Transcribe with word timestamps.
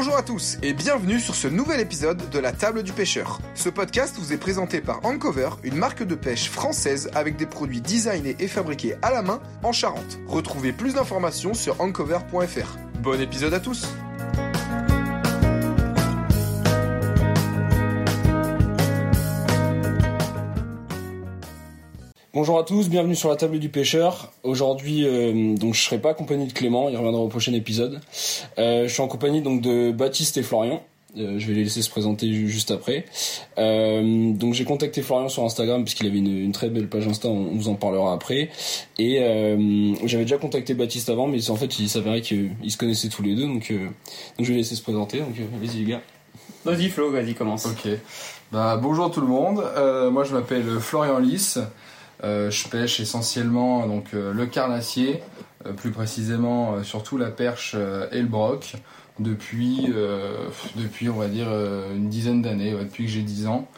Bonjour 0.00 0.16
à 0.16 0.22
tous 0.22 0.56
et 0.62 0.72
bienvenue 0.72 1.20
sur 1.20 1.34
ce 1.34 1.46
nouvel 1.46 1.78
épisode 1.78 2.30
de 2.30 2.38
la 2.38 2.52
table 2.52 2.82
du 2.82 2.90
pêcheur. 2.90 3.38
Ce 3.54 3.68
podcast 3.68 4.16
vous 4.18 4.32
est 4.32 4.38
présenté 4.38 4.80
par 4.80 5.04
Ancover, 5.04 5.50
une 5.62 5.74
marque 5.74 6.02
de 6.02 6.14
pêche 6.14 6.48
française 6.48 7.10
avec 7.14 7.36
des 7.36 7.44
produits 7.44 7.82
designés 7.82 8.34
et 8.38 8.48
fabriqués 8.48 8.94
à 9.02 9.10
la 9.10 9.20
main 9.20 9.42
en 9.62 9.72
Charente. 9.72 10.18
Retrouvez 10.26 10.72
plus 10.72 10.94
d'informations 10.94 11.52
sur 11.52 11.78
ancover.fr. 11.82 12.78
Bon 13.02 13.20
épisode 13.20 13.52
à 13.52 13.60
tous 13.60 13.88
Bonjour 22.32 22.60
à 22.60 22.62
tous, 22.62 22.88
bienvenue 22.88 23.16
sur 23.16 23.28
la 23.28 23.34
table 23.34 23.58
du 23.58 23.70
pêcheur. 23.70 24.30
Aujourd'hui, 24.44 25.04
euh, 25.04 25.56
donc 25.56 25.74
je 25.74 25.82
serai 25.82 25.98
pas 25.98 26.10
accompagné 26.10 26.46
de 26.46 26.52
Clément, 26.52 26.88
il 26.88 26.96
reviendra 26.96 27.20
au 27.20 27.26
prochain 27.26 27.52
épisode. 27.54 28.00
Euh, 28.56 28.86
je 28.86 28.92
suis 28.92 29.02
en 29.02 29.08
compagnie 29.08 29.42
donc 29.42 29.62
de 29.62 29.90
Baptiste 29.90 30.36
et 30.36 30.44
Florian. 30.44 30.80
Euh, 31.16 31.40
je 31.40 31.46
vais 31.48 31.54
les 31.54 31.64
laisser 31.64 31.82
se 31.82 31.90
présenter 31.90 32.32
juste 32.46 32.70
après. 32.70 33.04
Euh, 33.58 34.32
donc 34.32 34.54
j'ai 34.54 34.62
contacté 34.62 35.02
Florian 35.02 35.28
sur 35.28 35.44
Instagram 35.44 35.82
puisqu'il 35.82 36.06
avait 36.06 36.18
une, 36.18 36.38
une, 36.38 36.52
très 36.52 36.70
belle 36.70 36.88
page 36.88 37.08
Insta, 37.08 37.26
on 37.26 37.56
vous 37.56 37.68
en 37.68 37.74
parlera 37.74 38.12
après. 38.12 38.50
Et 38.98 39.18
euh, 39.20 39.92
j'avais 40.04 40.22
déjà 40.22 40.38
contacté 40.38 40.74
Baptiste 40.74 41.08
avant, 41.08 41.26
mais 41.26 41.50
en 41.50 41.56
fait 41.56 41.80
il 41.80 41.90
s'avérait 41.90 42.20
qu'ils 42.20 42.54
se 42.68 42.76
connaissaient 42.76 43.08
tous 43.08 43.24
les 43.24 43.34
deux, 43.34 43.46
donc, 43.46 43.72
donc 43.72 43.90
je 44.38 44.44
vais 44.44 44.52
les 44.52 44.58
laisser 44.58 44.76
se 44.76 44.82
présenter. 44.82 45.18
Donc 45.18 45.34
vas-y 45.60 45.78
les 45.78 45.90
gars. 45.90 46.02
Vas-y 46.64 46.90
Flo, 46.90 47.10
vas-y 47.10 47.34
commence. 47.34 47.66
Ok. 47.66 47.88
Bah 48.52 48.78
bonjour 48.80 49.10
tout 49.10 49.20
le 49.20 49.26
monde. 49.26 49.64
moi 50.12 50.22
je 50.22 50.32
m'appelle 50.32 50.78
Florian 50.78 51.18
Lys. 51.18 51.58
Euh, 52.22 52.50
je 52.50 52.68
pêche 52.68 53.00
essentiellement 53.00 53.86
donc 53.86 54.12
euh, 54.12 54.32
le 54.32 54.46
carnassier, 54.46 55.22
euh, 55.66 55.72
plus 55.72 55.90
précisément 55.90 56.82
surtout 56.84 57.16
la 57.16 57.30
perche 57.30 57.74
et 57.74 58.20
le 58.20 58.28
broc 58.28 58.74
depuis 59.18 59.92
depuis 60.76 61.10
on 61.10 61.16
va 61.16 61.28
dire 61.28 61.48
une 61.94 62.08
dizaine 62.08 62.40
d'années, 62.42 62.72
depuis 62.72 63.04
que 63.04 63.10
j'ai 63.10 63.22
10 63.22 63.46
ans. 63.48 63.68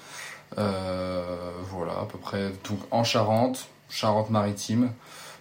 voilà, 0.57 1.93
à 2.01 2.07
peu 2.11 2.19
près 2.19 2.53
tout 2.63 2.79
en 2.91 3.03
Charente, 3.03 3.69
Charente-Maritime. 3.89 4.93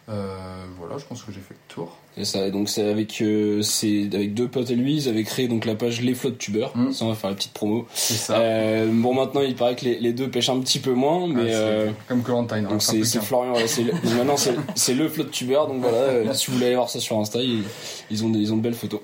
voilà, 0.07 0.97
je 0.97 1.05
pense 1.05 1.23
que 1.23 1.31
j'ai 1.31 1.41
fait 1.41 1.53
le 1.53 1.73
tour. 1.73 2.00
C'est 2.17 2.25
ça. 2.25 2.47
Et 2.47 2.51
donc 2.51 2.69
c'est 2.69 2.89
avec 2.89 3.21
euh, 3.21 3.61
c'est 3.61 4.09
avec 4.13 4.33
deux 4.33 4.47
potes 4.47 4.69
et 4.69 4.75
lui, 4.75 4.95
ils 4.95 5.09
avaient 5.09 5.23
créé 5.23 5.47
donc 5.47 5.65
la 5.65 5.75
page 5.75 6.01
Les 6.01 6.13
Flottes 6.13 6.37
Tubeurs. 6.37 6.75
Mmh. 6.75 6.91
Ça 6.91 7.05
on 7.05 7.09
va 7.09 7.15
faire 7.15 7.29
la 7.29 7.35
petite 7.35 7.53
promo. 7.53 7.87
C'est 7.93 8.15
ça. 8.15 8.37
Euh, 8.37 8.89
bon 8.91 9.13
maintenant 9.13 9.41
il 9.41 9.55
paraît 9.55 9.75
que 9.75 9.85
les, 9.85 9.99
les, 9.99 10.11
deux 10.11 10.29
pêchent 10.29 10.49
un 10.49 10.59
petit 10.59 10.79
peu 10.79 10.93
moins, 10.93 11.27
mais 11.27 11.53
ah, 11.53 11.57
euh, 11.57 11.91
comme 12.07 12.21
Colantine. 12.21 12.67
Donc 12.67 12.81
c'est 12.81 13.03
Florian. 13.21 13.53
c'est 13.65 13.83
maintenant 14.15 14.37
c'est 14.37 14.55
c'est 14.75 14.93
le 14.93 15.07
Flotte 15.07 15.31
Tubeur. 15.31 15.67
Donc 15.67 15.81
voilà, 15.81 15.97
euh, 15.97 16.33
si 16.33 16.47
vous 16.47 16.53
voulez 16.53 16.67
aller 16.67 16.75
voir 16.75 16.89
ça 16.89 16.99
sur 16.99 17.17
Insta, 17.17 17.39
ils, 17.41 17.63
ils 18.09 18.25
ont 18.25 18.31
ils 18.33 18.51
ont 18.51 18.57
de 18.57 18.61
belles 18.61 18.73
photos. 18.73 18.99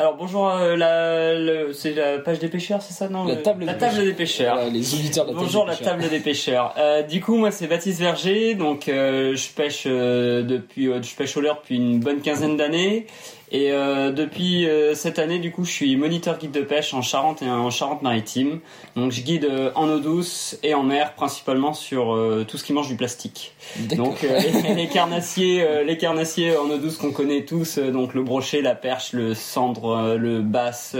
Alors 0.00 0.16
bonjour, 0.16 0.48
euh, 0.48 0.76
la, 0.76 1.74
c'est 1.74 1.92
la 1.92 2.18
page 2.20 2.38
des 2.38 2.48
pêcheurs, 2.48 2.80
c'est 2.80 2.94
ça 2.94 3.10
non 3.10 3.26
La 3.26 3.36
table, 3.36 3.66
la 3.66 3.74
des, 3.74 3.78
table 3.78 3.96
pêcheurs. 3.96 4.06
des 4.06 4.12
pêcheurs. 4.14 4.54
Voilà, 4.54 4.70
les 4.70 4.94
auditeurs 4.94 5.26
de 5.26 5.32
la 5.34 5.38
bonjour 5.38 5.66
table 5.66 5.78
la 5.78 5.90
table 5.90 6.08
des 6.08 6.20
pêcheurs. 6.20 6.74
Euh, 6.78 7.02
du 7.02 7.20
coup 7.20 7.36
moi 7.36 7.50
c'est 7.50 7.66
Baptiste 7.66 8.00
Verger, 8.00 8.54
donc 8.54 8.88
euh, 8.88 9.36
je 9.36 9.48
pêche 9.50 9.82
euh, 9.86 10.42
depuis, 10.42 10.88
euh, 10.88 11.02
je 11.02 11.14
pêche 11.14 11.36
au 11.36 11.42
leurre 11.42 11.58
depuis 11.60 11.76
une 11.76 12.00
bonne 12.00 12.22
quinzaine 12.22 12.56
d'années. 12.56 13.08
Et 13.52 13.72
euh, 13.72 14.12
depuis 14.12 14.66
euh, 14.66 14.94
cette 14.94 15.18
année, 15.18 15.40
du 15.40 15.50
coup, 15.50 15.64
je 15.64 15.72
suis 15.72 15.96
moniteur 15.96 16.38
guide 16.38 16.52
de 16.52 16.60
pêche 16.60 16.94
en 16.94 17.02
Charente 17.02 17.42
et 17.42 17.50
en 17.50 17.70
Charente-Maritime. 17.70 18.60
Donc, 18.94 19.10
je 19.10 19.22
guide 19.22 19.44
euh, 19.44 19.72
en 19.74 19.88
eau 19.88 19.98
douce 19.98 20.56
et 20.62 20.74
en 20.74 20.84
mer, 20.84 21.14
principalement 21.14 21.72
sur 21.72 22.16
tout 22.46 22.58
ce 22.58 22.64
qui 22.64 22.72
mange 22.72 22.88
du 22.88 22.96
plastique. 22.96 23.52
Donc, 23.96 24.22
les, 24.64 24.74
les, 24.74 24.88
carnassiers, 24.88 25.84
les 25.84 25.96
carnassiers 25.96 26.56
en 26.56 26.70
eau 26.70 26.78
douce 26.78 26.96
qu'on 26.96 27.12
connaît 27.12 27.44
tous, 27.44 27.78
donc 27.78 28.14
le 28.14 28.22
brochet, 28.22 28.62
la 28.62 28.74
perche, 28.74 29.12
le 29.12 29.34
cendre, 29.34 30.16
le 30.16 30.40
basse, 30.40 30.96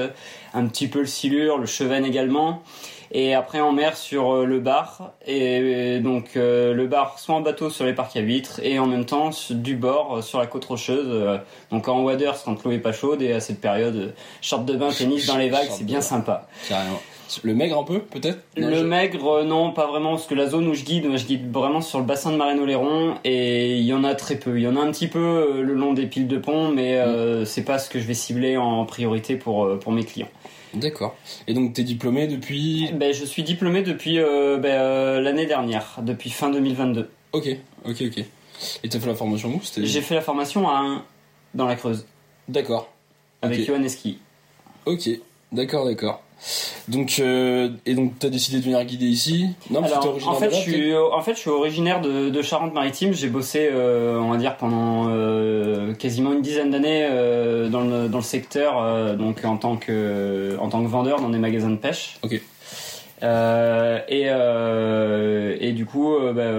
un 0.52 0.66
petit 0.66 0.88
peu 0.88 1.00
le 1.00 1.06
silure, 1.06 1.58
le 1.58 1.66
cheven 1.66 2.04
également 2.04 2.62
et 3.12 3.34
après 3.34 3.60
en 3.60 3.72
mer 3.72 3.96
sur 3.96 4.32
euh, 4.32 4.44
le 4.44 4.60
bar. 4.60 5.12
Et 5.26 6.00
donc 6.00 6.36
euh, 6.36 6.72
le 6.74 6.86
bar 6.86 7.18
soit 7.18 7.34
en 7.34 7.40
bateau 7.40 7.70
sur 7.70 7.84
les 7.84 7.92
parcs 7.92 8.16
à 8.16 8.20
huîtres 8.20 8.60
et 8.62 8.78
en 8.78 8.86
même 8.86 9.04
temps 9.04 9.30
du 9.50 9.76
bord 9.76 10.18
euh, 10.18 10.22
sur 10.22 10.38
la 10.38 10.46
côte 10.46 10.64
rocheuse 10.64 11.40
donc 11.70 11.88
en 11.88 12.02
waders 12.02 12.42
quand 12.44 12.64
l'eau 12.64 12.70
est 12.72 12.78
pas 12.78 12.92
chaude 12.92 13.22
et 13.22 13.32
à 13.32 13.40
cette 13.40 13.60
période 13.60 14.14
short 14.40 14.64
de 14.64 14.74
bain 14.74 14.90
tennis 14.90 15.26
dans 15.26 15.36
les 15.36 15.48
vagues 15.48 15.68
c'est 15.70 15.84
bien 15.84 16.00
sympa. 16.00 16.46
Carrément. 16.68 17.00
Le 17.44 17.54
maigre 17.54 17.78
un 17.78 17.84
peu 17.84 18.00
peut-être? 18.00 18.40
Le 18.56 18.74
je... 18.74 18.84
maigre 18.84 19.44
non 19.44 19.72
pas 19.72 19.86
vraiment 19.86 20.10
parce 20.10 20.26
que 20.26 20.34
la 20.34 20.48
zone 20.48 20.66
où 20.66 20.74
je 20.74 20.84
guide 20.84 21.06
je 21.16 21.24
guide 21.24 21.52
vraiment 21.52 21.80
sur 21.80 21.98
le 21.98 22.04
bassin 22.04 22.32
de 22.32 22.36
Marraine-Oléron 22.36 23.14
et 23.24 23.76
il 23.76 23.84
y 23.84 23.92
en 23.92 24.02
a 24.02 24.14
très 24.14 24.36
peu. 24.36 24.56
Il 24.58 24.62
y 24.62 24.66
en 24.68 24.76
a 24.76 24.80
un 24.80 24.90
petit 24.90 25.08
peu 25.08 25.62
le 25.62 25.74
long 25.74 25.92
des 25.92 26.06
piles 26.06 26.28
de 26.28 26.38
pont 26.38 26.68
mais 26.68 26.96
mm. 26.96 27.08
euh, 27.08 27.44
c'est 27.44 27.64
pas 27.64 27.78
ce 27.78 27.88
que 27.88 28.00
je 28.00 28.06
vais 28.06 28.14
cibler 28.14 28.56
en 28.56 28.84
priorité 28.84 29.36
pour 29.36 29.78
pour 29.78 29.92
mes 29.92 30.04
clients. 30.04 30.30
D'accord. 30.74 31.16
Et 31.46 31.54
donc 31.54 31.74
tu 31.74 31.80
es 31.80 31.84
diplômé 31.84 32.26
depuis 32.26 32.90
ben, 32.92 33.12
Je 33.12 33.24
suis 33.24 33.42
diplômé 33.42 33.82
depuis 33.82 34.18
euh, 34.18 34.56
ben, 34.58 34.68
euh, 34.70 35.20
l'année 35.20 35.46
dernière, 35.46 35.98
depuis 36.02 36.30
fin 36.30 36.50
2022. 36.50 37.10
Ok, 37.32 37.48
ok, 37.84 38.02
ok. 38.02 38.24
Et 38.84 38.88
tu 38.88 38.96
as 38.96 39.00
fait 39.00 39.06
la 39.06 39.14
formation 39.14 39.54
où? 39.54 39.60
J'ai 39.76 40.00
fait 40.00 40.14
la 40.14 40.20
formation 40.20 40.68
à 40.68 40.78
un... 40.78 41.04
dans 41.54 41.66
la 41.66 41.76
Creuse. 41.76 42.06
D'accord. 42.48 42.92
Avec 43.42 43.58
okay. 43.58 43.66
Johan 43.66 43.82
Eski. 43.82 44.18
Ok, 44.86 45.08
d'accord, 45.52 45.86
d'accord. 45.86 46.22
Donc 46.88 47.16
euh, 47.18 47.70
et 47.86 47.94
donc 47.94 48.12
t'as 48.18 48.28
décidé 48.28 48.58
de 48.58 48.64
venir 48.64 48.82
guider 48.84 49.06
ici 49.06 49.48
Non, 49.70 49.82
Alors, 49.82 50.16
en 50.26 50.34
fait, 50.34 50.50
je 50.50 50.56
suis 50.56 50.94
en 50.96 51.20
fait 51.20 51.34
je 51.34 51.40
suis 51.40 51.50
originaire 51.50 52.00
de, 52.00 52.30
de 52.30 52.42
Charente-Maritime. 52.42 53.12
J'ai 53.12 53.28
bossé, 53.28 53.68
euh, 53.70 54.18
on 54.18 54.30
va 54.30 54.36
dire 54.36 54.56
pendant 54.56 55.08
euh, 55.08 55.94
quasiment 55.94 56.32
une 56.32 56.42
dizaine 56.42 56.70
d'années 56.70 57.08
dans 57.70 57.82
le 57.82 58.08
dans 58.08 58.18
le 58.18 58.24
secteur, 58.24 59.16
donc 59.16 59.44
en 59.44 59.56
tant 59.56 59.76
que 59.76 60.56
en 60.58 60.68
tant 60.68 60.82
que 60.82 60.88
vendeur 60.88 61.20
dans 61.20 61.30
des 61.30 61.38
magasins 61.38 61.70
de 61.70 61.76
pêche. 61.76 62.18
Ok. 62.22 62.40
Euh, 63.22 64.00
et, 64.08 64.24
euh, 64.28 65.56
et 65.60 65.72
du 65.72 65.84
coup, 65.84 66.14
euh, 66.14 66.32
bah, 66.32 66.50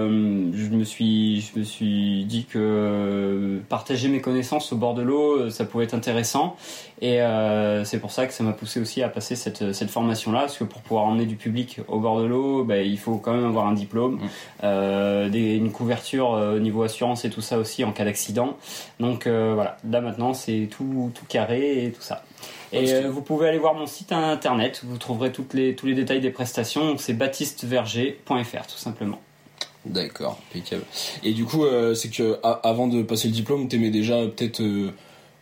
je 0.56 0.68
me 0.70 0.84
suis, 0.84 1.40
je 1.40 1.58
me 1.58 1.64
suis 1.64 2.24
dit 2.24 2.44
que 2.44 3.60
partager 3.68 4.08
mes 4.08 4.20
connaissances 4.20 4.72
au 4.72 4.76
bord 4.76 4.94
de 4.94 5.02
l'eau, 5.02 5.50
ça 5.50 5.64
pouvait 5.64 5.84
être 5.84 5.94
intéressant. 5.94 6.56
Et 7.00 7.20
euh, 7.20 7.84
c'est 7.84 7.98
pour 7.98 8.12
ça 8.12 8.26
que 8.26 8.32
ça 8.32 8.44
m'a 8.44 8.52
poussé 8.52 8.80
aussi 8.80 9.02
à 9.02 9.08
passer 9.08 9.34
cette, 9.34 9.72
cette 9.72 9.90
formation-là, 9.90 10.40
parce 10.40 10.56
que 10.56 10.64
pour 10.64 10.82
pouvoir 10.82 11.04
emmener 11.04 11.26
du 11.26 11.34
public 11.34 11.80
au 11.88 11.98
bord 11.98 12.20
de 12.20 12.26
l'eau, 12.26 12.62
bah, 12.62 12.80
il 12.80 12.98
faut 12.98 13.16
quand 13.16 13.32
même 13.32 13.46
avoir 13.46 13.66
un 13.66 13.74
diplôme, 13.74 14.20
des, 14.62 15.56
une 15.56 15.72
couverture 15.72 16.30
au 16.30 16.58
niveau 16.60 16.82
assurance 16.84 17.24
et 17.24 17.30
tout 17.30 17.40
ça 17.40 17.58
aussi 17.58 17.82
en 17.82 17.90
cas 17.92 18.04
d'accident. 18.04 18.56
Donc 19.00 19.26
voilà, 19.26 19.76
là 19.90 20.00
maintenant 20.00 20.32
c'est 20.32 20.68
tout, 20.70 21.10
tout 21.14 21.24
carré 21.28 21.86
et 21.86 21.90
tout 21.90 22.02
ça. 22.02 22.22
Et 22.72 22.92
euh, 22.92 23.10
vous 23.10 23.22
pouvez 23.22 23.48
aller 23.48 23.58
voir 23.58 23.74
mon 23.74 23.86
site 23.86 24.12
internet, 24.12 24.82
vous 24.84 24.98
trouverez 24.98 25.32
toutes 25.32 25.54
les, 25.54 25.74
tous 25.74 25.86
les 25.86 25.94
détails 25.94 26.20
des 26.20 26.30
prestations, 26.30 26.96
c'est 26.98 27.12
baptisteverger.fr 27.12 28.66
tout 28.66 28.78
simplement. 28.78 29.20
D'accord, 29.84 30.38
impeccable. 30.50 30.84
Et 31.24 31.32
du 31.32 31.44
coup, 31.44 31.64
euh, 31.64 31.94
c'est 31.94 32.08
que 32.08 32.38
avant 32.42 32.86
de 32.86 33.02
passer 33.02 33.28
le 33.28 33.34
diplôme, 33.34 33.68
t'aimais 33.68 33.90
déjà 33.90 34.22
peut-être 34.22 34.60
euh, 34.60 34.92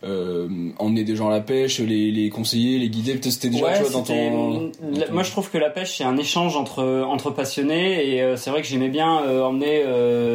euh, 0.03 0.47
emmener 0.79 1.03
des 1.03 1.15
gens 1.15 1.27
à 1.27 1.31
la 1.31 1.41
pêche, 1.41 1.79
les, 1.79 2.09
les 2.09 2.29
conseiller, 2.29 2.79
les 2.79 2.89
guider, 2.89 3.13
peut-être 3.13 3.33
c'était 3.33 3.49
déjà 3.49 3.65
ouais, 3.65 3.77
tu 3.77 3.83
vois, 3.83 3.91
dans, 3.91 4.01
ton, 4.01 4.31
dans 4.31 4.71
ton... 4.71 5.13
Moi, 5.13 5.21
je 5.21 5.29
trouve 5.29 5.51
que 5.51 5.59
la 5.59 5.69
pêche 5.69 5.97
c'est 5.97 6.03
un 6.03 6.17
échange 6.17 6.57
entre 6.57 7.03
entre 7.07 7.29
passionnés 7.29 8.15
et 8.15 8.21
euh, 8.23 8.35
c'est 8.35 8.49
vrai 8.49 8.63
que 8.63 8.67
j'aimais 8.67 8.89
bien 8.89 9.21
euh, 9.21 9.43
emmener 9.43 9.83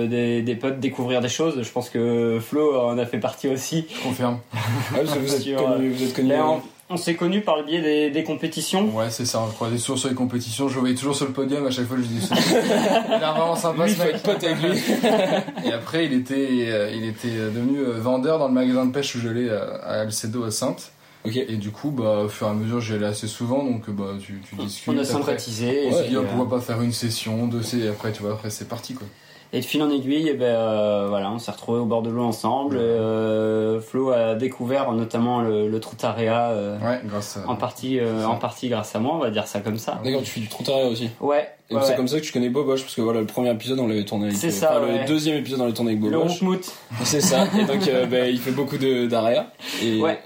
des, 0.08 0.42
des 0.42 0.54
potes 0.54 0.78
découvrir 0.78 1.20
des 1.20 1.28
choses. 1.28 1.60
Je 1.60 1.70
pense 1.70 1.90
que 1.90 2.38
Flo 2.40 2.78
en 2.80 2.96
a 2.96 3.06
fait 3.06 3.18
partie 3.18 3.48
aussi. 3.48 3.86
Je 3.92 4.02
confirme. 4.02 4.38
ah, 4.54 5.02
vous, 5.02 5.16
êtes 5.34 5.42
Sur, 5.42 5.64
connu, 5.64 5.90
vous 5.90 6.04
êtes 6.04 6.14
connu. 6.14 6.28
Ben, 6.28 6.60
on 6.88 6.96
s'est 6.96 7.14
connus 7.14 7.40
par 7.40 7.56
le 7.56 7.64
biais 7.64 7.80
des, 7.80 8.10
des 8.10 8.24
compétitions. 8.24 8.94
Ouais, 8.94 9.10
c'est 9.10 9.24
ça. 9.24 9.40
On 9.40 9.50
croisait 9.50 9.76
toujours 9.76 9.98
sur 9.98 10.08
les 10.08 10.14
compétitions. 10.14 10.68
Je 10.68 10.74
le 10.74 10.80
voyais 10.80 10.94
toujours 10.94 11.16
sur 11.16 11.26
le 11.26 11.32
podium. 11.32 11.66
À 11.66 11.70
chaque 11.70 11.86
fois, 11.86 11.96
je 11.96 12.02
dis 12.02 12.28
il 13.08 13.14
a 13.14 13.32
vraiment 13.32 13.56
sympa 13.56 13.86
lui, 13.86 13.92
ce 13.92 14.02
mec. 14.02 14.22
pote 14.22 14.44
avec 14.44 14.62
lui. 14.62 14.78
Et 15.68 15.72
après, 15.72 16.06
il 16.06 16.12
était, 16.12 16.92
il 16.94 17.04
était 17.04 17.28
devenu 17.28 17.82
vendeur 17.82 18.38
dans 18.38 18.48
le 18.48 18.54
magasin 18.54 18.86
de 18.86 18.92
pêche 18.92 19.14
où 19.16 19.20
je 19.20 19.28
l'ai 19.28 19.50
à 19.50 20.00
Alcedo 20.00 20.44
à 20.44 20.50
Sainte. 20.50 20.92
Okay. 21.26 21.46
Et 21.48 21.56
du 21.56 21.70
coup, 21.70 21.90
bah, 21.90 22.20
au 22.24 22.28
fur 22.28 22.46
et 22.46 22.50
à 22.50 22.52
mesure, 22.52 22.80
j'y 22.80 22.94
allais 22.94 23.06
assez 23.06 23.26
souvent, 23.26 23.64
donc 23.64 23.90
bah, 23.90 24.12
tu, 24.20 24.40
tu 24.48 24.54
discutes. 24.56 24.94
On 24.94 24.98
a 24.98 25.04
sympathisé. 25.04 25.88
On 25.90 25.92
s'est 25.92 26.08
dit, 26.08 26.14
pourquoi 26.14 26.58
pas 26.58 26.64
faire 26.64 26.80
une 26.82 26.92
session, 26.92 27.48
deux, 27.48 27.62
et 27.76 27.88
après, 27.88 28.12
tu 28.12 28.22
vois, 28.22 28.34
après, 28.34 28.50
c'est 28.50 28.68
parti, 28.68 28.94
quoi. 28.94 29.06
Et 29.52 29.60
de 29.60 29.64
fil 29.64 29.82
en 29.82 29.90
aiguille, 29.90 30.28
et 30.28 30.34
ben, 30.34 30.44
euh, 30.44 31.06
voilà, 31.08 31.30
on 31.30 31.38
s'est 31.38 31.50
retrouvés 31.50 31.78
au 31.78 31.84
bord 31.84 32.02
de 32.02 32.10
l'eau 32.10 32.24
ensemble. 32.24 32.76
Euh, 32.76 33.80
Flo 33.80 34.10
a 34.10 34.34
découvert 34.34 34.92
notamment 34.92 35.40
le, 35.40 35.68
le 35.68 35.80
Troutaria, 35.80 36.48
euh, 36.48 36.78
ouais, 36.78 37.00
grâce 37.04 37.36
à... 37.36 37.48
en, 37.48 37.56
partie, 37.56 38.00
euh, 38.00 38.26
en 38.26 38.36
partie 38.36 38.68
grâce 38.68 38.94
à 38.96 38.98
moi, 38.98 39.14
on 39.14 39.18
va 39.18 39.30
dire 39.30 39.46
ça 39.46 39.60
comme 39.60 39.78
ça. 39.78 40.00
D'accord, 40.04 40.22
tu 40.22 40.30
fais 40.30 40.40
du 40.40 40.48
Troutaria 40.48 40.86
aussi 40.86 41.10
Ouais. 41.20 41.48
Et 41.68 41.74
ouais, 41.74 41.80
c'est 41.82 41.90
ouais. 41.90 41.96
comme 41.96 42.06
ça 42.08 42.20
que 42.20 42.24
tu 42.24 42.32
connais 42.32 42.48
Boboche, 42.48 42.82
parce 42.82 42.94
que 42.94 43.00
voilà, 43.00 43.20
le 43.20 43.26
premier 43.26 43.50
épisode, 43.50 43.78
on 43.80 43.88
l'avait 43.88 44.04
tourné 44.04 44.26
avec 44.26 44.36
C'est 44.36 44.50
ça, 44.50 44.78
enfin, 44.78 44.86
ouais. 44.86 45.00
Le 45.00 45.06
deuxième 45.06 45.36
épisode, 45.36 45.60
on 45.60 45.64
l'avait 45.64 45.74
tourné 45.74 45.92
avec 45.92 46.04
Le 46.04 46.10
Boboche. 46.10 46.30
Ronchmout. 46.32 46.72
C'est 47.04 47.20
ça. 47.20 47.46
Et 47.58 47.64
donc, 47.64 47.88
euh, 47.88 48.06
ben, 48.06 48.28
il 48.32 48.38
fait 48.38 48.52
beaucoup 48.52 48.78
de 48.78 49.06
d'area. 49.06 49.50
Et, 49.82 50.00
Ouais. 50.00 50.18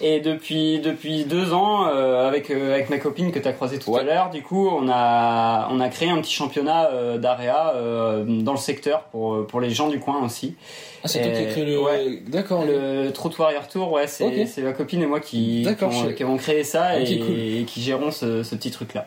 Et 0.00 0.20
depuis 0.20 0.78
depuis 0.80 1.24
deux 1.24 1.52
ans, 1.52 1.86
euh, 1.88 2.26
avec 2.28 2.50
euh, 2.50 2.74
avec 2.74 2.90
ma 2.90 2.98
copine 2.98 3.32
que 3.32 3.38
tu 3.38 3.48
as 3.48 3.52
croisée 3.52 3.78
tout 3.78 3.90
Ouais. 3.92 4.00
à 4.00 4.02
l'heure, 4.04 4.30
du 4.30 4.42
coup, 4.42 4.68
on 4.68 4.88
a 4.90 5.68
on 5.70 5.80
a 5.80 5.88
créé 5.88 6.10
un 6.10 6.20
petit 6.20 6.32
championnat 6.32 6.90
euh, 6.92 7.18
d'area 7.18 7.72
euh, 7.76 8.24
dans 8.26 8.52
le 8.52 8.58
secteur 8.58 9.02
pour 9.12 9.46
pour 9.46 9.60
les 9.60 9.70
gens 9.70 9.88
du 9.88 10.00
coin 10.00 10.24
aussi. 10.24 10.54
Ah, 11.02 11.08
c'est 11.08 11.22
toi 11.22 11.30
qui 11.32 11.38
as 11.38 11.44
créé 11.46 11.64
le. 11.64 11.80
ouais. 11.80 12.22
D'accord. 12.28 12.64
Le 12.64 13.10
Trout 13.10 13.36
Warrior 13.38 13.66
Tour, 13.68 13.92
ouais, 13.92 14.06
c'est 14.06 14.46
c'est 14.46 14.62
ma 14.62 14.72
copine 14.72 15.02
et 15.02 15.06
moi 15.06 15.20
qui 15.20 15.66
qui, 15.78 15.84
ont, 15.84 15.90
je- 15.90 16.10
qui 16.10 16.22
avons 16.22 16.36
créé 16.36 16.62
ça 16.64 16.98
et, 17.00 17.18
cool. 17.18 17.38
et 17.38 17.64
qui 17.66 17.80
gérons 17.80 18.10
ce, 18.10 18.42
ce 18.42 18.54
petit 18.54 18.70
truc 18.70 18.94
là. 18.94 19.06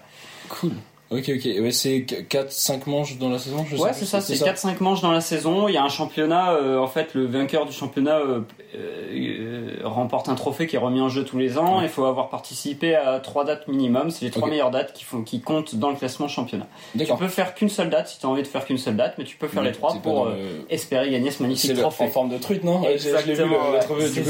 Cool. 0.49 0.71
Ok, 1.13 1.29
ok. 1.29 1.45
Ouais, 1.61 1.71
c'est 1.71 1.99
4-5 2.29 2.89
manches 2.89 3.17
dans 3.17 3.29
la 3.29 3.37
saison, 3.39 3.65
je 3.69 3.75
sais 3.77 3.81
Ouais, 3.81 3.91
c'est 3.93 4.05
ça, 4.05 4.19
c'est 4.21 4.33
4-5 4.35 4.79
manches 4.81 5.01
dans 5.01 5.11
la 5.11 5.21
saison. 5.21 5.67
Il 5.67 5.73
y 5.73 5.77
a 5.77 5.83
un 5.83 5.89
championnat, 5.89 6.51
euh, 6.53 6.79
en 6.79 6.87
fait, 6.87 7.13
le 7.13 7.25
vainqueur 7.25 7.65
du 7.65 7.71
championnat 7.71 8.17
euh, 8.17 8.41
euh, 8.75 9.77
remporte 9.83 10.29
un 10.29 10.35
trophée 10.35 10.65
qui 10.67 10.75
est 10.75 10.79
remis 10.79 11.01
en 11.01 11.09
jeu 11.09 11.23
tous 11.23 11.37
les 11.37 11.57
ans. 11.57 11.81
Il 11.81 11.89
faut 11.89 12.05
avoir 12.05 12.29
participé 12.29 12.95
à 12.95 13.19
trois 13.19 13.45
dates 13.45 13.67
minimum. 13.67 14.09
C'est 14.09 14.25
les 14.25 14.31
trois 14.31 14.43
Ok. 14.45 14.49
meilleures 14.49 14.71
dates 14.71 14.93
qui, 14.93 15.03
font, 15.03 15.21
qui 15.21 15.41
comptent 15.41 15.75
dans 15.75 15.89
le 15.89 15.95
classement 15.95 16.27
championnat. 16.27 16.67
Tu 16.97 17.05
peux 17.17 17.27
faire 17.27 17.53
qu'une 17.53 17.69
seule 17.69 17.89
date 17.89 18.07
si 18.07 18.19
tu 18.19 18.25
as 18.25 18.29
envie 18.29 18.41
de 18.41 18.47
faire 18.47 18.65
qu'une 18.65 18.77
seule 18.77 18.95
date, 18.95 19.15
mais 19.17 19.23
tu 19.23 19.37
peux 19.37 19.47
faire 19.47 19.63
les 19.63 19.71
trois 19.71 19.91
C'est 19.91 19.97
pas 19.97 20.03
pour 20.03 20.25
dans 20.25 20.31
le- 20.31 20.65
espérer 20.69 21.11
gagner 21.11 21.29
ce 21.29 21.37
C'est 21.37 21.43
magnifique 21.43 21.75
trophée. 21.77 22.05
en 22.05 22.07
forme 22.09 22.29
de 22.29 22.37
truite, 22.37 22.63
non? 22.63 22.81
Je 22.83 22.87
vu, 22.87 23.11
le, 23.11 23.17
Exactement, 23.19 23.57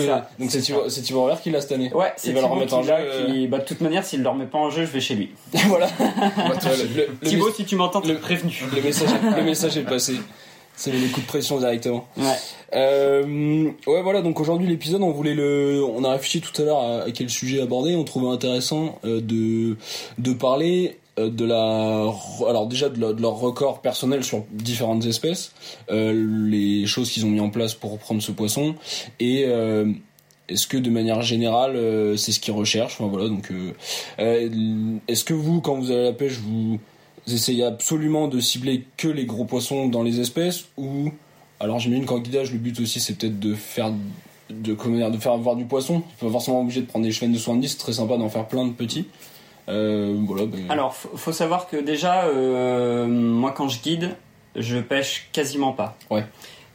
ça, 0.06 0.30
Donc 0.40 0.52
c'est 0.52 0.62
c'est 0.62 1.02
Thibaut, 1.02 1.22
Envers 1.22 1.42
qui 1.42 1.50
l'a 1.50 1.62
cette 1.62 1.72
année. 1.72 1.92
Ouais, 1.94 2.12
c'est 2.18 2.34
Thibaut 2.34 2.48
qui 2.66 2.88
l'a, 2.88 3.48
bah, 3.48 3.60
de 3.60 3.66
toute 3.66 3.82
manière, 3.82 4.04
s'il 4.04 4.22
le 4.22 4.30
remet 4.30 4.46
pas 4.46 4.58
en 4.58 4.70
jeu, 4.70 4.86
je 4.86 4.92
vais 4.92 5.00
chez 5.00 5.16
lui. 5.16 5.32
voilà. 5.68 5.88
Le, 6.75 7.06
le, 7.22 7.30
Thibaut, 7.30 7.52
si 7.52 7.66
tu 7.66 7.75
m'entends, 7.75 8.02
le- 8.02 8.18
prévenu. 8.20 8.54
le 8.75 8.81
message, 8.81 9.10
le 9.38 9.44
message 9.44 9.78
est 9.78 9.84
passé. 9.84 10.16
C'est 10.75 10.92
les 10.92 11.08
coups 11.08 11.22
de 11.25 11.28
pression 11.30 11.60
directement. 11.60 12.08
Ouais. 12.18 12.24
Euh, 12.75 13.66
ouais, 13.88 14.02
voilà. 14.02 14.22
Donc 14.22 14.40
aujourd'hui 14.40 14.68
l'épisode, 14.68 15.02
on 15.04 15.12
voulait 15.12 15.36
le, 15.36 15.84
on 15.86 16.04
a 16.04 16.12
réfléchi 16.12 16.42
tout 16.42 16.60
à 16.62 16.66
l'heure 16.66 16.80
à, 16.80 17.04
à 17.04 17.12
quel 17.12 17.30
sujet 17.30 17.62
aborder. 17.62 17.96
On 17.96 18.04
trouvait 18.04 18.30
intéressant 18.34 18.98
euh, 19.06 19.22
de 19.22 19.78
de 20.18 20.34
parler 20.34 20.98
euh, 21.20 21.30
de 21.30 21.46
la, 21.46 22.12
alors 22.50 22.66
déjà 22.68 22.90
de, 22.90 23.00
la- 23.00 23.14
de 23.14 23.22
leur 23.22 23.34
record 23.36 23.81
personnel 23.81 24.24
sur 24.24 24.46
différentes 24.52 25.06
espèces, 25.06 25.52
euh, 25.92 26.12
les 26.50 26.88
choses 26.88 27.12
qu'ils 27.12 27.24
ont 27.25 27.30
mis 27.30 27.40
en 27.40 27.52
place 27.52 27.75
pour 27.75 27.92
reprendre 27.92 28.24
ce 28.24 28.31
poisson 28.31 28.74
et 29.20 29.44
euh, 29.46 29.86
est-ce 30.50 30.68
que 30.68 30.78
de 30.78 30.90
manière 30.90 31.22
générale 31.22 31.75
euh, 31.75 32.18
c'est 32.18 32.31
ce 32.31 32.40
qu'ils 32.40 32.54
recherchent? 32.54 33.00
Enfin 33.00 33.10
voilà 33.10 33.30
donc 33.30 33.51
euh, 33.51 33.72
euh, 34.19 34.98
est-ce 35.07 35.24
que 35.24 35.34
vous 35.34 35.62
quand 35.62 35.75
vous 35.75 35.92
allez 35.92 36.01
à 36.01 36.04
la 36.04 36.13
pêche 36.13 36.38
vous 36.40 36.80
essayez 37.28 37.63
absolument 37.63 38.28
de 38.28 38.40
cibler 38.40 38.86
que 38.98 39.07
les 39.07 39.25
gros 39.25 39.45
poissons 39.45 39.88
dans 39.88 40.04
les 40.04 40.19
espèces? 40.19 40.66
Ou 40.78 41.12
alors 41.60 41.80
j'imagine 41.80 42.06
qu'en 42.06 42.19
guidage 42.19 42.51
le 42.51 42.57
but 42.57 42.80
aussi 42.80 43.00
c'est 43.00 43.18
peut-être 43.18 43.40
de 43.40 43.54
faire 43.56 43.94
de 44.50 44.74
comment 44.74 44.98
dire, 44.98 45.12
de 45.12 45.18
faire 45.18 45.34
avoir 45.34 45.56
du 45.56 45.66
poisson? 45.66 46.04
Pas 46.19 46.30
forcément 46.30 46.62
obligé 46.62 46.81
de 46.81 46.88
prendre 46.88 47.06
des 47.06 47.12
chevennes 47.12 47.34
de 47.34 47.38
70 47.38 47.69
c'est 47.69 47.78
très 47.78 47.94
sympa 47.94 48.18
d'en 48.18 48.30
faire 48.30 48.48
plein 48.48 48.66
de 48.66 48.74
petits 48.74 49.07
euh, 49.69 50.18
voilà 50.28 50.46
ben, 50.46 50.69
Alors, 50.69 50.94
faut, 50.94 51.16
faut 51.16 51.31
savoir 51.31 51.69
que 51.69 51.78
déjà, 51.78 52.25
moi, 53.07 53.54
quand 53.56 53.69
je 53.69 53.81
guide, 53.81 54.18
je 54.57 54.78
pêche 54.78 55.30
quasiment 55.31 55.72
pas. 55.72 55.96
Ouais. 56.12 56.25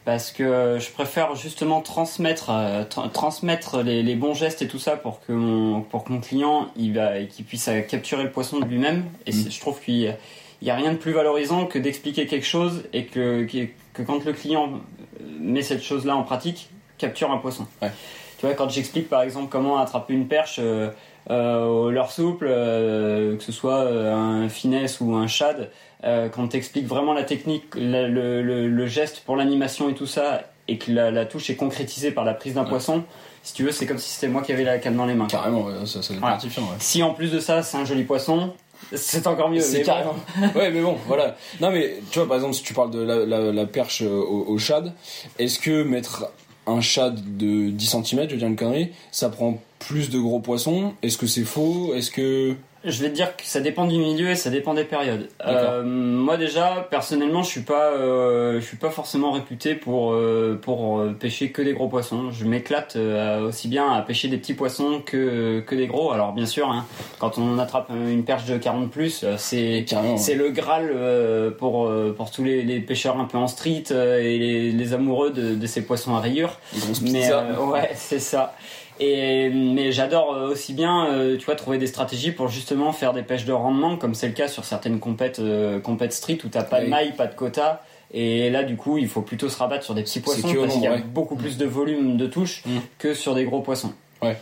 Parce 0.09 0.31
que 0.31 0.77
je 0.79 0.89
préfère 0.89 1.35
justement 1.35 1.81
transmettre, 1.81 2.49
euh, 2.49 2.83
tra- 2.83 3.11
transmettre 3.11 3.83
les, 3.83 4.01
les 4.01 4.15
bons 4.15 4.33
gestes 4.33 4.63
et 4.63 4.67
tout 4.67 4.79
ça 4.79 4.95
pour 4.97 5.19
que 5.23 5.31
mon, 5.33 5.81
pour 5.81 6.03
que 6.03 6.11
mon 6.11 6.19
client 6.19 6.69
il 6.75 6.95
va, 6.95 7.21
qu'il 7.25 7.45
puisse 7.45 7.67
euh, 7.67 7.81
capturer 7.81 8.23
le 8.23 8.31
poisson 8.31 8.57
de 8.59 8.65
lui-même. 8.65 9.05
Et 9.27 9.31
Mm. 9.31 9.51
je 9.51 9.59
trouve 9.59 9.79
qu'il 9.79 10.15
y 10.63 10.69
a- 10.71 10.75
rien 10.75 10.93
de 10.93 10.97
plus 10.97 11.11
valorisant 11.11 11.67
que 11.67 11.77
d'expliquer 11.77 12.25
quelque 12.25 12.47
chose 12.47 12.85
et 12.91 13.05
que, 13.05 13.43
que, 13.43 13.67
que 13.93 14.01
quand 14.01 14.25
le 14.25 14.33
client 14.33 14.71
euh, 14.71 15.23
met 15.39 15.61
cette 15.61 15.83
chose-là 15.83 16.15
en 16.15 16.23
pratique, 16.23 16.71
capture 16.97 17.29
un 17.31 17.37
poisson. 17.37 17.67
Ouais. 17.83 17.91
Tu 18.39 18.47
vois, 18.47 18.55
quand 18.55 18.69
j'explique 18.69 19.09
par 19.09 19.21
exemple 19.21 19.49
comment 19.51 19.77
attraper 19.77 20.15
une 20.15 20.27
perche 20.27 20.57
euh, 20.59 20.89
euh, 21.29 21.65
au 21.65 21.91
leurre 21.91 22.11
souple, 22.11 22.47
euh, 22.49 23.37
que 23.37 23.43
ce 23.43 23.51
soit 23.51 23.81
euh, 23.83 24.11
un 24.15 24.49
finesse 24.49 25.01
ou 25.01 25.13
un 25.13 25.27
shad, 25.27 25.69
euh, 26.03 26.29
quand 26.29 26.47
t'expliques 26.47 26.87
vraiment 26.87 27.13
la 27.13 27.23
technique, 27.23 27.63
la- 27.75 28.07
le, 28.07 28.41
le- 28.41 28.67
le 28.67 28.87
geste 28.87 29.21
pour 29.25 29.35
l'animation 29.35 29.89
et 29.89 29.93
tout 29.93 30.05
ça, 30.05 30.43
et 30.67 30.77
que 30.77 30.91
la, 30.91 31.11
la 31.11 31.25
touche 31.25 31.49
est 31.49 31.55
concrétisée 31.55 32.11
par 32.11 32.25
la 32.25 32.33
prise 32.33 32.53
d'un 32.53 32.63
Ouais. 32.63 32.69
poisson, 32.69 33.03
si 33.43 33.53
tu 33.53 33.63
veux, 33.63 33.71
c'est 33.71 33.85
comme 33.85 33.97
si 33.97 34.09
c'était 34.09 34.27
moi 34.27 34.41
qui 34.41 34.51
avais 34.51 34.63
la 34.63 34.77
canne 34.79 34.95
dans 34.97 35.05
les 35.05 35.15
mains. 35.15 35.27
carrément 35.27 35.67
ça, 35.85 36.01
ça 36.01 36.13
Voilà. 36.19 36.37
ouais. 36.37 36.49
Si 36.79 37.01
en 37.03 37.13
plus 37.13 37.31
de 37.31 37.39
ça, 37.39 37.63
c'est 37.63 37.77
un 37.77 37.85
joli 37.85 38.03
poisson, 38.03 38.53
c'est 38.93 39.25
encore 39.27 39.49
mieux. 39.49 39.59
C'est 39.61 39.81
carrément. 39.81 40.15
ouais, 40.55 40.71
mais 40.71 40.81
bon, 40.81 40.95
voilà. 41.07 41.35
Non, 41.59 41.71
mais 41.71 41.95
tu 42.11 42.19
vois, 42.19 42.27
par 42.27 42.37
exemple, 42.37 42.53
si 42.53 42.63
tu 42.63 42.73
parles 42.73 42.91
de 42.91 43.01
la, 43.01 43.25
la, 43.25 43.51
la 43.51 43.65
perche 43.65 44.01
au, 44.01 44.45
au 44.47 44.57
shad, 44.57 44.93
est-ce 45.37 45.59
que 45.59 45.83
mettre 45.83 46.27
un 46.67 46.81
shad 46.81 47.37
de 47.37 47.69
10 47.71 47.87
cm, 47.87 48.03
je 48.27 48.33
veux 48.33 48.37
dire 48.37 48.47
une 48.47 48.55
connerie, 48.55 48.91
ça 49.11 49.29
prend 49.29 49.59
plus 49.79 50.09
de 50.11 50.19
gros 50.19 50.39
poissons? 50.39 50.93
Est-ce 51.01 51.17
que 51.17 51.27
c'est 51.27 51.43
faux? 51.45 51.93
Est-ce 51.95 52.11
que. 52.11 52.55
Je 52.85 53.01
vais 53.01 53.09
te 53.09 53.15
dire 53.15 53.35
que 53.35 53.43
ça 53.43 53.59
dépend 53.59 53.85
du 53.85 53.97
milieu 53.97 54.29
et 54.29 54.35
ça 54.35 54.49
dépend 54.49 54.73
des 54.73 54.85
périodes. 54.85 55.27
Euh, 55.45 55.83
moi 55.83 56.37
déjà, 56.37 56.87
personnellement, 56.89 57.43
je 57.43 57.49
suis 57.49 57.61
pas, 57.61 57.91
euh, 57.91 58.61
je 58.61 58.65
suis 58.65 58.77
pas 58.77 58.89
forcément 58.89 59.31
réputé 59.31 59.75
pour 59.75 60.13
euh, 60.13 60.57
pour 60.61 61.03
pêcher 61.19 61.51
que 61.51 61.61
des 61.61 61.73
gros 61.73 61.89
poissons. 61.89 62.31
Je 62.31 62.45
m'éclate 62.45 62.95
aussi 62.95 63.67
bien 63.67 63.91
à 63.91 64.01
pêcher 64.01 64.29
des 64.29 64.37
petits 64.37 64.53
poissons 64.53 65.01
que 65.05 65.59
que 65.59 65.75
des 65.75 65.87
gros. 65.87 66.11
Alors 66.11 66.31
bien 66.31 66.45
sûr, 66.45 66.69
hein, 66.69 66.85
quand 67.19 67.37
on 67.37 67.59
attrape 67.59 67.89
une 67.89 68.23
perche 68.23 68.45
de 68.45 68.57
40 68.57 68.89
plus, 68.89 69.25
c'est 69.37 69.85
c'est 70.17 70.35
le 70.35 70.49
graal 70.51 71.53
pour 71.57 71.91
pour 72.15 72.31
tous 72.31 72.45
les, 72.45 72.63
les 72.63 72.79
pêcheurs 72.79 73.19
un 73.19 73.25
peu 73.25 73.37
en 73.37 73.47
street 73.47 73.85
et 73.91 74.37
les, 74.37 74.71
les 74.71 74.93
amoureux 74.93 75.31
de, 75.31 75.53
de 75.55 75.67
ces 75.67 75.81
poissons 75.81 76.15
à 76.15 76.21
rayures. 76.21 76.59
Mais 77.01 77.29
ouais, 77.33 77.91
c'est 77.95 78.19
ça. 78.19 78.55
Et 79.01 79.49
mais 79.49 79.91
j'adore 79.93 80.33
euh, 80.33 80.51
aussi 80.51 80.73
bien, 80.73 81.07
euh, 81.07 81.37
tu 81.37 81.45
vois, 81.45 81.55
trouver 81.55 81.77
des 81.77 81.87
stratégies 81.87 82.31
pour 82.31 82.49
justement 82.49 82.91
faire 82.91 83.13
des 83.13 83.23
pêches 83.23 83.45
de 83.45 83.53
rendement, 83.53 83.95
comme 83.97 84.13
c'est 84.13 84.27
le 84.27 84.33
cas 84.33 84.47
sur 84.49 84.65
certaines 84.65 84.99
compètes, 84.99 85.39
euh, 85.39 85.79
compètes 85.79 86.11
street 86.13 86.39
où 86.43 86.49
t'as 86.49 86.63
pas 86.63 86.81
de 86.81 86.87
maille, 86.87 87.13
pas 87.15 87.27
de 87.27 87.33
quota. 87.35 87.81
Et 88.11 88.49
là, 88.49 88.63
du 88.63 88.75
coup, 88.75 88.97
il 88.97 89.07
faut 89.07 89.21
plutôt 89.21 89.49
se 89.49 89.57
rabattre 89.57 89.83
sur 89.85 89.93
des 89.93 90.03
petits 90.03 90.19
poissons 90.19 90.41
parce 90.53 90.73
qu'il 90.73 90.81
y 90.81 90.87
a 90.87 90.93
ouais. 90.93 91.01
beaucoup 91.01 91.35
plus 91.35 91.57
de 91.57 91.65
volume 91.65 92.17
de 92.17 92.27
touches 92.27 92.63
Mm. 92.65 92.79
que 92.97 93.13
sur 93.13 93.35
des 93.35 93.45
gros 93.45 93.61
poissons. 93.61 93.93
Ouais, 94.21 94.37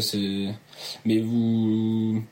c'est. 0.00 0.46
Mais 1.04 1.18
vous. 1.18 2.22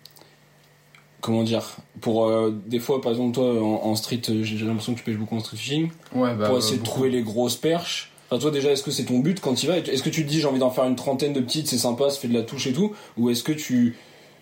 Comment 1.20 1.42
dire 1.42 1.76
Pour 2.00 2.26
euh, 2.26 2.50
des 2.66 2.78
fois, 2.78 3.00
par 3.00 3.12
exemple, 3.12 3.34
toi 3.34 3.44
en, 3.62 3.88
en 3.90 3.94
street, 3.96 4.20
j'ai 4.42 4.64
l'impression 4.64 4.92
que 4.92 4.98
tu 4.98 5.04
pêches 5.04 5.16
beaucoup 5.16 5.36
en 5.36 5.40
street 5.40 5.56
fishing. 5.56 5.90
Ouais, 6.14 6.34
bah, 6.34 6.46
pour 6.46 6.56
euh, 6.56 6.58
essayer 6.58 6.78
de 6.78 6.82
trouver 6.84 7.10
les 7.10 7.22
grosses 7.22 7.56
perches. 7.56 8.12
Enfin, 8.30 8.40
toi, 8.40 8.50
déjà, 8.50 8.70
est-ce 8.70 8.82
que 8.82 8.90
c'est 8.90 9.04
ton 9.04 9.18
but 9.18 9.40
quand 9.40 9.54
tu 9.54 9.66
vas 9.66 9.76
Est-ce 9.78 10.02
que 10.02 10.10
tu 10.10 10.24
te 10.24 10.28
dis, 10.28 10.40
j'ai 10.40 10.46
envie 10.46 10.58
d'en 10.58 10.70
faire 10.70 10.84
une 10.84 10.96
trentaine 10.96 11.32
de 11.32 11.40
petites, 11.40 11.68
c'est 11.68 11.78
sympa, 11.78 12.10
ça 12.10 12.18
fait 12.18 12.28
de 12.28 12.34
la 12.34 12.42
touche 12.42 12.66
et 12.66 12.72
tout? 12.72 12.94
Ou 13.18 13.30
est-ce 13.30 13.42
que 13.42 13.52
tu, 13.52 13.96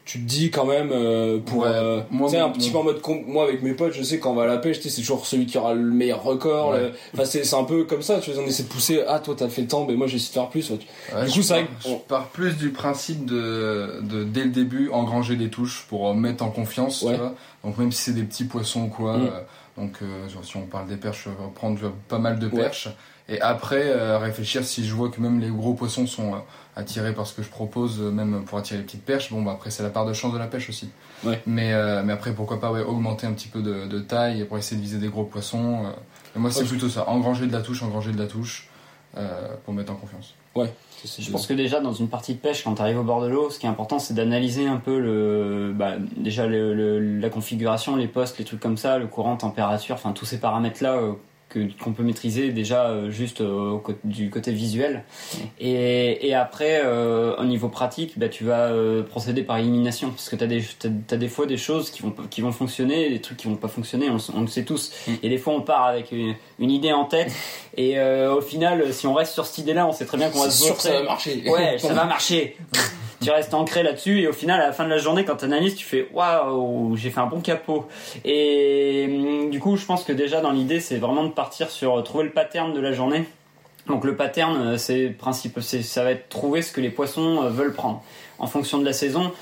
tu 0.04 0.18
te 0.20 0.24
dis 0.24 0.50
quand 0.50 0.64
même, 0.66 0.90
euh, 0.92 1.38
pour. 1.38 1.62
Ouais, 1.62 1.68
euh, 1.70 2.00
moi, 2.10 2.28
tu 2.28 2.36
sais, 2.36 2.40
un 2.40 2.48
petit 2.50 2.70
peu 2.70 2.78
en 2.78 2.84
mode. 2.84 3.00
com- 3.00 3.22
Moi, 3.26 3.44
avec 3.44 3.62
mes 3.62 3.72
potes, 3.74 3.92
je 3.92 4.02
sais, 4.02 4.18
quand 4.18 4.30
on 4.30 4.34
va 4.34 4.44
à 4.44 4.46
la 4.46 4.58
pêche, 4.58 4.80
c'est 4.80 5.00
toujours 5.00 5.26
celui 5.26 5.46
qui 5.46 5.58
aura 5.58 5.74
le 5.74 5.82
meilleur 5.82 6.22
record. 6.22 6.70
Ouais. 6.70 6.92
Enfin, 7.12 7.24
c'est 7.24 7.44
c'est 7.44 7.56
un 7.56 7.64
peu 7.64 7.84
comme 7.84 8.02
ça, 8.02 8.18
tu 8.20 8.30
vois, 8.30 8.42
on 8.42 8.46
essaie 8.46 8.62
de 8.62 8.68
pousser. 8.68 9.02
Ah, 9.06 9.18
toi, 9.20 9.34
t'as 9.36 9.48
fait 9.48 9.64
tant, 9.64 9.84
mais 9.84 9.94
moi, 9.94 10.06
j'essaie 10.06 10.28
de 10.28 10.34
faire 10.34 10.48
plus. 10.48 10.70
ouais. 10.70 10.78
Du 11.26 11.32
coup, 11.32 11.42
c'est 11.42 11.66
je 11.84 11.94
pars 12.08 12.28
plus 12.28 12.56
du 12.56 12.70
principe 12.70 13.26
de, 13.26 14.00
de 14.02 14.24
dès 14.24 14.44
le 14.44 14.50
début 14.50 14.90
engranger 14.90 15.36
des 15.36 15.50
touches 15.50 15.86
pour 15.88 16.08
euh, 16.08 16.14
mettre 16.14 16.44
en 16.44 16.50
confiance. 16.50 17.00
Tu 17.00 17.06
vois 17.14 17.34
donc 17.64 17.78
même 17.78 17.92
si 17.92 18.02
c'est 18.04 18.12
des 18.14 18.22
petits 18.24 18.44
poissons 18.44 18.84
ou 18.84 18.88
quoi. 18.88 19.18
Mm. 19.18 19.22
euh, 19.26 19.30
donc 19.78 19.92
euh, 20.02 20.28
genre, 20.28 20.44
si 20.44 20.56
on 20.56 20.62
parle 20.66 20.86
des 20.88 20.96
perches, 20.96 21.28
prendre 21.54 21.78
pas 22.08 22.18
mal 22.18 22.38
de 22.38 22.48
perches 22.48 22.88
et 23.34 23.40
après 23.40 23.84
euh, 23.86 24.18
réfléchir 24.18 24.64
si 24.64 24.84
je 24.86 24.94
vois 24.94 25.08
que 25.10 25.20
même 25.20 25.40
les 25.40 25.48
gros 25.48 25.74
poissons 25.74 26.06
sont 26.06 26.34
euh, 26.34 26.38
attirés 26.76 27.12
par 27.14 27.26
ce 27.26 27.34
que 27.34 27.42
je 27.42 27.48
propose, 27.48 28.00
euh, 28.00 28.10
même 28.10 28.44
pour 28.44 28.58
attirer 28.58 28.78
les 28.78 28.84
petites 28.84 29.04
perches. 29.04 29.30
Bon 29.32 29.42
bah 29.42 29.52
après 29.52 29.70
c'est 29.70 29.82
la 29.82 29.90
part 29.90 30.06
de 30.06 30.12
chance 30.12 30.32
de 30.32 30.38
la 30.38 30.46
pêche 30.46 30.68
aussi. 30.68 30.88
Ouais. 31.24 31.40
Mais 31.46 31.72
euh, 31.72 32.02
mais 32.04 32.12
après 32.12 32.32
pourquoi 32.32 32.60
pas 32.60 32.70
ouais, 32.72 32.82
augmenter 32.82 33.26
un 33.26 33.32
petit 33.32 33.48
peu 33.48 33.62
de, 33.62 33.86
de 33.86 33.98
taille 34.00 34.44
pour 34.44 34.58
essayer 34.58 34.76
de 34.76 34.82
viser 34.82 34.98
des 34.98 35.08
gros 35.08 35.24
poissons. 35.24 35.84
euh. 35.86 35.90
Et 36.36 36.38
moi 36.38 36.50
c'est 36.50 36.60
Ouais. 36.62 36.66
plutôt 36.68 36.88
ça, 36.88 37.08
engranger 37.08 37.46
de 37.46 37.52
la 37.52 37.60
touche, 37.60 37.82
engranger 37.82 38.12
de 38.12 38.18
la 38.18 38.26
touche 38.26 38.68
euh, 39.16 39.54
pour 39.64 39.74
mettre 39.74 39.92
en 39.92 39.96
confiance. 39.96 40.34
C'est- 41.04 41.20
Je 41.22 41.30
pense 41.32 41.46
que 41.48 41.54
déjà 41.54 41.80
dans 41.80 41.92
une 41.92 42.08
partie 42.08 42.32
de 42.34 42.38
pêche, 42.38 42.62
quand 42.62 42.74
tu 42.76 42.82
arrives 42.82 42.98
au 42.98 43.02
bord 43.02 43.20
de 43.22 43.26
l'eau, 43.26 43.50
ce 43.50 43.58
qui 43.58 43.66
est 43.66 43.68
important, 43.68 43.98
c'est 43.98 44.14
d'analyser 44.14 44.68
un 44.68 44.76
peu 44.76 45.00
le, 45.00 45.72
bah, 45.74 45.94
déjà 46.16 46.46
le, 46.46 46.74
le- 46.74 47.18
la 47.18 47.28
configuration, 47.28 47.96
les 47.96 48.06
postes, 48.06 48.38
les 48.38 48.44
trucs 48.44 48.60
comme 48.60 48.76
ça, 48.76 48.98
le 48.98 49.08
courant, 49.08 49.36
température, 49.36 49.96
enfin 49.96 50.12
tous 50.12 50.26
ces 50.26 50.38
paramètres-là 50.38 50.96
qu'on 51.82 51.92
peut 51.92 52.02
maîtriser 52.02 52.50
déjà 52.52 52.86
euh, 52.86 53.10
juste 53.10 53.40
euh, 53.40 53.78
du 54.04 54.30
côté 54.30 54.52
visuel. 54.52 55.04
Et, 55.60 56.26
et 56.28 56.34
après, 56.34 56.80
euh, 56.84 57.34
au 57.36 57.44
niveau 57.44 57.68
pratique, 57.68 58.18
bah, 58.18 58.28
tu 58.28 58.44
vas 58.44 58.70
procéder 59.08 59.42
par 59.42 59.58
élimination 59.58 60.10
parce 60.10 60.28
que 60.28 60.36
tu 60.36 60.44
as 60.44 60.46
des 60.46 60.62
des 61.16 61.28
fois 61.28 61.46
des 61.46 61.56
choses 61.56 61.90
qui 61.90 62.02
vont 62.02 62.14
qui 62.30 62.40
vont 62.40 62.52
fonctionner, 62.52 63.10
des 63.10 63.20
trucs 63.20 63.36
qui 63.38 63.46
vont 63.48 63.56
pas 63.56 63.68
fonctionner. 63.68 64.08
On, 64.10 64.14
le- 64.14 64.34
on 64.36 64.40
le 64.42 64.46
sait 64.48 64.64
tous. 64.64 64.92
Et 65.22 65.28
des 65.28 65.38
fois, 65.38 65.54
on 65.54 65.60
part 65.62 65.84
avec 65.84 66.12
une, 66.12 66.34
une 66.58 66.70
idée 66.70 66.92
en 66.92 67.04
tête 67.04 67.32
et 67.76 68.00
au 68.00 68.40
final, 68.40 68.92
si 68.92 69.06
on 69.06 69.14
reste 69.14 69.32
sur 69.34 69.46
cette 69.46 69.58
idée-là, 69.58 69.86
on 69.86 69.92
sait 69.92 70.06
très 70.06 70.16
bien 70.18 70.30
qu'on 70.30 70.42
va 70.42 70.50
se 70.50 70.64
sûr 70.64 70.76
que 70.76 70.82
ça 70.82 70.90
vautrer. 70.90 71.04
va 71.04 71.10
marcher. 71.10 71.44
Ouais, 71.48 71.78
ça 71.78 71.92
va 71.94 72.04
marcher. 72.04 72.56
Tu 73.22 73.30
restes 73.30 73.54
ancré 73.54 73.82
là-dessus 73.82 74.20
et 74.20 74.28
au 74.28 74.32
final, 74.32 74.60
à 74.60 74.66
la 74.66 74.72
fin 74.72 74.84
de 74.84 74.90
la 74.90 74.98
journée, 74.98 75.24
quand 75.24 75.36
tu 75.36 75.44
analyses, 75.44 75.74
tu 75.74 75.84
fais 75.84 76.08
waouh, 76.12 76.96
j'ai 76.96 77.10
fait 77.10 77.20
un 77.20 77.26
bon 77.26 77.40
capot. 77.40 77.86
Et 78.24 79.06
hum, 79.08 79.50
du 79.50 79.60
coup, 79.60 79.76
je 79.76 79.86
pense 79.86 80.04
que 80.04 80.12
déjà 80.12 80.40
dans 80.40 80.52
l'idée, 80.52 80.80
c'est 80.80 80.98
vraiment 80.98 81.24
de 81.24 81.30
partir 81.30 81.70
sur 81.70 82.02
trouver 82.02 82.24
le 82.24 82.30
pattern 82.30 82.72
de 82.72 82.80
la 82.80 82.92
journée 82.92 83.24
Donc 83.86 84.04
le 84.04 84.16
pattern, 84.16 84.56
euh, 84.56 84.76
c'est 84.76 85.08
principe, 85.08 85.60
c'est 85.60 85.82
ça 85.82 86.04
va 86.04 86.12
être 86.12 86.28
trouver 86.28 86.62
ce 86.62 86.72
que 86.72 86.80
les 86.80 86.90
poissons 86.90 87.42
euh, 87.42 87.48
veulent 87.48 87.74
prendre 87.74 88.02
en 88.38 88.46
fonction 88.46 88.78
de 88.78 88.84
la 88.84 88.92
saison. 88.92 89.32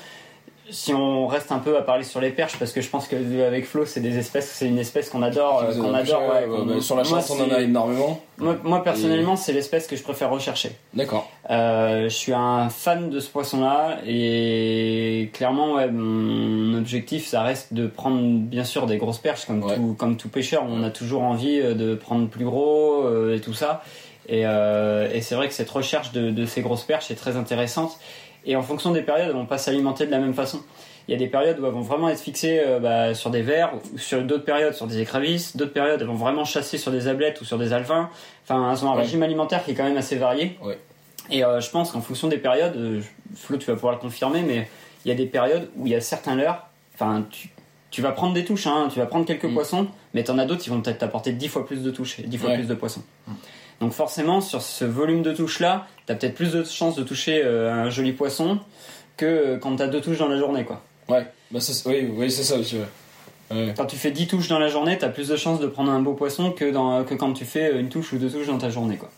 Si 0.71 0.93
on 0.93 1.27
reste 1.27 1.51
un 1.51 1.59
peu 1.59 1.77
à 1.77 1.81
parler 1.81 2.03
sur 2.03 2.21
les 2.21 2.29
perches, 2.31 2.57
parce 2.57 2.71
que 2.71 2.81
je 2.81 2.89
pense 2.89 3.07
que 3.07 3.15
euh, 3.15 3.47
avec 3.47 3.65
Flo, 3.65 3.85
c'est 3.85 3.99
des 3.99 4.17
espèces, 4.17 4.49
c'est 4.49 4.67
une 4.67 4.79
espèce 4.79 5.09
qu'on 5.09 5.21
adore, 5.21 5.63
euh, 5.63 5.73
qu'on 5.75 5.93
adore. 5.93 6.19
pêché, 6.21 6.29
ouais, 6.31 6.47
ouais, 6.47 6.57
qu'on- 6.59 6.65
bah, 6.65 6.81
sur 6.81 6.95
la 6.95 7.03
chance, 7.03 7.29
on 7.29 7.43
en 7.43 7.51
a 7.53 7.59
énormément. 7.61 8.21
Moi, 8.37 8.57
moi, 8.63 8.83
personnellement, 8.83 9.35
c'est 9.35 9.53
l'espèce 9.53 9.85
que 9.85 9.95
je 9.95 10.01
préfère 10.03 10.29
rechercher. 10.31 10.71
D'accord. 10.93 11.29
Euh, 11.49 12.03
je 12.05 12.15
suis 12.15 12.33
un 12.33 12.69
fan 12.69 13.09
de 13.09 13.19
ce 13.19 13.29
poisson-là 13.29 13.97
et 14.07 15.29
clairement, 15.33 15.73
ouais, 15.75 15.89
mon 15.91 16.77
objectif, 16.77 17.27
ça 17.27 17.41
reste 17.43 17.73
de 17.73 17.87
prendre 17.87 18.21
bien 18.39 18.63
sûr 18.63 18.85
des 18.87 18.97
grosses 18.97 19.19
perches 19.19 19.45
comme 19.45 19.61
tout 19.75 19.95
comme 19.97 20.17
tout 20.17 20.29
pêcheur. 20.29 20.63
On 20.67 20.83
a 20.83 20.89
toujours 20.89 21.23
envie 21.23 21.59
euh, 21.59 21.73
de 21.73 21.95
prendre 21.95 22.27
plus 22.27 22.45
gros 22.45 23.03
euh, 23.05 23.35
et 23.35 23.39
tout 23.41 23.53
ça. 23.53 23.83
Et, 24.29 24.43
euh, 24.45 25.09
et 25.13 25.21
c'est 25.21 25.35
vrai 25.35 25.47
que 25.47 25.53
cette 25.53 25.69
recherche 25.69 26.11
de, 26.13 26.29
de 26.29 26.45
ces 26.45 26.61
grosses 26.61 26.83
perches 26.83 27.11
est 27.11 27.15
très 27.15 27.35
intéressante. 27.35 27.97
Et 28.45 28.55
en 28.55 28.61
fonction 28.61 28.91
des 28.91 29.01
périodes, 29.01 29.27
elles 29.29 29.35
vont 29.35 29.45
pas 29.45 29.57
s'alimenter 29.57 30.05
de 30.05 30.11
la 30.11 30.19
même 30.19 30.33
façon. 30.33 30.61
Il 31.07 31.11
y 31.11 31.15
a 31.15 31.17
des 31.17 31.27
périodes 31.27 31.59
où 31.59 31.65
elles 31.65 31.71
vont 31.71 31.81
vraiment 31.81 32.09
être 32.09 32.19
fixées 32.19 32.61
euh, 32.65 32.79
bah, 32.79 33.13
sur 33.13 33.29
des 33.31 33.41
vers, 33.41 33.73
ou 33.93 33.97
sur 33.97 34.21
d'autres 34.23 34.45
périodes 34.45 34.73
sur 34.73 34.87
des 34.87 34.99
écrevisses, 34.99 35.55
d'autres 35.57 35.73
périodes 35.73 35.99
elles 36.01 36.07
vont 36.07 36.13
vraiment 36.15 36.45
chasser 36.45 36.77
sur 36.77 36.91
des 36.91 37.07
ablettes 37.07 37.41
ou 37.41 37.45
sur 37.45 37.57
des 37.57 37.73
alevins. 37.73 38.09
Enfin, 38.43 38.71
elles 38.71 38.85
ont 38.85 38.91
un 38.91 38.95
Ouais. 38.95 39.01
régime 39.03 39.23
alimentaire 39.23 39.63
qui 39.63 39.71
est 39.71 39.73
quand 39.73 39.83
même 39.83 39.97
assez 39.97 40.15
varié. 40.15 40.57
Ouais. 40.63 40.79
Et 41.29 41.43
euh, 41.43 41.59
je 41.59 41.69
pense 41.69 41.91
qu'en 41.91 42.01
fonction 42.01 42.27
des 42.27 42.37
périodes, 42.37 42.75
euh, 42.77 43.01
Flo, 43.35 43.57
tu 43.57 43.67
vas 43.67 43.73
pouvoir 43.75 43.93
le 43.93 43.99
confirmer, 43.99 44.41
mais 44.41 44.67
il 45.05 45.09
y 45.09 45.11
a 45.11 45.15
des 45.15 45.25
périodes 45.25 45.69
où 45.75 45.85
il 45.87 45.91
y 45.91 45.95
a 45.95 46.01
certains 46.01 46.35
leurres, 46.35 46.67
enfin, 46.93 47.25
tu, 47.29 47.49
tu 47.89 48.01
vas 48.01 48.11
prendre 48.11 48.33
des 48.33 48.45
touches, 48.45 48.67
hein, 48.67 48.87
tu 48.91 48.99
vas 48.99 49.05
prendre 49.05 49.25
quelques 49.25 49.45
Mm. 49.45 49.53
poissons, 49.53 49.87
mais 50.13 50.23
t'en 50.23 50.37
as 50.37 50.45
d'autres 50.45 50.61
qui 50.61 50.69
vont 50.69 50.81
peut-être 50.81 50.99
t'apporter 50.99 51.31
10 51.33 51.47
fois 51.47 51.65
plus 51.65 51.81
de 51.83 51.91
touches 51.91 52.19
et 52.19 52.23
10 52.23 52.37
fois 52.37 52.49
Ouais. 52.51 52.57
plus 52.57 52.67
de 52.67 52.73
poissons. 52.75 53.01
Donc 53.81 53.91
forcément, 53.93 54.39
sur 54.41 54.61
ce 54.61 54.85
volume 54.85 55.23
de 55.23 55.33
touches-là, 55.33 55.87
t'as 56.05 56.15
peut-être 56.15 56.35
plus 56.35 56.51
de 56.53 56.63
chances 56.63 56.95
de 56.95 57.03
toucher 57.03 57.41
euh, 57.43 57.73
un 57.73 57.89
joli 57.89 58.13
poisson 58.13 58.59
que 59.17 59.25
euh, 59.25 59.57
quand 59.57 59.75
t'as 59.75 59.87
deux 59.87 59.99
touches 60.01 60.19
dans 60.19 60.27
la 60.29 60.37
journée, 60.37 60.63
quoi. 60.63 60.81
Ouais. 61.09 61.25
Bah, 61.51 61.59
c'est- 61.59 61.87
oui, 61.89 62.07
oui, 62.15 62.31
c'est 62.31 62.43
ça 62.43 62.57
aussi. 62.57 62.77
Ouais. 62.77 62.85
Ouais. 63.57 63.73
Quand 63.75 63.85
tu 63.87 63.97
fais 63.97 64.11
10 64.11 64.27
touches 64.27 64.47
dans 64.47 64.59
la 64.59 64.69
journée, 64.69 64.97
t'as 64.97 65.09
plus 65.09 65.27
de 65.27 65.35
chances 65.35 65.59
de 65.59 65.67
prendre 65.67 65.91
un 65.91 65.99
beau 66.01 66.13
poisson 66.13 66.51
que, 66.51 66.71
dans, 66.71 67.03
que 67.03 67.15
quand 67.15 67.33
tu 67.33 67.43
fais 67.43 67.77
une 67.77 67.89
touche 67.89 68.13
ou 68.13 68.17
deux 68.17 68.29
touches 68.29 68.47
dans 68.47 68.57
ta 68.59 68.69
journée, 68.69 68.95
quoi. 68.97 69.09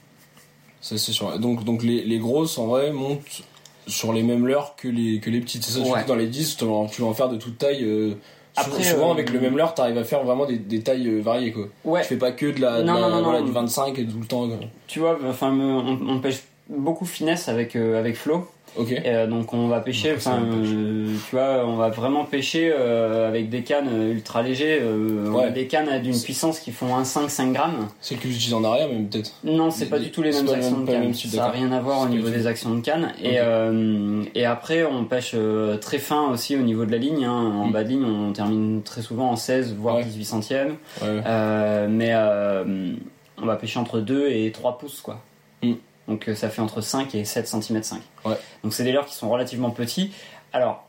Ça, 0.82 0.98
c'est 0.98 1.12
sûr. 1.12 1.38
Donc, 1.39 1.63
donc 1.63 1.84
les, 1.84 2.03
les 2.03 2.17
grosses, 2.17 2.58
en 2.58 2.65
vrai, 2.67 2.91
montent 2.91 3.43
sur 3.86 4.12
les 4.13 4.24
mêmes 4.24 4.48
leurres 4.48 4.75
que 4.75 4.88
les, 4.88 5.20
que 5.20 5.29
les 5.29 5.39
petites. 5.41 5.63
C'est 5.63 5.84
ça, 5.84 5.88
Ouais. 5.88 6.03
dans 6.05 6.15
les 6.15 6.27
10, 6.27 6.58
tu 6.58 6.65
vas, 6.65 6.88
tu 6.91 7.01
vas 7.01 7.08
en 7.10 7.13
faire 7.13 7.29
de 7.29 7.38
toute 7.38 7.58
taille. 7.58 7.84
euh, 7.84 8.15
Après, 8.55 8.83
souvent, 8.83 9.10
euh, 9.10 9.13
avec 9.13 9.31
le 9.31 9.39
même 9.39 9.57
leurre, 9.57 9.74
t'arrives 9.74 9.98
à 9.98 10.03
faire 10.03 10.24
vraiment 10.24 10.45
des, 10.45 10.57
des 10.57 10.81
tailles 10.81 11.07
euh, 11.07 11.22
variées, 11.22 11.51
quoi. 11.51 11.65
Ouais, 11.86 12.01
Tu 12.01 12.07
fais 12.10 12.17
pas 12.17 12.31
que 12.31 12.45
de 12.48 12.62
la, 12.62 12.81
de 12.81 12.83
Non, 12.88 12.93
la- 12.93 13.00
non, 13.01 13.10
non, 13.17 13.24
voilà, 13.24 13.41
du 13.41 13.51
25 13.51 13.98
et 14.00 14.05
tout 14.05 14.19
le 14.19 14.25
temps. 14.27 14.48
quoi. 14.48 14.57
tu 14.88 15.00
vois, 15.00 15.17
enfin, 15.27 15.51
on 15.51 16.19
pêche 16.19 16.43
beaucoup 16.69 17.05
finesse 17.05 17.50
avec, 17.50 17.75
euh, 17.75 18.00
avec 18.00 18.15
Flo. 18.15 18.48
Et, 18.80 19.01
euh, 19.06 19.27
donc 19.27 19.53
on 19.53 19.68
va 19.68 19.80
pêcher, 19.82 20.15
c'est 20.18 20.30
enfin, 20.30 20.39
euh, 20.44 21.06
tu 21.30 21.36
vois, 21.36 21.63
on 21.65 21.75
va 21.75 21.89
vraiment 21.89 22.25
pêcher 22.25 22.72
euh, 22.74 23.27
avec 23.27 23.50
des 23.50 23.62
cannes 23.63 23.89
ultra 24.12 24.42
légers, 24.42 24.82
Ouais. 24.84 25.51
des 25.51 25.68
cannes 25.68 26.01
d'une 26.01 26.20
puissance 26.20 26.60
qui 26.60 26.72
font 26.72 26.96
1,5 26.96 27.30
5 27.30 27.53
grammes. 27.53 27.88
Celle 28.01 28.18
que 28.18 28.27
j'utilise 28.27 28.53
en 28.53 28.63
arrière, 28.63 28.88
même 28.89 29.08
peut-être. 29.08 29.32
Non, 29.44 29.70
c'est 29.72 29.86
pas 29.88 30.00
du 30.00 30.10
tout 30.12 30.22
les 30.24 30.32
c'est 30.32 30.44
mêmes 30.44 30.53
actions 30.56 30.72
même- 30.72 30.82
de 30.82 30.86
pas 30.86 30.92
le 30.92 30.98
canne. 30.98 31.03
même 31.08 31.13
type, 31.13 31.30
Ça 31.32 31.38
n'a 31.38 31.50
rien 31.50 31.72
à 31.72 31.80
voir 31.82 32.01
au 32.01 32.03
C'est 32.06 32.10
niveau 32.12 32.30
des 32.30 32.48
actions 32.48 32.74
de 32.74 32.82
canne. 32.82 33.12
Ok. 33.20 33.25
Et, 33.25 33.36
euh, 33.39 34.24
et 34.34 34.46
après, 34.46 34.84
on 34.84 35.06
pêche 35.06 35.36
très 35.82 36.00
fin 36.00 36.30
aussi 36.32 36.56
au 36.56 36.62
niveau 36.62 36.86
de 36.86 36.92
la 36.92 36.98
ligne. 36.98 37.25
hein. 37.25 37.32
En 37.62 37.68
Mm. 37.68 37.72
bas 37.72 37.84
de 37.84 37.89
ligne, 37.89 38.06
on 38.06 38.32
termine 38.34 38.82
très 38.84 39.01
souvent 39.01 39.30
en 39.30 39.36
16 39.36 39.75
voire 39.77 39.98
Ouais. 39.98 40.03
18 40.03 40.25
centièmes. 40.25 40.75
Ouais. 41.01 41.22
Euh, 41.25 41.88
mais 41.89 42.10
euh, 42.13 42.94
on 43.42 43.46
va 43.46 43.56
pêcher 43.56 43.80
entre 43.80 44.00
2 44.00 44.30
et 44.30 44.51
3 44.51 44.77
pouces 44.77 45.01
quoi. 45.01 45.20
Mm. 45.62 45.74
Donc 46.07 46.27
euh, 46.27 46.36
ça 46.36 46.50
fait 46.50 46.62
entre 46.62 46.81
5 46.81 47.15
et 47.15 47.25
7 47.25 47.48
cm 47.48 47.83
5. 47.83 48.01
Ouais. 48.25 48.36
Donc 48.63 48.74
c'est 48.74 48.83
des 48.83 48.91
leurres 48.91 49.05
qui 49.05 49.15
sont 49.15 49.29
relativement 49.29 49.69
petits. 49.72 50.12
Alors 50.51 50.88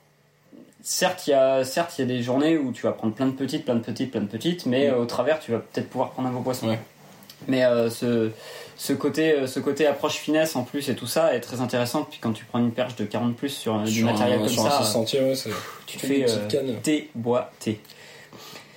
certes 0.83 1.27
il 1.27 1.31
y 1.31 1.35
a 1.35 1.65
certes 1.65 1.95
il 1.99 2.03
y 2.03 2.05
a 2.05 2.07
des 2.07 2.23
journées 2.23 2.59
où 2.59 2.73
tu 2.73 2.83
vas 2.83 2.93
prendre 2.93 3.15
plein 3.15 3.27
de 3.27 3.33
petites, 3.33 3.65
plein 3.65 3.75
de 3.77 3.81
petites, 3.81 4.11
plein 4.11 4.21
de 4.21 4.27
petites, 4.27 4.67
mais 4.67 4.89
Mm. 4.89 4.95
euh, 4.95 4.99
au 4.99 5.07
travers 5.07 5.39
tu 5.41 5.53
vas 5.53 5.59
peut-être 5.59 5.89
pouvoir 5.89 6.11
prendre 6.11 6.29
un 6.29 6.33
beau 6.33 6.41
poisson. 6.41 6.69
Ouais. 6.69 6.79
Mais 7.49 7.65
euh, 7.65 7.91
ce 7.91 8.31
ce 8.77 8.93
côté 8.93 9.47
ce 9.47 9.61
côté 9.61 9.87
approche 9.87 10.15
finesse 10.17 10.57
en 10.57 10.65
plus 10.65 10.89
et 10.89 10.97
tout 10.97 11.07
ça 11.07 11.35
est 11.35 11.41
très 11.41 11.61
intéressant 11.61 12.03
puis 12.05 12.19
quand 12.21 12.33
tu 12.33 12.45
prends 12.45 12.59
une 12.59 12.73
perche 12.73 12.97
de 12.97 13.05
40 13.05 13.37
plus 13.37 13.51
sur 13.51 13.79
du 13.83 14.03
matériel 14.05 14.39
un, 14.41 14.43
comme 14.43 14.49
sur 14.53 14.63
ça 14.63 14.79
un 14.81 14.83
6 14.85 14.91
centièmes, 14.93 15.29
ouais, 15.29 15.37
c'est 15.37 15.51
tu 15.87 15.99
te 15.99 16.07
fais 16.07 16.27
euh, 16.29 16.73
thé. 16.83 17.11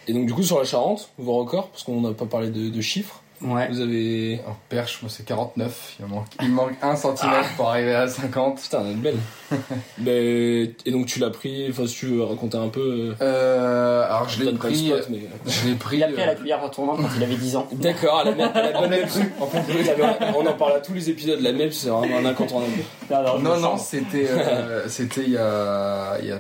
Et 0.10 0.14
donc, 0.14 0.26
du 0.26 0.34
coup, 0.34 0.44
sur 0.44 0.58
la 0.58 0.64
Charente, 0.64 1.10
vos 1.18 1.36
records, 1.38 1.68
parce 1.70 1.84
qu'on 1.84 2.00
n'a 2.00 2.14
pas 2.14 2.26
parlé 2.26 2.50
de, 2.50 2.70
de 2.70 2.82
chiffres, 2.82 3.22
Ouais. 3.42 3.68
vous 3.70 3.80
avez. 3.82 4.40
En 4.48 4.56
perche, 4.70 5.00
moi 5.04 5.12
c'est 5.14 5.26
49. 5.26 5.96
Il 6.00 6.06
me 6.06 6.10
manque, 6.12 6.26
il 6.42 6.50
manque 6.52 6.72
1 6.82 6.96
cm 6.96 7.16
pour 7.56 7.70
arriver 7.70 7.94
à 7.96 8.08
50. 8.08 8.60
Putain, 8.62 8.82
elle 8.86 8.92
est 8.92 8.96
belle. 8.96 9.18
Ben, 10.00 10.74
et 10.86 10.92
donc, 10.92 11.06
tu 11.06 11.20
l'as 11.20 11.30
pris, 11.30 11.68
enfin, 11.70 11.88
si 11.88 11.96
tu 11.96 12.06
veux 12.08 12.24
raconter 12.24 12.58
un 12.58 12.68
peu. 12.70 12.80
euh, 12.82 13.14
Euh, 13.22 14.06
alors 14.06 14.28
je 14.30 14.44
l'ai 14.44 14.52
pris. 14.54 14.88
spot, 14.88 15.08
mais. 15.10 15.20
Je 15.46 15.68
l'ai 15.70 15.76
pris. 15.80 15.98
Il 15.98 16.04
a 16.04 16.08
pris 16.10 16.22
à 16.22 16.26
la 16.26 16.32
euh, 16.34 16.36
cuillère 16.36 16.62
retournante 16.62 17.00
quand 17.02 17.10
il 17.16 17.24
avait 17.24 17.36
10 17.36 17.56
ans. 17.56 17.68
D'accord, 17.74 18.24
la 18.26 18.32
MEP, 18.32 18.56
la 18.56 18.82
bonne. 18.82 20.36
On 20.36 20.46
en 20.46 20.54
parle 20.54 20.74
à 20.74 20.80
tous 20.80 20.94
les 20.94 21.10
épisodes, 21.10 21.40
la 21.42 21.52
MEP, 21.54 21.72
c'est 21.74 21.90
vraiment 21.90 22.18
un 22.18 22.26
incontournable. 22.26 22.72
Non, 23.10 23.38
me 23.40 23.44
non, 23.44 23.60
sens- 23.78 23.88
c'était 23.88 24.28
euh, 24.30 24.88
c'était 24.90 25.24
il 25.24 25.32
y 25.32 25.38
a, 25.38 26.18
il 26.22 26.28
y 26.28 26.32
a 26.32 26.40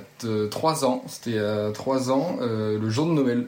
3 0.49 0.85
ans. 0.85 1.03
C'était 1.07 1.29
il 1.31 1.35
y 1.35 1.39
a 1.39 1.71
3 1.71 2.11
ans, 2.11 2.37
euh, 2.41 2.77
le 2.79 2.89
jour 2.89 3.05
de 3.07 3.11
Noël. 3.11 3.45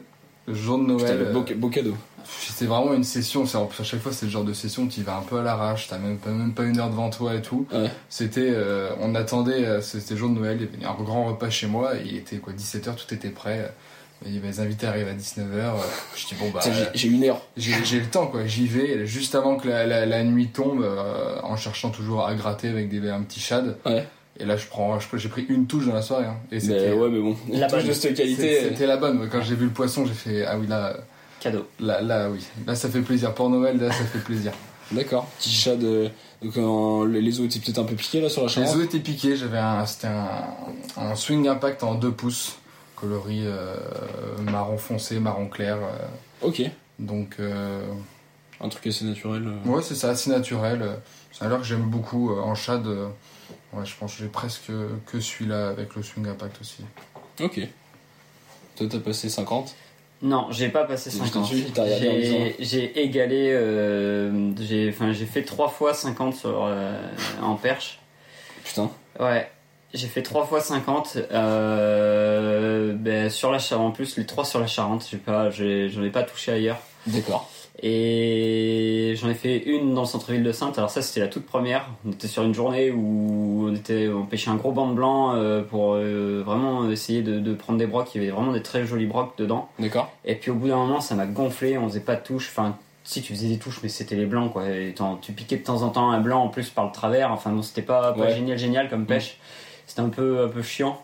Le 0.50 0.54
jour 0.56 0.78
de 0.78 0.84
Putain, 0.94 1.04
Noël. 1.14 1.18
le 1.18 1.32
beau, 1.32 1.44
euh, 1.50 1.54
beau 1.54 1.68
cadeau. 1.68 1.96
C'était 2.24 2.66
vraiment 2.66 2.92
une 2.94 3.02
session. 3.04 3.44
À 3.44 3.82
chaque 3.82 4.00
fois, 4.00 4.12
c'est 4.12 4.26
le 4.26 4.30
genre 4.32 4.44
de 4.44 4.52
session 4.52 4.82
où 4.84 4.86
tu 4.88 5.00
y 5.00 5.02
vas 5.02 5.16
un 5.16 5.22
peu 5.22 5.38
à 5.38 5.42
l'arrache. 5.42 5.88
T'as 5.88 5.98
même 5.98 6.18
pas, 6.18 6.30
même 6.30 6.52
pas 6.52 6.62
une 6.64 6.78
heure 6.78 6.90
devant 6.90 7.10
toi 7.10 7.34
et 7.34 7.42
tout. 7.42 7.66
Ouais. 7.72 7.90
C'était, 8.08 8.50
euh, 8.52 8.90
on 9.00 9.14
attendait, 9.14 9.64
euh, 9.64 9.80
c'était 9.80 10.14
le 10.14 10.20
jour 10.20 10.28
de 10.30 10.34
Noël. 10.34 10.58
Il 10.60 10.80
y 10.80 10.84
avait 10.84 10.92
un 11.00 11.02
grand 11.02 11.24
repas 11.26 11.50
chez 11.50 11.66
moi. 11.66 11.92
Il 12.04 12.16
était 12.16 12.36
quoi, 12.36 12.52
17h, 12.52 12.94
tout 12.94 13.12
était 13.14 13.30
prêt. 13.30 13.72
Les 14.26 14.60
invités 14.60 14.86
arrivent 14.86 15.08
à 15.08 15.14
19h. 15.14 15.72
Je 16.14 16.26
dis 16.26 16.34
bon 16.38 16.50
bah. 16.50 16.60
J'ai- 16.92 17.08
une 17.08 17.24
heure. 17.24 17.40
J'ai 17.56 17.98
le 18.00 18.06
temps 18.06 18.26
quoi, 18.26 18.44
j'y 18.46 18.66
vais 18.66 19.06
juste 19.06 19.34
avant 19.34 19.56
que 19.56 19.66
la, 19.66 19.86
la, 19.86 20.04
la 20.04 20.22
nuit 20.24 20.48
tombe 20.48 20.82
euh, 20.82 21.40
en 21.42 21.56
cherchant 21.56 21.88
toujours 21.88 22.26
à 22.26 22.34
gratter 22.34 22.68
avec 22.68 22.90
des, 22.90 23.08
un 23.08 23.22
petit 23.22 23.40
shad. 23.40 23.78
Ouais. 23.86 24.06
Et 24.40 24.46
là 24.46 24.56
je 24.56 24.66
prends, 24.66 24.98
j'ai 25.14 25.28
pris 25.28 25.44
une 25.48 25.66
touche 25.66 25.86
dans 25.86 25.94
la 25.94 26.02
soirée. 26.02 26.24
hein. 26.24 26.36
et 26.50 26.54
Mais 26.56 26.60
c'était 26.60 26.92
ouais, 26.92 27.10
mais 27.10 27.20
bon. 27.20 27.36
La 27.52 27.66
touche 27.68 27.80
bonne. 27.80 27.88
de 27.88 27.92
cette 27.92 28.16
qualité. 28.16 28.60
c'était 28.70 28.86
la 28.86 28.96
bonne. 28.96 29.28
Quand 29.30 29.42
j'ai 29.42 29.54
vu 29.54 29.66
le 29.66 29.70
poisson, 29.70 30.06
j'ai 30.06 30.14
fait 30.14 30.44
ah 30.46 30.58
oui 30.58 30.66
là, 30.66 30.96
Cadeau. 31.40 31.66
là, 31.78 32.00
là 32.00 32.28
oui, 32.30 32.40
là 32.66 32.74
ça 32.74 32.88
fait 32.88 33.00
plaisir 33.02 33.34
pour 33.34 33.50
Noël, 33.50 33.78
là 33.78 33.92
ça 33.92 34.04
fait 34.04 34.18
plaisir. 34.20 34.52
D'accord. 34.92 35.26
Petit 35.38 35.50
chat 35.50 35.76
de. 35.76 36.08
Donc, 36.42 36.56
en- 36.56 37.04
les 37.04 37.38
os 37.38 37.46
étaient 37.46 37.60
peut-être 37.60 37.78
un 37.78 37.84
peu 37.84 37.94
piqués 37.94 38.20
là 38.20 38.28
sur 38.30 38.40
la 38.42 38.48
Les 38.48 38.52
Charente. 38.54 38.74
os 38.76 38.82
étaient 38.84 38.98
piqués, 38.98 39.36
j'avais 39.36 39.58
un, 39.58 39.84
c'était 39.86 40.08
un, 40.08 40.30
un 40.96 41.14
swing 41.14 41.46
impact 41.46 41.84
en 41.84 41.94
2 41.94 42.10
pouces, 42.12 42.56
coloris 42.96 43.42
euh, 43.44 43.76
marron 44.50 44.78
foncé, 44.78 45.20
marron 45.20 45.46
clair. 45.48 45.76
euh, 45.76 46.46
Ok. 46.48 46.62
donc 46.98 47.36
euh, 47.40 47.82
Un 48.60 48.68
truc 48.68 48.86
assez 48.86 49.04
naturel. 49.04 49.48
Ouais, 49.66 49.82
c'est 49.82 49.94
ça, 49.94 50.08
assez 50.10 50.30
naturel. 50.30 50.82
C'est 51.30 51.44
un 51.44 51.48
leurre 51.48 51.60
que 51.60 51.66
j'aime 51.66 51.82
beaucoup 51.82 52.32
en 52.32 52.54
shad. 52.54 52.86
euh, 52.86 53.08
Ouais, 53.72 53.84
je 53.86 53.94
pense 53.98 54.14
que 54.16 54.22
j'ai 54.22 54.28
presque 54.28 54.70
que 55.06 55.20
celui-là 55.20 55.68
avec 55.68 55.94
le 55.94 56.02
swing 56.02 56.26
impact 56.28 56.60
aussi. 56.60 56.84
Ok. 57.40 57.60
Toi, 58.76 58.86
t'as 58.90 58.98
passé 58.98 59.28
50. 59.28 59.74
Non, 60.22 60.48
j'ai 60.50 60.68
pas 60.68 60.84
passé 60.84 61.10
Je 61.10 61.16
50. 61.16 61.42
t'ai 61.42 61.48
suivi, 61.48 61.70
t'as 61.72 61.84
regardé 61.84 62.52
en 62.58 62.62
J'ai 62.62 63.02
égalé, 63.02 63.50
euh, 63.52 64.50
j'ai 64.60 64.90
enfin, 64.90 65.12
j'ai 65.12 65.24
fait 65.24 65.42
3 65.44 65.68
fois 65.68 65.94
50 65.94 66.34
sur, 66.34 66.64
euh, 66.64 66.94
en 67.40 67.54
perche. 67.54 68.00
Putain. 68.64 68.90
Ouais, 69.18 69.50
j'ai 69.94 70.08
fait 70.08 70.22
3 70.22 70.46
fois 70.46 70.60
50. 70.60 71.16
Euh, 71.30 72.92
ben, 72.94 73.30
sur 73.30 73.50
la 73.50 73.58
Charente, 73.58 73.86
en 73.88 73.92
plus, 73.92 74.16
les 74.16 74.26
3 74.26 74.44
sur 74.44 74.60
la 74.60 74.66
Charente, 74.66 75.06
j'ai 75.10 75.16
pas, 75.16 75.50
j'ai- 75.50 75.88
j'en 75.88 76.02
ai 76.02 76.10
pas 76.10 76.22
touché 76.22 76.52
ailleurs. 76.52 76.78
D'accord. 77.06 77.48
Et 77.82 79.14
j'en 79.16 79.30
ai 79.30 79.34
fait 79.34 79.56
une 79.58 79.94
dans 79.94 80.02
le 80.02 80.06
centre-ville 80.06 80.42
de 80.42 80.52
Sainte. 80.52 80.76
Alors 80.78 80.90
ça, 80.90 81.00
c'était 81.02 81.20
la 81.20 81.28
toute 81.28 81.46
première. 81.46 81.86
On 82.06 82.12
était 82.12 82.28
sur 82.28 82.42
une 82.42 82.54
journée 82.54 82.90
où 82.90 83.66
on 83.68 83.74
était, 83.74 84.08
on 84.08 84.26
pêchait 84.26 84.50
un 84.50 84.56
gros 84.56 84.72
banc 84.72 84.88
de 84.88 84.94
blanc 84.94 85.34
euh, 85.34 85.62
pour 85.62 85.94
euh, 85.94 86.42
vraiment 86.44 86.90
essayer 86.90 87.22
de, 87.22 87.38
de 87.40 87.54
prendre 87.54 87.78
des 87.78 87.86
brocs. 87.86 88.14
Il 88.14 88.20
y 88.20 88.24
avait 88.24 88.32
vraiment 88.34 88.52
des 88.52 88.62
très 88.62 88.84
jolis 88.84 89.06
brocs 89.06 89.32
dedans. 89.38 89.68
D'accord. 89.78 90.10
Et 90.26 90.34
puis 90.34 90.50
au 90.50 90.54
bout 90.54 90.68
d'un 90.68 90.76
moment, 90.76 91.00
ça 91.00 91.14
m'a 91.14 91.26
gonflé. 91.26 91.78
On 91.78 91.88
faisait 91.88 92.00
pas 92.00 92.16
de 92.16 92.22
touches. 92.22 92.48
Enfin, 92.50 92.76
si 93.04 93.22
tu 93.22 93.32
faisais 93.34 93.48
des 93.48 93.58
touches, 93.58 93.80
mais 93.82 93.88
c'était 93.88 94.14
les 94.16 94.26
blancs 94.26 94.52
quoi. 94.52 94.68
Et 94.68 94.94
tu 95.22 95.32
piquais 95.32 95.56
de 95.56 95.64
temps 95.64 95.82
en 95.82 95.88
temps 95.88 96.10
un 96.10 96.20
blanc 96.20 96.42
en 96.44 96.48
plus 96.48 96.68
par 96.68 96.84
le 96.84 96.92
travers. 96.92 97.32
Enfin 97.32 97.50
bon, 97.50 97.62
c'était 97.62 97.82
pas, 97.82 98.12
pas 98.12 98.20
Ouais. 98.20 98.34
génial, 98.34 98.58
génial 98.58 98.90
comme 98.90 99.06
pêche. 99.06 99.38
C'était 99.86 100.02
un 100.02 100.10
peu, 100.10 100.44
un 100.44 100.48
peu 100.48 100.62
chiant. 100.62 101.00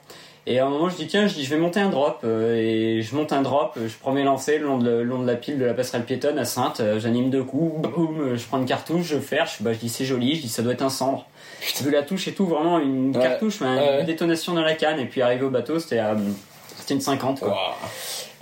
Et 0.48 0.60
à 0.60 0.66
un 0.66 0.68
moment, 0.70 0.88
je 0.88 0.94
dis 0.96 1.06
tiens, 1.08 1.26
je 1.26 1.34
dis 1.34 1.44
je 1.44 1.50
vais 1.50 1.56
monter 1.60 1.80
un 1.80 1.88
drop 1.90 2.20
euh, 2.22 2.54
et 2.54 3.02
je 3.02 3.14
monte 3.16 3.32
un 3.32 3.42
drop. 3.42 3.72
euh, 3.78 3.88
Je 3.88 3.94
prends 3.98 4.12
mes 4.12 4.22
lancers 4.22 4.60
le 4.60 4.66
long 4.66 4.78
de, 4.78 4.88
le 4.90 5.02
long 5.02 5.20
de 5.22 5.26
la 5.26 5.34
pile 5.34 5.58
de 5.58 5.64
la 5.64 5.74
passerelle 5.74 6.04
piétonne 6.04 6.38
à 6.38 6.44
Sainte. 6.44 6.78
euh, 6.80 7.00
J'anime 7.00 7.30
deux 7.30 7.42
coups, 7.42 7.88
boum, 7.90 8.20
euh, 8.20 8.36
je 8.36 8.46
prends 8.46 8.58
une 8.58 8.64
cartouche, 8.66 9.06
je 9.06 9.18
ferche. 9.18 9.60
Bah, 9.62 9.72
je 9.72 9.78
dis 9.78 9.88
c'est 9.88 10.04
joli. 10.04 10.36
Je 10.36 10.42
dis 10.42 10.48
ça 10.48 10.62
doit 10.62 10.72
être 10.74 10.82
un 10.82 10.88
cendre. 10.88 11.26
Vu 11.82 11.90
la 11.90 12.02
touche 12.02 12.28
et 12.28 12.32
tout, 12.32 12.46
vraiment 12.46 12.78
une 12.78 13.16
Ouais. 13.16 13.22
cartouche, 13.22 13.60
Ouais, 13.60 14.00
une 14.00 14.06
détonation 14.06 14.52
dans 14.54 14.62
la 14.62 14.74
canne. 14.74 15.00
Et 15.00 15.06
puis 15.06 15.20
arrivé 15.20 15.44
au 15.44 15.50
bateau, 15.50 15.78
c'était 15.80 15.98
à- 15.98 16.16
c'était 16.76 16.94
une 16.94 17.00
50 17.00 17.40
quoi. 17.40 17.48
Waouh. 17.48 17.58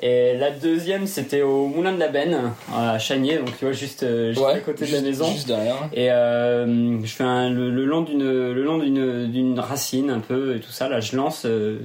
Et 0.07 0.37
la 0.37 0.51
deuxième, 0.51 1.07
c'était 1.07 1.41
au 1.41 1.67
Moulin 1.67 1.93
de 1.93 1.99
la 1.99 2.09
Benne, 2.09 2.53
à 2.77 2.99
Chagné, 2.99 3.39
donc 3.39 3.57
tu 3.59 3.65
vois, 3.65 3.73
juste, 3.73 4.03
euh, 4.03 4.33
juste 4.35 4.45
Ouais, 4.45 4.53
à 4.53 4.61
côté 4.61 4.87
de 4.87 4.93
la 4.93 5.01
maison. 5.01 5.27
Juste 5.33 5.49
derrière. 5.49 5.77
Et 5.95 6.11
euh, 6.11 7.03
je 7.03 7.11
fais 7.11 7.25
un, 7.25 7.49
le, 7.49 7.71
le 7.71 7.87
long 7.87 8.03
d'une 8.03 8.23
le 8.23 8.63
long 8.63 8.77
d'une 8.77 9.33
d'une 9.33 9.59
racine 9.59 10.11
un 10.11 10.21
peu 10.21 10.57
et 10.57 10.61
tout 10.61 10.71
ça. 10.71 10.91
Là, 10.91 11.01
je 11.01 11.17
lance 11.17 11.47
euh, 11.47 11.79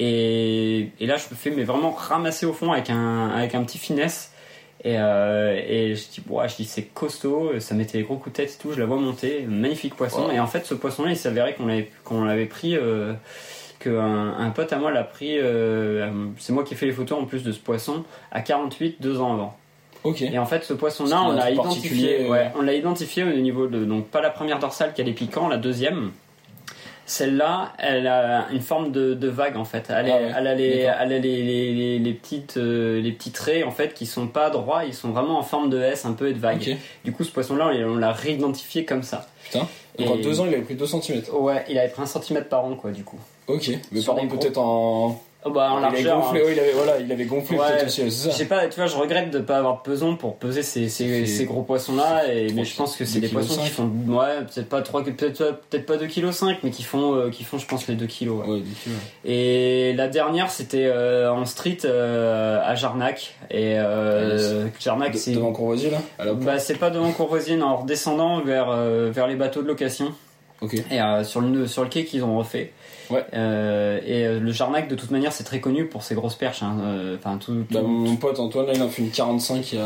et, 0.00 0.88
et 0.98 1.06
là, 1.06 1.16
je 1.18 1.32
me 1.32 1.36
fais 1.36 1.50
mais 1.50 1.62
vraiment 1.62 1.92
ramasser 1.92 2.46
au 2.46 2.52
fond 2.52 2.72
avec 2.72 2.90
un 2.90 3.28
avec 3.28 3.54
un 3.54 3.62
petit 3.62 3.78
finesse. 3.78 4.32
Et, 4.84 4.96
euh, 4.98 5.54
et 5.64 5.94
je 5.94 6.02
dis, 6.08 6.22
ouais, 6.28 6.48
je 6.48 6.56
dis 6.56 6.64
c'est 6.64 6.82
costaud, 6.82 7.52
ça 7.60 7.76
mettait 7.76 7.98
des 7.98 8.02
gros 8.04 8.16
coups 8.16 8.32
de 8.32 8.42
tête 8.42 8.56
et 8.58 8.60
tout, 8.60 8.72
je 8.72 8.80
la 8.80 8.86
vois 8.86 8.96
monter, 8.96 9.46
magnifique 9.48 9.94
poisson. 9.94 10.26
Ouais. 10.26 10.34
Et 10.34 10.40
en 10.40 10.48
fait, 10.48 10.66
ce 10.66 10.74
poisson-là, 10.74 11.10
il 11.10 11.16
s'avérait 11.16 11.54
qu'on 11.54 11.66
l'avait 11.66 11.88
qu'on 12.02 12.24
l'avait 12.24 12.46
pris, 12.46 12.74
euh, 12.76 13.12
qu'un 13.82 14.34
un 14.38 14.50
pote 14.50 14.72
à 14.72 14.78
moi 14.78 14.90
l'a 14.90 15.04
pris, 15.04 15.38
euh, 15.38 16.08
c'est 16.38 16.52
moi 16.52 16.64
qui 16.64 16.74
ai 16.74 16.76
fait 16.76 16.86
les 16.86 16.92
photos 16.92 17.18
en 17.18 17.24
plus 17.24 17.42
de 17.42 17.52
ce 17.52 17.58
poisson, 17.58 18.04
à 18.30 18.40
48, 18.40 18.96
deux 19.00 19.20
ans 19.20 19.32
avant. 19.34 19.56
Ok. 20.04 20.22
Et 20.22 20.38
en 20.38 20.46
fait, 20.46 20.64
ce 20.64 20.72
poisson-là, 20.74 21.22
on 21.22 21.32
l'a 21.32 21.50
identifié. 21.50 22.24
euh. 22.24 22.28
Ouais, 22.28 22.50
on 22.58 22.62
l'a 22.62 22.74
identifié 22.74 23.22
au 23.24 23.32
niveau 23.32 23.66
de 23.68 23.84
donc 23.84 24.08
pas 24.08 24.20
la 24.20 24.30
première 24.30 24.58
dorsale 24.58 24.92
qui 24.94 25.00
a 25.00 25.04
les 25.04 25.12
piquants, 25.12 25.48
la 25.48 25.58
deuxième. 25.58 26.10
Celle-là, 27.06 27.72
elle 27.78 28.06
a 28.06 28.46
une 28.52 28.60
forme 28.60 28.92
de, 28.92 29.14
de 29.14 29.28
vague 29.28 29.56
en 29.56 29.64
fait. 29.64 29.90
Elle, 29.90 30.08
est- 30.08 30.12
Ah 30.12 30.16
ouais, 30.16 30.32
elle 30.38 30.46
a, 30.46 30.54
les, 30.54 30.68
elle 30.78 30.88
a 30.88 31.04
les, 31.06 31.18
les, 31.20 31.74
les, 31.74 31.98
les 31.98 32.12
petites, 32.14 32.56
euh, 32.56 33.00
les 33.00 33.12
petits 33.12 33.32
traits 33.32 33.64
en 33.64 33.70
fait 33.72 33.92
qui 33.94 34.06
sont 34.06 34.28
pas 34.28 34.50
droits, 34.50 34.84
ils 34.84 34.94
sont 34.94 35.10
vraiment 35.10 35.38
en 35.38 35.42
forme 35.42 35.68
de 35.68 35.80
S 35.82 36.04
un 36.06 36.12
peu 36.12 36.28
et 36.28 36.32
de 36.32 36.38
vague. 36.38 36.76
Du 37.04 37.12
coup, 37.12 37.24
ce 37.24 37.30
poisson-là, 37.30 37.70
on, 37.74 37.92
on 37.92 37.96
l'a 37.96 38.12
réidentifié 38.12 38.84
comme 38.84 39.02
ça. 39.02 39.26
Putain. 39.44 39.66
Donc 39.98 40.10
en 40.10 40.14
Et- 40.16 40.22
deux 40.22 40.40
ans, 40.40 40.46
il 40.46 40.54
avait 40.54 40.62
pris 40.62 40.74
2 40.74 40.86
cm. 40.86 41.22
Ouais, 41.34 41.64
il 41.68 41.78
avait 41.78 41.88
pris 41.90 42.02
un 42.02 42.06
centimètre 42.06 42.48
par 42.48 42.64
an 42.64 42.74
quoi, 42.76 42.92
du 42.92 43.04
coup. 43.04 43.18
Ok. 43.48 43.70
Mais 43.90 44.00
Sur 44.00 44.14
par 44.14 44.22
contre, 44.22 44.38
peut-être 44.38 44.58
en. 44.58 45.20
Oh, 45.44 45.50
bah, 45.50 45.72
en 45.72 45.80
il 45.80 45.84
avait 45.84 46.02
largeur. 46.02 46.20
gonflé, 46.20 46.40
hein. 46.40 46.48
il 46.52 46.58
avait, 46.60 46.72
voilà, 46.72 47.00
il 47.00 47.10
avait 47.10 47.24
gonflé 47.24 47.58
Ouais. 47.58 47.88
c'est 47.88 48.04
Je 48.04 48.10
ça. 48.10 48.30
sais 48.30 48.44
pas, 48.44 48.68
tu 48.68 48.76
vois, 48.76 48.86
je 48.86 48.96
regrette 48.96 49.30
de 49.30 49.40
pas 49.40 49.58
avoir 49.58 49.78
de 49.78 49.82
pesant 49.82 50.14
pour 50.14 50.36
peser 50.36 50.62
ces, 50.62 50.88
ces, 50.88 51.44
gros 51.46 51.62
poissons-là, 51.62 52.32
et, 52.32 52.52
mais 52.52 52.64
je 52.64 52.76
pense 52.76 52.94
que 52.96 53.04
c'est 53.04 53.18
des 53.18 53.26
poissons 53.28 53.60
qui 53.60 53.68
font, 53.68 53.90
ouais, 54.06 54.42
peut-être 54.42 54.68
pas 54.68 54.82
3, 54.82 55.02
peut-être, 55.02 55.60
peut-être 55.68 55.86
pas 55.86 55.96
2 55.96 56.06
kg 56.06 56.30
5, 56.30 56.58
mais 56.62 56.70
qui 56.70 56.84
font, 56.84 57.16
euh, 57.16 57.30
qui 57.30 57.42
font, 57.42 57.58
je 57.58 57.66
pense, 57.66 57.88
les 57.88 57.96
2 57.96 58.06
kg. 58.06 58.28
Ouais. 58.30 58.62
Et 59.24 59.92
la 59.94 60.06
dernière, 60.06 60.48
c'était 60.50 60.86
euh, 60.86 61.32
en 61.32 61.44
street 61.44 61.78
euh, 61.84 62.60
à 62.64 62.76
Jarnac, 62.76 63.34
et 63.50 63.74
Jarnac, 64.78 65.16
c'est, 65.16 65.32
Devant 65.32 65.52
Courvoisier, 65.52 65.90
là 65.90 66.32
bah, 66.34 66.60
c'est 66.60 66.76
pas 66.76 66.90
devant 66.90 67.10
Courvoisier, 67.10 67.56
non, 67.56 67.66
en 67.66 67.76
redescendant 67.78 68.40
vers, 68.42 68.70
vers 69.10 69.26
les 69.26 69.34
bateaux 69.34 69.62
de 69.62 69.68
location. 69.68 70.12
Ok. 70.60 70.74
Et 70.74 71.00
sur, 71.24 71.40
le, 71.40 71.66
sur 71.66 71.82
le 71.82 71.88
quai 71.88 72.04
qu'ils 72.04 72.22
ont 72.22 72.38
refait. 72.38 72.70
Ouais. 73.12 73.24
Euh, 73.34 74.00
et 74.06 74.26
euh, 74.26 74.40
le 74.40 74.52
Jarnac, 74.52 74.88
de 74.88 74.94
toute 74.94 75.10
manière, 75.10 75.32
c'est 75.32 75.44
très 75.44 75.60
connu 75.60 75.86
pour 75.86 76.02
ses 76.02 76.14
grosses 76.14 76.34
perches. 76.34 76.62
hein. 76.62 76.76
Euh, 76.82 77.16
Enfin, 77.18 77.36
tout, 77.38 77.52
tout- 77.52 77.66
Bah, 77.74 77.82
mon 77.82 78.16
pote 78.16 78.38
Antoine, 78.40 78.66
là, 78.66 78.72
il 78.74 78.82
en 78.82 78.88
fait 78.88 79.02
une 79.02 79.10
45 79.10 79.72
il 79.72 79.78
y 79.78 79.80
a, 79.80 79.84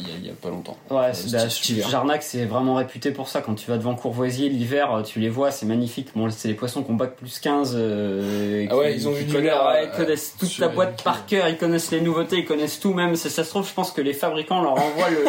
il 0.00 0.08
y 0.08 0.10
a, 0.10 0.14
il 0.20 0.26
y 0.26 0.30
a 0.30 0.34
pas 0.34 0.48
longtemps. 0.50 0.76
Ouais, 0.90 0.96
Euh, 1.10 1.30
bah, 1.32 1.38
hiver. 1.68 1.88
Jarnac, 1.88 2.22
c'est 2.22 2.44
vraiment 2.44 2.74
réputé 2.74 3.10
pour 3.12 3.28
ça. 3.28 3.40
Quand 3.40 3.54
tu 3.54 3.70
vas 3.70 3.78
devant 3.78 3.94
Courvoisier 3.94 4.48
l'hiver, 4.48 5.02
tu 5.04 5.20
les 5.20 5.28
vois, 5.28 5.50
c'est 5.50 5.66
magnifique. 5.66 6.08
Bon, 6.16 6.28
c'est 6.30 6.48
des 6.48 6.54
poissons 6.54 6.82
qui 6.82 6.90
ont 6.90 6.94
bac 6.94 7.14
plus 7.16 7.38
15. 7.38 7.74
euh, 7.76 8.66
Ah 8.70 8.76
ouais, 8.76 8.92
qui- 8.92 8.98
ils 8.98 9.08
ont 9.08 9.12
vu 9.12 9.24
du 9.24 9.40
l'air, 9.40 9.64
ouais, 9.66 9.84
ils 9.92 9.96
connaissent 9.96 10.34
toute 10.38 10.58
la 10.58 10.68
les- 10.68 10.74
boîte 10.74 11.02
par 11.02 11.26
cœur, 11.26 11.48
ils 11.48 11.56
connaissent 11.56 11.90
les 11.90 12.00
nouveautés, 12.00 12.38
ils 12.38 12.44
connaissent 12.44 12.80
tout. 12.80 12.92
Même, 12.92 13.14
ça 13.16 13.30
se 13.44 13.48
trouve, 13.48 13.66
je 13.68 13.72
pense 13.74 13.90
que 13.92 14.00
les 14.00 14.12
fabricants 14.12 14.62
leur 14.62 14.72
envoient 14.72 15.10
le, 15.10 15.24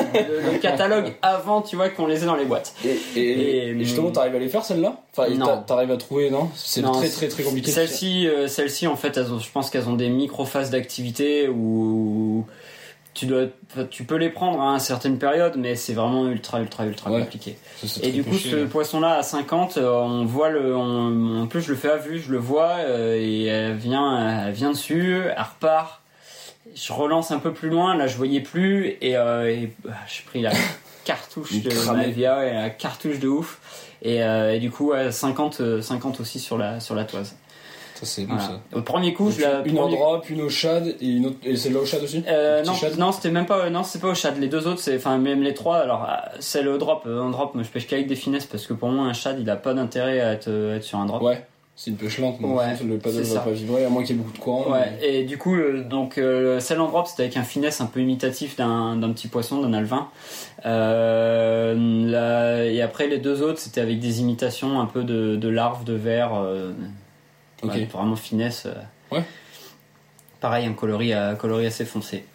le- 0.46 0.52
le 0.54 0.58
catalogue 0.60 1.14
avant, 1.22 1.62
tu 1.62 1.76
vois, 1.76 1.90
qu'on 1.90 2.08
les 2.08 2.24
ait 2.24 2.26
dans 2.28 2.36
les 2.36 2.46
boîtes. 2.46 2.74
Et, 2.86 2.90
et, 3.20 3.22
Et, 3.22 3.68
et 3.70 3.80
justement, 3.84 4.12
t'arrives 4.12 4.36
à 4.36 4.40
les 4.40 4.50
faire 4.50 4.64
celle-là 4.64 4.98
Enfin, 5.18 5.28
t'arrives 5.66 5.92
à 5.92 5.98
trouver, 5.98 6.30
non? 6.30 6.50
C'est 6.56 6.82
très 6.82 7.08
très 7.10 7.28
très 7.36 7.44
compliqué. 7.44 7.72
Celles-ci, 7.72 8.28
euh, 8.28 8.48
celles-ci, 8.48 8.88
en 8.88 8.96
fait, 8.96 9.16
elles 9.18 9.32
ont, 9.32 9.40
je 9.40 9.50
pense 9.52 9.70
qu'elles 9.70 9.88
ont 9.88 9.96
des 9.96 10.10
micro-phases 10.10 10.70
d'activité 10.72 11.48
où 11.50 12.46
tu 13.14 13.28
dois, 13.28 13.44
tu 13.92 14.04
peux 14.04 14.18
les 14.18 14.30
prendre 14.30 14.62
à 14.62 14.74
une 14.74 14.80
certaine 14.80 15.18
période, 15.18 15.54
mais 15.58 15.76
c'est 15.76 15.94
vraiment 15.94 16.28
ultra, 16.28 16.60
ultra, 16.60 16.86
ultra 16.86 17.10
Ouais. 17.12 17.22
compliqué. 17.22 17.58
Ça, 17.82 18.02
Et 18.04 18.12
du 18.12 18.24
coup, 18.26 18.38
ce 18.38 18.56
ouais. 18.56 18.66
poisson-là 18.66 19.16
à 19.16 19.24
50, 19.24 19.78
euh, 19.78 19.90
on 19.90 20.26
voit 20.26 20.50
le, 20.50 20.76
on- 20.76 21.44
en 21.44 21.48
plus 21.48 21.62
je 21.62 21.70
le 21.72 21.78
fais 21.78 21.92
à 21.92 21.96
vue, 21.98 22.20
je 22.20 22.30
le 22.32 22.38
vois 22.40 22.72
euh, 22.80 23.16
et 23.18 23.46
elle 23.46 23.76
vient, 23.76 24.48
elle 24.48 24.54
vient 24.54 24.72
dessus, 24.72 25.22
elle 25.24 25.42
repart. 25.42 26.02
Je 26.76 26.92
relance 26.92 27.32
un 27.32 27.40
peu 27.40 27.54
plus 27.54 27.70
loin, 27.70 27.96
là 27.96 28.08
je 28.08 28.18
voyais 28.18 28.42
plus 28.42 28.98
et, 29.00 29.16
euh, 29.16 29.50
et, 29.50 29.72
bah, 29.86 29.92
j'ai 30.14 30.24
pris 30.24 30.42
la 30.42 30.52
cartouche 31.06 31.54
de 31.62 31.70
cramée. 31.70 32.08
ma 32.08 32.12
via, 32.12 32.38
ouais, 32.40 32.54
la 32.54 32.70
cartouche 32.70 33.20
de 33.20 33.30
ouf. 33.30 33.60
Et, 34.06 34.24
euh, 34.24 34.54
et 34.54 34.60
du 34.60 34.70
coup, 34.72 34.92
ouais, 34.92 35.12
50, 35.12 35.60
euh, 35.60 35.82
50 35.82 36.20
aussi 36.22 36.40
sur 36.40 36.58
la, 36.58 36.80
sur 36.80 36.96
la 36.96 37.04
toise. 37.04 37.36
Ça, 37.96 38.06
c'est 38.06 38.24
bon, 38.26 38.36
Voilà. 38.36 38.50
ça. 38.50 38.78
Au 38.78 38.82
premier 38.82 39.14
coup, 39.14 39.32
je 39.32 39.42
la, 39.42 39.62
Une 39.66 39.78
en 39.80 39.84
premier- 39.84 39.96
drop, 39.98 40.30
une 40.30 40.42
au 40.42 40.50
shad 40.50 40.96
et 41.02 41.08
une 41.08 41.26
autre. 41.28 41.38
Et 41.44 41.56
celle-là 41.56 41.80
au 41.80 41.86
shad 41.86 42.04
aussi 42.04 42.24
euh, 42.28 42.62
non, 42.64 42.74
non, 43.00 43.12
c'était 43.14 43.32
même 43.32 43.46
pas, 43.46 43.70
non, 43.70 43.84
c'est 43.84 44.00
pas 44.00 44.10
au 44.10 44.14
shad. 44.16 44.38
Les 44.38 44.48
deux 44.50 44.68
autres, 44.68 44.80
c'est, 44.82 44.98
enfin, 44.98 45.18
même 45.18 45.42
les 45.42 45.54
trois. 45.54 45.78
Alors, 45.78 46.08
celle 46.40 46.68
au 46.68 46.78
drop, 46.78 47.04
euh, 47.08 47.22
en 47.22 47.30
drop, 47.32 47.56
moi, 47.56 47.64
je 47.64 47.70
pêche 47.70 47.88
qu'avec 47.88 48.06
des 48.08 48.16
finesses 48.16 48.46
parce 48.46 48.68
que 48.68 48.74
pour 48.74 48.90
moi, 48.90 49.06
un 49.06 49.14
shad, 49.14 49.38
il 49.40 49.50
a 49.50 49.56
pas 49.56 49.74
d'intérêt 49.74 50.20
à 50.20 50.34
être, 50.34 50.50
euh, 50.50 50.76
être 50.76 50.84
sur 50.84 51.00
un 51.00 51.06
drop. 51.06 51.22
Ouais, 51.24 51.46
c'est 51.76 51.92
une 51.92 51.98
pêche 51.98 52.20
lente, 52.20 52.40
donc 52.42 52.58
Ouais, 52.58 52.74
le 52.86 52.98
paddle 52.98 53.22
va 53.24 53.40
pas 53.42 53.52
vibrer, 53.52 53.84
à 53.86 53.90
moins 53.90 54.04
qu'il 54.04 54.16
y 54.16 54.20
ait 54.20 54.22
beaucoup 54.22 54.34
de 54.36 54.40
courant. 54.42 54.72
Ouais, 54.72 54.98
et 55.02 55.24
du 55.26 55.38
coup, 55.38 55.56
euh, 55.56 55.84
donc 55.84 56.18
euh, 56.18 56.60
celle 56.62 56.80
en 56.80 56.88
drop, 56.88 57.06
c'était 57.08 57.24
avec 57.24 57.36
un 57.38 57.44
finesse 57.44 57.82
un 57.82 57.86
peu 57.86 58.00
imitatif 58.02 58.56
d'un 58.56 58.98
petit 59.14 59.28
poisson, 59.28 59.62
d'un 59.62 59.74
alvin. 59.74 60.08
Euh, 60.66 61.76
là- 62.10 62.64
et 62.66 62.82
après, 62.82 63.08
les 63.08 63.18
deux 63.20 63.42
autres, 63.42 63.60
c'était 63.60 63.82
avec 63.82 64.00
des 64.00 64.22
imitations 64.22 64.80
un 64.80 64.86
peu 64.86 65.04
de, 65.04 65.36
de 65.36 65.50
larves, 65.50 65.84
de 65.84 65.94
verre. 65.94 66.34
euh, 66.36 66.72
ouais, 67.64 67.86
vraiment 67.86 68.16
finesse. 68.16 68.66
euh. 68.68 69.16
Ouais. 69.16 69.24
Pareil, 70.42 70.66
un 70.68 70.74
coloris, 70.74 71.14
un 71.14 71.36
coloris 71.36 71.66
assez 71.68 71.86
foncé. 71.86 72.26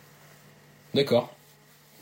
D'accord. 0.95 1.33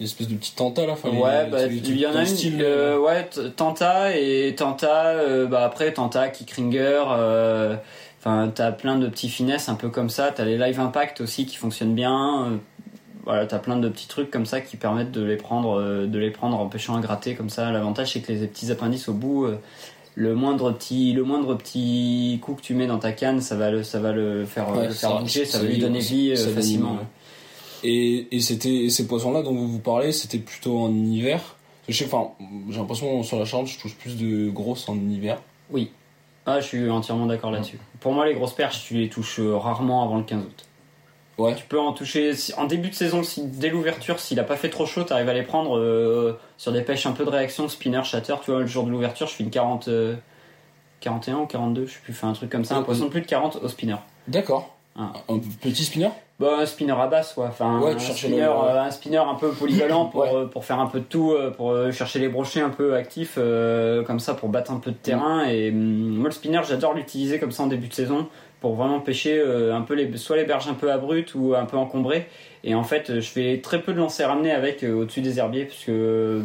Une 0.01 0.07
espèce 0.07 0.29
de 0.29 0.35
petit 0.37 0.55
tanta 0.55 0.87
là. 0.87 0.93
enfin, 0.93 1.09
ouais, 1.11 1.45
les- 1.47 1.51
bah, 1.51 1.67
il 1.67 1.99
y 1.99 2.07
en 2.07 2.15
a 2.15 2.21
une. 2.21 2.27
style, 2.27 2.63
euh, 2.63 2.97
euh, 2.97 2.99
ouais, 3.01 3.29
Tanta 3.57 4.17
et 4.17 4.55
Tanta. 4.57 5.07
euh, 5.09 5.47
bah 5.47 5.65
après 5.65 5.93
Tanta, 5.93 6.29
Kickringer. 6.29 7.03
euh, 7.11 7.77
Enfin, 8.21 8.51
t'as 8.53 8.73
plein 8.73 8.97
de 8.99 9.07
petits 9.09 9.29
finesses 9.29 9.69
un 9.69 9.75
peu 9.77 9.89
comme 9.91 10.11
ça. 10.11 10.33
T'as 10.35 10.45
les 10.45 10.59
Live 10.59 10.81
Impact 10.81 11.21
aussi 11.21 11.47
qui 11.47 11.57
fonctionnent 11.57 11.95
bien. 11.95 12.59
voilà, 13.25 13.47
t'as 13.47 13.59
plein 13.59 13.77
de 13.77 13.89
petits 13.89 14.09
trucs 14.09 14.31
comme 14.31 14.47
ça 14.47 14.61
qui 14.61 14.77
permettent 14.77 15.13
de 15.13 15.23
les 15.23 15.37
prendre, 15.37 16.07
de 16.07 16.19
les 16.19 16.31
prendre 16.31 16.59
en 16.59 16.67
pêchant 16.67 16.97
à 16.97 17.01
gratter 17.01 17.35
comme 17.35 17.51
ça. 17.51 17.71
L'avantage 17.71 18.13
c'est 18.13 18.21
que 18.21 18.33
les 18.33 18.47
petits 18.47 18.71
appendices 18.73 19.09
au 19.09 19.13
bout, 19.13 19.47
le 20.15 20.35
moindre 20.35 20.73
petit, 20.73 21.13
le 21.13 21.23
moindre 21.25 21.55
petit 21.55 22.41
coup 22.43 22.55
que 22.55 22.61
tu 22.63 22.75
mets 22.75 22.87
dans 22.87 22.99
ta 22.99 23.13
canne, 23.13 23.41
ça 23.41 23.55
va 23.55 23.71
le, 23.71 23.83
ça 23.85 24.01
va 24.01 24.13
le 24.13 24.45
faire, 24.47 24.69
Ouais, 24.71 24.87
le 24.89 24.93
faire 24.93 25.11
ça- 25.11 25.19
bouger, 25.21 25.45
ça, 25.45 25.59
ça 25.59 25.65
va 25.65 25.69
lui 25.71 25.79
donner 25.79 26.01
vie 26.01 26.35
facilement. 26.37 26.93
ouais. 26.93 26.99
Et, 27.85 28.29
et 28.37 28.41
c'était 28.41 28.89
ces 28.91 29.07
poissons-là 29.07 29.43
dont 29.43 29.55
vous 29.55 29.69
vous 29.69 29.79
parlez, 29.79 30.13
c'était 30.13 30.39
plutôt 30.39 30.79
en 30.79 30.93
hiver. 30.93 31.57
J'ai 31.89 32.07
l'impression 32.07 33.23
sur 33.23 33.39
la 33.39 33.45
Charente, 33.45 33.69
je 33.69 33.79
touche 33.79 33.95
plus 33.95 34.17
de 34.17 34.51
grosses 34.51 34.89
en 34.89 34.97
hiver. 34.97 35.41
Oui. 35.71 35.91
Ah, 36.45 36.61
je 36.61 36.67
suis 36.67 36.91
entièrement 36.91 37.27
d'accord 37.27 37.51
là-dessus. 37.51 37.79
Pour 38.01 38.13
moi, 38.13 38.27
les 38.27 38.35
grosses 38.35 38.55
perches, 38.55 38.85
tu 38.85 38.95
les 38.95 39.09
touches 39.09 39.39
euh, 39.39 39.57
rarement 39.57 40.03
avant 40.03 40.17
le 40.17 40.25
15 40.25 40.45
août. 40.45 40.65
Ouais. 41.39 41.55
Tu 41.55 41.65
peux 41.65 41.79
en 41.79 41.93
toucher 41.93 42.33
en 42.57 42.65
début 42.65 42.89
de 42.89 42.95
saison, 42.95 43.23
si, 43.23 43.45
dès 43.45 43.69
l'ouverture, 43.71 44.19
s'il 44.19 44.41
a 44.41 44.45
pas 44.45 44.57
fait 44.57 44.71
trop 44.71 44.87
chaud, 44.87 45.05
tu 45.05 45.13
arrives 45.13 45.29
à 45.29 45.35
les 45.35 45.43
prendre 45.43 45.79
euh, 45.79 46.39
sur 46.57 46.73
des 46.73 46.83
pêches 46.83 47.07
un 47.07 47.13
peu 47.13 47.25
de 47.25 47.31
réaction, 47.31 47.69
spinner, 47.69 48.03
shatter. 48.03 48.35
Tu 48.43 48.51
vois, 48.51 48.61
le 48.61 48.67
jour 48.67 48.85
de 48.85 48.91
l'ouverture, 48.91 49.29
je 49.29 49.35
fais 49.35 49.45
une 49.45 49.51
40, 49.51 49.89
euh, 49.89 50.17
41 51.01 51.37
ou 51.37 51.47
42, 51.47 51.87
je 51.87 51.93
sais 51.93 51.99
plus, 52.03 52.19
un 52.23 52.33
truc 52.33 52.51
comme 52.51 52.65
ça, 52.65 52.77
un 52.77 52.83
poisson 52.83 53.05
de 53.05 53.11
plus 53.11 53.21
de 53.21 53.27
40 53.27 53.57
au 53.63 53.69
spinner. 53.69 53.97
D'accord. 54.27 54.75
Ah. 54.97 55.13
Un 55.29 55.39
petit 55.39 55.85
spinner? 55.85 56.11
Bah, 56.39 56.59
un 56.61 56.67
spinner 56.67 56.93
à 56.93 57.09
basse, 57.09 57.33
quoi. 57.33 57.47
Enfin, 57.49 57.81
Ouais, 57.81 57.95
un, 57.95 57.99
spinner, 57.99 58.37
le- 58.37 58.43
euh, 58.45 58.81
un 58.83 58.91
spinner 58.93 59.17
un 59.17 59.35
peu 59.35 59.51
polyvalent 59.51 60.05
pour, 60.13 60.21
Ouais. 60.21 60.31
euh, 60.33 60.47
pour 60.47 60.65
faire 60.65 60.79
un 60.79 60.87
peu 60.87 61.01
de 61.01 61.05
tout, 61.05 61.33
euh, 61.33 61.51
pour 61.51 61.75
chercher 61.93 62.21
les 62.21 62.29
brochets 62.29 62.61
un 62.61 62.69
peu 62.71 62.95
actifs, 62.95 63.39
comme 64.07 64.21
ça, 64.21 64.35
pour 64.35 64.49
battre 64.49 64.71
un 64.71 64.79
peu 64.79 64.93
de 64.93 64.97
terrain. 64.97 65.45
Et 65.49 65.71
hum, 65.71 65.77
moi, 66.17 66.27
le 66.29 66.31
spinner, 66.35 66.61
j'adore 66.69 66.95
l'utiliser 66.95 67.41
comme 67.41 67.51
ça 67.51 67.65
en 67.65 67.67
début 67.67 67.89
de 67.89 67.95
saison 67.95 68.29
pour 68.61 68.75
vraiment 68.77 69.01
pêcher 69.01 69.43
un 69.73 69.83
peu 69.83 69.95
les, 69.95 70.17
soit 70.17 70.37
les 70.37 70.45
berges 70.45 70.69
un 70.69 70.75
peu 70.75 70.93
abruptes 70.93 71.35
ou 71.35 71.55
un 71.57 71.65
peu 71.65 71.77
encombrées. 71.77 72.29
Et 72.65 72.75
en 72.75 72.83
fait, 72.85 73.15
je 73.21 73.29
fais 73.29 73.61
très 73.63 73.81
peu 73.83 73.93
de 73.93 73.99
lancers 73.99 74.29
ramenés 74.29 74.51
avec 74.53 74.85
au-dessus 74.85 75.21
des 75.21 75.39
herbiers 75.39 75.65
parce 75.65 75.85
que 75.85 75.93
euh, 75.93 76.41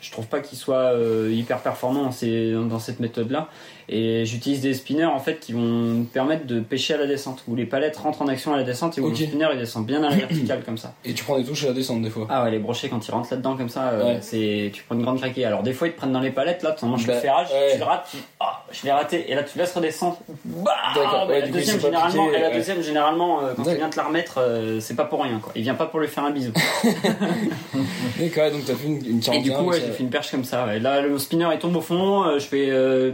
je 0.00 0.10
trouve 0.12 0.26
pas 0.26 0.40
qu'ils 0.40 0.58
soient 0.58 0.92
hyper 1.30 1.58
performants 1.60 2.02
dans, 2.04 2.10
ces- 2.12 2.52
dans 2.52 2.78
cette 2.80 3.00
méthode-là. 3.00 3.48
Et 3.88 4.24
j'utilise 4.24 4.60
des 4.60 4.74
spinners 4.74 5.04
en 5.04 5.20
fait 5.20 5.38
qui 5.38 5.52
vont 5.52 5.60
me 5.60 6.04
permettre 6.04 6.44
de 6.46 6.58
pêcher 6.60 6.94
à 6.94 6.96
la 6.98 7.06
descente, 7.06 7.42
où 7.46 7.54
les 7.54 7.66
palettes 7.66 7.96
rentrent 7.96 8.22
en 8.22 8.28
action 8.28 8.52
à 8.52 8.56
la 8.56 8.64
descente 8.64 8.98
et 8.98 9.00
où 9.00 9.06
Ok. 9.06 9.18
le 9.20 9.26
spinner 9.26 9.46
il 9.52 9.58
descend 9.58 9.86
bien 9.86 10.02
à 10.02 10.10
la 10.10 10.16
verticale 10.16 10.62
comme 10.64 10.76
ça. 10.78 10.92
Et 11.04 11.14
tu 11.14 11.22
prends 11.24 11.38
des 11.38 11.44
touches 11.44 11.64
à 11.64 11.68
la 11.68 11.72
descente 11.74 12.02
des 12.02 12.10
fois. 12.10 12.26
Ah 12.28 12.42
ouais, 12.44 12.50
les 12.50 12.58
brochets 12.58 12.88
quand 12.88 13.06
ils 13.06 13.10
rentrent 13.12 13.28
là-dedans 13.30 13.56
comme 13.56 13.68
ça, 13.68 13.90
euh, 13.90 14.18
c'est 14.20 14.70
tu 14.74 14.82
prends 14.84 14.96
une 14.96 15.02
grande 15.02 15.18
craquée. 15.20 15.44
Alors 15.44 15.62
des 15.62 15.72
fois 15.72 15.86
ils 15.88 15.92
te 15.92 15.98
prennent 15.98 16.12
dans 16.12 16.20
les 16.20 16.30
palettes 16.32 16.62
là, 16.62 16.74
tu 16.76 16.84
en 16.84 16.88
manges 16.88 17.06
Bah, 17.06 17.14
le 17.14 17.20
ferrage, 17.20 17.48
ouais. 17.52 17.72
tu 17.74 17.78
le 17.78 17.84
rates, 17.84 18.08
tu... 18.10 18.16
ah, 18.40 18.64
je 18.72 18.82
l'ai 18.84 18.92
raté. 18.92 19.30
Et 19.30 19.34
là, 19.36 19.42
tu 19.44 19.56
laisses 19.58 19.72
redescendre. 19.72 20.18
Bah, 20.44 20.72
D'accord, 20.94 21.28
ouais, 21.28 21.40
la 21.40 21.46
coup, 21.46 21.52
deuxième, 21.54 21.80
généralement, 21.80 22.26
piqué, 22.26 22.38
et 22.38 22.40
la 22.42 22.50
deuxième, 22.50 22.82
généralement, 22.82 23.40
euh, 23.40 23.52
quand 23.56 23.62
tu 23.62 23.76
viens 23.76 23.88
te 23.88 23.96
la 23.96 24.02
remettre, 24.04 24.38
euh, 24.38 24.80
c'est 24.80 24.96
pas 24.96 25.04
pour 25.04 25.22
rien, 25.22 25.38
quoi. 25.38 25.52
Il 25.54 25.62
vient 25.62 25.74
pas 25.74 25.86
pour 25.86 26.00
lui 26.00 26.08
faire 26.08 26.24
un 26.24 26.30
bisou. 26.32 26.52
D'accord, 28.18 28.50
donc 28.50 28.64
t'as 28.66 28.74
fait 28.74 28.86
une, 28.86 29.06
une 29.06 29.18
Et 29.18 29.22
41. 29.22 29.42
du 29.42 29.52
coup, 29.52 29.62
ouais, 29.70 29.80
j'ai 29.80 29.92
fait 29.92 30.02
une 30.02 30.10
perche 30.10 30.30
comme 30.30 30.44
ça. 30.44 30.66
Là, 30.78 31.00
le 31.00 31.18
spinner 31.18 31.48
il 31.52 31.58
tombe 31.58 31.76
au 31.76 31.80
fond. 31.80 32.24
euh, 32.24 32.38
je 32.38 32.46
fais, 32.46 32.66
euh, 32.70 33.12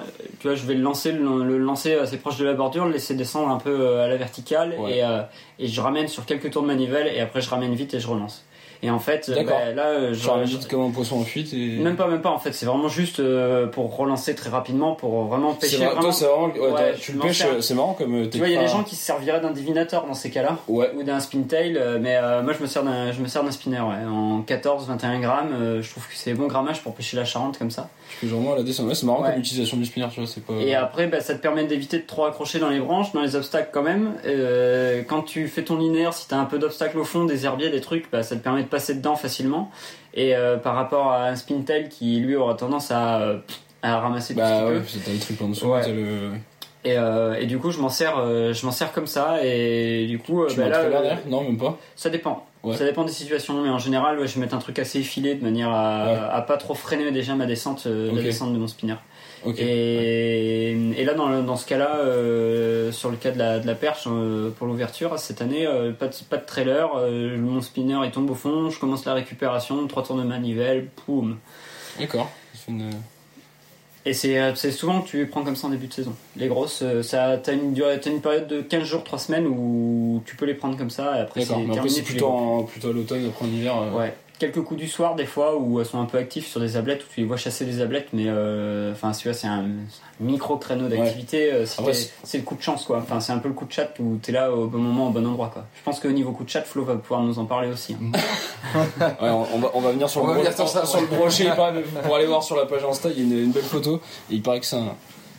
alors, 0.00 0.12
tu 0.40 0.46
vois, 0.48 0.56
je 0.56 0.64
vais 0.66 0.74
le 0.74 0.82
lancer, 0.82 1.12
le, 1.12 1.44
le 1.44 1.58
lancer 1.58 1.94
assez 1.94 2.16
proche 2.16 2.38
de 2.38 2.44
la 2.44 2.54
bordure, 2.54 2.84
le 2.86 2.92
laisser 2.92 3.14
descendre 3.14 3.50
un 3.50 3.58
peu 3.58 3.70
euh, 3.80 4.04
à 4.04 4.08
la 4.08 4.16
verticale, 4.16 4.74
Ouais. 4.78 4.98
et, 4.98 5.04
euh, 5.04 5.20
et 5.58 5.66
je 5.68 5.80
ramène 5.80 6.08
sur 6.08 6.26
quelques 6.26 6.50
tours 6.50 6.62
de 6.62 6.66
manivelle, 6.68 7.06
et 7.14 7.20
après 7.20 7.40
je 7.40 7.50
ramène 7.50 7.74
vite 7.74 7.94
et 7.94 8.00
je 8.00 8.08
relance. 8.08 8.44
Et 8.82 8.88
en 8.90 8.98
fait, 8.98 9.28
euh, 9.28 9.44
bah, 9.44 9.72
là, 9.74 10.08
je, 10.14 10.14
je- 10.14 10.44
vite 10.56 10.66
comme 10.66 10.80
un 10.80 10.90
poisson 10.90 11.20
en 11.20 11.24
fuite 11.24 11.52
et. 11.52 11.76
même 11.76 11.96
pas, 11.96 12.06
même 12.08 12.22
pas. 12.22 12.30
En 12.30 12.38
fait, 12.38 12.52
c'est 12.54 12.64
vraiment 12.64 12.88
juste 12.88 13.20
euh, 13.20 13.66
pour 13.66 13.94
relancer 13.94 14.34
très 14.34 14.48
rapidement, 14.48 14.94
pour 14.94 15.24
vraiment 15.24 15.52
pêcher. 15.52 15.76
vrai, 15.76 15.84
vraiment. 15.88 16.00
toi, 16.00 16.12
c'est 16.12 16.24
vraiment. 16.24 16.46
ouais, 16.46 16.58
Ouais, 16.60 16.70
toi, 16.70 16.92
je 16.94 17.00
tu 17.02 17.12
le 17.12 17.18
pêches, 17.18 17.44
c'est 17.60 17.74
marrant 17.74 17.92
comme. 17.92 18.30
Tu 18.30 18.38
vois, 18.38 18.48
il 18.48 18.54
y 18.54 18.56
a 18.56 18.62
des 18.62 18.68
gens 18.68 18.82
qui 18.82 18.96
se 18.96 19.04
serviraient 19.04 19.42
d'un 19.42 19.50
divinateur 19.50 20.06
dans 20.06 20.14
ces 20.14 20.30
cas-là. 20.30 20.56
Ou 20.66 20.82
d'un 21.02 21.20
spintail, 21.20 21.76
euh, 21.76 21.98
mais 22.00 22.16
euh, 22.16 22.42
moi 22.42 22.54
je 22.54 22.62
me 22.62 22.66
sers 22.66 22.82
d'un, 22.82 23.12
je 23.12 23.20
me 23.20 23.26
sers 23.26 23.44
d'un 23.44 23.50
spinner, 23.50 23.80
en 23.80 24.40
14-21 24.40 25.20
grammes. 25.20 25.52
euh, 25.60 25.82
je 25.82 25.90
trouve 25.90 26.04
que 26.08 26.14
c'est 26.14 26.32
bon 26.32 26.46
grammage 26.46 26.80
pour 26.82 26.94
pêcher 26.94 27.18
la 27.18 27.26
Charente 27.26 27.58
comme 27.58 27.70
ça. 27.70 27.90
Tu 28.10 28.16
fais 28.16 28.26
vraiment 28.26 28.54
la 28.54 28.62
descente. 28.62 28.86
Ouais, 28.88 28.94
c'est 28.94 29.06
marrant 29.06 29.22
Ouais. 29.22 29.30
comme 29.30 29.38
utilisation 29.40 29.76
du 29.76 29.84
spinner, 29.86 30.06
tu 30.12 30.20
vois, 30.20 30.28
c'est 30.28 30.44
pas. 30.44 30.52
Et 30.54 30.74
après, 30.74 31.06
bah, 31.06 31.20
ça 31.20 31.34
te 31.34 31.40
permet 31.40 31.64
d'éviter 31.64 31.98
de 31.98 32.06
trop 32.06 32.24
accrocher 32.24 32.58
dans 32.58 32.68
les 32.68 32.80
branches, 32.80 33.12
dans 33.12 33.22
les 33.22 33.36
obstacles 33.36 33.70
quand 33.72 33.82
même. 33.82 34.14
Euh, 34.26 35.02
quand 35.06 35.22
tu 35.22 35.46
fais 35.48 35.62
ton 35.62 35.76
linéaire, 35.78 36.12
si 36.12 36.26
t'as 36.28 36.36
un 36.38 36.44
peu 36.44 36.58
d'obstacles 36.58 36.98
au 36.98 37.04
fond, 37.04 37.24
des 37.24 37.44
herbiers, 37.46 37.70
des 37.70 37.80
trucs, 37.80 38.10
bah, 38.10 38.22
ça 38.22 38.34
te 38.36 38.42
permet 38.42 38.62
de 38.62 38.68
passer 38.68 38.94
dedans 38.94 39.14
facilement. 39.16 39.70
Et 40.14 40.34
euh, 40.34 40.56
par 40.56 40.74
rapport 40.74 41.12
à 41.12 41.26
un 41.26 41.36
spintail 41.36 41.88
qui 41.88 42.18
lui 42.20 42.34
aura 42.36 42.54
tendance 42.54 42.90
à, 42.90 43.20
euh, 43.20 43.38
à 43.82 44.00
ramasser 44.00 44.34
tout 44.34 44.40
ce 44.40 44.44
Bah 44.44 44.64
qu'il 44.66 44.76
ouais, 44.78 45.02
t'as 45.04 45.12
le 45.12 45.18
truc 45.20 45.42
en 45.42 45.48
dessous, 45.48 45.66
Ouais. 45.68 45.92
le. 45.92 46.30
Et, 46.82 46.96
euh, 46.96 47.34
et 47.38 47.44
du 47.46 47.58
coup, 47.58 47.70
je 47.70 47.78
m'en 47.78 47.90
sers, 47.90 48.14
euh, 48.18 48.52
je 48.54 48.64
m'en 48.66 48.72
sers 48.72 48.90
comme 48.92 49.06
ça. 49.06 49.36
Et 49.44 50.06
du 50.06 50.18
coup, 50.18 50.42
euh, 50.42 50.46
Tu 50.48 50.56
bah, 50.58 50.64
un 50.66 50.88
là, 50.88 51.16
Non, 51.28 51.42
même 51.42 51.58
pas. 51.58 51.78
ça 51.94 52.08
dépend. 52.10 52.46
Ouais. 52.62 52.76
Ça 52.76 52.84
dépend 52.84 53.04
des 53.04 53.12
situations, 53.12 53.62
mais 53.62 53.70
en 53.70 53.78
général, 53.78 54.18
ouais, 54.18 54.26
je 54.28 54.34
vais 54.34 54.40
mettre 54.40 54.54
un 54.54 54.58
truc 54.58 54.78
assez 54.78 54.98
effilé 55.00 55.34
de 55.34 55.42
manière 55.42 55.70
à, 55.70 56.04
Ouais. 56.06 56.18
à 56.32 56.42
pas 56.42 56.56
trop 56.58 56.74
freiner 56.74 57.10
déjà 57.10 57.34
ma 57.34 57.46
descente, 57.46 57.84
euh, 57.86 58.12
la 58.14 58.20
descente 58.22 58.52
de 58.52 58.58
mon 58.58 58.66
spinner. 58.68 58.96
Et, 59.56 60.72
et 60.98 61.04
là, 61.04 61.14
dans, 61.14 61.28
le- 61.28 61.42
dans 61.42 61.56
ce 61.56 61.66
cas-là, 61.66 61.96
euh, 62.00 62.92
sur 62.92 63.10
le 63.10 63.16
cas 63.16 63.30
de 63.30 63.38
la, 63.38 63.58
de 63.60 63.66
la 63.66 63.74
perche 63.74 64.04
euh, 64.06 64.50
pour 64.50 64.66
l'ouverture, 64.66 65.18
cette 65.18 65.40
année, 65.40 65.66
pas, 65.98 66.08
de, 66.08 66.14
pas 66.28 66.36
de 66.36 66.44
trailer, 66.44 66.88
mon 67.38 67.62
spinner 67.62 67.98
il 68.04 68.10
tombe 68.10 68.30
au 68.30 68.34
fond, 68.34 68.68
je 68.70 68.78
commence 68.78 69.04
la 69.06 69.14
récupération, 69.14 69.86
trois 69.86 70.02
tours 70.02 70.16
de 70.16 70.22
manivelle, 70.24 70.88
poum. 71.06 71.38
D'accord. 71.98 72.30
Une- 72.68 72.90
Et 74.06 74.14
c'est 74.14 74.38
euh, 74.38 74.54
c'est 74.54 74.70
souvent 74.70 75.02
que 75.02 75.08
tu 75.08 75.18
les 75.18 75.26
prends 75.26 75.42
comme 75.44 75.56
ça 75.56 75.66
en 75.66 75.70
début 75.70 75.86
de 75.86 75.92
saison. 75.92 76.14
Les 76.36 76.48
grosses, 76.48 76.80
euh, 76.82 77.02
ça, 77.02 77.36
t'as 77.42 77.52
une, 77.52 77.74
durée- 77.74 78.00
t'as 78.00 78.10
une 78.10 78.22
période 78.22 78.48
de 78.48 78.62
15 78.62 78.84
jours, 78.84 79.04
3 79.04 79.18
semaines 79.18 79.46
où 79.46 80.22
tu 80.24 80.36
peux 80.36 80.46
les 80.46 80.54
prendre 80.54 80.76
comme 80.78 80.88
ça, 80.90 81.18
et 81.18 81.20
après 81.20 81.40
c'est 81.44 81.52
après 81.52 81.74
terminé. 81.74 82.02
plutôt, 82.02 82.26
en- 82.28 82.62
plutôt 82.62 82.88
à 82.88 82.92
l'automne, 82.94 83.26
après 83.28 83.44
en 83.44 83.48
hiver. 83.48 83.74
euh, 83.76 83.98
Ouais. 83.98 84.14
Quelques 84.40 84.62
coups 84.62 84.80
du 84.80 84.88
soir 84.88 85.14
des 85.16 85.26
fois 85.26 85.56
où 85.56 85.78
elles 85.80 85.86
sont 85.86 86.00
un 86.00 86.06
peu 86.06 86.16
actives 86.16 86.46
sur 86.46 86.60
des 86.60 86.76
ablettes 86.78 87.02
où 87.04 87.06
tu 87.14 87.20
les 87.20 87.26
vois 87.26 87.36
chasser 87.36 87.66
des 87.66 87.80
ablettes 87.82 88.08
mais 88.14 88.24
euh, 88.26 88.90
enfin 88.92 89.12
tu 89.12 89.28
vois 89.28 89.34
c'est 89.34 89.46
un, 89.46 89.66
micro 90.18 90.56
créneau 90.56 90.88
d'activité 90.88 91.52
euh, 91.52 91.66
c'est- 91.66 92.38
le 92.38 92.44
coup 92.44 92.54
de 92.56 92.62
chance 92.62 92.84
quoi 92.86 92.98
enfin 92.98 93.20
c'est 93.20 93.32
un 93.32 93.38
peu 93.38 93.48
le 93.48 93.54
coup 93.54 93.66
de 93.66 93.72
chat 93.72 93.90
où 94.00 94.16
t'es 94.16 94.32
là 94.32 94.50
au 94.50 94.66
bon 94.66 94.78
moment 94.78 95.08
au 95.08 95.10
bon 95.10 95.26
endroit 95.26 95.50
quoi 95.52 95.66
je 95.78 95.82
pense 95.84 96.00
qu'au 96.00 96.10
niveau 96.10 96.32
coup 96.32 96.44
de 96.44 96.48
chat 96.48 96.62
Flo 96.62 96.84
va 96.84 96.96
pouvoir 96.96 97.22
nous 97.22 97.38
en 97.38 97.44
parler 97.44 97.68
aussi 97.68 97.94
hein. 98.02 98.18
Ouais, 99.20 99.28
on, 99.30 99.46
on 99.54 99.58
va, 99.58 99.70
on 99.74 99.80
va 99.82 99.90
venir 99.92 100.08
sur 100.08 100.22
On 100.22 100.26
le, 100.28 100.32
va 100.32 100.34
bro- 100.38 100.42
venir 100.44 100.56
sur 100.56 100.68
ça, 100.68 100.86
sur 100.86 101.00
ouais. 101.00 101.06
le 101.10 101.16
brochet, 101.16 101.50
pour 102.04 102.16
aller 102.16 102.26
voir 102.26 102.42
sur 102.42 102.56
la 102.56 102.64
page 102.66 102.82
Insta, 102.84 103.10
il 103.10 103.18
y 103.18 103.20
a 103.20 103.24
une, 103.24 103.44
une 103.44 103.50
belle 103.52 103.62
photo, 103.62 104.00
et 104.30 104.34
il 104.36 104.42
paraît 104.42 104.60
que 104.60 104.66
c'est 104.66 104.76
un, 104.76 104.94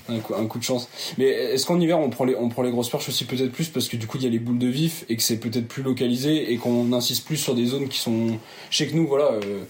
un, 0.10 0.20
coup, 0.20 0.34
un 0.36 0.46
coup 0.46 0.60
de 0.60 0.64
chance. 0.64 0.88
Mais 1.18 1.26
est-ce 1.26 1.66
qu'en 1.66 1.80
hiver 1.80 2.00
on 2.00 2.10
prend, 2.10 2.26
les, 2.26 2.36
on 2.36 2.50
prend 2.50 2.62
les 2.62 2.72
grosses 2.72 2.90
perches 2.90 3.10
aussi 3.10 3.26
peut-être 3.26 3.52
plus 3.52 3.70
parce 3.70 3.88
que 3.88 3.98
du 3.98 4.08
coup 4.08 4.18
il 4.18 4.24
y 4.24 4.28
a 4.28 4.30
les 4.30 4.40
boules 4.40 4.60
de 4.60 4.68
vif 4.68 5.06
et 5.10 5.16
que 5.16 5.24
c'est 5.24 5.38
peut-être 5.38 5.68
plus 5.68 5.84
localisé 5.84 6.52
et 6.52 6.58
qu'on 6.58 6.94
insiste 6.94 7.26
plus 7.26 7.38
sur 7.38 7.56
des 7.56 7.66
zones 7.66 7.88
qui 7.88 8.00
sont... 8.00 8.38
Chez 8.70 8.88
que 8.88 8.96
nous, 8.96 9.08
voilà... 9.08 9.26
euh, 9.26 9.64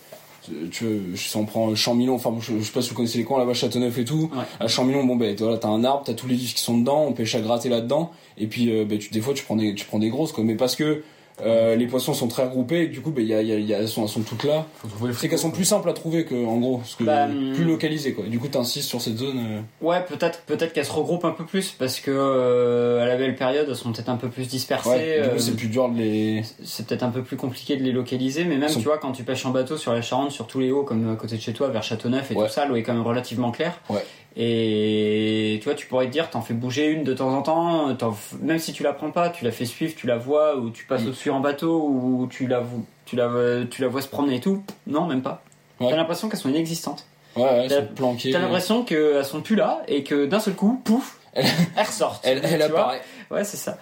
tu 0.72 0.86
veux, 0.86 1.16
si 1.16 1.38
on 1.38 1.46
prend 1.46 1.76
Champmillon, 1.76 2.16
enfin 2.16 2.34
je, 2.40 2.58
je 2.58 2.64
sais 2.64 2.72
pas 2.72 2.82
si 2.82 2.90
vous 2.90 2.96
connaissez 2.96 3.20
les 3.20 3.24
coins 3.24 3.38
là-bas, 3.38 3.54
Châteauneuf 3.54 3.96
et 4.00 4.06
tout. 4.06 4.32
Ouais. 4.34 4.44
À 4.60 4.68
Champmillon, 4.68 5.04
bon 5.04 5.16
ben 5.16 5.36
voilà, 5.38 5.60
t'as 5.60 5.68
un 5.68 5.84
arbre, 5.84 6.02
t'as 6.04 6.16
tous 6.16 6.28
les 6.28 6.34
vifs 6.34 6.56
qui 6.56 6.62
sont 6.62 6.80
dedans, 6.80 7.06
on 7.08 7.14
pêche 7.14 7.36
à 7.36 7.42
gratter 7.42 7.70
là-dedans, 7.70 8.12
et 8.40 8.48
puis 8.48 8.72
euh, 8.72 8.84
ben, 8.84 8.98
tu, 8.98 9.12
des 9.12 9.22
fois 9.22 9.36
tu 9.36 9.44
prends 9.44 9.56
des, 9.56 9.76
tu 9.76 9.86
prends 9.86 10.00
des 10.00 10.10
grosses 10.10 10.32
quoi, 10.32 10.44
mais 10.44 10.56
parce 10.56 10.76
que 10.76 11.04
euh, 11.44 11.76
les 11.76 11.88
poissons 11.88 12.14
sont 12.14 12.28
très 12.28 12.44
regroupés 12.44 12.82
et 12.84 12.88
du 12.88 13.02
coup 13.02 13.12
ben, 13.12 13.26
y 13.26 13.34
a, 13.34 13.42
il 13.42 13.48
y 13.48 13.52
a- 13.54 13.58
il 13.58 13.66
y 13.66 13.74
a- 13.74 13.80
elles, 13.80 13.88
sont, 13.88 14.04
elles 14.04 14.10
sont 14.10 14.22
toutes 14.22 14.44
là. 14.44 14.66
C'est 15.14 15.28
qu'elles 15.30 15.40
sont 15.40 15.52
plus 15.52 15.66
simples 15.66 15.90
à 15.90 15.94
trouver 15.94 16.26
que 16.26 16.36
en 16.46 16.58
gros, 16.58 16.78
parce 16.78 16.96
que 16.96 17.04
Bah, 17.04 17.28
plus 17.28 17.64
hum. 17.64 17.68
localisées 17.70 18.14
quoi. 18.14 18.26
Et 18.26 18.30
du 18.30 18.40
coup 18.40 18.48
t'insistes 18.48 18.88
sur 18.90 19.02
cette 19.02 19.18
zone. 19.18 19.38
euh, 19.40 19.86
ouais 19.86 20.04
peut-être 20.08 20.42
peut-être 20.46 20.74
qu'elles 20.74 20.86
se 20.86 20.92
regroupent 20.92 21.26
un 21.26 21.32
peu 21.32 21.46
plus 21.46 21.72
parce 21.78 22.00
que 22.00 22.12
euh, 22.12 23.02
à 23.02 23.06
la 23.06 23.16
belle 23.18 23.36
période 23.36 23.68
elles 23.70 23.76
sont 23.76 23.92
peut-être 23.92 24.10
un 24.10 24.18
peu 24.18 24.30
plus 24.30 24.48
dispersées 24.48 24.90
ouais, 24.90 25.22
du 25.22 25.28
euh, 25.28 25.34
coup 25.34 25.40
c'est 25.40 25.56
plus 25.56 25.68
dur 25.68 25.90
de 25.90 25.98
les. 25.98 26.44
c'est 26.64 26.86
peut-être 26.86 27.04
un 27.04 27.10
peu 27.10 27.24
plus 27.24 27.38
compliqué 27.38 27.78
de 27.78 27.84
les 27.84 27.92
localiser, 27.92 28.44
mais 28.46 28.58
même 28.58 28.70
sont- 28.70 28.80
tu 28.80 28.86
vois 28.86 28.98
quand 28.98 29.12
tu 29.12 29.24
pêches 29.24 29.46
en 29.46 29.52
bateau 29.52 29.78
sur 29.78 29.94
la 29.94 30.02
Charente, 30.02 30.32
sur 30.32 30.48
tous 30.48 30.60
les 30.60 30.72
hauts 30.72 30.84
comme 30.84 31.12
à 31.12 31.16
côté 31.16 31.36
de 31.36 31.42
chez 31.42 31.54
toi, 31.54 31.70
vers 31.70 31.84
Châteauneuf 31.84 32.32
et 32.32 32.36
Ouais. 32.36 32.48
tout 32.48 32.52
ça, 32.54 32.66
l'eau 32.66 32.76
est 32.76 32.84
quand 32.84 32.94
même 32.94 33.02
relativement 33.06 33.52
claire. 33.52 33.80
Ouais. 33.90 34.04
Et 34.38 35.60
tu 35.62 35.66
vois, 35.66 35.76
tu 35.76 35.86
pourrais 35.88 36.06
te 36.08 36.12
dire, 36.12 36.30
t'en 36.30 36.42
fais 36.42 36.54
bouger 36.54 36.88
une 36.88 37.04
de 37.04 37.14
temps 37.14 37.30
en 37.36 37.42
temps, 37.42 37.96
même 38.42 38.60
si 38.60 38.72
tu 38.74 38.84
la 38.84 38.94
prends 38.94 39.12
pas, 39.12 39.30
tu 39.30 39.44
la 39.44 39.52
fais 39.52 39.66
suivre, 39.66 39.94
tu 39.96 40.08
la 40.08 40.18
vois, 40.18 40.56
ou 40.58 40.70
tu 40.70 40.86
passes 40.86 41.04
au-dessus 41.06 41.30
en 41.30 41.40
bateau, 41.42 41.82
ou 41.88 42.28
tu 42.30 42.48
la, 42.48 42.64
tu 43.06 43.16
la, 43.16 43.30
tu 43.70 43.82
la 43.82 43.88
vois 43.90 44.02
se 44.02 44.08
promener 44.08 44.36
et 44.36 44.40
tout. 44.40 44.64
Non, 44.88 45.06
même 45.06 45.22
pas. 45.22 45.44
Ouais. 45.80 45.90
T'as 45.90 45.96
l'impression 45.98 46.30
qu'elles 46.30 46.40
sont 46.40 46.50
inexistantes. 46.50 47.06
Ouais, 47.36 47.44
ouais, 47.44 47.50
elles 47.64 47.70
T'as- 47.70 47.82
planquées. 47.82 48.32
T'as 48.32 48.40
l'impression 48.40 48.84
qu'elles 48.84 49.26
sont 49.26 49.42
plus 49.42 49.56
là 49.56 49.82
et 49.88 50.04
que 50.04 50.26
d'un 50.26 50.40
seul 50.40 50.54
coup, 50.54 50.82
pouf, 50.84 51.18
Elle- 51.34 51.46
elles 51.76 51.86
ressortent. 51.86 52.22
Elle, 52.28 52.42
elle 52.44 52.62
apparaît. 52.62 53.02
Ouais, 53.30 53.44
c'est 53.44 53.58
ça. 53.58 53.78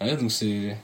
Ouais, 0.00 0.16
donc 0.16 0.30
c'est. 0.30 0.76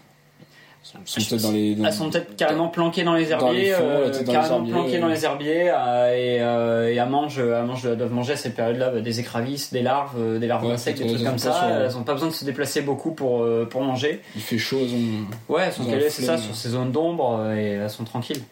Elles 0.85 1.01
sont 1.07 1.21
peut-être 1.31 1.43
dans 1.43 1.53
les. 1.53 1.75
dans- 1.77 1.85
Elles 1.85 1.93
sont 1.93 2.11
peut-être 2.11 2.37
carrément 2.37 2.69
planquées 2.69 3.05
dans 3.05 3.15
les 3.15 3.27
Dans 3.27 3.51
les 3.53 3.69
herbiers, 3.69 3.73
fonds, 3.73 3.83
euh, 3.85 4.11
dans 4.25 4.33
carrément 4.33 4.57
herbiers, 4.57 4.73
planquées 4.73 4.93
ouais. 4.93 4.99
dans 5.01 5.09
les 5.09 5.25
herbiers, 5.25 5.71
euh, 5.71 6.15
et, 6.15 6.41
euh, 6.43 6.91
et 6.91 6.97
elles 6.97 7.09
mangent, 7.09 7.39
elles 7.39 7.65
mangent, 7.65 7.87
elles 7.87 7.97
doivent 7.97 8.13
manger 8.13 8.33
à 8.33 8.37
cette 8.37 8.55
période-là 8.57 8.91
bah, 8.91 9.01
des 9.01 9.21
écravisses, 9.21 9.73
des 9.73 9.83
larves, 9.83 10.17
euh, 10.19 10.39
des 10.39 10.47
larves 10.49 10.65
Ouais, 10.65 10.71
d'insectes, 10.73 10.99
des 11.01 11.07
trucs 11.15 11.25
comme 11.25 11.39
ça. 11.39 11.53
sur- 11.53 11.69
Elles 11.69 11.97
ont 11.97 12.03
pas 12.03 12.15
besoin 12.15 12.29
de 12.29 12.35
se 12.35 12.45
déplacer 12.45 12.83
beaucoup 12.83 13.13
pour 13.13 13.43
euh, 13.45 13.65
pour 13.71 13.83
manger. 13.83 14.21
Il 14.35 14.43
fait 14.43 14.59
chaud, 14.59 14.79
elles 14.83 14.93
ont. 14.95 15.53
Ouais, 15.55 15.63
elles 15.67 15.73
sont 15.73 15.85
calées, 15.85 16.11
c'est 16.11 16.23
ça, 16.23 16.37
sur 16.37 16.55
ces 16.55 16.71
zones 16.71 16.91
d'ombre 16.93 17.39
euh, 17.41 17.55
et 17.57 17.65
elles 17.83 17.91
sont 17.91 18.05
tranquilles. 18.05 18.43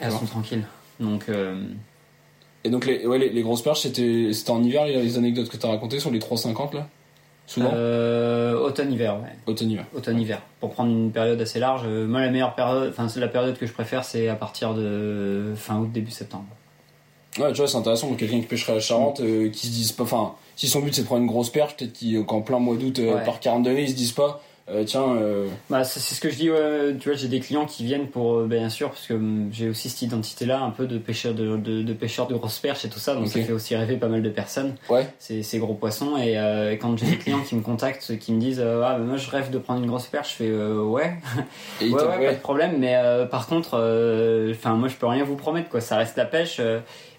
Elles 0.00 0.12
sont 0.12 0.26
tranquilles. 0.26 0.64
Donc 1.00 1.28
euh, 1.28 1.60
Et 2.64 2.70
donc 2.70 2.86
les, 2.86 3.04
ouais, 3.06 3.18
les, 3.18 3.28
les 3.30 3.42
grosses 3.42 3.62
perches, 3.62 3.80
c'était 3.82 4.30
c'était 4.32 4.50
en 4.50 4.62
hiver 4.62 4.86
les, 4.86 5.18
anecdotes 5.18 5.48
que 5.48 5.56
t'as 5.56 5.68
racontées 5.68 5.98
sur 6.00 6.10
les 6.10 6.18
3,50 6.20 6.74
là? 6.74 6.88
Souvent 7.46 7.70
euh, 7.74 8.58
automne-hiver, 8.58 9.14
ouais. 9.22 9.30
Automne-hiver. 9.46 9.84
Automne-hiver. 9.94 10.40
Pour 10.60 10.70
prendre 10.72 10.90
une 10.90 11.12
période 11.12 11.40
assez 11.40 11.58
large. 11.60 11.82
euh, 11.86 12.06
moi, 12.06 12.20
la 12.20 12.30
meilleure 12.30 12.54
période, 12.54 12.88
enfin, 12.90 13.08
c'est 13.08 13.20
la 13.20 13.28
période 13.28 13.56
que 13.56 13.66
je 13.66 13.72
préfère, 13.72 14.04
c'est 14.04 14.28
à 14.28 14.34
partir 14.34 14.74
de 14.74 15.52
fin 15.56 15.76
août, 15.78 15.90
début 15.92 16.10
septembre. 16.10 16.46
Ouais, 17.38 17.52
tu 17.52 17.58
vois, 17.58 17.68
c'est 17.68 17.76
intéressant 17.76 18.08
pour 18.08 18.16
quelqu'un 18.16 18.40
qui 18.40 18.46
pêcherait 18.46 18.72
à 18.72 18.76
la 18.76 18.80
Charente, 18.80 19.20
euh, 19.20 19.50
qui 19.50 19.66
se 19.68 19.72
dise 19.72 19.92
pas, 19.92 20.04
enfin, 20.04 20.32
si 20.56 20.66
son 20.68 20.80
but 20.80 20.94
c'est 20.94 21.02
de 21.02 21.06
prendre 21.06 21.20
une 21.22 21.28
grosse 21.28 21.50
perche, 21.50 21.76
peut-être 21.76 22.24
qu'en 22.26 22.40
plein 22.40 22.58
mois 22.58 22.76
d'août, 22.76 22.98
euh, 22.98 23.14
Ouais. 23.14 23.24
par 23.24 23.40
40 23.40 23.62
degrés, 23.62 23.82
ils 23.84 23.90
se 23.90 23.94
disent 23.94 24.12
pas, 24.12 24.40
euh, 24.68 24.84
tiens, 24.84 25.14
euh, 25.16 25.46
Bah, 25.70 25.84
c'est 25.84 26.00
ce 26.00 26.20
que 26.20 26.28
je 26.28 26.36
dis, 26.36 26.50
ouais, 26.50 26.96
tu 26.98 27.08
vois, 27.08 27.16
j'ai 27.16 27.28
des 27.28 27.40
clients 27.40 27.66
qui 27.66 27.84
viennent 27.84 28.08
pour, 28.08 28.34
euh, 28.38 28.46
bien 28.46 28.68
sûr, 28.68 28.88
parce 28.90 29.06
que 29.06 29.14
hum, 29.14 29.48
j'ai 29.52 29.68
aussi 29.68 29.88
cette 29.88 30.02
identité-là, 30.02 30.60
un 30.60 30.70
peu 30.70 30.86
de 30.86 30.98
pêcheur 30.98 31.34
de, 31.34 31.56
de, 31.56 31.82
de 31.82 31.92
pêcheur 31.92 32.26
de 32.26 32.34
grosses 32.34 32.58
perches 32.58 32.84
et 32.84 32.88
tout 32.88 32.98
ça, 32.98 33.14
donc 33.14 33.28
ça 33.28 33.38
fait 33.46 33.52
aussi 33.52 33.76
rêver 33.76 33.96
pas 33.96 34.08
mal 34.08 34.22
de 34.22 34.30
personnes, 34.30 34.74
ouais, 34.90 35.06
ces, 35.18 35.42
ces 35.42 35.58
gros 35.58 35.74
poissons. 35.74 36.16
Et, 36.16 36.36
euh, 36.38 36.72
et 36.72 36.78
quand 36.78 36.96
j'ai 36.98 37.06
des 37.06 37.16
clients 37.18 37.42
qui 37.42 37.54
me 37.54 37.62
contactent, 37.62 38.18
qui 38.18 38.32
me 38.32 38.40
disent, 38.40 38.60
ah, 38.60 38.96
bah, 38.96 38.98
moi 38.98 39.16
je 39.16 39.30
rêve 39.30 39.50
de 39.50 39.58
prendre 39.58 39.80
une 39.82 39.86
grosse 39.88 40.06
perche, 40.06 40.30
je 40.32 40.34
fais, 40.36 40.50
euh, 40.50 40.82
ouais, 40.82 41.14
et 41.80 41.88
ouais, 41.90 42.02
ouais, 42.02 42.26
pas 42.26 42.32
de 42.34 42.40
problème, 42.40 42.76
mais 42.78 42.96
euh, 42.96 43.24
par 43.26 43.46
contre, 43.46 43.70
euh, 43.74 44.50
enfin, 44.52 44.74
moi 44.74 44.88
je 44.88 44.96
peux 44.96 45.06
rien 45.06 45.22
vous 45.24 45.36
promettre, 45.36 45.68
quoi, 45.68 45.80
ça 45.80 45.96
reste 45.96 46.16
la 46.16 46.24
pêche. 46.24 46.60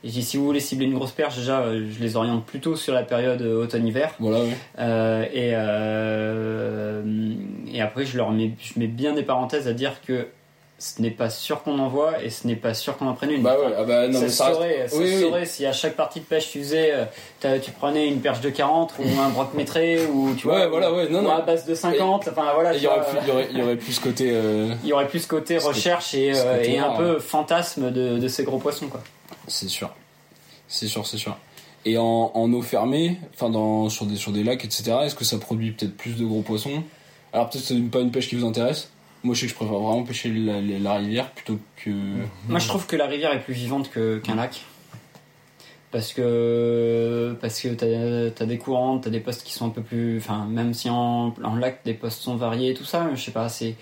Et 0.07 0.21
si 0.21 0.37
vous 0.37 0.45
voulez 0.45 0.59
cibler 0.59 0.85
une 0.85 0.93
grosse 0.93 1.11
perche, 1.11 1.37
déjà, 1.37 1.61
euh, 1.61 1.87
je 1.91 2.01
les 2.03 2.15
oriente 2.15 2.45
plutôt 2.45 2.75
sur 2.75 2.93
la 2.93 3.03
période 3.03 3.41
euh, 3.41 3.63
automne-hiver. 3.63 4.13
voilà, 4.19 4.41
ouais. 4.41 4.57
Euh, 4.79 5.25
et, 5.33 5.53
et 7.77 7.81
après, 7.81 8.05
je 8.05 8.17
leur 8.17 8.31
mets, 8.31 8.51
je 8.61 8.79
mets 8.79 8.87
bien 8.87 9.13
des 9.13 9.23
parenthèses 9.23 9.67
à 9.67 9.73
dire 9.73 9.93
que 10.05 10.27
ce 10.79 11.01
n'est 11.01 11.09
pas 11.09 11.31
sûr 11.31 11.63
qu'on 11.63 11.79
en 11.79 11.87
voit 11.87 12.21
et 12.23 12.29
ce 12.29 12.45
n'est 12.45 12.55
pas 12.55 12.75
sûr 12.75 12.97
qu'on 12.97 13.07
en 13.07 13.13
prenne 13.15 13.31
une. 13.31 13.41
Bah 13.41 13.55
ouais, 13.59 13.73
ah 13.75 13.83
bah 13.83 14.07
non, 14.07 14.19
ça 14.19 14.25
mais 14.25 14.29
ça 14.29 14.45
reste- 14.45 14.55
saurait, 14.57 14.87
ça 14.87 14.97
Oui, 14.97 15.07
se 15.09 15.15
oui. 15.15 15.21
saurait 15.23 15.45
si 15.47 15.65
à 15.65 15.73
chaque 15.73 15.95
partie 15.95 16.19
de 16.19 16.25
pêche 16.25 16.51
tu 16.51 16.59
faisais, 16.59 16.93
tu 17.63 17.71
prenais 17.71 18.07
une 18.07 18.19
perche 18.21 18.41
de 18.41 18.51
40 18.51 18.93
ou 18.99 19.19
un 19.19 19.29
broc 19.29 19.55
métré 19.55 20.05
ou 20.05 20.35
tu 20.37 20.47
Ouais, 20.47 20.53
vois, 20.57 20.67
voilà, 20.67 20.93
ouais, 20.93 21.09
non, 21.09 21.19
ou 21.19 21.23
non. 21.23 21.31
à 21.31 21.41
base 21.41 21.65
de 21.65 21.73
50, 21.73 22.27
enfin 22.31 22.51
voilà. 22.53 22.75
Il 22.75 22.83
y, 22.83 22.85
aurait 22.85 22.99
plus, 23.01 23.17
il, 23.23 23.27
y 23.27 23.31
aurait, 23.31 23.47
il 23.51 23.57
y 23.57 23.61
aurait 23.63 23.75
plus 23.75 23.93
ce 23.93 24.01
côté. 24.01 24.29
euh, 24.31 24.67
il 24.83 24.89
y 24.89 24.93
aurait 24.93 25.07
plus 25.07 25.21
ce 25.21 25.27
côté 25.27 25.59
Ce 25.59 25.65
recherche 25.65 26.13
et, 26.13 26.31
euh, 26.35 26.83
un 26.83 26.95
peu 26.95 27.17
fantasme 27.17 27.89
de, 27.89 28.19
de 28.19 28.27
ces 28.27 28.43
gros 28.43 28.59
poissons 28.59 28.87
quoi. 28.87 29.01
C'est 29.47 29.69
sûr. 29.69 29.93
C'est 30.67 30.87
sûr, 30.87 31.07
c'est 31.07 31.17
sûr. 31.17 31.37
Et 31.85 31.97
en, 31.97 32.51
eau 32.51 32.61
fermée, 32.61 33.17
enfin 33.33 33.49
dans, 33.49 33.89
sur, 33.89 34.05
des, 34.05 34.17
sur 34.17 34.33
des 34.33 34.43
lacs, 34.43 34.65
etc., 34.65 34.97
est-ce 35.03 35.15
que 35.15 35.23
ça 35.23 35.37
produit 35.37 35.71
peut-être 35.71 35.95
plus 35.95 36.17
de 36.17 36.25
gros 36.25 36.41
poissons? 36.41 36.83
Alors 37.31 37.49
peut-être 37.49 37.65
que 37.65 37.67
c'est 37.73 37.81
pas 37.89 38.01
une 38.01 38.11
pêche 38.11 38.27
qui 38.27 38.35
vous 38.35 38.45
intéresse? 38.45 38.91
Moi 39.23 39.35
je 39.35 39.41
sais 39.41 39.45
que 39.47 39.51
je 39.51 39.55
préfère 39.55 39.79
vraiment 39.79 40.03
pêcher 40.03 40.29
la, 40.29 40.93
rivière 40.95 41.31
plutôt 41.31 41.59
que. 41.77 41.91
Moi 42.49 42.59
je 42.59 42.67
trouve 42.67 42.85
que 42.87 42.95
la 42.95 43.05
rivière 43.05 43.33
est 43.33 43.39
plus 43.39 43.53
vivante 43.53 43.89
qu'un 43.89 44.35
lac. 44.35 44.65
parce 45.91 46.13
que 46.13 47.35
parce 47.39 47.61
que 47.61 47.69
t'as 47.69 48.43
as 48.43 48.45
des 48.45 48.57
courants, 48.57 48.99
t'as 48.99 49.09
des 49.09 49.21
postes 49.21 49.43
qui 49.43 49.53
sont 49.53 49.67
un 49.67 49.69
peu 49.69 49.81
plus, 49.81 50.17
enfin 50.17 50.45
même 50.45 50.73
si 50.73 50.89
en, 50.89 51.33
en 51.43 51.55
lac 51.55 51.81
des 51.85 51.93
postes 51.93 52.21
sont 52.21 52.35
variés, 52.35 52.71
et 52.71 52.73
tout 52.73 52.85
ça, 52.85 53.09
je 53.15 53.21
sais 53.21 53.31
pas, 53.31 53.47
c'est. 53.49 53.75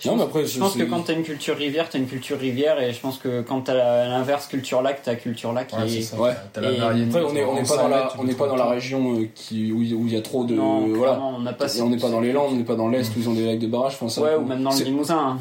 Je 0.00 0.08
Non, 0.08 0.14
pense, 0.16 0.18
mais 0.24 0.28
après, 0.28 0.46
je 0.46 0.58
pense 0.58 0.74
que 0.76 0.82
quand 0.82 1.00
t'as 1.02 1.12
une 1.14 1.22
culture 1.22 1.56
rivière, 1.56 1.88
t'as 1.88 1.98
une 1.98 2.06
culture 2.06 2.38
rivière, 2.38 2.80
et 2.82 2.92
je 2.92 3.00
pense 3.00 3.16
que 3.18 3.42
quand 3.42 3.62
t'as 3.62 4.06
l'inverse 4.08 4.48
culture 4.48 4.82
lac, 4.82 5.00
t'as 5.02 5.14
culture 5.14 5.52
lac. 5.52 5.72
Ouais, 5.72 5.86
et... 5.86 5.88
c'est 5.88 6.02
ça. 6.02 6.20
Ouais. 6.20 6.34
T'as 6.52 6.60
la 6.60 6.72
variété. 6.72 7.16
Après, 7.16 7.30
on 7.30 7.36
est, 7.36 7.44
on 7.44 7.56
est 7.56 7.60
En 7.60 7.64
pas 7.64 7.76
dans 7.76 7.88
la, 7.88 8.12
on 8.18 8.24
n'est 8.24 8.34
pas 8.34 8.48
dans 8.48 8.56
la 8.56 8.66
région 8.66 9.20
euh, 9.20 9.28
qui, 9.34 9.72
où, 9.72 9.82
il- 9.82 10.12
y 10.12 10.16
a 10.16 10.20
trop 10.20 10.44
de, 10.44 10.54
non, 10.54 10.88
voilà. 10.88 11.20
on 11.20 11.40
n'a 11.40 11.52
pas. 11.52 11.74
Et 11.74 11.80
on 11.80 11.88
n'est 11.88 11.96
pas 11.96 12.10
dans 12.10 12.20
les 12.20 12.32
Landes, 12.32 12.50
on 12.52 12.56
n'est 12.56 12.64
pas 12.64 12.74
dans 12.76 12.88
l'Est 12.88 13.14
où 13.16 13.20
ils 13.20 13.28
ont 13.28 13.34
des 13.34 13.46
lacs 13.46 13.58
de 13.60 13.66
barrage, 13.68 13.94
je 13.94 13.98
pense. 13.98 14.16
Ouais, 14.18 14.34
ou 14.34 14.44
même 14.44 14.62
dans 14.62 14.74
le 14.76 14.84
Limousin. 14.84 15.16
hein. 15.18 15.38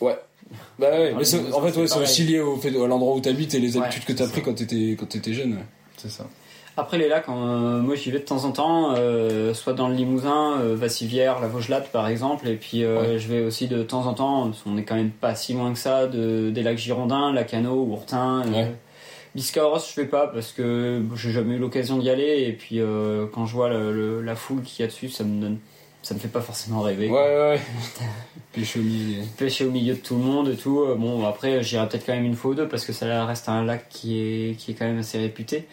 Ouais. 0.00 0.18
Bah 0.78 0.90
ouais, 0.90 1.12
Dans 1.12 1.16
mais 1.18 1.22
en 1.22 1.62
fait, 1.62 1.72
c'est 1.72 1.80
ouais, 1.80 1.86
c'est 1.88 2.00
aussi 2.00 2.22
lié 2.24 2.40
au 2.40 2.56
fait, 2.56 2.68
à 2.68 2.86
l'endroit 2.86 3.14
où 3.16 3.20
t'habites 3.20 3.54
et 3.54 3.58
les 3.58 3.76
habitudes 3.76 4.04
que 4.04 4.12
t'as 4.12 4.28
pris 4.28 4.42
quand 4.42 4.54
t'étais, 4.54 4.96
quand 4.98 5.06
t'étais 5.08 5.32
jeune. 5.32 5.58
C'est 5.96 6.10
ça. 6.10 6.26
Après 6.76 6.98
les 6.98 7.08
lacs, 7.08 7.28
euh, 7.28 7.80
moi 7.80 7.94
j'y 7.94 8.10
vais 8.10 8.18
de 8.18 8.24
temps 8.24 8.44
en 8.44 8.50
temps, 8.50 8.94
euh, 8.96 9.54
soit 9.54 9.74
dans 9.74 9.86
le 9.86 9.94
Limousin, 9.94 10.58
euh, 10.58 10.74
Vassivière, 10.74 11.40
la 11.40 11.46
Vaugelate 11.46 11.92
par 11.92 12.08
exemple, 12.08 12.48
et 12.48 12.56
puis 12.56 12.80
je 12.80 13.28
vais 13.28 13.42
aussi 13.44 13.68
de 13.68 13.82
temps 13.84 14.06
en 14.06 14.14
temps, 14.14 14.50
qu'on 14.64 14.76
est 14.76 14.82
quand 14.82 14.96
même 14.96 15.10
pas 15.10 15.36
si 15.36 15.52
loin 15.52 15.72
que 15.72 15.78
ça, 15.78 16.06
de, 16.08 16.50
des 16.50 16.62
lacs 16.62 16.78
Girondins, 16.78 17.32
Lacano, 17.32 17.74
Ourtin. 17.84 18.42
Ouais. 18.52 18.72
Biscarros, 19.36 19.78
je 19.78 19.92
fais 19.92 20.04
pas 20.06 20.26
parce 20.28 20.52
que 20.52 21.02
j'ai 21.16 21.30
jamais 21.30 21.54
eu 21.54 21.58
l'occasion 21.58 21.98
d'y 21.98 22.10
aller, 22.10 22.44
et 22.48 22.52
puis 22.52 22.80
quand 23.32 23.46
je 23.46 23.52
vois 23.52 23.68
le- 23.68 23.92
le- 23.92 24.20
la 24.22 24.34
foule 24.34 24.62
qu'il 24.62 24.82
y 24.82 24.84
a 24.84 24.88
dessus, 24.88 25.08
ça 25.10 25.22
me 25.22 25.40
donne, 25.40 25.58
ça 26.02 26.14
me 26.14 26.18
fait 26.18 26.26
pas 26.28 26.40
forcément 26.40 26.80
rêver. 26.80 27.08
Ouais, 27.08 27.14
ouais, 27.20 27.48
ouais. 27.50 27.60
Pêche 28.52 28.76
au 28.76 28.80
milieu. 28.80 29.22
Pêcher 29.38 29.64
au 29.64 29.70
milieu 29.70 29.94
de 29.94 30.00
tout 30.00 30.16
le 30.16 30.22
monde 30.22 30.48
et 30.48 30.56
tout. 30.56 30.84
Bon, 30.96 31.24
après, 31.24 31.62
j'irai 31.62 31.88
peut-être 31.88 32.04
quand 32.06 32.14
même 32.14 32.24
une 32.24 32.34
fois 32.36 32.50
ou 32.50 32.54
deux 32.54 32.68
parce 32.68 32.84
que 32.84 32.92
ça 32.92 33.24
reste 33.26 33.48
un 33.48 33.64
lac 33.64 33.88
qui 33.88 34.18
est, 34.20 34.54
qui 34.56 34.72
est 34.72 34.74
quand 34.74 34.84
même 34.86 34.98
assez 34.98 35.18
réputé. 35.18 35.66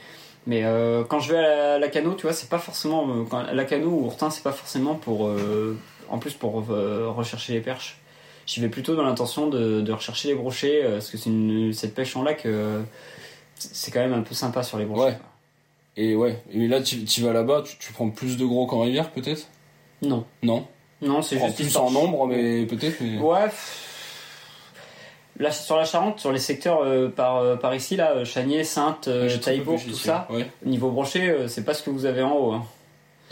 Mais 0.47 0.63
euh, 0.63 1.03
quand 1.03 1.19
je 1.19 1.33
vais 1.33 1.37
à 1.39 1.41
la, 1.41 1.79
la 1.79 1.87
Cano, 1.87 2.13
tu 2.15 2.23
vois, 2.23 2.33
c'est 2.33 2.49
pas 2.49 2.57
forcément. 2.59 3.07
euh, 3.09 3.23
Quand, 3.29 3.43
la 3.51 3.65
Cano 3.65 3.87
ou 3.89 4.05
Ourtin, 4.05 4.29
c'est 4.29 4.43
pas 4.43 4.51
forcément 4.51 4.95
pour. 4.95 5.27
euh, 5.27 5.77
en 6.09 6.17
plus, 6.19 6.33
pour 6.33 6.53
rechercher 6.65 7.53
les 7.53 7.61
perches. 7.61 7.97
J'y 8.47 8.59
vais 8.59 8.69
plutôt 8.69 8.95
dans 8.95 9.03
l'intention 9.03 9.47
de, 9.47 9.81
de 9.81 9.91
rechercher 9.93 10.29
les 10.29 10.35
brochets 10.35 10.83
parce 10.91 11.09
que 11.09 11.17
c'est 11.17 11.29
une, 11.29 11.71
cette 11.73 11.93
pêche 11.93 12.15
en 12.17 12.23
lac. 12.23 12.45
c'est 13.55 13.91
quand 13.91 13.99
même 14.01 14.13
un 14.13 14.21
peu 14.21 14.33
sympa 14.35 14.63
sur 14.63 14.77
les 14.77 14.85
brochets. 14.85 15.11
Ouais. 15.11 15.17
Et 15.97 16.15
ouais, 16.15 16.41
et 16.51 16.67
là, 16.67 16.81
tu, 16.81 17.03
tu 17.05 17.21
vas 17.21 17.33
là-bas, 17.33 17.63
tu, 17.65 17.77
tu 17.77 17.91
prends 17.93 18.09
plus 18.09 18.37
de 18.37 18.45
gros 18.45 18.65
qu'en 18.65 18.79
rivière, 18.81 19.11
peut-être? 19.11 19.47
Non. 20.01 20.25
Non? 20.41 20.65
Non, 21.01 21.21
c'est 21.21 21.37
juste 21.39 21.55
plus 21.55 21.65
histoire- 21.67 21.85
en 21.85 21.91
nombre, 21.91 22.27
mais 22.27 22.65
peut-être. 22.65 22.99
Mais... 23.01 23.19
Ouais. 23.19 23.47
Là, 25.41 25.51
sur 25.51 25.75
la 25.75 25.85
Charente, 25.85 26.19
sur 26.19 26.31
les 26.31 26.39
secteurs 26.39 26.81
euh, 26.83 27.09
par, 27.09 27.37
euh, 27.37 27.55
par 27.55 27.73
ici, 27.75 27.95
là, 27.95 28.11
euh, 28.15 28.25
Chanier, 28.25 28.63
Sainte, 28.63 29.07
Ouais, 29.07 29.27
Taillebourg, 29.39 29.79
tout 29.83 29.93
ça, 29.95 30.27
Ouais. 30.29 30.45
niveau 30.65 30.91
brochet, 30.91 31.35
c'est 31.47 31.65
pas 31.65 31.73
ce 31.73 31.81
que 31.83 31.89
vous 31.89 32.05
avez 32.05 32.21
en 32.21 32.31
haut. 32.35 32.51
hein. 32.53 32.63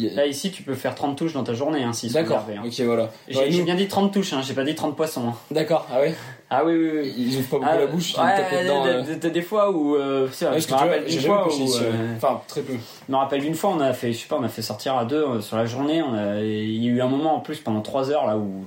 A- 0.01 0.15
Là, 0.15 0.25
ici, 0.27 0.49
tu 0.49 0.63
peux 0.63 0.75
faire 0.75 0.95
30 0.95 1.17
touches 1.17 1.33
dans 1.33 1.43
ta 1.43 1.53
journée, 1.53 1.83
hein, 1.83 1.91
sont 1.91 2.07
D'accord, 2.07 2.45
hein. 2.49 2.61
ok, 2.65 2.79
voilà. 2.85 3.09
J'ai 3.27 3.37
Ouais, 3.37 3.49
nous- 3.51 3.65
bien 3.65 3.75
dit 3.75 3.87
30 3.89 4.13
touches, 4.13 4.31
hein, 4.31 4.39
j'ai 4.41 4.53
pas 4.53 4.63
dit 4.63 4.73
30 4.73 4.95
poissons. 4.95 5.27
hein. 5.27 5.33
D'accord, 5.51 5.85
ah 5.93 5.99
ouais 5.99 6.15
Ah 6.49 6.63
oui, 6.65 6.71
oui, 6.73 6.89
oui. 7.03 7.13
Ils 7.17 7.37
ouvrent 7.37 7.49
pas 7.49 7.57
beaucoup 7.57 7.69
Ah, 7.69 7.77
la 7.77 7.85
bouche, 7.87 8.13
ils 8.13 8.19
ouais, 8.21 8.63
dedans. 8.63 8.83
des- 8.85 9.27
euh. 9.27 9.29
des- 9.29 9.41
fois 9.41 9.69
où. 9.71 9.95
euh, 9.97 10.29
c'est 10.31 10.45
vrai, 10.45 10.55
Ouais, 10.55 10.61
parce 10.61 10.67
je 10.69 10.73
me 10.85 10.89
rappelle 10.89 11.05
d'une 11.05 11.19
fois 11.21 11.43
pêché 11.43 11.61
où. 11.61 11.65
ici. 11.65 11.79
ouais. 11.81 11.85
euh, 11.93 12.15
Enfin, 12.15 12.41
très 12.47 12.61
peu. 12.61 12.73
Je 13.07 13.11
me 13.11 13.17
rappelle 13.17 13.41
d'une 13.41 13.55
fois, 13.55 13.71
on 13.71 13.79
a 13.81 13.91
fait, 13.91 14.13
je 14.13 14.19
sais 14.19 14.27
pas, 14.29 14.37
on 14.39 14.43
a 14.43 14.47
fait 14.49 14.61
sortir 14.61 14.95
à 14.97 15.03
deux 15.03 15.21
euh, 15.21 15.41
sur 15.41 15.57
la 15.57 15.65
journée. 15.65 16.01
On 16.01 16.13
a, 16.15 16.39
il 16.41 16.81
y 16.83 16.87
a 16.87 16.91
eu 16.91 17.01
un 17.01 17.07
moment 17.07 17.35
en 17.35 17.39
plus 17.41 17.59
pendant 17.59 17.81
trois 17.81 18.09
heures 18.09 18.25
là 18.25 18.37
où, 18.37 18.63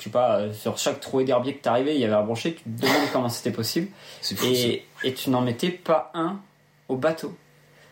je 0.00 0.04
sais 0.04 0.10
pas, 0.10 0.52
sur 0.52 0.78
chaque 0.78 1.00
trouée 1.00 1.24
d'herbier 1.24 1.54
que 1.54 1.62
t'arrivais, 1.62 1.94
il 1.94 2.00
y 2.00 2.04
avait 2.04 2.14
un 2.14 2.22
brochet. 2.22 2.54
Tu 2.54 2.62
te 2.62 2.82
demandes 2.82 3.08
comment 3.12 3.28
c'était 3.28 3.52
possible. 3.52 3.88
Fou. 4.22 4.46
et 4.46 5.14
tu 5.14 5.30
n'en 5.30 5.42
mettais 5.42 5.70
pas 5.70 6.10
un 6.14 6.40
au 6.88 6.96
bateau. 6.96 7.34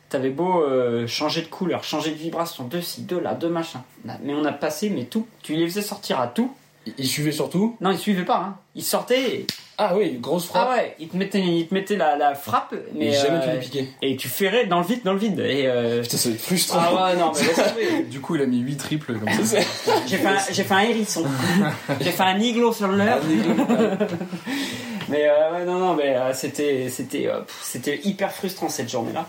T'avais 0.09 0.31
beau 0.31 0.63
euh, 0.63 1.07
changer 1.07 1.43
de 1.43 1.49
couleur, 1.49 1.85
changer 1.85 2.11
de 2.13 2.17
vibration, 2.17 2.67
de 2.67 2.81
ci, 2.81 3.03
de 3.03 3.17
là, 3.17 3.35
de 3.35 3.47
machin. 3.47 3.83
Mais 4.23 4.33
on 4.33 4.45
a 4.45 4.53
passé, 4.53 4.89
mais 4.89 5.05
tout. 5.05 5.27
Tu 5.43 5.55
les 5.55 5.67
faisais 5.67 5.83
sortir 5.83 6.19
à 6.19 6.29
tout. 6.29 6.55
Ils 6.97 7.07
suivaient 7.07 7.33
surtout. 7.33 7.77
Non, 7.81 7.91
ils 7.91 7.99
suivaient 7.99 8.25
pas. 8.25 8.39
Hein. 8.39 8.57
Ils 8.75 8.83
sortaient. 8.85 9.31
Et... 9.31 9.47
Ah 9.77 9.97
oui, 9.97 10.19
grosse 10.21 10.47
frappe. 10.47 10.69
Ah 10.71 10.77
ouais, 10.77 10.97
ils 10.99 11.09
te 11.09 11.17
mettaient, 11.17 11.41
ils 11.41 11.69
te 11.69 11.75
mettaient 11.75 11.97
la, 11.97 12.17
la 12.17 12.35
frappe, 12.35 12.75
mais 12.95 13.07
Mais 13.07 13.13
jamais 13.13 13.37
euh, 13.39 13.41
pu 13.47 13.51
les 13.51 13.59
piquer. 13.59 13.89
et 14.03 14.17
tu 14.17 14.27
ferrais 14.29 14.67
dans 14.67 14.81
le 14.81 14.87
vide, 14.87 15.03
dans 15.05 15.13
le 15.13 15.19
vide. 15.21 15.39
Et 15.39 15.67
euh, 15.67 16.03
Putain, 16.03 16.17
ça 16.17 16.29
va 16.29 16.35
être 16.35 16.41
frustrant. 16.41 16.81
ah 16.83 16.95
ouais, 17.13 17.17
non, 17.17 17.33
mais 17.33 17.43
laisse 17.47 17.57
tomber. 17.57 18.03
Du 18.11 18.21
coup, 18.21 18.35
il 18.35 18.43
a 18.43 18.47
mis 18.47 18.59
8 18.59 18.77
triples 18.77 19.19
comme 19.19 19.45
ça. 19.45 19.59
J'ai 20.07 20.17
fait, 20.17 20.27
un, 20.27 20.39
j'ai 20.51 20.65
fait 20.65 20.75
un 20.75 20.81
hérisson. 20.81 21.25
j'ai 22.01 22.11
fait 22.11 22.23
un 22.25 22.39
iglo 22.41 22.73
sur 22.73 22.89
l'heure. 22.89 23.21
mais 25.09 25.29
euh, 25.29 25.53
ouais, 25.53 25.65
non, 25.65 25.79
non, 25.79 25.95
mais 25.95 26.17
euh, 26.17 26.33
c'était, 26.35 26.89
c'était, 26.91 27.29
euh, 27.29 27.41
c'était 27.63 28.01
hyper 28.05 28.33
frustrant 28.33 28.69
cette 28.69 28.91
journée-là. 28.91 29.27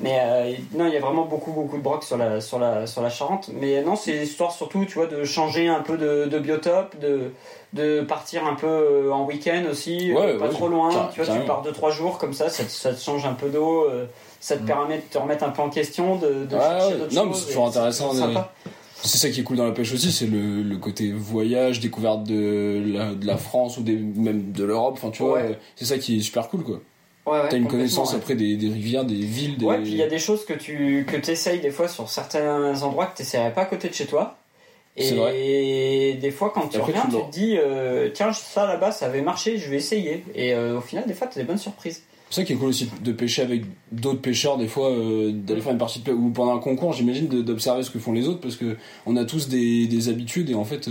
Mais 0.00 0.18
euh, 0.20 0.52
non, 0.74 0.86
il 0.86 0.94
y 0.94 0.96
a 0.96 1.00
vraiment 1.00 1.24
beaucoup, 1.24 1.50
beaucoup 1.52 1.76
de 1.76 1.82
brocs 1.82 2.04
sur 2.04 2.16
la, 2.16 2.40
sur 2.40 2.58
la, 2.58 2.86
sur 2.86 3.02
la 3.02 3.10
Charente. 3.10 3.50
Mais 3.52 3.82
non, 3.82 3.96
c'est 3.96 4.12
l'histoire 4.12 4.52
surtout, 4.52 4.84
tu 4.84 4.94
vois, 4.94 5.06
de 5.06 5.24
changer 5.24 5.68
un 5.68 5.80
peu 5.80 5.96
de, 5.96 6.26
de 6.26 6.38
biotope, 6.38 6.98
de, 7.00 7.32
de 7.72 8.02
partir 8.02 8.46
un 8.46 8.54
peu 8.54 8.66
euh, 8.66 9.10
en 9.12 9.24
week-end 9.26 9.64
aussi, 9.70 10.12
Ouais, 10.12 10.34
euh, 10.34 10.38
pas 10.38 10.46
ouais, 10.46 10.50
trop 10.52 10.68
loin. 10.68 10.92
car- 10.92 11.10
tu 11.10 11.20
vois, 11.22 11.34
tu 11.34 11.44
pars 11.46 11.62
2-3 11.64 11.90
jours 11.90 12.18
comme 12.18 12.32
ça, 12.32 12.48
ça, 12.48 12.62
te- 12.64 12.70
ça 12.70 12.92
te 12.94 13.00
change 13.00 13.26
un 13.26 13.34
peu 13.34 13.48
d'eau. 13.48 13.86
ça 14.40 14.56
te 14.56 14.62
Mm. 14.62 14.66
permet 14.66 14.96
de 14.98 15.02
te 15.02 15.18
remettre 15.18 15.42
un 15.44 15.48
peu 15.50 15.62
en 15.62 15.68
question, 15.70 16.14
de, 16.16 16.44
de 16.44 16.54
Ouais, 16.54 16.60
chercher 16.60 16.96
d'autres 16.98 17.14
Non, 17.14 17.24
mais 17.26 17.32
choses, 17.32 17.40
c'est 17.42 17.46
toujours 17.48 17.66
intéressant. 17.66 18.12
C'est 19.02 19.18
ça 19.18 19.30
qui 19.30 19.40
est 19.40 19.42
cool 19.44 19.56
dans 19.56 19.64
la 19.66 19.70
pêche 19.72 19.92
aussi, 19.92 20.10
c'est 20.10 20.26
le, 20.26 20.62
le 20.62 20.76
côté 20.76 21.12
voyage, 21.12 21.78
découverte 21.80 22.24
de 22.24 22.82
la, 22.94 23.14
de 23.14 23.26
la 23.26 23.36
France 23.36 23.78
ou 23.78 23.82
des, 23.82 23.94
même 23.96 24.50
de 24.52 24.64
l'Europe. 24.64 24.94
Enfin, 24.96 25.10
tu 25.10 25.22
vois, 25.22 25.40
c'est 25.76 25.84
ça 25.84 25.98
qui 25.98 26.18
est 26.18 26.20
super 26.20 26.48
cool, 26.48 26.64
quoi. 26.64 26.80
Ouais, 27.28 27.40
ouais, 27.40 27.48
T'as 27.48 27.56
une 27.56 27.68
connaissance 27.68 28.12
ouais. 28.12 28.18
après 28.18 28.34
des, 28.34 28.56
des 28.56 28.68
rivières, 28.68 29.04
des 29.04 29.14
villes, 29.14 29.56
des. 29.56 29.66
Ouais, 29.66 29.78
puis 29.78 29.90
il 29.90 29.96
y 29.96 30.02
a 30.02 30.08
des 30.08 30.18
choses 30.18 30.44
que 30.44 30.54
tu 30.54 31.06
que 31.06 31.30
essayes 31.30 31.60
des 31.60 31.70
fois 31.70 31.88
sur 31.88 32.08
certains 32.08 32.82
endroits 32.82 33.06
que 33.06 33.16
tu 33.16 33.22
n'essaierais 33.22 33.52
pas 33.52 33.62
à 33.62 33.66
côté 33.66 33.88
de 33.88 33.94
chez 33.94 34.06
toi. 34.06 34.36
C'est 34.96 35.16
Et 35.36 36.14
des 36.14 36.30
fois, 36.30 36.50
quand 36.52 36.68
tu 36.68 36.76
après, 36.76 36.92
reviens, 36.92 37.20
tu 37.20 37.26
te 37.26 37.30
dis 37.30 37.56
euh, 37.56 38.10
tiens, 38.12 38.32
ça 38.32 38.66
là-bas, 38.66 38.90
ça 38.90 39.06
avait 39.06 39.22
marché, 39.22 39.58
je 39.58 39.70
vais 39.70 39.76
essayer. 39.76 40.24
Et 40.34 40.54
euh, 40.54 40.78
au 40.78 40.80
final, 40.80 41.06
des 41.06 41.14
fois, 41.14 41.28
tu 41.28 41.38
as 41.38 41.42
des 41.42 41.46
bonnes 41.46 41.58
surprises. 41.58 42.02
C'est 42.30 42.40
ça 42.40 42.44
qui 42.44 42.52
est 42.52 42.56
cool 42.56 42.68
aussi 42.68 42.90
de 43.00 43.12
pêcher 43.12 43.42
avec 43.42 43.62
d'autres 43.92 44.20
pêcheurs, 44.20 44.58
des 44.58 44.66
fois, 44.66 44.90
euh, 44.90 45.30
d'aller 45.32 45.60
faire 45.60 45.72
une 45.72 45.78
partie 45.78 46.00
de 46.00 46.04
pêche 46.04 46.14
ou 46.14 46.30
pendant 46.30 46.56
un 46.56 46.58
concours, 46.58 46.92
j'imagine, 46.92 47.26
d'observer 47.28 47.82
ce 47.82 47.90
que 47.90 47.98
font 47.98 48.12
les 48.12 48.26
autres 48.26 48.40
parce 48.40 48.56
que 48.56 48.76
on 49.06 49.16
a 49.16 49.24
tous 49.24 49.48
des, 49.48 49.86
des 49.86 50.08
habitudes 50.08 50.50
et 50.50 50.54
en 50.54 50.64
fait, 50.64 50.90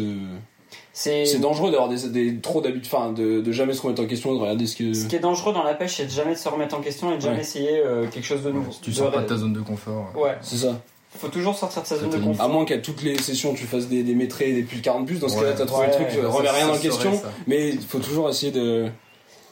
C'est 1.00 1.40
dangereux 1.40 1.70
d'avoir 1.70 1.90
des, 1.90 2.10
des, 2.10 2.38
trop 2.40 2.60
d'habitudes, 2.60 2.92
enfin, 2.92 3.12
de, 3.12 3.40
de 3.42 3.52
jamais 3.52 3.74
se 3.74 3.82
remettre 3.84 4.02
en 4.02 4.08
question, 4.08 4.34
de 4.34 4.40
regarder 4.40 4.66
ce 4.66 4.76
que. 4.76 4.94
ce 4.94 5.06
qui 5.08 5.16
est 5.16 5.20
dangereux 5.20 5.54
dans 5.54 5.64
la 5.64 5.76
pêche, 5.76 5.98
c'est 5.98 6.06
de 6.06 6.10
jamais 6.10 6.36
se 6.36 6.50
remettre 6.50 6.76
en 6.76 6.82
question 6.82 7.12
et 7.14 7.18
de 7.18 7.22
jamais 7.22 7.36
Ouais. 7.36 7.42
essayer 7.42 7.80
euh, 7.86 8.08
quelque 8.08 8.26
chose 8.26 8.42
de 8.42 8.50
nouveau. 8.52 8.72
Si 8.72 8.82
tu 8.82 8.90
De- 8.90 8.96
sors 8.96 9.12
pas 9.12 9.22
de 9.22 9.28
ta 9.28 9.38
zone 9.38 9.54
de 9.54 9.62
confort. 9.62 10.08
euh, 10.16 10.20
Ouais, 10.24 10.38
C'est 10.42 10.58
ça. 10.58 10.80
faut 11.16 11.28
toujours 11.28 11.56
sortir 11.56 11.84
de 11.84 11.88
sa 11.88 11.98
zone 11.98 12.10
de 12.10 12.18
confort. 12.18 12.44
À 12.44 12.48
moins 12.48 12.66
qu'à 12.66 12.80
toutes 12.80 13.04
les 13.04 13.16
sessions 13.20 13.54
tu 13.54 13.66
fasses 13.66 13.88
des, 13.88 14.02
des 14.02 14.16
métrés 14.16 14.50
et 14.50 14.54
des 14.54 14.64
plus 14.64 14.82
40 14.82 15.06
bus, 15.06 15.20
dans 15.20 15.30
ce 15.30 15.36
Ouais. 15.36 15.42
cas-là 15.44 15.54
t'as 15.56 15.66
trouvé 15.68 15.86
Ouais, 15.88 16.00
le 16.00 16.06
truc, 16.06 16.26
remets 16.26 16.50
rien 16.50 16.66
ça 16.68 16.74
en 16.74 16.78
question, 16.80 17.14
ça. 17.14 17.32
mais 17.46 17.70
il 17.70 17.82
faut 17.82 18.00
toujours 18.00 18.28
essayer 18.30 18.52
de. 18.52 18.88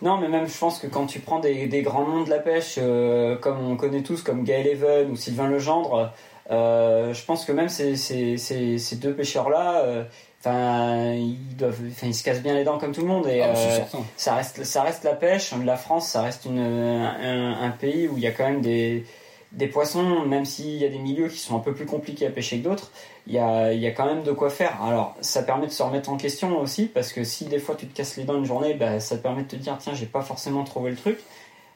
Non, 0.01 0.17
mais 0.17 0.27
même 0.27 0.47
je 0.47 0.58
pense 0.58 0.79
que 0.79 0.88
quand 0.88 1.05
tu 1.05 1.19
prends 1.19 1.39
des, 1.39 1.67
des 1.67 1.81
grands 1.84 2.08
noms 2.08 2.23
de 2.23 2.29
la 2.31 2.39
pêche, 2.39 2.75
euh, 2.79 3.36
comme 3.38 3.58
on 3.65 3.75
connaît 3.75 4.01
tous, 4.03 4.23
comme 4.23 4.43
Gaël 4.43 4.65
Even 4.67 5.12
ou 5.12 5.15
Sylvain 5.15 5.47
Legendre, 5.47 6.12
euh, 6.51 7.13
je 7.13 7.23
pense 7.25 7.45
que 7.45 7.51
même 7.51 7.69
ces, 7.69 7.95
ces, 7.95 8.38
ces, 8.38 8.77
ces 8.77 8.95
deux 8.97 9.13
pêcheurs-là, 9.13 9.81
euh, 9.86 10.03
enfin, 10.45 11.13
ils 11.13 11.55
doivent, 11.58 11.79
enfin, 11.91 12.08
ils 12.08 12.13
se 12.13 12.23
cassent 12.23 12.41
bien 12.41 12.53
les 12.53 12.63
dents 12.63 12.77
comme 12.77 12.91
tout 12.91 13.01
le 13.01 13.08
monde. 13.08 13.27
Et 13.27 13.41
Ah, 13.41 13.49
euh, 13.55 13.79
ça 14.17 14.36
reste, 14.36 14.63
ça 14.63 14.84
reste 14.84 15.03
la 15.03 15.13
pêche. 15.13 15.53
La 15.65 15.77
France, 15.77 16.08
ça 16.10 16.21
reste 16.21 16.45
une, 16.45 16.60
un, 16.60 17.62
un 17.62 17.69
pays 17.71 18.08
où 18.08 18.17
il 18.17 18.23
y 18.23 18.27
a 18.27 18.31
quand 18.31 18.45
même 18.45 18.62
des, 18.62 19.05
des 19.51 19.67
poissons, 19.67 20.21
même 20.25 20.45
s'il 20.45 20.75
y 20.75 20.86
a 20.86 20.89
des 20.89 20.99
milieux 20.99 21.27
qui 21.29 21.39
sont 21.39 21.55
un 21.55 21.60
peu 21.60 21.73
plus 21.73 21.86
compliqués 21.86 22.27
à 22.27 22.29
pêcher 22.29 22.60
que 22.60 22.63
d'autres, 22.67 22.91
il 23.27 23.34
y 23.34 23.39
a, 23.39 23.73
il 23.73 23.79
y 23.79 23.88
a 23.88 23.91
quand 23.91 24.05
même 24.05 24.23
de 24.23 24.31
quoi 24.31 24.49
faire. 24.49 24.81
Alors, 24.84 25.15
ça 25.21 25.41
permet 25.43 25.65
de 25.67 25.71
se 25.71 25.81
remettre 25.81 26.10
en 26.10 26.17
question 26.17 26.60
aussi, 26.60 26.86
parce 26.86 27.12
que 27.13 27.23
si 27.23 27.45
des 27.45 27.60
fois 27.60 27.75
tu 27.75 27.88
te 27.88 27.95
casses 27.95 28.17
les 28.17 28.23
dents 28.23 28.36
une 28.38 28.45
journée, 28.45 28.73
bah, 28.75 28.99
ça 28.99 29.17
te 29.17 29.23
permet 29.23 29.43
de 29.43 29.47
te 29.47 29.55
dire, 29.55 29.77
tiens, 29.79 29.93
j'ai 29.95 30.05
pas 30.05 30.21
forcément 30.21 30.63
trouvé 30.63 30.91
le 30.91 30.97
truc. 30.97 31.19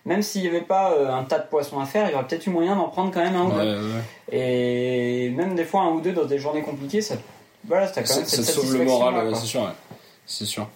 Même 0.05 0.21
s'il 0.21 0.41
n'y 0.41 0.47
avait 0.47 0.61
pas 0.61 0.93
euh, 0.93 1.11
un 1.11 1.23
tas 1.25 1.39
de 1.39 1.47
poissons 1.47 1.79
à 1.79 1.85
faire, 1.85 2.07
il 2.07 2.11
y 2.13 2.15
aurait 2.15 2.25
peut-être 2.25 2.47
eu 2.47 2.49
moyen 2.51 2.75
d'en 2.75 2.87
prendre 2.87 3.11
quand 3.11 3.19
même 3.21 3.35
un 3.35 3.45
ou 3.45 3.51
Ouais, 3.57 3.65
deux. 3.65 3.81
ouais. 3.81 4.37
Et 4.37 5.29
même 5.31 5.55
des 5.55 5.65
fois 5.65 5.81
un 5.81 5.89
ou 5.89 5.99
deux 6.01 6.13
dans 6.13 6.23
des 6.25 6.37
journées 6.39 6.61
compliquées, 6.61 7.01
ça, 7.01 7.15
voilà, 7.69 7.87
t'as 7.87 8.01
quand 8.01 8.07
Ça, 8.07 8.15
même 8.17 8.25
ça 8.25 8.35
cette 8.43 8.45
te 8.47 8.51
sauve 8.51 8.77
le 8.77 8.83
moral, 8.83 9.29
quoi. 9.29 9.39
c'est 9.39 9.45
sûr. 9.47 9.61
ouais. 9.61 9.67
C'est 10.25 10.45
sûr. 10.45 10.67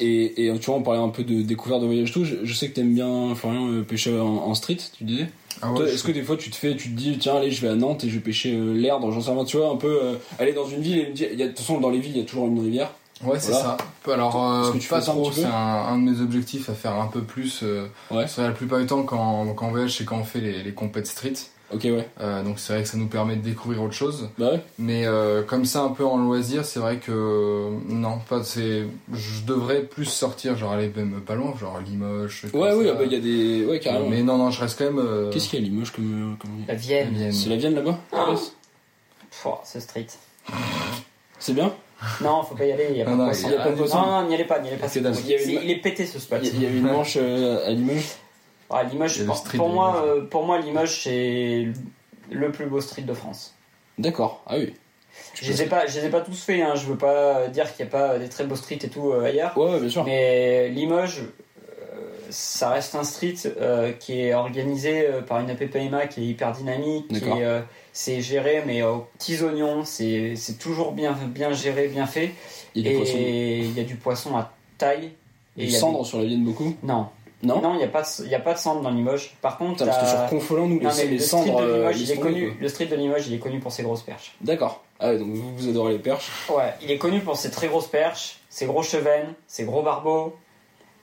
Et, 0.00 0.46
et 0.46 0.58
tu 0.58 0.66
vois, 0.66 0.76
on 0.76 0.82
parlait 0.82 1.00
un 1.00 1.08
peu 1.08 1.24
de 1.24 1.42
découverte 1.42 1.80
de 1.82 1.86
voyage 1.86 2.12
tout. 2.12 2.24
Je, 2.24 2.36
je 2.44 2.54
sais 2.54 2.68
que 2.68 2.74
t'aimes 2.74 2.94
bien, 2.94 3.34
Florian, 3.36 3.68
euh, 3.68 3.82
pêcher 3.82 4.18
en, 4.18 4.26
en 4.26 4.54
street, 4.54 4.78
tu 4.96 5.04
disais. 5.04 5.28
Ah 5.60 5.72
ouais, 5.72 5.92
Est-ce 5.92 6.04
que 6.04 6.12
des 6.12 6.22
fois 6.22 6.36
tu 6.36 6.50
te 6.50 6.56
fais, 6.56 6.76
tu 6.76 6.90
te 6.90 6.94
dis, 6.96 7.18
tiens, 7.18 7.36
allez, 7.36 7.50
je 7.50 7.60
vais 7.62 7.68
à 7.68 7.74
Nantes 7.74 8.04
et 8.04 8.08
je 8.08 8.14
vais 8.14 8.20
pêcher 8.20 8.54
euh, 8.54 8.74
l'herbe, 8.74 9.10
j'en 9.12 9.20
sais 9.20 9.30
rien, 9.32 9.44
tu 9.44 9.56
vois, 9.56 9.70
un 9.70 9.76
peu 9.76 9.98
euh, 10.02 10.14
aller 10.38 10.52
dans 10.52 10.66
une 10.68 10.80
ville 10.82 10.98
et 10.98 11.06
me 11.08 11.12
dire, 11.14 11.30
de 11.36 11.46
toute 11.48 11.58
façon, 11.58 11.80
dans 11.80 11.90
les 11.90 11.98
villes, 11.98 12.12
il 12.14 12.18
y 12.18 12.22
a 12.22 12.26
toujours 12.26 12.46
une 12.46 12.60
rivière. 12.60 12.92
Ouais, 13.24 13.40
c'est 13.40 13.50
Voilà. 13.50 13.76
ça. 14.06 14.12
Alors, 14.12 14.40
euh, 14.40 14.70
que 14.72 14.78
tu 14.78 14.88
pas 14.88 15.00
ça 15.00 15.10
trop, 15.10 15.32
c'est 15.32 15.42
un, 15.44 15.50
un 15.50 15.98
de 15.98 16.08
mes 16.08 16.20
objectifs 16.20 16.70
à 16.70 16.74
faire 16.74 16.94
un 16.94 17.08
peu 17.08 17.22
plus. 17.22 17.60
Euh, 17.64 17.88
Ouais. 18.12 18.26
c'est 18.28 18.42
la 18.42 18.52
plupart 18.52 18.78
du 18.78 18.86
temps, 18.86 19.02
quand, 19.02 19.52
quand 19.56 19.66
on 19.66 19.70
voyage, 19.70 19.96
c'est 19.96 20.04
quand 20.04 20.18
on 20.18 20.24
fait 20.24 20.40
les, 20.40 20.62
les 20.62 20.72
compètes 20.72 21.08
street. 21.08 21.32
Ok, 21.70 21.82
ouais. 21.84 22.08
Euh, 22.20 22.42
donc 22.42 22.58
c'est 22.58 22.72
vrai 22.72 22.82
que 22.82 22.88
ça 22.88 22.96
nous 22.96 23.08
permet 23.08 23.36
de 23.36 23.42
découvrir 23.42 23.82
autre 23.82 23.92
chose. 23.92 24.30
Bah 24.38 24.52
ouais. 24.52 24.60
Mais 24.78 25.06
euh, 25.06 25.42
comme 25.42 25.66
ça, 25.66 25.82
un 25.82 25.90
peu 25.90 26.04
en 26.04 26.16
loisir, 26.16 26.64
c'est 26.64 26.80
vrai 26.80 26.96
que 26.96 27.12
euh, 27.12 27.70
non, 27.88 28.20
pas. 28.26 28.42
C'est, 28.42 28.84
je 29.12 29.44
devrais 29.46 29.82
plus 29.82 30.06
sortir, 30.06 30.56
genre 30.56 30.72
aller 30.72 30.90
même 30.96 31.20
pas 31.20 31.34
loin, 31.34 31.54
genre 31.60 31.78
Limoges. 31.84 32.46
Ouais, 32.54 32.72
oui, 32.72 32.86
ah 32.90 32.94
bah, 32.94 33.02
il 33.04 33.12
y 33.12 33.16
a 33.16 33.20
des. 33.20 33.66
Ouais, 33.66 33.80
carrément. 33.80 34.08
Mais 34.08 34.22
non, 34.22 34.38
non, 34.38 34.50
je 34.50 34.60
reste 34.62 34.78
quand 34.78 34.86
même. 34.86 34.98
euh, 34.98 35.30
Qu'est-ce 35.30 35.50
qu'il 35.50 35.58
y 35.60 35.62
a 35.62 35.66
à 35.66 35.68
Limoges 35.68 35.92
comme. 35.92 36.36
comme... 36.40 36.50
La 36.66 36.74
Vienne. 36.74 37.10
Vienne. 37.12 37.32
C'est 37.32 37.50
la 37.50 37.56
Vienne 37.56 37.74
là-bas 37.74 37.98
Pfff, 39.30 39.46
c'est 39.64 39.80
street. 39.80 40.06
C'est 41.38 41.52
bien 41.52 41.72
Non, 42.22 42.42
faut 42.44 42.54
pas 42.54 42.64
y 42.64 42.72
aller. 42.72 42.86
Il 42.92 42.96
y 42.96 43.02
a 43.02 43.04
pas 43.04 43.10
Non, 43.10 43.26
de 43.28 43.94
non, 43.94 44.26
n'y 44.28 44.34
allez 44.34 44.44
pas, 44.44 44.58
n'y 44.60 44.68
allez 44.68 44.78
pas. 44.78 44.86
Il 44.94 45.02
y 45.02 45.06
avait 45.34 45.44
C'est- 45.44 45.52
une- 45.52 45.60
Il 45.64 45.70
est 45.70 45.82
pété 45.82 46.06
ce 46.06 46.18
spot. 46.18 46.40
Il 46.42 46.62
y 46.62 46.66
a 46.66 46.70
une 46.70 46.82
manche 46.82 47.18
euh, 47.20 47.66
à 47.66 47.70
Limoges 47.70 48.16
Ah, 48.70 48.82
Limoges, 48.84 49.18
le 49.20 49.26
pour, 49.56 49.68
moi, 49.70 49.92
Limoges. 50.02 50.18
euh, 50.18 50.20
pour 50.28 50.44
moi, 50.44 50.58
Limoges, 50.58 51.02
c'est 51.04 51.68
le 52.30 52.52
plus 52.52 52.66
beau 52.66 52.80
street 52.80 53.02
de 53.02 53.14
France. 53.14 53.54
D'accord, 53.98 54.42
ah 54.46 54.56
oui. 54.58 54.74
Je 55.34 55.50
les 55.50 55.62
ai 55.62 55.66
pas, 55.66 55.86
je 55.86 55.98
les 55.98 56.06
ai 56.06 56.10
pas 56.10 56.20
tous 56.20 56.40
faits. 56.42 56.60
Hein. 56.62 56.74
Je 56.76 56.86
veux 56.86 56.96
pas 56.98 57.48
dire 57.48 57.74
qu'il 57.74 57.84
n'y 57.84 57.88
a 57.88 57.92
pas 57.92 58.18
des 58.18 58.28
très 58.28 58.44
beaux 58.44 58.56
streets 58.56 58.78
et 58.84 58.88
tout 58.88 59.10
euh, 59.10 59.24
ailleurs. 59.24 59.56
Ouais, 59.56 59.80
bien 59.80 59.88
sûr. 59.88 60.04
Mais 60.04 60.68
Limoges, 60.68 61.22
euh, 61.22 61.96
ça 62.30 62.70
reste 62.70 62.94
un 62.94 63.02
street 63.04 63.34
euh, 63.46 63.92
qui 63.92 64.20
est 64.20 64.34
organisé 64.34 65.06
euh, 65.06 65.22
par 65.22 65.40
une 65.40 65.50
APPMA 65.50 66.06
qui 66.06 66.20
est 66.20 66.26
hyper 66.26 66.52
dynamique. 66.52 67.06
euh, 67.24 67.62
c'est 67.92 68.20
géré, 68.20 68.62
mais 68.66 68.82
aux 68.82 69.08
petits 69.18 69.42
oignons. 69.42 69.84
C'est 69.84 70.34
toujours 70.60 70.92
bien, 70.92 71.16
bien 71.28 71.52
géré, 71.52 71.88
bien 71.88 72.06
fait. 72.06 72.32
Il 72.74 72.86
y 72.86 72.88
a 72.88 72.92
et 72.92 73.58
il 73.60 73.72
y 73.72 73.80
a 73.80 73.84
du 73.84 73.96
poisson 73.96 74.36
à 74.36 74.52
taille. 74.76 75.12
Et 75.56 75.66
du 75.66 75.72
cendre 75.72 76.06
sur 76.06 76.18
la 76.18 76.24
Vienne 76.26 76.44
beaucoup? 76.44 76.76
Non, 76.84 77.08
Non 77.42 77.60
non, 77.60 77.74
il 77.74 77.78
n'y 77.78 77.84
a 77.84 77.88
pas, 77.88 78.02
de- 78.02 78.26
y 78.26 78.34
a 78.34 78.40
pas 78.40 78.54
de 78.54 78.58
cendre 78.58 78.80
dans 78.82 78.90
Limoges. 78.90 79.36
Par 79.40 79.58
contre, 79.58 79.84
Putain, 79.84 79.86
parce 79.86 79.98
que 79.98 80.36
t'as- 80.36 80.40
sur 80.44 80.56
nous, 80.66 80.80
non, 80.80 80.90
les, 80.96 81.04
les 81.04 81.10
le 81.12 81.18
street 81.18 81.44
cendres. 81.46 81.60
de 81.60 81.64
euh, 81.66 81.76
Limoges, 81.78 82.00
il 82.00 82.10
est 82.10 82.16
connu. 82.18 82.56
Le 82.60 82.68
street 82.68 82.86
de 82.86 82.96
Limoges, 82.96 83.28
il 83.28 83.34
est 83.34 83.38
connu 83.38 83.60
pour 83.60 83.70
ses 83.70 83.82
grosses 83.84 84.02
perches. 84.02 84.34
D'accord. 84.40 84.82
Ah 84.98 85.10
ouais, 85.10 85.18
donc 85.18 85.28
vous, 85.28 85.56
vous 85.56 85.68
adorez 85.68 85.92
les 85.92 85.98
perches. 86.00 86.28
Ouais, 86.50 86.74
il 86.82 86.90
est 86.90 86.98
connu 86.98 87.20
pour 87.20 87.36
ses 87.36 87.50
très 87.52 87.68
grosses 87.68 87.86
perches, 87.86 88.38
ses 88.48 88.66
gros 88.66 88.82
chevennes, 88.82 89.34
ses 89.46 89.64
gros 89.64 89.82
barbeaux. 89.82 90.34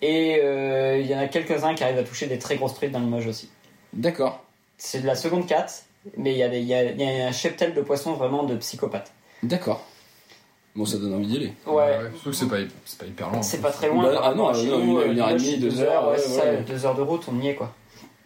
Et 0.01 0.39
euh, 0.43 0.97
il 0.99 1.07
y 1.09 1.15
en 1.15 1.19
a 1.19 1.27
quelques-uns 1.27 1.73
qui 1.73 1.83
arrivent 1.85 1.97
à 1.99 2.03
toucher 2.03 2.27
des 2.27 2.37
très 2.37 2.57
grosses 2.57 2.73
truites 2.73 2.91
dans 2.91 2.99
Limoges 2.99 3.27
aussi. 3.27 3.49
D'accord. 3.93 4.41
C'est 4.77 4.99
de 4.99 5.07
la 5.07 5.15
seconde 5.15 5.47
4, 5.47 5.83
mais 6.17 6.33
il 6.33 6.37
y, 6.37 6.43
a 6.43 6.49
des- 6.49 6.59
il 6.59 6.65
y, 6.67 6.73
a, 6.73 6.83
il 6.83 6.99
y 7.01 7.21
a 7.21 7.27
un 7.27 7.31
cheptel 7.31 7.73
de 7.73 7.81
poissons 7.81 8.11
vraiment 8.13 8.43
de 8.43 8.55
psychopathes. 8.57 9.13
D'accord. 9.41 9.85
Bon, 10.75 10.85
ça 10.85 10.97
donne 10.97 11.13
envie 11.13 11.27
d'y 11.27 11.37
aller. 11.37 11.53
Ouais, 11.65 11.99
Surtout 12.15 12.29
que 12.31 12.35
c'est 12.35 12.47
pas, 12.49 12.57
c'est 12.85 12.99
pas 12.99 13.05
hyper 13.05 13.29
long. 13.31 13.41
c'est 13.41 13.61
pas 13.61 13.71
très 13.71 13.87
loin. 13.89 14.03
Bah, 14.11 14.21
ah 14.23 14.33
non, 14.35 14.49
à 14.49 14.53
chez 14.53 14.67
non, 14.69 14.79
nous, 14.79 15.01
une- 15.01 15.11
une 15.13 15.19
heure 15.19 15.29
et 15.29 15.35
demie, 15.35 15.57
deux 15.57 15.69
deux 15.69 15.79
heures, 15.81 16.03
heures, 16.03 16.09
ouais, 16.09 16.15
ouais, 16.15 16.19
c'est 16.19 16.41
ouais. 16.41 16.57
ça, 16.57 16.73
deux 16.73 16.85
heures 16.85 16.95
de 16.95 17.01
route, 17.01 17.23
on 17.33 17.39
y 17.39 17.47
est 17.47 17.55
quoi. 17.55 17.73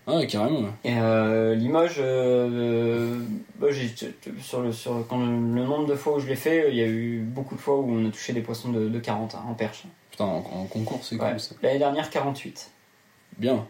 Ah 0.07 0.15
ouais, 0.15 0.25
carrément. 0.25 0.62
ouais. 0.62 0.69
Et 0.83 0.97
euh, 0.97 1.53
Limoges, 1.53 1.97
euh, 1.99 3.19
bah, 3.59 3.67
j'ai- 3.69 3.93
sur 4.41 4.62
le, 4.62 4.71
sur, 4.71 5.05
quand 5.07 5.19
le, 5.19 5.25
le 5.25 5.63
nombre 5.63 5.85
de 5.85 5.93
fois 5.93 6.15
où 6.15 6.19
je 6.19 6.25
l'ai 6.27 6.35
fait, 6.35 6.69
il 6.71 6.75
y 6.75 6.81
a 6.81 6.88
eu 6.88 7.19
beaucoup 7.19 7.53
de 7.55 7.59
fois 7.62 7.75
où 7.77 7.88
on 7.91 8.07
a 8.07 8.09
touché 8.12 8.33
des 8.33 8.41
poissons 8.41 8.69
de, 8.71 8.89
de 8.89 8.99
40 8.99 9.35
hein, 9.35 9.43
en 9.47 9.53
perche. 9.53 9.83
Putain, 10.09 10.25
en, 10.25 10.38
en 10.38 10.65
concours, 10.65 11.01
c'est 11.03 11.15
Ouais. 11.21 11.29
cool 11.29 11.39
ça. 11.39 11.53
L'année 11.62 11.77
dernière, 11.77 12.09
48. 12.09 12.71
Bien. 13.38 13.67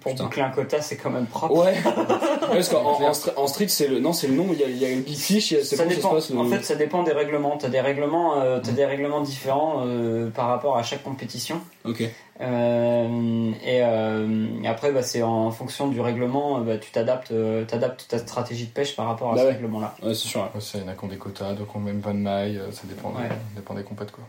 Pour 0.00 0.12
Putain. 0.12 0.24
boucler 0.24 0.42
un 0.42 0.50
quota, 0.50 0.82
c'est 0.82 0.96
quand 0.96 1.08
même 1.10 1.26
propre. 1.26 1.64
Ouais. 1.64 1.74
Parce 2.40 2.68
qu'en 2.68 3.00
en, 3.36 3.46
street, 3.48 3.68
c'est 3.68 3.88
le. 3.88 4.00
Non, 4.00 4.12
c'est 4.12 4.28
le 4.28 4.34
nom, 4.34 4.46
il 4.52 4.60
y 4.60 4.64
a, 4.64 4.68
il 4.68 4.76
y 4.76 4.84
a 4.84 4.90
une 4.90 5.00
big 5.00 5.16
fish, 5.16 5.50
il 5.50 5.56
y 5.56 5.60
a- 5.60 5.64
c'est 5.64 5.76
ça 5.76 5.86
dépend. 5.86 6.02
ça 6.02 6.08
se 6.08 6.14
passe 6.14 6.30
le. 6.30 6.38
En 6.38 6.44
fait, 6.44 6.62
ça 6.62 6.74
dépend 6.76 7.02
des 7.02 7.12
règlements. 7.12 7.56
T'as 7.56 7.68
des 7.70 7.80
règlements, 7.80 8.38
euh, 8.38 8.60
t'as 8.62 8.72
des 8.72 8.84
règlements 8.84 9.22
différents 9.22 9.82
euh, 9.86 10.28
par 10.30 10.48
rapport 10.48 10.76
à 10.76 10.82
chaque 10.82 11.02
compétition. 11.02 11.60
Ok. 11.84 12.02
Euh, 12.40 13.50
et, 13.64 13.80
euh, 13.82 14.46
et 14.62 14.68
après, 14.68 14.92
bah, 14.92 15.02
c'est 15.02 15.22
en 15.22 15.50
fonction 15.50 15.88
du 15.88 16.00
règlement, 16.02 16.58
euh, 16.58 16.60
bah, 16.60 16.76
tu 16.78 16.90
t'adaptes, 16.92 17.32
euh, 17.32 17.64
t'adaptes 17.64 18.06
ta 18.08 18.18
stratégie 18.18 18.66
de 18.66 18.70
pêche 18.72 18.94
par 18.94 19.06
rapport 19.06 19.32
à 19.32 19.34
Bah 19.36 19.40
ce 19.40 19.46
ouais. 19.46 19.52
règlement-là. 19.54 19.94
Ouais, 20.02 20.14
c'est 20.14 20.28
sûr. 20.28 20.42
ouais. 20.42 20.60
Il 20.74 20.80
y 20.80 20.84
en 20.84 20.88
a 20.88 20.92
qui 20.94 21.04
ont 21.04 21.08
des 21.08 21.16
quotas, 21.16 21.54
d'autres 21.54 21.70
qui 21.72 21.76
ont 21.78 21.80
même 21.80 22.00
pas 22.02 22.12
de 22.12 22.18
mailles, 22.18 22.58
euh, 22.58 22.70
ça 22.70 22.82
dépend, 22.84 23.08
Ouais. 23.08 23.28
des, 23.28 23.56
dépend 23.56 23.74
des 23.74 23.82
compètes 23.84 24.12
quoi. 24.12 24.22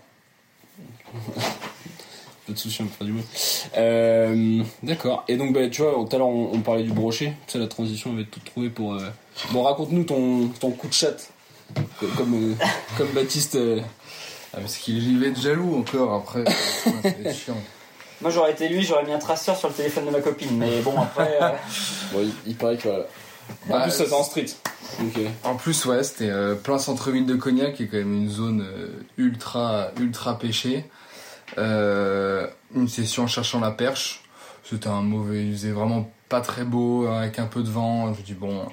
Pas 2.50 2.54
de 2.56 2.60
soucis, 2.60 2.82
on 2.82 2.86
peut 2.86 2.92
faire 2.98 3.06
du 3.08 3.14
bruit. 3.14 3.26
Euh, 3.78 4.64
D'accord. 4.82 5.24
Et 5.28 5.38
donc, 5.38 5.54
bah, 5.54 5.68
tu 5.70 5.84
vois, 5.84 5.92
tout 5.94 6.16
à 6.16 6.18
l'heure, 6.18 6.28
on, 6.28 6.50
on 6.54 6.60
parlait 6.62 6.82
du 6.84 6.92
brochet. 6.92 7.34
Tu 7.46 7.54
sais, 7.54 7.60
la 7.60 7.68
transition 7.68 8.12
avait 8.14 8.24
tout 8.26 8.40
trouvé 8.40 8.70
pour. 8.70 8.96
euh, 8.96 9.08
Bon, 9.52 9.62
raconte-nous 9.64 10.04
ton, 10.04 10.48
ton 10.60 10.72
coup 10.72 10.88
de 10.88 10.94
chatte. 10.94 11.30
Comme, 12.18 12.34
euh, 12.60 12.66
comme 12.98 13.10
Baptiste. 13.10 13.56
euh, 13.56 13.80
Ah, 14.54 14.58
parce 14.62 14.78
qu'il 14.78 15.20
va 15.20 15.28
être 15.28 15.40
jaloux 15.40 15.78
encore 15.78 16.14
après. 16.16 16.44
c'est 17.04 17.34
chiant. 17.36 17.58
Moi, 18.22 18.32
j'aurais 18.32 18.52
été 18.52 18.68
lui, 18.68 18.82
j'aurais 18.84 19.06
mis 19.06 19.14
un 19.14 19.20
traceur 19.20 19.56
sur 19.56 19.68
le 19.70 19.76
téléphone 19.76 20.06
de 20.08 20.10
ma 20.12 20.22
copine. 20.22 20.58
Mais 20.58 20.82
bon, 20.82 21.00
après, 21.00 21.38
euh, 21.42 21.50
Bon, 22.14 22.20
il, 22.24 22.32
il 22.48 22.56
paraît 22.56 22.78
que. 22.78 22.84
voilà. 22.90 23.04
En 23.68 23.70
Bah, 23.70 23.82
plus, 23.84 23.92
c'est 23.92 24.12
en 24.12 24.24
street. 24.24 24.48
Euh, 25.02 25.28
En 25.44 25.56
plus, 25.56 25.86
ouais, 25.86 26.04
c'était 26.04 26.30
euh, 26.32 26.56
plein 26.56 26.80
centre-ville 26.80 27.26
de 27.28 27.36
Cognac, 27.36 27.76
qui 27.76 27.84
est 27.84 27.88
quand 27.88 27.98
même 27.98 28.14
une 28.24 28.30
zone 28.30 28.62
euh, 28.68 28.88
ultra, 29.18 29.90
ultra 30.00 30.40
pêchée. 30.40 30.86
Euh, 31.58 32.48
une 32.76 32.88
session 32.88 33.24
en 33.24 33.28
cherchant 33.28 33.60
la 33.60 33.72
perche. 33.72 34.24
C'était 34.64 34.88
un 34.88 35.02
mauvais, 35.02 35.46
il 35.46 35.54
faisait 35.54 35.72
vraiment 35.72 36.12
pas 36.28 36.42
très 36.42 36.64
beau, 36.64 37.08
avec 37.08 37.40
un 37.40 37.48
peu 37.48 37.64
de 37.64 37.70
vent. 37.70 38.14
Je 38.14 38.22
dis 38.22 38.34
bon, 38.36 38.68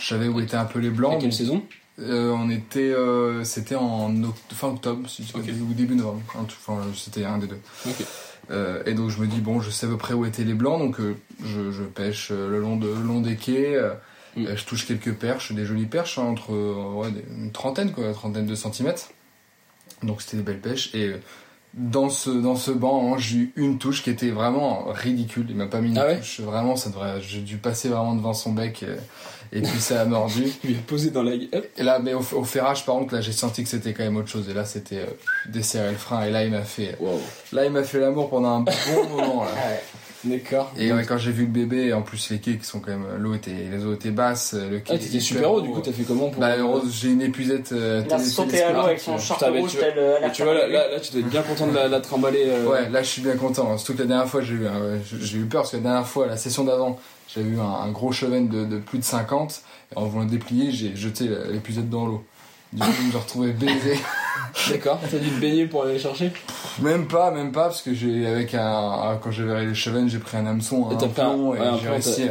je 0.00 0.06
savais 0.06 0.28
où 0.28 0.40
étaient 0.40 0.56
un 0.56 0.64
peu 0.64 0.78
les 0.78 0.90
blancs. 0.90 1.20
quelle 1.20 1.30
donc, 1.30 1.32
saison? 1.34 1.62
Euh, 1.98 2.30
on 2.30 2.48
était, 2.48 2.80
euh, 2.80 3.44
c'était 3.44 3.74
en 3.74 4.10
oct- 4.14 4.54
fin 4.54 4.68
octobre, 4.68 5.08
si 5.10 5.30
ou 5.36 5.74
début 5.74 5.94
novembre. 5.94 6.22
Enfin, 6.34 6.80
c'était 6.96 7.24
un 7.24 7.36
des 7.38 7.48
deux. 7.48 7.60
Euh, 8.50 8.82
et 8.86 8.94
donc 8.94 9.10
je 9.10 9.20
me 9.20 9.26
dis 9.26 9.40
bon, 9.40 9.60
je 9.60 9.70
sais 9.70 9.86
à 9.86 9.88
peu 9.90 9.98
près 9.98 10.14
où 10.14 10.24
étaient 10.24 10.44
les 10.44 10.54
blancs, 10.54 10.78
donc 10.78 10.96
je, 11.44 11.70
je 11.70 11.82
pêche 11.82 12.30
le 12.30 12.58
long 12.58 12.76
de 12.76 12.88
le 12.88 13.02
long 13.02 13.20
des 13.20 13.36
quais. 13.36 13.78
Mm. 14.34 14.46
je 14.56 14.64
touche 14.64 14.86
quelques 14.86 15.12
perches, 15.12 15.52
des 15.52 15.66
jolies 15.66 15.84
perches 15.84 16.18
hein, 16.18 16.22
entre 16.22 16.52
ouais, 16.94 17.08
une 17.30 17.52
trentaine 17.52 17.92
quoi, 17.92 18.06
une 18.06 18.14
trentaine 18.14 18.46
de 18.46 18.54
centimètres. 18.54 19.10
Donc 20.02 20.22
c'était 20.22 20.38
des 20.38 20.42
belles 20.42 20.60
pêches 20.60 20.94
et 20.94 21.12
dans 21.74 22.10
ce 22.10 22.30
dans 22.30 22.56
ce 22.56 22.70
banc, 22.70 23.14
hein, 23.14 23.16
j'ai 23.18 23.36
eu 23.38 23.52
une 23.56 23.78
touche 23.78 24.02
qui 24.02 24.10
était 24.10 24.30
vraiment 24.30 24.84
ridicule. 24.88 25.46
Il 25.48 25.56
m'a 25.56 25.66
pas 25.66 25.80
mis 25.80 25.88
une 25.90 25.98
Ah 25.98 26.06
ouais 26.06 26.18
touche. 26.18 26.40
Vraiment, 26.40 26.76
ça 26.76 26.90
devrait. 26.90 27.20
J'ai 27.20 27.40
dû 27.40 27.56
passer 27.56 27.88
vraiment 27.88 28.14
devant 28.14 28.34
son 28.34 28.52
bec 28.52 28.82
euh, 28.82 28.96
et 29.52 29.60
puis 29.62 29.80
ça 29.80 30.02
a 30.02 30.04
mordu. 30.04 30.44
Il 30.64 30.70
lui 30.70 30.76
a 30.76 30.82
posé 30.86 31.10
dans 31.10 31.22
la 31.22 31.36
gueule. 31.36 31.64
Et 31.76 31.82
là, 31.82 31.98
mais 31.98 32.14
au, 32.14 32.20
au 32.20 32.44
ferrage, 32.44 32.84
par 32.86 32.96
contre, 32.96 33.14
là, 33.14 33.20
j'ai 33.20 33.32
senti 33.32 33.62
que 33.62 33.68
c'était 33.68 33.92
quand 33.94 34.02
même 34.04 34.16
autre 34.16 34.28
chose. 34.28 34.48
Et 34.48 34.54
là, 34.54 34.64
c'était 34.64 34.98
euh, 35.00 35.06
desserrer 35.50 35.90
le 35.92 35.96
frein. 35.96 36.24
Et 36.24 36.30
là, 36.30 36.44
il 36.44 36.50
m'a 36.50 36.62
fait, 36.62 36.96
Wow. 37.00 37.20
là, 37.52 37.64
il 37.64 37.70
m'a 37.72 37.82
fait 37.84 38.00
l'amour 38.00 38.28
pendant 38.30 38.56
un 38.56 38.60
bon 38.60 38.72
moment. 39.16 39.44
Là. 39.44 39.50
D'accord. 40.24 40.70
Et 40.78 40.92
ouais, 40.92 41.04
quand 41.04 41.18
j'ai 41.18 41.32
vu 41.32 41.42
le 41.46 41.50
bébé, 41.50 41.92
en 41.92 42.02
plus 42.02 42.30
les 42.30 42.38
quais 42.38 42.56
qui 42.56 42.64
sont 42.64 42.78
quand 42.78 42.92
même, 42.92 43.04
l'eau 43.18 43.34
était, 43.34 43.50
les 43.70 43.84
eaux 43.84 43.92
étaient 43.94 44.10
basses, 44.12 44.54
le 44.54 44.78
quai 44.78 44.92
Ah, 44.92 44.94
était 44.94 45.06
t'étais 45.06 45.20
super 45.20 45.52
haut, 45.52 45.60
du 45.60 45.70
coup, 45.70 45.80
t'as 45.80 45.90
fait 45.92 46.04
comment 46.04 46.28
pour. 46.30 46.40
Bah, 46.40 46.56
heureuse, 46.56 46.92
j'ai 46.94 47.08
une 47.08 47.22
épuisette. 47.22 47.72
Euh, 47.72 48.02
il 48.06 48.12
a 48.12 48.18
sauté 48.20 48.62
à 48.62 48.72
l'eau 48.72 48.80
avec 48.82 49.00
son 49.00 49.18
short 49.18 49.42
mais 49.52 49.58
rouge 49.60 49.72
tu- 49.72 49.78
tel 49.78 49.94
euh, 49.96 50.18
Mais 50.22 50.30
tu 50.30 50.42
vois, 50.44 50.54
là, 50.54 50.68
là, 50.68 50.90
là, 50.90 51.00
tu 51.00 51.10
dois 51.12 51.20
être 51.22 51.28
bien 51.28 51.42
content 51.42 51.66
de 51.66 51.74
la, 51.74 51.88
la 51.88 52.00
trimballer. 52.00 52.44
euh, 52.46 52.66
Ouais, 52.68 52.88
là, 52.88 53.02
je 53.02 53.08
suis 53.08 53.22
bien 53.22 53.36
content. 53.36 53.76
Surtout 53.78 53.94
que 53.94 54.02
la 54.02 54.06
dernière 54.08 54.28
fois, 54.28 54.42
j'ai 54.42 54.54
eu, 54.54 54.66
j'ai 55.20 55.38
eu 55.38 55.44
peur 55.46 55.62
parce 55.62 55.72
que 55.72 55.76
la 55.78 55.82
dernière 55.82 56.06
fois, 56.06 56.26
la 56.28 56.36
session 56.36 56.64
d'avant, 56.64 56.98
j'avais 57.34 57.48
eu 57.48 57.58
un, 57.58 57.64
un 57.86 57.90
gros 57.90 58.12
cheven 58.12 58.48
de, 58.48 58.64
de 58.64 58.78
plus 58.78 58.98
de 58.98 59.04
50. 59.04 59.62
Et 59.94 59.98
en 59.98 60.04
voulant 60.06 60.24
le 60.24 60.30
déplier, 60.30 60.70
j'ai 60.70 60.94
jeté 60.94 61.28
l'épuisette 61.50 61.90
dans 61.90 62.06
l'eau. 62.06 62.24
Du 62.72 62.80
coup, 62.82 62.88
je 62.96 63.02
me 63.06 63.08
suis 63.10 63.18
retrouvé 63.18 63.52
baisé. 63.52 63.98
D'accord. 64.70 65.00
T'as 65.10 65.18
dû 65.18 65.28
te 65.30 65.40
baigner 65.40 65.66
pour 65.66 65.84
aller 65.84 65.94
les 65.94 65.98
chercher 65.98 66.32
Même 66.80 67.06
pas, 67.06 67.30
même 67.30 67.52
pas, 67.52 67.64
parce 67.64 67.82
que 67.82 67.94
j'ai 67.94 68.26
avec 68.26 68.54
un 68.54 69.18
quand 69.22 69.30
j'avais 69.30 69.64
les 69.66 69.74
chevens, 69.74 70.08
j'ai 70.08 70.18
pris 70.18 70.36
un 70.36 70.46
hameçon, 70.46 70.88
Et 70.90 70.94
un 70.94 70.98
fait 71.08 71.22
un- 71.22 71.54
et 71.54 71.80
j'ai 71.82 71.88
réussi 71.88 72.22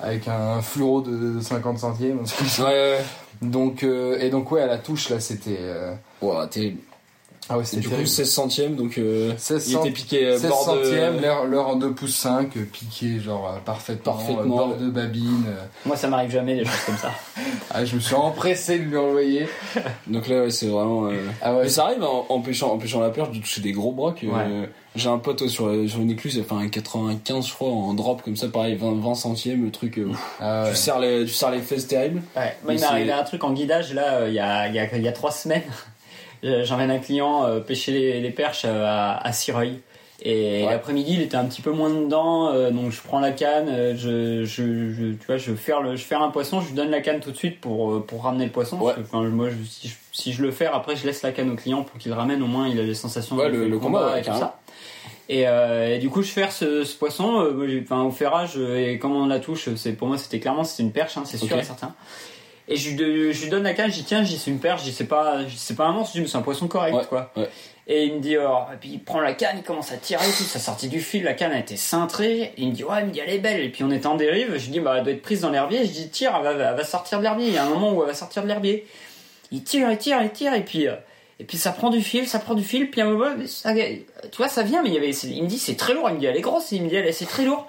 avec 0.00 0.28
un 0.28 0.60
fluoro 0.62 1.00
de, 1.02 1.34
de 1.36 1.40
50 1.40 1.78
centièmes. 1.78 2.18
Ouais, 2.58 2.64
ouais, 2.64 2.68
ouais. 2.68 3.04
Donc 3.40 3.82
euh, 3.82 4.18
et 4.20 4.30
donc 4.30 4.50
ouais, 4.52 4.62
à 4.62 4.66
la 4.66 4.78
touche 4.78 5.08
là, 5.08 5.18
c'était 5.20 5.58
euh, 5.60 5.94
Ouah, 6.20 6.46
t'es. 6.46 6.74
Ah 7.48 7.56
ouais, 7.58 7.62
Et 7.62 7.66
c'était 7.66 7.80
du 7.82 7.88
coup, 7.88 7.92
terrible. 7.94 8.08
16 8.08 8.30
centièmes, 8.30 8.76
donc 8.76 8.98
euh, 8.98 9.32
16 9.36 9.70
il 9.70 9.76
était 9.78 9.90
piqué 9.90 10.26
euh, 10.26 10.38
16 10.38 10.48
bord 10.50 10.64
centièmes, 10.64 11.16
de. 11.16 11.50
l'heure 11.50 11.68
en 11.68 11.76
2 11.76 11.92
pouces 11.92 12.14
5, 12.16 12.56
euh, 12.56 12.64
piqué 12.64 13.18
genre 13.20 13.52
euh, 13.54 13.58
parfaitement, 13.64 14.12
Parfaitement, 14.12 14.42
euh, 14.42 14.46
bord 14.46 14.76
de 14.76 14.88
babine. 14.90 15.44
euh. 15.48 15.64
Moi, 15.84 15.96
ça 15.96 16.08
m'arrive 16.08 16.30
jamais 16.30 16.54
des 16.56 16.64
choses 16.64 16.84
comme 16.86 16.96
ça. 16.96 17.10
Ah, 17.74 17.86
je 17.86 17.94
me 17.94 18.00
suis 18.00 18.14
empressé 18.14 18.78
de 18.80 18.84
lui 18.84 18.98
envoyer. 18.98 19.48
Donc 20.06 20.28
là, 20.28 20.42
ouais, 20.42 20.50
c'est 20.50 20.66
vraiment. 20.66 21.06
euh, 21.06 21.16
Ah 21.40 21.54
ouais, 21.54 21.62
Mais 21.62 21.68
ça 21.70 21.84
arrive 21.86 22.02
en, 22.02 22.26
en 22.28 22.40
pêchant, 22.40 22.70
en 22.70 22.76
pêchant 22.76 23.00
la 23.00 23.08
perche 23.08 23.30
de 23.30 23.38
toucher 23.38 23.62
des 23.62 23.72
gros 23.72 23.92
brocs. 23.92 24.22
euh. 24.24 24.66
J'ai 24.94 25.08
un 25.08 25.16
pote 25.16 25.46
sur, 25.48 25.72
sur 25.88 26.00
une 26.00 26.10
écluse, 26.10 26.34
il 26.34 26.42
a 26.42 26.44
fait 26.44 26.54
un 26.54 26.68
95, 26.68 27.46
je 27.46 27.54
crois, 27.54 27.68
en 27.70 27.94
drop 27.94 28.20
comme 28.20 28.36
ça, 28.36 28.48
pareil, 28.48 28.74
20, 28.74 29.00
20 29.00 29.14
centièmes, 29.14 29.64
le 29.64 29.70
truc. 29.70 29.96
euh, 29.96 30.08
ah 30.38 30.64
ouais. 30.64 30.70
tu, 30.70 30.76
serres 30.76 30.98
les, 30.98 31.24
tu 31.24 31.32
serres 31.32 31.52
les 31.52 31.62
fesses 31.62 31.86
terribles. 31.86 32.20
Ouais. 32.36 32.42
Moi, 32.42 32.52
Mais 32.66 32.74
il 32.74 32.80
m'est 32.80 32.86
arrivé 32.86 33.12
un 33.12 33.22
truc 33.24 33.42
en 33.42 33.52
guidage 33.54 33.94
là, 33.94 34.16
euh, 34.16 34.28
il 34.28 34.34
y, 34.34 34.38
a, 34.38 34.68
y, 34.68 34.78
a, 34.78 34.94
il 34.94 35.02
y 35.02 35.08
a 35.08 35.12
trois 35.12 35.30
semaines. 35.32 35.62
Euh, 36.44 36.64
J'emmène 36.64 36.90
un 36.90 36.98
client 36.98 37.44
euh, 37.44 37.60
pêcher 37.60 37.92
les, 37.92 38.20
les 38.20 38.30
perches 38.30 38.62
euh, 38.64 38.84
à, 38.86 39.24
à 39.26 39.32
Cireuil. 39.32 39.80
Et 40.24 40.62
Ouais. 40.64 40.70
l'après-midi, 40.70 41.14
il 41.14 41.20
était 41.22 41.36
un 41.36 41.44
petit 41.46 41.62
peu 41.62 41.72
moins 41.72 41.90
dedans, 41.90 42.48
euh, 42.52 42.70
donc 42.70 42.92
je 42.92 43.00
prends 43.02 43.18
la 43.18 43.32
canne, 43.32 43.68
euh, 43.68 43.94
je, 43.96 44.44
je, 44.44 44.92
je, 44.92 45.06
tu 45.14 45.26
vois, 45.26 45.36
je 45.36 45.52
ferre 45.52 45.80
le, 45.80 45.96
je 45.96 46.04
ferre 46.04 46.22
un 46.22 46.30
poisson, 46.30 46.60
je 46.60 46.68
lui 46.68 46.74
donne 46.74 46.90
la 46.90 47.00
canne 47.00 47.18
tout 47.18 47.32
de 47.32 47.36
suite 47.36 47.60
pour, 47.60 47.92
euh, 47.92 48.00
pour 48.06 48.22
ramener 48.22 48.44
le 48.44 48.52
poisson. 48.52 48.78
Ouais. 48.78 48.92
Parce 48.94 49.08
que, 49.08 49.16
moi, 49.30 49.48
je, 49.50 49.56
si 49.68 49.88
je 49.88 49.94
si 50.12 50.32
je 50.32 50.42
le 50.42 50.52
fais, 50.52 50.66
après 50.66 50.94
je 50.94 51.06
laisse 51.06 51.22
la 51.22 51.32
canne 51.32 51.50
au 51.50 51.56
client 51.56 51.82
pour 51.82 51.98
qu'il 51.98 52.12
ramène. 52.12 52.40
Au 52.42 52.46
moins, 52.46 52.68
il 52.68 52.78
a 52.78 52.84
des 52.84 52.94
sensations 52.94 53.34
Ouais, 53.36 53.50
de 53.50 53.56
le- 53.56 53.68
le 53.68 53.78
combat, 53.80 54.16
et 54.18 54.22
tout 54.22 54.30
ça. 54.30 54.60
Et, 55.28 55.40
et 55.42 55.98
du 55.98 56.08
coup, 56.10 56.22
je 56.22 56.30
fais 56.30 56.48
ce, 56.50 56.84
ce 56.84 56.96
poisson, 56.96 57.48
enfin 57.82 58.02
au 58.02 58.10
ferrage 58.10 58.56
et 58.58 58.98
comment 59.00 59.20
on 59.22 59.26
la 59.26 59.40
touche, 59.40 59.70
c'est 59.76 59.92
pour 59.94 60.06
moi 60.06 60.18
c'était 60.18 60.38
clairement 60.38 60.62
c'était 60.64 60.82
une 60.82 60.92
perche, 60.92 61.16
hein, 61.16 61.22
c'est 61.24 61.38
sûr 61.38 61.56
Ok. 61.56 61.62
et 61.62 61.64
certain. 61.64 61.94
Et 62.68 62.76
je, 62.76 62.90
lui 62.90 63.32
je 63.32 63.42
lui 63.44 63.50
donne 63.50 63.64
la 63.64 63.74
canne, 63.74 63.90
je 63.90 63.96
dis 63.96 64.04
tiens, 64.04 64.24
c'est 64.24 64.50
une 64.50 64.60
perche, 64.60 64.82
c'est 64.90 65.04
pas, 65.08 65.38
c'est 65.56 65.76
pas 65.76 65.86
un 65.86 65.92
monstre, 65.92 66.12
je 66.14 66.18
dis 66.18 66.22
mais 66.22 66.28
c'est 66.30 66.38
un 66.38 66.42
poisson 66.42 66.68
correct 66.68 66.94
Ouais, 66.94 67.04
quoi. 67.08 67.32
ouais. 67.36 67.48
Et 67.88 68.04
il 68.04 68.14
me 68.14 68.20
dit, 68.20 68.36
oh, 68.38 68.58
et 68.72 68.76
puis 68.76 68.90
il 68.92 69.00
prend 69.02 69.20
la 69.20 69.34
canne, 69.34 69.56
il 69.58 69.64
commence 69.64 69.90
à 69.90 69.96
tirer 69.96 70.24
et 70.24 70.30
tout, 70.32 70.44
ça 70.44 70.60
sortit 70.60 70.86
du 70.88 71.00
fil, 71.00 71.24
la 71.24 71.34
canne 71.34 71.50
a 71.50 71.58
été 71.58 71.76
cintrée, 71.76 72.42
et 72.42 72.52
il 72.58 72.68
me 72.68 72.72
dit, 72.72 72.84
ouais, 72.84 73.00
il 73.00 73.06
me 73.06 73.10
dit, 73.10 73.18
elle 73.18 73.34
est 73.34 73.38
belle, 73.40 73.60
et 73.60 73.68
puis 73.70 73.82
on 73.82 73.90
est 73.90 74.06
en 74.06 74.14
dérive, 74.14 74.56
je 74.56 74.64
lui 74.66 74.70
dis, 74.72 74.80
bah, 74.80 74.94
elle 74.98 75.02
doit 75.02 75.12
être 75.12 75.20
prise 75.22 75.40
dans 75.40 75.50
l'herbier, 75.50 75.84
je 75.84 75.90
dis, 75.90 76.08
tire, 76.08 76.32
elle 76.36 76.44
va, 76.44 76.52
elle 76.70 76.76
va 76.76 76.84
sortir 76.84 77.18
de 77.18 77.24
l'herbier, 77.24 77.48
il 77.48 77.54
y 77.54 77.58
a 77.58 77.64
un 77.64 77.68
moment 77.68 77.92
où 77.92 78.00
elle 78.02 78.06
va 78.08 78.14
sortir 78.14 78.44
de 78.44 78.48
l'herbier. 78.48 78.86
Il 79.50 79.64
tire, 79.64 79.90
il 79.90 79.98
tire, 79.98 80.22
il 80.22 80.30
tire, 80.30 80.54
et 80.54 80.62
puis, 80.64 80.86
euh, 80.86 80.94
et 81.40 81.44
puis 81.44 81.58
ça 81.58 81.72
prend 81.72 81.90
du 81.90 82.00
fil, 82.02 82.28
ça 82.28 82.38
prend 82.38 82.54
du 82.54 82.62
fil, 82.62 82.88
puis 82.88 83.00
à 83.00 83.06
un 83.06 83.10
moment, 83.10 83.26
ça- 83.46 83.74
tu 83.74 84.36
vois, 84.36 84.48
ça 84.48 84.62
vient, 84.62 84.82
mais 84.84 84.90
il 84.90 84.94
y 84.94 84.98
avait, 84.98 85.10
il 85.10 85.42
me 85.42 85.48
dit, 85.48 85.58
c'est 85.58 85.74
très 85.76 85.92
lourd, 85.92 86.08
il 86.08 86.14
me 86.14 86.20
dit, 86.20 86.26
elle 86.26 86.36
est 86.36 86.40
grosse, 86.40 86.70
il 86.70 86.82
me 86.84 86.88
dit, 86.88 86.94
elle, 86.94 87.12
c'est 87.12 87.26
très 87.26 87.44
lourd. 87.44 87.66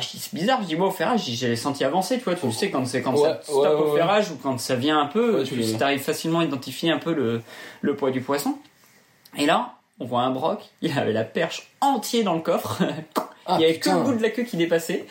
C'est 0.00 0.34
bizarre, 0.34 0.60
je 0.62 0.66
dis, 0.68 0.76
moi, 0.76 0.88
au 0.88 0.90
ferrage, 0.90 1.24
j'ai 1.26 1.54
senti 1.56 1.84
avancer, 1.84 2.18
tu 2.18 2.24
vois, 2.24 2.34
tu 2.34 2.50
sais, 2.52 2.70
quand 2.70 2.86
c'est, 2.86 3.02
quand 3.02 3.12
Ouais, 3.14 3.28
ça 3.28 3.40
stoppe 3.42 3.56
ouais, 3.62 3.68
au 3.68 3.94
ferrage, 3.96 4.30
ou 4.30 4.36
quand 4.42 4.58
ça 4.58 4.74
vient 4.74 5.00
un 5.00 5.06
peu, 5.06 5.44
tu 5.44 5.82
arrives 5.82 6.00
facilement 6.02 6.40
à 6.40 6.44
identifier 6.44 6.90
un 6.90 6.98
peu 6.98 7.12
le, 7.12 7.42
le 7.82 7.94
poids 7.96 8.10
du 8.10 8.20
poisson. 8.22 8.56
Et 9.36 9.44
là, 9.46 9.74
on 10.00 10.04
voit 10.06 10.22
un 10.22 10.30
broc, 10.30 10.60
il 10.80 10.96
avait 10.98 11.12
la 11.12 11.24
perche 11.24 11.68
entier 11.80 12.22
dans 12.22 12.34
le 12.34 12.40
coffre. 12.40 12.82
Ah, 13.44 13.56
il 13.58 13.62
y 13.62 13.64
avait 13.64 13.74
putain. 13.74 13.94
que 13.94 13.98
le 13.98 14.04
bout 14.04 14.14
de 14.18 14.22
la 14.22 14.30
queue 14.30 14.44
qui 14.44 14.56
dépassait. 14.56 15.04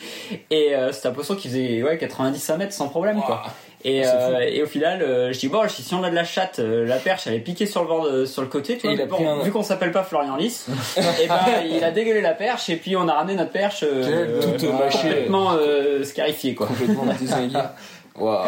Et 0.48 0.74
euh, 0.74 0.90
c'était 0.90 1.08
un 1.08 1.12
poisson 1.12 1.36
qui 1.36 1.48
faisait 1.48 1.82
ouais, 1.82 1.98
90 1.98 2.48
à 2.48 2.56
mètres 2.56 2.72
sans 2.72 2.88
problème. 2.88 3.20
quoi. 3.20 3.42
Et, 3.84 4.06
euh, 4.06 4.38
et 4.40 4.62
au 4.62 4.66
final, 4.66 5.02
euh, 5.02 5.32
je 5.32 5.38
dis, 5.40 5.48
bon, 5.48 5.68
si 5.68 5.92
on 5.94 6.04
a 6.04 6.10
de 6.10 6.14
la 6.14 6.22
chatte, 6.24 6.60
euh, 6.60 6.86
la 6.86 6.98
perche, 6.98 7.26
elle 7.26 7.34
est 7.34 7.40
piquée 7.40 7.66
sur 7.66 7.82
le 7.82 7.88
bord, 7.88 8.08
de- 8.08 8.24
sur 8.26 8.40
le 8.42 8.48
côté. 8.48 8.78
Tu 8.78 8.86
Et 8.86 8.94
vois, 8.94 9.04
il 9.04 9.08
bon, 9.08 9.28
un- 9.28 9.42
Vu 9.42 9.50
qu'on 9.50 9.64
s'appelle 9.64 9.90
pas 9.90 10.04
Florian 10.04 10.36
Lys, 10.36 10.66
et 11.20 11.26
ben, 11.26 11.40
il 11.68 11.82
a 11.82 11.90
dégueulé 11.90 12.20
la 12.20 12.34
perche 12.34 12.70
et 12.70 12.76
puis 12.76 12.94
on 12.96 13.08
a 13.08 13.12
ramené 13.14 13.34
notre 13.36 13.50
perche 13.50 13.80
toute 13.80 14.70
complètement 14.70 15.56
scarifiée. 16.04 16.54
Quoi. 16.54 16.68
Complètement. 16.68 17.04
Waouh. 18.16 18.46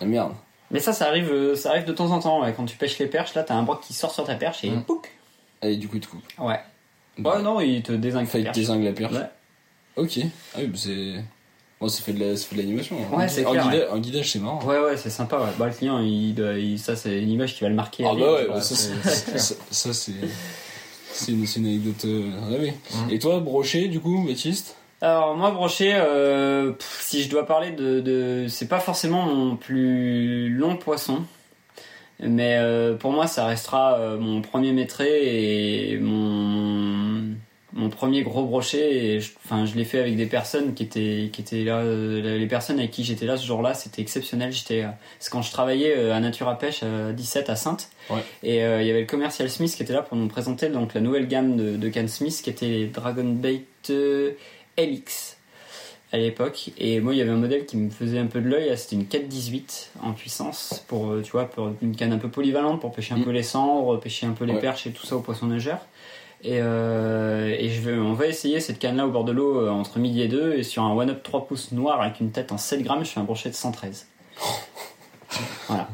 Ah, 0.00 0.04
merde. 0.04 0.32
Mais 0.70 0.80
ça, 0.80 0.92
ça 0.92 1.06
arrive, 1.08 1.54
ça 1.54 1.70
arrive 1.70 1.84
de 1.84 1.92
temps 1.92 2.10
en 2.10 2.20
temps. 2.20 2.42
ouais. 2.42 2.52
Quand 2.56 2.64
tu 2.64 2.76
pêches 2.76 2.98
les 2.98 3.06
perches, 3.06 3.34
là, 3.34 3.42
t'as 3.42 3.54
un 3.54 3.62
broc 3.62 3.80
qui 3.82 3.92
sort 3.94 4.12
sur 4.12 4.24
ta 4.24 4.34
perche 4.34 4.64
et 4.64 4.70
Mm. 4.70 4.82
pouc 4.84 5.10
Allez, 5.62 5.76
du 5.76 5.88
coup, 5.88 5.98
de 5.98 6.06
coup. 6.06 6.20
Ouais. 6.38 6.60
Bah, 7.18 7.36
Ouais, 7.36 7.42
non, 7.42 7.60
il 7.60 7.82
te 7.82 7.92
désingue 7.92 8.26
Fait 8.26 8.42
perche. 8.42 8.54
désingue 8.56 8.82
la 8.84 8.92
perche. 8.92 9.12
Ouais. 9.12 9.20
Ok. 9.96 10.18
Ah 10.54 10.58
oui, 10.58 10.66
bah 10.66 10.76
c'est. 10.78 11.14
Bon, 11.80 11.88
ça 11.88 12.02
fait 12.02 12.12
de 12.12 12.20
la- 12.20 12.34
l'animation. 12.56 12.96
hein. 13.12 13.16
Ouais, 13.16 13.28
c'est 13.28 13.42
guida- 13.42 13.90
En 13.92 13.98
guidage, 13.98 14.30
c'est 14.30 14.38
marrant. 14.38 14.64
Ouais, 14.64 14.78
ouais, 14.78 14.96
c'est 14.96 15.10
sympa. 15.10 15.38
Ouais. 15.38 15.50
Bah, 15.58 15.66
le 15.66 15.72
client, 15.72 15.98
il, 16.00 16.78
ça, 16.78 16.96
c'est 16.96 17.18
une 17.20 17.30
image 17.30 17.54
qui 17.54 17.62
va 17.62 17.68
le 17.68 17.74
marquer. 17.74 18.04
Ah 18.06 18.14
bah 18.18 18.32
ouais, 18.34 18.46
bah 18.48 18.60
ça, 18.60 18.74
c'est- 18.76 18.92
une, 21.32 21.44
une 21.56 21.66
anecdote 21.66 22.04
euh, 22.06 22.30
rêvée. 22.50 22.74
Mhm. 22.94 23.10
Et 23.10 23.18
toi, 23.18 23.40
brochet, 23.40 23.88
du 23.88 24.00
coup, 24.00 24.24
Baptiste? 24.26 24.76
Alors 25.00 25.36
moi 25.36 25.50
brochet, 25.50 25.92
euh, 25.96 26.70
pff, 26.70 27.00
si 27.02 27.22
je 27.22 27.28
dois 27.28 27.44
parler 27.46 27.72
de, 27.72 28.00
de 28.00 28.46
c'est 28.48 28.68
pas 28.68 28.80
forcément 28.80 29.26
mon 29.26 29.54
plus 29.56 30.48
long 30.48 30.76
poisson, 30.76 31.24
mais 32.20 32.56
euh, 32.58 32.94
pour 32.96 33.12
moi 33.12 33.26
ça 33.26 33.44
restera 33.44 33.98
euh, 33.98 34.16
mon 34.18 34.40
premier 34.40 34.72
maîtré 34.72 35.90
et 35.92 35.98
mon 35.98 37.22
mon 37.76 37.90
premier 37.90 38.22
gros 38.22 38.44
brochet. 38.44 38.94
Et 38.96 39.20
je, 39.20 39.32
enfin 39.44 39.66
je 39.66 39.74
l'ai 39.74 39.84
fait 39.84 39.98
avec 40.00 40.16
des 40.16 40.26
personnes 40.26 40.74
qui 40.74 40.82
étaient 40.84 41.28
qui 41.32 41.40
étaient 41.42 41.64
là, 41.64 41.78
euh, 41.78 42.38
les 42.38 42.46
personnes 42.46 42.78
avec 42.78 42.90
qui 42.92 43.04
j'étais 43.04 43.26
là 43.26 43.36
ce 43.36 43.44
jour-là, 43.46 43.74
c'était 43.74 44.00
exceptionnel. 44.00 44.52
J'étais 44.52 44.82
euh, 44.84 44.88
c'est 45.18 45.30
quand 45.30 45.42
je 45.42 45.50
travaillais 45.50 45.94
euh, 45.96 46.14
à 46.14 46.20
Nature 46.20 46.48
à 46.48 46.56
pêche 46.58 46.82
à 46.82 47.12
17 47.12 47.50
à 47.50 47.56
Sainte. 47.56 47.90
Ouais. 48.10 48.20
Et 48.42 48.56
il 48.56 48.86
y 48.86 48.90
avait 48.90 49.00
le 49.00 49.06
commercial 49.06 49.48
Smith 49.50 49.74
qui 49.76 49.82
était 49.82 49.92
là 49.92 50.02
pour 50.02 50.16
nous 50.16 50.28
présenter 50.28 50.68
donc 50.68 50.94
la 50.94 51.00
nouvelle 51.00 51.26
gamme 51.28 51.56
de, 51.56 51.76
de 51.76 52.06
Smith 52.06 52.40
qui 52.42 52.50
était 52.50 52.66
les 52.68 52.86
Dragon 52.86 53.24
Bait 53.24 53.62
LX 54.78 55.36
à 56.12 56.18
l'époque 56.18 56.70
et 56.78 57.00
moi 57.00 57.12
il 57.14 57.18
y 57.18 57.22
avait 57.22 57.30
un 57.30 57.36
modèle 57.36 57.66
qui 57.66 57.76
me 57.76 57.90
faisait 57.90 58.18
un 58.18 58.26
peu 58.26 58.40
de 58.40 58.48
l'œil 58.48 58.72
c'était 58.76 58.96
une 58.96 59.06
418 59.06 59.90
en 60.02 60.12
puissance 60.12 60.84
pour 60.86 61.14
tu 61.22 61.32
vois 61.32 61.46
pour 61.46 61.70
une 61.82 61.96
canne 61.96 62.12
un 62.12 62.18
peu 62.18 62.28
polyvalente 62.28 62.80
pour 62.80 62.92
pêcher 62.92 63.14
un 63.14 63.18
Mm. 63.18 63.24
peu 63.24 63.30
les 63.30 63.42
cendres 63.42 63.98
pêcher 63.98 64.26
un 64.26 64.32
peu 64.32 64.44
les 64.44 64.54
Ouais. 64.54 64.60
perches 64.60 64.86
et 64.86 64.90
tout 64.92 65.04
ça 65.06 65.16
au 65.16 65.20
poisson 65.20 65.46
nageur 65.46 65.78
et, 66.44 66.58
euh, 66.60 67.54
et 67.58 67.68
je 67.70 67.80
vais, 67.80 67.96
on 67.96 68.12
va 68.12 68.26
essayer 68.26 68.60
cette 68.60 68.78
canne 68.78 68.96
là 68.96 69.06
au 69.06 69.10
bord 69.10 69.24
de 69.24 69.32
l'eau 69.32 69.58
euh, 69.60 69.70
entre 69.70 69.98
midi 69.98 70.22
et 70.22 70.28
2 70.28 70.54
et 70.54 70.62
sur 70.62 70.82
un 70.82 70.92
one 70.94 71.10
up 71.10 71.22
3 71.22 71.46
pouces 71.46 71.72
noir 71.72 72.00
avec 72.00 72.20
une 72.20 72.30
tête 72.30 72.52
en 72.52 72.58
7 72.58 72.82
grammes 72.82 73.04
je 73.04 73.10
fais 73.10 73.20
un 73.20 73.24
brochet 73.24 73.48
de 73.50 73.54
113 73.54 74.06
voilà 75.68 75.88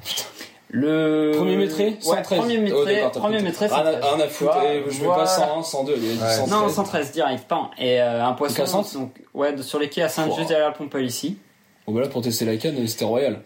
le 0.72 1.32
Premier 1.34 1.56
ouais, 1.56 1.68
113. 2.00 2.38
premier 2.38 2.56
Oh, 2.58 2.62
maîtré 2.62 2.94
d'accord, 2.94 3.10
t'as 3.10 3.18
premier 3.20 3.36
pris- 3.38 3.44
maîtré 3.44 3.66
Rien 3.66 3.76
à- 3.76 3.92
113. 3.92 4.04
rien 4.14 4.24
à 4.24 4.28
foutre. 4.28 4.56
Eh, 4.64 4.82
Je 4.88 4.98
veux 5.00 5.04
Voilà. 5.06 5.22
pas 5.24 5.26
101, 5.28 5.62
102, 5.64 5.94
il 5.96 6.04
y 6.06 6.10
a 6.10 6.12
du 6.12 6.18
Ouais. 6.20 6.28
113. 6.28 6.50
Non, 6.52 6.68
113 6.68 7.10
direct, 7.12 7.44
pas. 7.48 7.70
Et 7.76 8.00
euh, 8.00 8.24
un 8.24 8.32
poisson. 8.34 8.64
Donc 8.64 8.92
donc, 8.94 9.12
ouais, 9.34 9.60
sur 9.62 9.80
les 9.80 9.88
quais 9.88 10.02
à 10.02 10.06
juste 10.08 10.46
derrière 10.48 10.68
la 10.68 10.72
pompe 10.72 10.96
ici. 11.00 11.38
Bon, 11.88 11.92
bah 11.92 12.02
là, 12.02 12.06
pour 12.06 12.22
tester 12.22 12.44
la 12.44 12.56
canne, 12.56 12.86
c'était 12.86 13.04
royal. 13.04 13.42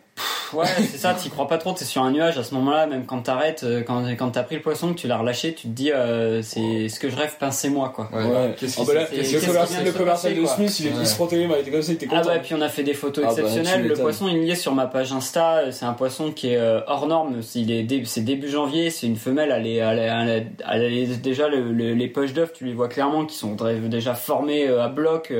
Ouais, 0.54 0.66
c'est 0.78 0.98
ça, 0.98 1.14
t'y 1.14 1.30
crois 1.30 1.48
pas 1.48 1.58
trop, 1.58 1.72
t'es 1.72 1.84
sur 1.84 2.02
un 2.02 2.10
nuage 2.10 2.38
à 2.38 2.44
ce 2.44 2.54
moment-là, 2.54 2.86
même 2.86 3.06
quand 3.06 3.20
t'arrêtes, 3.22 3.62
euh, 3.64 3.82
quand, 3.82 4.04
quand 4.16 4.30
t'as 4.30 4.42
pris 4.42 4.56
le 4.56 4.62
poisson, 4.62 4.94
que 4.94 4.98
tu 5.00 5.06
l'as 5.08 5.18
relâché, 5.18 5.52
tu 5.54 5.68
te 5.68 5.72
dis, 5.72 5.90
euh, 5.92 6.42
c'est 6.42 6.88
ce 6.88 6.98
que 7.00 7.08
je 7.10 7.16
rêve, 7.16 7.34
pincez-moi, 7.38 7.92
quoi. 7.94 8.08
Ouais. 8.12 8.22
Ouais. 8.24 8.54
Qu'est-ce 8.58 8.80
Ah 8.80 8.84
bah 8.86 8.94
là, 8.94 9.06
s'est- 9.06 9.16
le 9.16 9.46
commercial, 9.46 9.84
le 9.84 9.92
de 9.92 9.96
commercial. 9.98 10.34
Smith, 10.46 10.80
il, 10.80 10.86
est- 10.86 10.90
il 10.90 10.98
Ouais. 10.98 11.04
se 11.04 11.14
frottait 11.14 11.36
les 11.36 11.46
mains, 11.46 11.54
il 11.58 11.62
était 11.62 11.70
comme 11.70 11.82
ça, 11.82 11.92
il 11.92 11.94
était 11.96 12.06
Ah 12.10 12.16
content. 12.20 12.28
bah, 12.34 12.38
puis 12.42 12.54
on 12.54 12.60
a 12.60 12.68
fait 12.68 12.82
des 12.82 12.94
photos 12.94 13.24
Ah 13.26 13.32
bah, 13.34 13.42
exceptionnelles. 13.42 13.88
le 13.88 13.94
poisson, 13.94 14.28
il 14.28 14.44
y 14.44 14.50
est 14.50 14.54
sur 14.54 14.74
ma 14.74 14.86
page 14.86 15.12
Insta. 15.12 15.70
C'est 15.72 15.84
un 15.86 15.92
poisson 15.94 16.30
qui 16.32 16.50
est 16.52 16.56
euh, 16.56 16.80
hors 16.86 17.06
norme. 17.06 17.40
Il 17.54 17.70
est 17.72 17.82
dé- 17.82 18.02
c'est 18.04 18.20
début 18.22 18.48
janvier. 18.48 18.90
C'est 18.90 19.06
une 19.06 19.16
femelle. 19.16 19.52
Elle 19.54 19.66
est, 19.66 19.74
elle 19.76 19.98
est- 19.98 20.02
elle 20.02 20.28
est- 20.28 20.46
elle 20.70 20.82
est- 20.92 21.20
déjà 21.22 21.48
le- 21.48 21.72
le- 21.72 21.94
les 21.94 22.08
poches 22.08 22.32
d'œufs, 22.32 22.52
tu 22.52 22.64
les 22.64 22.72
vois 22.74 22.88
clairement, 22.88 23.24
qui 23.24 23.36
sont 23.36 23.54
dé- 23.54 23.80
déjà 23.88 24.14
formées 24.14 24.68
à 24.68 24.88
bloc. 24.88 25.32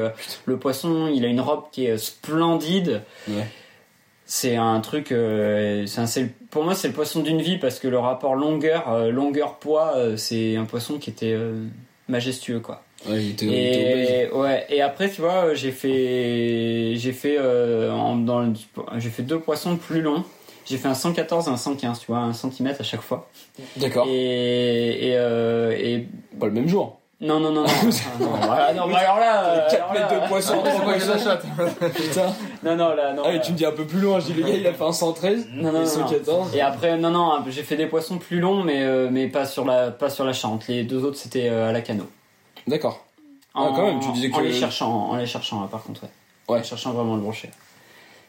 Le 0.46 0.56
poisson, 0.58 1.08
il 1.14 1.24
a 1.24 1.28
une 1.28 1.40
robe 1.40 1.64
qui 1.72 1.86
est 1.86 1.98
splendide. 1.98 3.02
Ouais. 3.28 3.44
C'est 4.26 4.56
un 4.56 4.80
truc. 4.80 5.12
euh, 5.12 5.84
c'est 5.86 6.30
pour 6.50 6.64
moi, 6.64 6.74
c'est 6.74 6.88
le 6.88 6.94
poisson 6.94 7.20
d'une 7.20 7.42
vie 7.42 7.58
parce 7.58 7.78
que 7.78 7.88
le 7.88 7.98
rapport 7.98 8.34
longueur, 8.34 8.90
euh, 8.90 9.10
longueur 9.10 9.56
poids, 9.56 9.94
euh, 9.96 10.16
c'est 10.16 10.56
un 10.56 10.64
poisson 10.64 10.98
qui 10.98 11.10
était 11.10 11.36
majestueux, 12.08 12.60
quoi. 12.60 12.82
Ouais, 13.08 13.22
il 13.22 13.30
était, 13.32 13.44
il. 13.46 13.52
Et 13.52 14.30
ouais, 14.32 14.64
et 14.70 14.80
après 14.80 15.10
tu 15.10 15.20
vois, 15.20 15.52
j'ai 15.54 15.72
fait 15.72 16.94
j'ai 16.96 17.12
fait 17.12 17.38
en- 17.38 18.16
dans 18.16 18.50
j'ai 18.98 19.10
fait 19.10 19.22
deux 19.22 19.38
poissons 19.40 19.76
plus 19.76 20.00
longs. 20.00 20.24
J'ai 20.66 20.78
fait 20.78 20.88
un 20.88 20.94
114 20.94 21.46
et 21.46 21.50
un 21.50 21.58
115, 21.58 22.00
tu 22.00 22.06
vois, 22.06 22.20
un 22.20 22.32
centimètre 22.32 22.80
à 22.80 22.84
chaque 22.84 23.02
fois. 23.02 23.28
D'accord. 23.76 24.06
Et 24.08 25.08
et, 25.08 25.16
euh, 25.16 25.72
et 25.78 26.06
Pas 26.40 26.46
le 26.46 26.52
même 26.52 26.68
jour. 26.68 26.98
Non 27.20 27.40
non 27.40 27.52
non 27.52 27.62
non. 27.62 27.66
Ah, 27.68 28.18
non, 28.20 28.26
voilà, 28.42 28.74
non, 28.74 28.88
bah 28.88 28.98
alors 28.98 29.18
là, 29.18 29.44
euh, 29.44 29.70
4 29.70 29.90
alors 29.90 29.92
mètres 30.10 30.22
de 30.22 30.28
poisson, 30.28 30.54
C'est 30.64 30.70
3 30.70 30.84
moi 30.84 30.94
qui 30.94 31.06
poissons. 31.06 31.30
Putain. 31.94 32.26
Non 32.62 32.76
non 32.76 32.94
là 32.94 33.12
non. 33.12 33.22
Ah, 33.24 33.32
mais 33.32 33.40
tu 33.40 33.52
me 33.52 33.56
dis 33.56 33.64
un 33.64 33.72
peu 33.72 33.84
plus 33.84 34.00
loin, 34.00 34.20
je 34.20 34.26
dis 34.26 34.34
le 34.34 34.42
gars 34.42 34.54
il 34.54 34.66
a 34.66 34.72
fait 34.72 34.84
un 34.84 34.92
113, 34.92 35.48
Non, 35.52 35.72
non, 35.72 35.80
et 35.80 35.84
non, 35.84 35.86
114. 35.86 36.54
Et 36.56 36.60
après 36.60 36.96
non 36.98 37.10
non, 37.10 37.38
j'ai 37.48 37.62
fait 37.62 37.76
des 37.76 37.86
poissons 37.86 38.18
plus 38.18 38.40
longs 38.40 38.62
mais 38.62 38.82
euh, 38.82 39.08
mais 39.10 39.28
pas 39.28 39.46
sur 39.46 39.64
la 39.64 39.90
pas 39.90 40.10
sur 40.10 40.24
la 40.24 40.32
Charente. 40.32 40.66
Les 40.68 40.82
deux 40.82 41.04
autres 41.04 41.16
c'était 41.16 41.48
euh, 41.48 41.68
à 41.68 41.72
la 41.72 41.80
cano. 41.80 42.04
D'accord. 42.66 43.04
Ah, 43.54 43.62
En, 43.62 43.72
quand 43.72 43.86
même, 43.86 44.00
tu 44.00 44.10
disais 44.12 44.30
en 44.32 44.38
que- 44.38 44.42
les 44.44 44.52
cherchant, 44.52 45.10
en 45.10 45.16
les 45.16 45.26
cherchant 45.26 45.60
là, 45.60 45.68
par 45.70 45.82
contre 45.84 46.02
ouais. 46.02 46.08
Ouais. 46.48 46.58
En 46.60 46.62
cherchant 46.64 46.92
vraiment 46.92 47.14
le 47.14 47.22
brochet. 47.22 47.50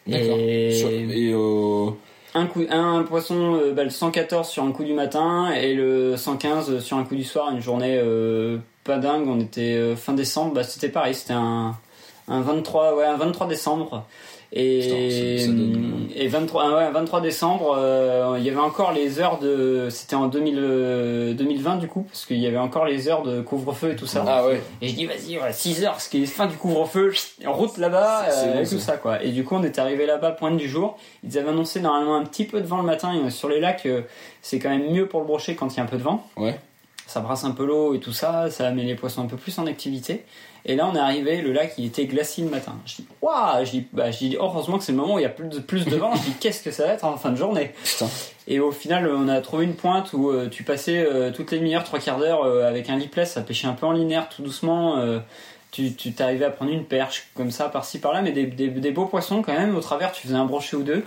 D'accord. 0.07 0.37
Et- 0.37 0.71
Sur- 0.71 0.89
Et 0.89 1.31
euh, 1.33 1.89
Un, 2.35 2.45
coup, 2.45 2.61
un 2.69 3.01
poisson, 3.03 3.55
euh, 3.55 3.73
bah, 3.73 3.83
le 3.83 3.89
114 3.89 4.47
sur 4.47 4.61
un 4.63 4.71
coup 4.71 4.83
du 4.83 4.93
matin 4.93 5.51
et 5.51 5.73
le 5.73 6.15
115 6.15 6.79
sur 6.79 6.97
un 6.97 7.03
coup 7.05 7.15
du 7.15 7.23
soir, 7.23 7.49
une 7.51 7.61
journée 7.61 7.97
euh, 7.97 8.57
pas 8.85 8.97
dingue, 8.97 9.27
on 9.27 9.39
était 9.41 9.73
euh, 9.75 9.95
fin 9.95 10.13
décembre, 10.13 10.53
bah, 10.53 10.63
c'était 10.63 10.89
pareil, 10.89 11.13
c'était 11.13 11.33
un, 11.33 11.75
un 12.29 12.41
23, 12.41 12.95
ouais, 12.95 13.05
un 13.05 13.17
23 13.17 13.47
décembre. 13.47 14.05
Et, 14.53 14.79
Putain, 14.83 15.39
ça- 15.39 15.45
ça 15.47 15.51
donne- 15.51 16.07
et 16.15 16.27
23, 16.27 16.63
ah 16.65 16.77
ouais, 16.77 16.83
un 16.85 16.91
23 16.91 17.19
décembre, 17.19 17.75
euh, 17.77 18.35
il 18.37 18.43
y 18.45 18.49
avait 18.49 18.59
encore 18.59 18.93
les 18.93 19.19
heures 19.19 19.37
de. 19.39 19.87
C'était 19.89 20.15
en 20.15 20.27
2000, 20.27 20.57
euh, 20.59 21.33
2020 21.33 21.75
du 21.77 21.87
coup, 21.87 22.03
parce 22.03 22.25
qu'il 22.25 22.37
y 22.37 22.47
avait 22.47 22.59
encore 22.59 22.85
les 22.85 23.09
heures 23.09 23.23
de 23.23 23.41
couvre-feu 23.41 23.91
et 23.91 23.95
tout 23.97 24.05
ça. 24.05 24.23
Ah 24.25 24.45
ouais. 24.47 24.61
Et 24.81 24.87
je 24.87 24.95
dis 24.95 25.05
vas-y, 25.07 25.37
ouais, 25.39 25.51
6 25.51 25.83
heures, 25.83 25.99
ce 25.99 26.07
qui 26.09 26.23
est 26.23 26.25
fin 26.27 26.45
du 26.45 26.55
couvre-feu, 26.55 27.11
en 27.45 27.51
route 27.53 27.77
là-bas, 27.77 28.27
euh, 28.29 28.61
et 28.61 28.67
tout 28.67 28.79
ça. 28.79 28.95
quoi. 28.97 29.21
Et 29.23 29.31
du 29.31 29.43
coup 29.43 29.55
on 29.55 29.63
est 29.63 29.77
arrivé 29.79 30.05
là-bas 30.05 30.31
pointe 30.31 30.55
du 30.55 30.69
jour. 30.69 30.95
Ils 31.23 31.37
avaient 31.37 31.49
annoncé 31.49 31.81
normalement 31.81 32.15
un 32.15 32.23
petit 32.23 32.45
peu 32.45 32.61
de 32.61 32.67
vent 32.67 32.77
le 32.77 32.83
matin 32.83 33.13
euh, 33.25 33.29
sur 33.31 33.49
les 33.49 33.59
lacs. 33.59 33.87
euh, 33.87 34.01
c'est 34.41 34.59
quand 34.59 34.69
même 34.69 34.89
mieux 34.91 35.07
pour 35.07 35.19
le 35.21 35.25
brochet 35.25 35.55
quand 35.55 35.73
il 35.73 35.77
y 35.77 35.79
a 35.79 35.83
un 35.83 35.87
peu 35.87 35.97
de 35.97 36.03
vent. 36.03 36.25
Ouais. 36.37 36.57
Ça 37.07 37.19
brasse 37.19 37.43
un 37.43 37.51
peu 37.51 37.65
l'eau 37.65 37.93
et 37.93 37.99
tout 37.99 38.11
ça, 38.11 38.49
ça 38.49 38.71
met 38.71 38.83
les 38.83 38.95
poissons 38.95 39.21
un 39.21 39.27
peu 39.27 39.37
plus 39.37 39.57
en 39.59 39.67
activité. 39.67 40.25
Et 40.65 40.75
là 40.75 40.89
on 40.91 40.95
est 40.95 40.99
arrivé, 40.99 41.41
le 41.41 41.53
lac 41.53 41.73
il 41.77 41.85
était 41.85 42.05
glacé 42.05 42.41
le 42.41 42.49
matin. 42.49 42.75
Je 42.85 42.95
dis 42.95 43.07
waouh, 43.21 43.63
je 43.63 43.69
dis 43.69 43.87
bah 43.93 44.09
je 44.09 44.17
dis 44.17 44.37
oh, 44.39 44.45
heureusement 44.45 44.79
que 44.79 44.83
c'est 44.83 44.91
le 44.91 44.97
moment 44.97 45.15
où 45.15 45.19
il 45.19 45.21
y 45.21 45.25
a 45.25 45.29
plus 45.29 45.47
de 45.47 45.59
plus 45.59 45.85
de 45.85 45.95
vent. 45.95 46.15
je 46.15 46.21
dis 46.21 46.33
qu'est-ce 46.39 46.63
que 46.63 46.71
ça 46.71 46.87
va 46.87 46.93
être 46.93 47.05
en 47.05 47.17
fin 47.17 47.29
de 47.29 47.35
journée? 47.35 47.71
Putain. 47.83 48.07
Et 48.47 48.59
au 48.59 48.71
final, 48.71 49.07
on 49.07 49.27
a 49.27 49.41
trouvé 49.41 49.65
une 49.65 49.75
pointe 49.75 50.13
où 50.13 50.29
euh, 50.29 50.49
tu 50.49 50.63
passais 50.63 50.97
euh, 50.97 51.31
toutes 51.31 51.51
les 51.51 51.59
demi-heures, 51.59 51.83
trois 51.83 51.99
quarts 51.99 52.19
d'heure 52.19 52.43
euh, 52.43 52.67
avec 52.67 52.89
un 52.89 52.97
lipless 52.97 53.37
à 53.37 53.41
pêcher 53.41 53.67
un 53.67 53.73
peu 53.73 53.85
en 53.85 53.91
linéaire, 53.91 54.27
tout 54.29 54.41
doucement. 54.41 54.97
tu 55.71 55.93
tu 55.93 56.13
t'arrivais 56.13 56.45
à 56.45 56.51
prendre 56.51 56.71
une 56.71 56.85
perche 56.85 57.27
comme 57.35 57.51
ça, 57.51 57.69
par-ci 57.69 57.99
par-là, 57.99 58.21
mais 58.23 58.31
des, 58.31 58.45
des, 58.45 58.69
des 58.69 58.91
beaux 58.91 59.05
poissons 59.05 59.43
quand 59.43 59.53
même. 59.53 59.75
Au 59.75 59.81
travers, 59.81 60.11
tu 60.11 60.23
faisais 60.23 60.35
un 60.35 60.45
brochet 60.45 60.75
ou 60.75 60.83
deux. 60.83 61.03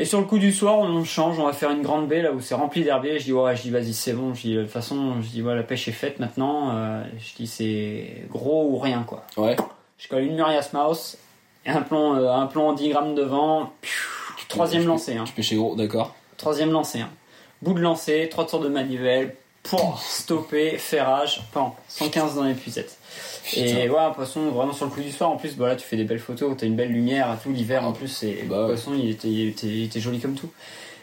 Et 0.00 0.04
sur 0.04 0.20
le 0.20 0.26
coup 0.26 0.38
du 0.38 0.52
soir, 0.52 0.78
on 0.78 1.02
change, 1.04 1.40
on 1.40 1.46
va 1.46 1.52
faire 1.52 1.70
une 1.70 1.82
grande 1.82 2.06
baie 2.06 2.22
là 2.22 2.32
où 2.32 2.40
c'est 2.40 2.54
rempli 2.54 2.84
d'herbiers. 2.84 3.18
Je 3.18 3.24
dis 3.24 3.32
ouais, 3.32 3.56
je 3.56 3.62
dis 3.62 3.70
vas-y 3.70 3.92
c'est 3.92 4.12
bon. 4.12 4.32
Je 4.32 4.42
dis 4.42 4.54
de 4.54 4.62
toute 4.62 4.70
façon, 4.70 5.20
je 5.20 5.28
dis 5.28 5.42
ouais 5.42 5.56
la 5.56 5.64
pêche 5.64 5.88
est 5.88 5.92
faite 5.92 6.20
maintenant. 6.20 6.70
Euh, 6.72 7.02
je 7.18 7.34
dis 7.34 7.46
c'est 7.48 8.24
gros 8.30 8.68
ou 8.70 8.78
rien 8.78 9.02
quoi. 9.02 9.24
Ouais. 9.36 9.56
Je 9.98 10.06
colle 10.06 10.22
une 10.22 10.36
Murias 10.36 10.70
Mouse 10.72 11.18
et 11.66 11.70
un 11.70 11.82
plomb, 11.82 12.14
euh, 12.14 12.30
un 12.30 12.46
plomb 12.46 12.68
en 12.68 12.72
10 12.74 12.88
grammes 12.90 13.14
devant. 13.16 13.72
Piou, 13.80 13.92
troisième 14.48 14.86
lancé, 14.86 15.16
hein. 15.16 15.24
Tu 15.26 15.32
pêchais 15.32 15.56
gros, 15.56 15.74
d'accord. 15.74 16.14
Troisième 16.36 16.70
lancé, 16.70 17.00
hein. 17.00 17.10
Bout 17.62 17.74
de 17.74 17.80
lancé, 17.80 18.28
trois 18.30 18.46
tours 18.46 18.60
de 18.60 18.68
manivelle, 18.68 19.34
pour 19.64 20.00
stopper, 20.00 20.78
ferrage, 20.78 21.42
pan, 21.52 21.74
115 21.88 22.36
dans 22.36 22.44
Et 23.56 23.88
ouais, 23.88 23.98
un 23.98 24.10
poisson 24.10 24.50
vraiment 24.50 24.72
sur 24.72 24.84
le 24.86 24.90
coup 24.90 25.00
du 25.00 25.10
soir. 25.10 25.30
En 25.30 25.36
plus, 25.36 25.56
bah 25.56 25.68
là, 25.68 25.76
tu 25.76 25.86
fais 25.86 25.96
des 25.96 26.04
belles 26.04 26.18
photos, 26.18 26.54
t'as 26.56 26.66
une 26.66 26.76
belle 26.76 26.92
lumière 26.92 27.32
et 27.32 27.42
tout. 27.42 27.52
L'hiver, 27.52 27.84
en 27.84 27.92
plus, 27.92 28.08
c'est 28.08 28.44
Bah 28.48 28.60
le 28.62 28.66
poisson, 28.66 28.92
il 28.98 29.10
était, 29.10 29.28
il 29.28 29.48
était, 29.48 29.66
il 29.66 29.84
était 29.84 30.00
joli 30.00 30.18
comme 30.20 30.34
tout. 30.34 30.50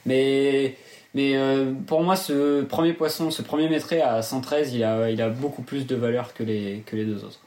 Mais 0.06 0.76
mais 1.14 1.36
euh, 1.36 1.72
pour 1.88 2.04
moi, 2.04 2.16
ce 2.18 2.62
premier 2.64 2.94
poisson, 2.94 3.32
ce 3.32 3.42
premier 3.42 3.70
métré 3.70 4.02
à 4.02 4.22
113, 4.22 4.74
il 4.74 4.84
a, 4.84 5.10
il 5.10 5.22
a 5.22 5.30
beaucoup 5.30 5.62
plus 5.62 5.88
de 5.88 5.96
valeur 5.96 6.34
que 6.34 6.44
les, 6.44 6.84
que 6.86 6.96
les 6.98 7.06
deux 7.06 7.24
autres. 7.24 7.40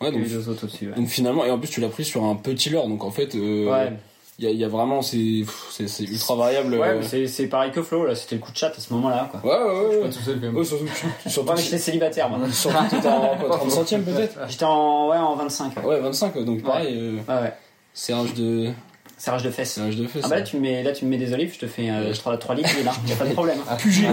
Ouais, 0.00 0.08
Que 0.08 0.14
donc, 0.14 0.24
les 0.24 0.30
deux 0.30 0.48
autres 0.48 0.64
au-dessus. 0.64 0.88
ouais. 0.88 0.94
donc 0.96 1.08
finalement, 1.08 1.44
et 1.44 1.50
en 1.50 1.58
plus 1.58 1.68
tu 1.68 1.80
l'as 1.80 1.88
pris 1.88 2.04
sur 2.04 2.24
un 2.24 2.34
petit 2.34 2.70
leurre, 2.70 2.88
donc 2.88 3.04
en 3.04 3.10
fait, 3.10 3.34
euh, 3.34 3.70
Ouais. 3.70 3.92
Il 4.38 4.44
y, 4.44 4.46
a, 4.46 4.50
il 4.50 4.56
y 4.58 4.64
a 4.64 4.68
vraiment, 4.68 5.02
c'est 5.02 5.44
c'est- 5.70 5.88
c'est 5.88 6.04
ultra 6.04 6.36
variable. 6.36 6.74
Ouais, 6.74 6.88
euh. 6.88 7.02
c'est- 7.02 7.26
c'est 7.26 7.48
pareil 7.48 7.72
que 7.72 7.82
Flo, 7.82 8.06
là, 8.06 8.14
c'était 8.14 8.36
le 8.36 8.40
coup 8.40 8.52
de 8.52 8.56
chat 8.56 8.68
à 8.68 8.80
ce 8.80 8.92
moment-là, 8.94 9.28
quoi. 9.32 9.40
ouais, 9.44 9.64
ouais, 9.72 9.96
ouais. 9.96 10.02
Pas 10.08 10.08
tout 10.14 10.20
seul 10.20 10.34
quand 10.36 10.46
même. 10.46 10.56
Ouais, 10.56 10.64
surtout, 10.64 10.84
que 10.84 10.90
tu- 11.24 11.30
surtout 11.30 11.50
Ouais, 11.52 11.56
j'étais 11.62 11.78
célibataire, 11.78 12.28
moi. 12.30 12.38
surtout 12.52 12.84
que 12.84 12.90
t'étais 12.90 13.08
en 13.08 13.36
quoi, 13.36 13.48
30 13.58 13.70
centièmes 13.70 14.04
peut-être 14.04 14.38
J'étais 14.48 14.64
en, 14.64 15.08
ouais, 15.08 15.16
en 15.16 15.34
25. 15.36 15.76
Ouais, 15.78 15.84
Ouais, 15.84 16.00
25, 16.00 16.36
ouais, 16.36 16.44
donc 16.44 16.62
pareil, 16.62 16.94
euh, 16.96 17.16
ouais. 17.28 17.42
ouais. 17.42 17.52
serrage 17.92 18.34
de, 18.34 18.70
Serrage 19.16 19.42
de 19.42 19.50
fesses. 19.50 19.72
serrage 19.72 19.96
de 19.96 20.06
fesses. 20.06 20.22
Ah 20.24 20.28
bah 20.28 20.36
là 20.36 20.42
tu, 20.42 20.56
me 20.56 20.60
mets, 20.62 20.82
là 20.84 20.92
tu 20.92 21.04
me 21.04 21.10
mets 21.10 21.18
des 21.18 21.32
olives, 21.32 21.52
je 21.54 21.58
te 21.58 21.66
fais 21.66 21.90
euh, 21.90 22.12
3, 22.14 22.36
litres, 22.54 22.70
là, 22.84 22.92
y 23.08 23.12
a 23.12 23.16
pas 23.16 23.24
de 23.26 23.32
problème. 23.32 23.58
Puget. 23.78 24.06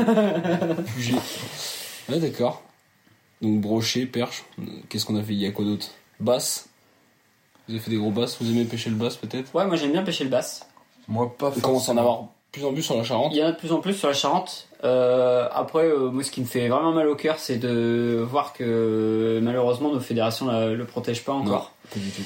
Puget. 0.96 1.14
Ouais, 2.10 2.18
d'accord. 2.20 2.64
Donc 3.44 3.62
brochet, 3.62 4.08
perche. 4.08 4.44
Qu'est-ce 4.90 5.06
qu'on 5.06 5.16
a 5.18 5.22
fait? 5.22 5.34
Il 5.34 5.40
y 5.40 5.46
a 5.46 5.52
quoi 5.52 5.66
d'autre? 5.66 5.90
Basse. 6.20 6.65
Vous 7.68 7.74
avez 7.74 7.84
fait 7.84 7.92
des 7.92 7.98
gros 7.98 8.12
basses 8.12 8.38
Vous 8.42 8.50
aimez 8.50 8.66
pêcher 8.66 8.90
le 8.90 8.96
basse 8.96 9.16
peut-être? 9.18 9.54
Ouais, 9.56 9.66
moi 9.66 9.76
j'aime 9.76 9.92
bien 9.92 10.04
pêcher 10.04 10.24
le 10.24 10.30
basse. 10.30 10.66
Moi, 11.08 11.34
pas 11.38 11.52
On 11.56 11.60
commence 11.60 11.64
à 11.90 11.92
en 11.92 11.96
forcément. 11.96 12.02
avoir 12.02 12.28
plus 12.52 12.66
en 12.66 12.74
plus 12.74 12.82
sur 12.84 12.96
la 12.98 13.04
Charente. 13.04 13.32
Il 13.34 13.38
y 13.40 13.44
en 13.44 13.48
a 13.48 13.52
de 13.52 13.58
plus 13.58 13.72
en 13.72 13.80
plus 13.80 13.94
sur 13.94 14.08
la 14.08 14.14
Charente. 14.14 14.68
Euh, 14.84 15.48
après, 15.54 15.86
euh, 15.86 16.10
moi 16.12 16.24
ce 16.24 16.32
qui 16.32 16.42
me 16.42 16.46
fait 16.46 16.68
vraiment 16.70 16.92
mal 16.94 17.08
au 17.08 17.16
cœur, 17.16 17.38
c'est 17.40 17.58
de 17.58 18.24
voir 18.30 18.54
que 18.54 19.40
malheureusement 19.44 19.92
nos 19.92 20.00
fédérations 20.00 20.48
la- 20.48 20.70
le 20.70 20.86
protègent 20.86 21.24
pas 21.24 21.34
encore. 21.34 21.72
Pas 21.94 22.00
du 22.00 22.10
tout. 22.12 22.22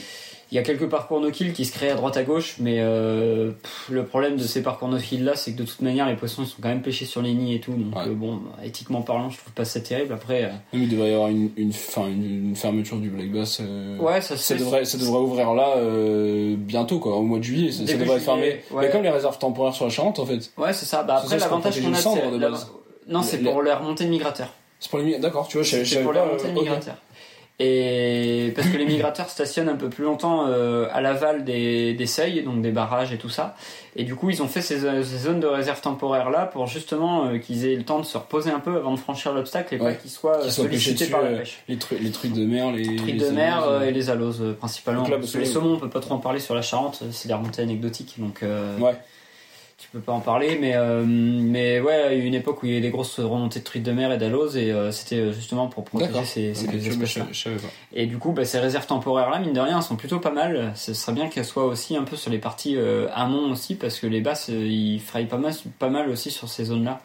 Il 0.51 0.55
y 0.55 0.57
a 0.57 0.63
quelques 0.63 0.87
parcours 0.89 1.19
no-kill 1.21 1.53
qui 1.53 1.63
se 1.63 1.71
créent 1.71 1.91
à 1.91 1.95
droite 1.95 2.17
à 2.17 2.23
gauche, 2.23 2.55
mais 2.59 2.77
euh, 2.79 3.51
pff, 3.51 3.89
le 3.91 4.03
problème 4.03 4.35
de 4.35 4.41
ces 4.43 4.63
parcours 4.63 4.87
no-kill 4.87 5.23
là, 5.23 5.35
c'est 5.35 5.51
que 5.53 5.57
de 5.59 5.63
toute 5.63 5.81
manière, 5.81 6.07
les 6.07 6.15
poissons 6.15 6.41
ils 6.41 6.47
sont 6.47 6.57
quand 6.61 6.69
même 6.69 6.81
pêchés 6.81 7.05
sur 7.05 7.21
les 7.21 7.33
nids 7.33 7.53
et 7.55 7.59
tout. 7.59 7.71
Donc 7.73 7.95
Ouais. 7.95 8.07
euh, 8.09 8.13
bon, 8.15 8.39
éthiquement 8.63 9.01
parlant, 9.03 9.29
je 9.29 9.37
trouve 9.37 9.53
pas 9.53 9.65
ça 9.65 9.79
terrible. 9.79 10.11
Après, 10.13 10.45
euh, 10.45 10.49
Même 10.73 10.83
il 10.83 10.89
devrait 10.89 11.11
y 11.11 11.13
avoir 11.13 11.29
une, 11.29 11.51
une, 11.55 11.71
fin, 11.71 12.07
une, 12.07 12.49
une 12.49 12.55
fermeture 12.55 12.97
du 12.97 13.09
Black 13.09 13.31
Bass. 13.31 13.61
ouais, 13.99 14.21
ça 14.21 14.37
Ça 14.37 14.55
devrait, 14.55 14.85
ça 14.85 14.97
devrait 14.97 15.19
ouvrir 15.19 15.53
là 15.53 15.75
bientôt, 16.57 16.99
quoi, 16.99 17.15
au 17.15 17.21
mois 17.21 17.39
de 17.39 17.43
juillet. 17.43 17.71
Ça, 17.71 17.83
devrait 17.83 18.17
être 18.17 18.23
fermé. 18.23 18.61
ouais. 18.71 18.85
Mais 18.85 18.89
comme 18.89 19.03
les 19.03 19.09
réserves 19.09 19.37
temporaires 19.37 19.73
sur 19.75 19.85
la 19.85 19.91
Charente, 19.91 20.19
en 20.19 20.25
fait. 20.25 20.51
Ouais, 20.57 20.73
c'est 20.73 20.85
ça. 20.85 21.03
Bah 21.03 21.17
après, 21.23 21.37
l'avantage 21.37 21.79
qu'on 21.81 21.93
a, 21.93 21.97
c'est 21.97 22.37
base. 22.39 22.71
Non, 23.07 23.21
c'est 23.23 23.37
Les- 23.37 23.49
pour 23.51 23.61
la 23.63 23.75
remontée 23.77 24.05
de 24.05 24.09
migrateurs. 24.09 24.53
C'est 24.79 24.89
pour 24.89 24.99
les 24.99 25.17
D'accord, 25.19 25.47
tu 25.47 25.57
vois, 25.57 25.63
je 25.63 25.99
pour 25.99 26.13
pas. 26.13 26.19
la 26.19 26.23
remontée 26.25 26.47
de 26.47 26.53
migrateurs. 26.53 26.95
Et 27.61 28.53
parce 28.55 28.69
que 28.69 28.77
les 28.77 28.85
migrateurs 28.85 29.29
stationnent 29.29 29.67
un 29.67 29.75
peu 29.75 29.89
plus 29.89 30.05
longtemps 30.05 30.45
euh, 30.47 30.87
à 30.93 31.01
l'aval 31.01 31.43
des, 31.43 31.93
des 31.93 32.05
seuils, 32.05 32.41
donc 32.41 32.61
des 32.61 32.71
barrages 32.71 33.11
et 33.11 33.17
tout 33.17 33.27
ça. 33.27 33.55
Et 33.97 34.05
du 34.05 34.15
coup, 34.15 34.29
ils 34.29 34.41
ont 34.41 34.47
fait 34.47 34.61
ces, 34.61 34.79
ces 34.79 35.17
zones 35.17 35.41
de 35.41 35.47
réserve 35.47 35.81
temporaire 35.81 36.29
là 36.29 36.45
pour 36.45 36.67
justement 36.67 37.25
euh, 37.25 37.37
qu'ils 37.37 37.65
aient 37.65 37.75
le 37.75 37.83
temps 37.83 37.99
de 37.99 38.05
se 38.05 38.17
reposer 38.17 38.49
un 38.49 38.61
peu 38.61 38.77
avant 38.77 38.93
de 38.93 38.99
franchir 38.99 39.33
l'obstacle 39.33 39.75
et 39.75 39.79
Ouais. 39.79 39.91
pas 39.91 39.97
qu'ils 39.99 40.09
soient, 40.09 40.37
euh, 40.37 40.43
soient 40.49 40.63
sollicités 40.65 40.93
dessus, 41.05 41.11
par 41.11 41.21
la 41.21 41.27
euh, 41.31 41.37
pêche. 41.39 41.59
Les, 41.67 41.77
trucs, 41.77 41.99
les 41.99 42.11
trucs 42.11 42.31
de 42.33 42.45
mer, 42.45 42.71
les. 42.71 42.95
Trucs 42.95 43.11
les 43.11 43.17
de 43.19 43.29
mer 43.29 43.57
aloses, 43.63 43.81
euh, 43.81 43.87
et 43.87 43.91
les 43.91 44.09
aloses 44.09 44.43
principalement. 44.57 45.05
Là, 45.07 45.17
parce 45.17 45.33
que 45.33 45.37
les 45.39 45.45
saumons, 45.45 45.73
on 45.73 45.79
peut 45.79 45.89
pas 45.89 45.99
trop 45.99 46.13
en 46.13 46.19
parler 46.19 46.39
sur 46.39 46.55
la 46.55 46.61
Charente, 46.61 47.03
c'est 47.11 47.27
des 47.27 47.33
remontées 47.33 47.61
anecdotiques, 47.61 48.15
donc 48.19 48.41
euh, 48.41 48.77
Ouais. 48.79 48.93
Tu 49.79 49.87
peux 49.91 49.99
pas 49.99 50.11
en 50.11 50.19
parler. 50.19 50.57
Mais 50.59 50.75
euh, 50.75 51.03
mais 51.05 51.79
ouais, 51.79 52.15
il 52.15 52.17
y 52.17 52.21
a 52.21 52.23
eu 52.23 52.27
une 52.27 52.35
époque 52.35 52.61
où 52.61 52.65
il 52.65 52.69
y 52.69 52.71
avait 52.73 52.81
des 52.81 52.91
grosses 52.91 53.19
remontées 53.19 53.59
de 53.59 53.63
truites 53.63 53.83
de 53.83 53.91
mer 53.91 54.11
et 54.11 54.17
d'aloses 54.17 54.57
et 54.57 54.71
euh, 54.71 54.91
c'était 54.91 55.19
euh, 55.19 55.31
justement 55.31 55.67
pour 55.67 55.85
protéger 55.85 56.25
ces, 56.25 56.53
ces 56.53 56.67
deux 56.67 56.85
espèces-là. 56.85 57.25
Et 57.93 58.05
du 58.05 58.17
coup, 58.17 58.31
bah, 58.31 58.45
ces 58.45 58.59
réserves 58.59 58.85
temporaires 58.85 59.29
là, 59.29 59.39
mine 59.39 59.53
de 59.53 59.59
rien, 59.59 59.77
elles 59.77 59.83
sont 59.83 59.95
plutôt 59.95 60.19
pas 60.19 60.31
mal. 60.31 60.73
Ce 60.75 60.93
serait 60.93 61.13
bien 61.13 61.29
qu'elles 61.29 61.45
soient 61.45 61.65
aussi 61.65 61.95
un 61.95 62.03
peu 62.03 62.15
sur 62.15 62.29
les 62.29 62.37
parties 62.37 62.75
euh, 62.75 63.07
amont 63.13 63.51
aussi, 63.51 63.75
parce 63.75 63.99
que 63.99 64.07
les 64.07 64.21
basses, 64.21 64.49
euh, 64.49 64.67
ils 64.67 64.99
frayent 64.99 65.25
pas 65.25 65.37
mal, 65.37 65.53
pas 65.79 65.89
mal 65.89 66.09
aussi 66.09 66.29
sur 66.29 66.49
ces 66.49 66.65
zones-là. 66.65 67.01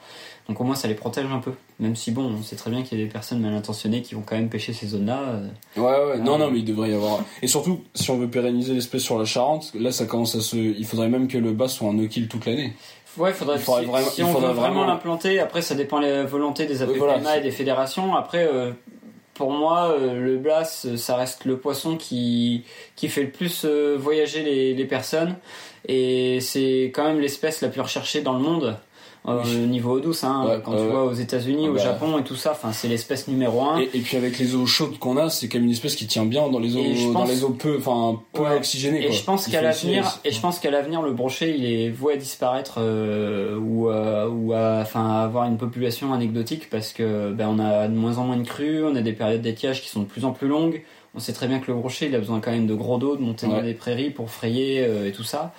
Donc 0.48 0.60
au 0.60 0.64
moins, 0.64 0.74
ça 0.74 0.88
les 0.88 0.94
protège 0.94 1.24
un 1.32 1.38
peu. 1.38 1.52
Même 1.80 1.96
si 1.96 2.10
bon, 2.10 2.24
on 2.38 2.42
sait 2.42 2.56
très 2.56 2.70
bien 2.70 2.82
qu'il 2.82 2.98
y 2.98 3.02
a 3.02 3.04
des 3.06 3.10
personnes 3.10 3.40
mal 3.40 3.54
intentionnées 3.54 4.02
qui 4.02 4.14
vont 4.14 4.22
quand 4.26 4.36
même 4.36 4.50
pêcher 4.50 4.72
ces 4.74 4.86
zones-là. 4.88 5.20
euh. 5.22 5.48
Ouais, 5.80 6.12
ouais, 6.12 6.18
non, 6.18 6.34
Ah. 6.34 6.38
non, 6.38 6.50
mais 6.50 6.58
il 6.58 6.64
devrait 6.66 6.90
y 6.90 6.94
avoir. 6.94 7.20
Et 7.40 7.46
surtout, 7.46 7.82
si 7.94 8.10
on 8.10 8.18
veut 8.18 8.28
pérenniser 8.28 8.74
l'espèce 8.74 9.02
sur 9.02 9.18
la 9.18 9.24
Charente, 9.24 9.72
là, 9.74 9.90
ça 9.90 10.04
commence 10.04 10.34
à 10.34 10.40
se. 10.42 10.56
Il 10.56 10.84
faudrait 10.84 11.08
même 11.08 11.28
que 11.28 11.38
le 11.38 11.52
bass 11.52 11.74
soit 11.74 11.88
un 11.88 11.94
no-kill 11.94 12.28
toute 12.28 12.44
l'année. 12.44 12.74
Ouais, 13.16 13.32
faudrait, 13.32 13.56
Il 13.56 13.62
faudrait 13.62 13.82
si, 13.84 13.88
vraiment- 13.88 14.10
si 14.10 14.22
on 14.22 14.26
veut 14.26 14.32
vraiment 14.40 14.52
vraiment- 14.60 14.84
l'implanter, 14.86 15.38
après 15.40 15.62
ça 15.62 15.74
dépend 15.76 16.00
de 16.00 16.06
la 16.06 16.24
volonté 16.24 16.66
des 16.66 16.82
APPMA 16.82 16.98
voilà, 16.98 17.38
et 17.38 17.40
des 17.42 17.50
fédérations. 17.52 18.14
Après, 18.16 18.44
euh, 18.46 18.72
pour 19.34 19.50
moi, 19.52 19.96
euh, 19.98 20.20
le 20.20 20.36
Blas, 20.36 20.84
euh, 20.84 20.96
ça 20.96 21.16
reste 21.16 21.44
le 21.44 21.56
poisson 21.56 21.96
qui, 21.96 22.64
qui 22.96 23.08
fait 23.08 23.22
le 23.22 23.30
plus 23.30 23.62
euh, 23.64 23.96
voyager 23.98 24.42
les, 24.42 24.74
les 24.74 24.84
personnes. 24.84 25.36
Et 25.88 26.40
c'est 26.40 26.90
quand 26.94 27.04
même 27.04 27.20
l'espèce 27.20 27.60
la 27.62 27.68
plus 27.68 27.80
recherchée 27.80 28.20
dans 28.20 28.32
le 28.34 28.40
monde. 28.40 28.76
Euh, 29.26 29.40
Oui. 29.44 29.56
niveau 29.66 29.92
eau 29.96 30.00
douce, 30.00 30.22
hein, 30.24 30.44
Ouais, 30.46 30.60
quand 30.62 30.72
ouais, 30.72 30.78
tu 30.82 30.86
vois 30.86 31.04
aux 31.04 31.12
États-Unis, 31.14 31.64
Ah 31.66 31.70
au 31.70 31.74
bah. 31.74 31.82
Japon 31.82 32.18
et 32.18 32.24
tout 32.24 32.36
ça, 32.36 32.50
enfin 32.52 32.72
c'est 32.72 32.88
l'espèce 32.88 33.26
numéro 33.28 33.62
un. 33.62 33.78
Et, 33.78 33.88
et 33.94 34.00
puis 34.00 34.16
avec 34.16 34.38
les 34.38 34.54
eaux 34.54 34.66
chaudes 34.66 34.98
qu'on 34.98 35.16
a, 35.16 35.30
c'est 35.30 35.48
quand 35.48 35.58
même 35.58 35.64
une 35.64 35.70
espèce 35.72 35.96
qui 35.96 36.06
tient 36.06 36.26
bien 36.26 36.48
dans 36.48 36.58
les 36.58 36.76
eaux, 36.76 36.84
je 36.94 37.06
dans 37.06 37.20
pense- 37.20 37.28
les 37.30 37.42
eaux 37.44 37.50
peu, 37.50 37.76
enfin 37.78 38.20
peu 38.32 38.42
Ouais. 38.42 38.56
oxygénées. 38.56 39.06
Et 39.06 39.12
je 39.12 39.24
pense 39.24 39.46
qu'à 39.48 39.62
l'avenir, 39.62 40.18
et 40.24 40.30
je 40.30 40.40
pense 40.40 40.58
qu'à 40.58 40.70
l'avenir, 40.70 41.00
le 41.02 41.12
brochet, 41.12 41.54
il 41.56 41.64
est 41.64 41.88
voué 41.90 42.14
à 42.14 42.16
disparaître 42.16 42.74
euh, 42.78 43.58
ou, 43.58 43.88
à- 43.88 44.28
ou 44.28 44.52
à, 44.52 44.80
enfin, 44.82 45.08
à 45.10 45.22
avoir 45.24 45.44
une 45.46 45.56
population 45.56 46.12
anecdotique 46.12 46.68
parce 46.70 46.92
que 46.92 47.32
ben, 47.32 47.48
on 47.48 47.58
a 47.58 47.88
de 47.88 47.94
moins 47.94 48.18
en 48.18 48.24
moins 48.24 48.36
de 48.36 48.46
crues, 48.46 48.84
on 48.84 48.94
a 48.94 49.00
des 49.00 49.12
périodes 49.12 49.42
d'étiage 49.42 49.80
qui 49.82 49.88
sont 49.88 50.00
de 50.00 50.06
plus 50.06 50.24
en 50.24 50.32
plus 50.32 50.48
longues. 50.48 50.82
On 51.16 51.20
sait 51.20 51.32
très 51.32 51.46
bien 51.46 51.60
que 51.60 51.70
le 51.70 51.78
brochet, 51.78 52.06
il 52.06 52.14
a 52.14 52.18
besoin 52.18 52.40
quand 52.40 52.50
même 52.50 52.66
de 52.66 52.74
gros 52.74 52.98
d'eau, 52.98 53.16
de 53.16 53.22
monter 53.22 53.46
dans 53.46 53.54
Ouais. 53.58 53.62
les 53.62 53.74
prairies 53.74 54.10
pour 54.10 54.30
frayer 54.30 54.80
euh, 54.84 55.06
et 55.08 55.12
tout 55.12 55.22
ça. 55.22 55.52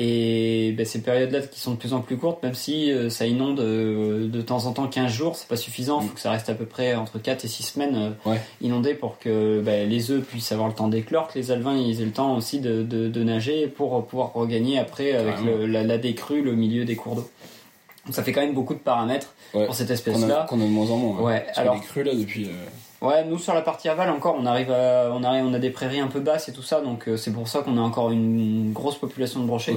Et 0.00 0.72
ben, 0.76 0.84
ces 0.86 1.00
périodes-là 1.02 1.40
qui 1.40 1.58
sont 1.60 1.72
de 1.72 1.76
plus 1.76 1.92
en 1.92 2.00
plus 2.00 2.16
courtes, 2.16 2.42
même 2.42 2.54
si 2.54 2.92
euh, 2.92 3.10
ça 3.10 3.26
inonde 3.26 3.58
euh, 3.60 4.28
de 4.28 4.42
temps 4.42 4.66
en 4.66 4.72
temps 4.72 4.86
15 4.86 5.10
jours, 5.10 5.34
c'est 5.36 5.48
pas 5.48 5.56
suffisant. 5.56 6.00
Il 6.00 6.04
Mm. 6.04 6.08
faut 6.08 6.14
que 6.14 6.20
ça 6.20 6.30
reste 6.30 6.48
à 6.48 6.54
peu 6.54 6.66
près 6.66 6.94
entre 6.94 7.18
4 7.18 7.44
et 7.44 7.48
6 7.48 7.62
semaines 7.64 7.96
euh, 8.26 8.30
Ouais. 8.30 8.40
inondé 8.60 8.94
pour 8.94 9.18
que 9.18 9.60
ben, 9.60 9.88
les 9.88 10.10
œufs 10.10 10.22
puissent 10.24 10.52
avoir 10.52 10.68
le 10.68 10.74
temps 10.74 10.88
d'éclore, 10.88 11.28
que 11.28 11.38
les 11.38 11.50
alevins 11.50 11.76
ils 11.76 12.00
aient 12.00 12.04
le 12.04 12.12
temps 12.12 12.36
aussi 12.36 12.60
de, 12.60 12.82
de, 12.82 13.08
de 13.08 13.22
nager 13.24 13.66
pour 13.66 14.06
pouvoir 14.06 14.32
regagner 14.34 14.78
après 14.78 15.12
avec 15.14 15.34
le- 15.44 15.66
la, 15.66 15.82
la 15.82 15.98
décrue 15.98 16.42
le 16.42 16.52
milieu 16.54 16.84
des 16.84 16.94
cours 16.96 17.16
d'eau. 17.16 17.28
Donc 18.06 18.14
ça 18.14 18.22
fait 18.22 18.32
quand 18.32 18.40
même 18.40 18.54
beaucoup 18.54 18.74
de 18.74 18.78
paramètres 18.80 19.34
Ouais. 19.54 19.64
pour 19.66 19.74
cette 19.74 19.86
qu'on 19.88 19.92
a, 19.92 19.94
espèce-là. 19.94 20.46
qu'on 20.48 20.60
a 20.60 20.64
de 20.64 20.68
moins 20.68 20.90
en 20.90 20.96
moins. 20.96 21.20
Ouais, 21.20 21.42
Parce 21.46 21.58
alors- 21.58 21.74
que 21.76 21.80
les 21.80 21.86
crues 21.86 22.02
là 22.04 22.14
depuis. 22.14 22.48
Euh, 23.02 23.06
Ouais, 23.06 23.24
nous 23.24 23.38
sur 23.38 23.54
la 23.54 23.60
partie 23.62 23.88
aval 23.88 24.10
encore, 24.10 24.36
on 24.38 24.46
arrive 24.46 24.70
à, 24.70 25.10
on 25.14 25.22
arrive, 25.22 25.44
on 25.44 25.54
a 25.54 25.58
des 25.58 25.70
prairies 25.70 26.00
un 26.00 26.08
peu 26.08 26.20
basses 26.20 26.48
et 26.48 26.52
tout 26.52 26.62
ça, 26.62 26.80
donc 26.80 27.08
euh, 27.08 27.16
c'est 27.16 27.32
pour 27.32 27.46
ça 27.48 27.60
qu'on 27.60 27.78
a 27.78 27.80
encore 27.80 28.10
une 28.10 28.72
grosse 28.72 28.96
population 28.98 29.40
de 29.40 29.46
brochets. 29.46 29.76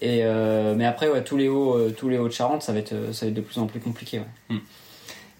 Et 0.00 0.20
euh, 0.24 0.74
mais 0.76 0.84
après, 0.86 1.08
ouais, 1.08 1.22
tous 1.24 1.36
les 1.36 1.48
hauts, 1.48 1.74
euh, 1.76 1.90
tous 1.96 2.08
les 2.08 2.18
hauts 2.18 2.28
de 2.28 2.32
Charente, 2.32 2.62
ça 2.62 2.72
va 2.72 2.78
être, 2.78 2.92
euh, 2.92 3.12
ça 3.12 3.26
va 3.26 3.30
être 3.30 3.34
de 3.36 3.40
plus 3.40 3.58
en 3.58 3.66
plus 3.66 3.80
compliqué. 3.80 4.18
Ouais. 4.18 4.56
Hmm. 4.56 4.58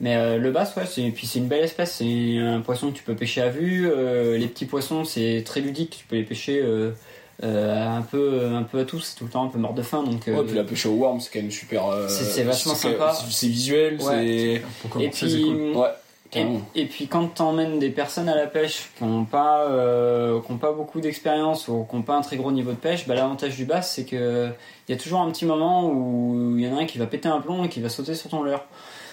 Mais 0.00 0.16
euh, 0.16 0.36
le 0.38 0.50
bass, 0.50 0.74
ouais, 0.76 0.86
c'est, 0.86 1.02
puis 1.10 1.28
c'est 1.28 1.38
une 1.38 1.46
belle 1.46 1.62
espèce. 1.62 1.92
C'est 1.98 2.38
un 2.38 2.60
poisson 2.60 2.90
que 2.90 2.96
tu 2.96 3.04
peux 3.04 3.14
pêcher 3.14 3.40
à 3.40 3.50
vue. 3.50 3.88
euh, 3.88 4.36
les 4.36 4.48
petits 4.48 4.66
poissons, 4.66 5.04
c'est 5.04 5.44
très 5.46 5.60
ludique. 5.60 5.96
Tu 6.00 6.06
peux 6.06 6.16
les 6.16 6.24
pêcher 6.24 6.60
euh, 6.60 6.90
euh, 7.44 7.86
un 7.98 8.02
peu, 8.02 8.46
un 8.52 8.64
peu 8.64 8.80
à 8.80 8.84
tous. 8.84 8.98
C'est 9.00 9.16
tout 9.18 9.24
le 9.26 9.30
temps 9.30 9.44
un 9.44 9.48
peu 9.48 9.58
mort 9.58 9.74
de 9.74 9.82
faim. 9.82 10.02
Donc, 10.02 10.26
euh, 10.26 10.34
Ouais, 10.38 10.44
puis 10.44 10.56
la 10.56 10.64
pêche 10.64 10.86
au 10.86 10.94
worm, 10.94 11.20
c'est 11.20 11.30
quand 11.32 11.40
même 11.40 11.52
super. 11.52 11.86
euh, 11.86 12.08
C'est- 12.08 12.24
c'est 12.24 12.42
vachement 12.42 12.74
c'est- 12.74 12.90
sympa. 12.92 13.14
C'est 13.14 13.30
c'est 13.32 13.46
visuel, 13.46 13.94
Ouais. 14.02 14.60
Pour 14.80 15.00
et 15.00 15.04
commencer, 15.04 15.26
puis, 15.26 15.30
c'est 15.30 15.40
cool. 15.40 15.56
c'est. 15.72 15.78
Ouais, 15.78 15.88
Et, 16.34 16.86
puis 16.86 17.08
quand 17.08 17.26
t'emmènes 17.34 17.78
des 17.78 17.90
personnes 17.90 18.28
à 18.28 18.34
la 18.34 18.46
pêche 18.46 18.90
qui 18.96 19.04
n'ont 19.04 19.24
pas, 19.24 19.66
euh, 19.68 20.40
qui 20.40 20.52
ont 20.52 20.56
pas 20.56 20.72
beaucoup 20.72 21.00
d'expérience 21.00 21.68
ou 21.68 21.86
qui 21.88 21.94
n'ont 21.94 22.02
pas 22.02 22.14
un 22.14 22.22
très 22.22 22.36
gros 22.36 22.50
niveau 22.52 22.70
de 22.70 22.76
pêche, 22.76 23.06
bah, 23.06 23.14
l'avantage 23.14 23.56
du 23.56 23.66
bass 23.66 23.92
c'est 23.94 24.04
que 24.04 24.48
il 24.88 24.92
y 24.92 24.94
a 24.94 25.00
toujours 25.00 25.20
un 25.20 25.30
petit 25.30 25.44
moment 25.44 25.88
où 25.90 26.54
il 26.56 26.64
y 26.64 26.68
en 26.68 26.76
a 26.76 26.80
un 26.80 26.86
qui 26.86 26.98
va 26.98 27.06
péter 27.06 27.28
un 27.28 27.40
plomb 27.40 27.64
et 27.64 27.68
qui 27.68 27.80
va 27.80 27.88
sauter 27.88 28.14
sur 28.14 28.30
ton 28.30 28.42
leurre. 28.42 28.64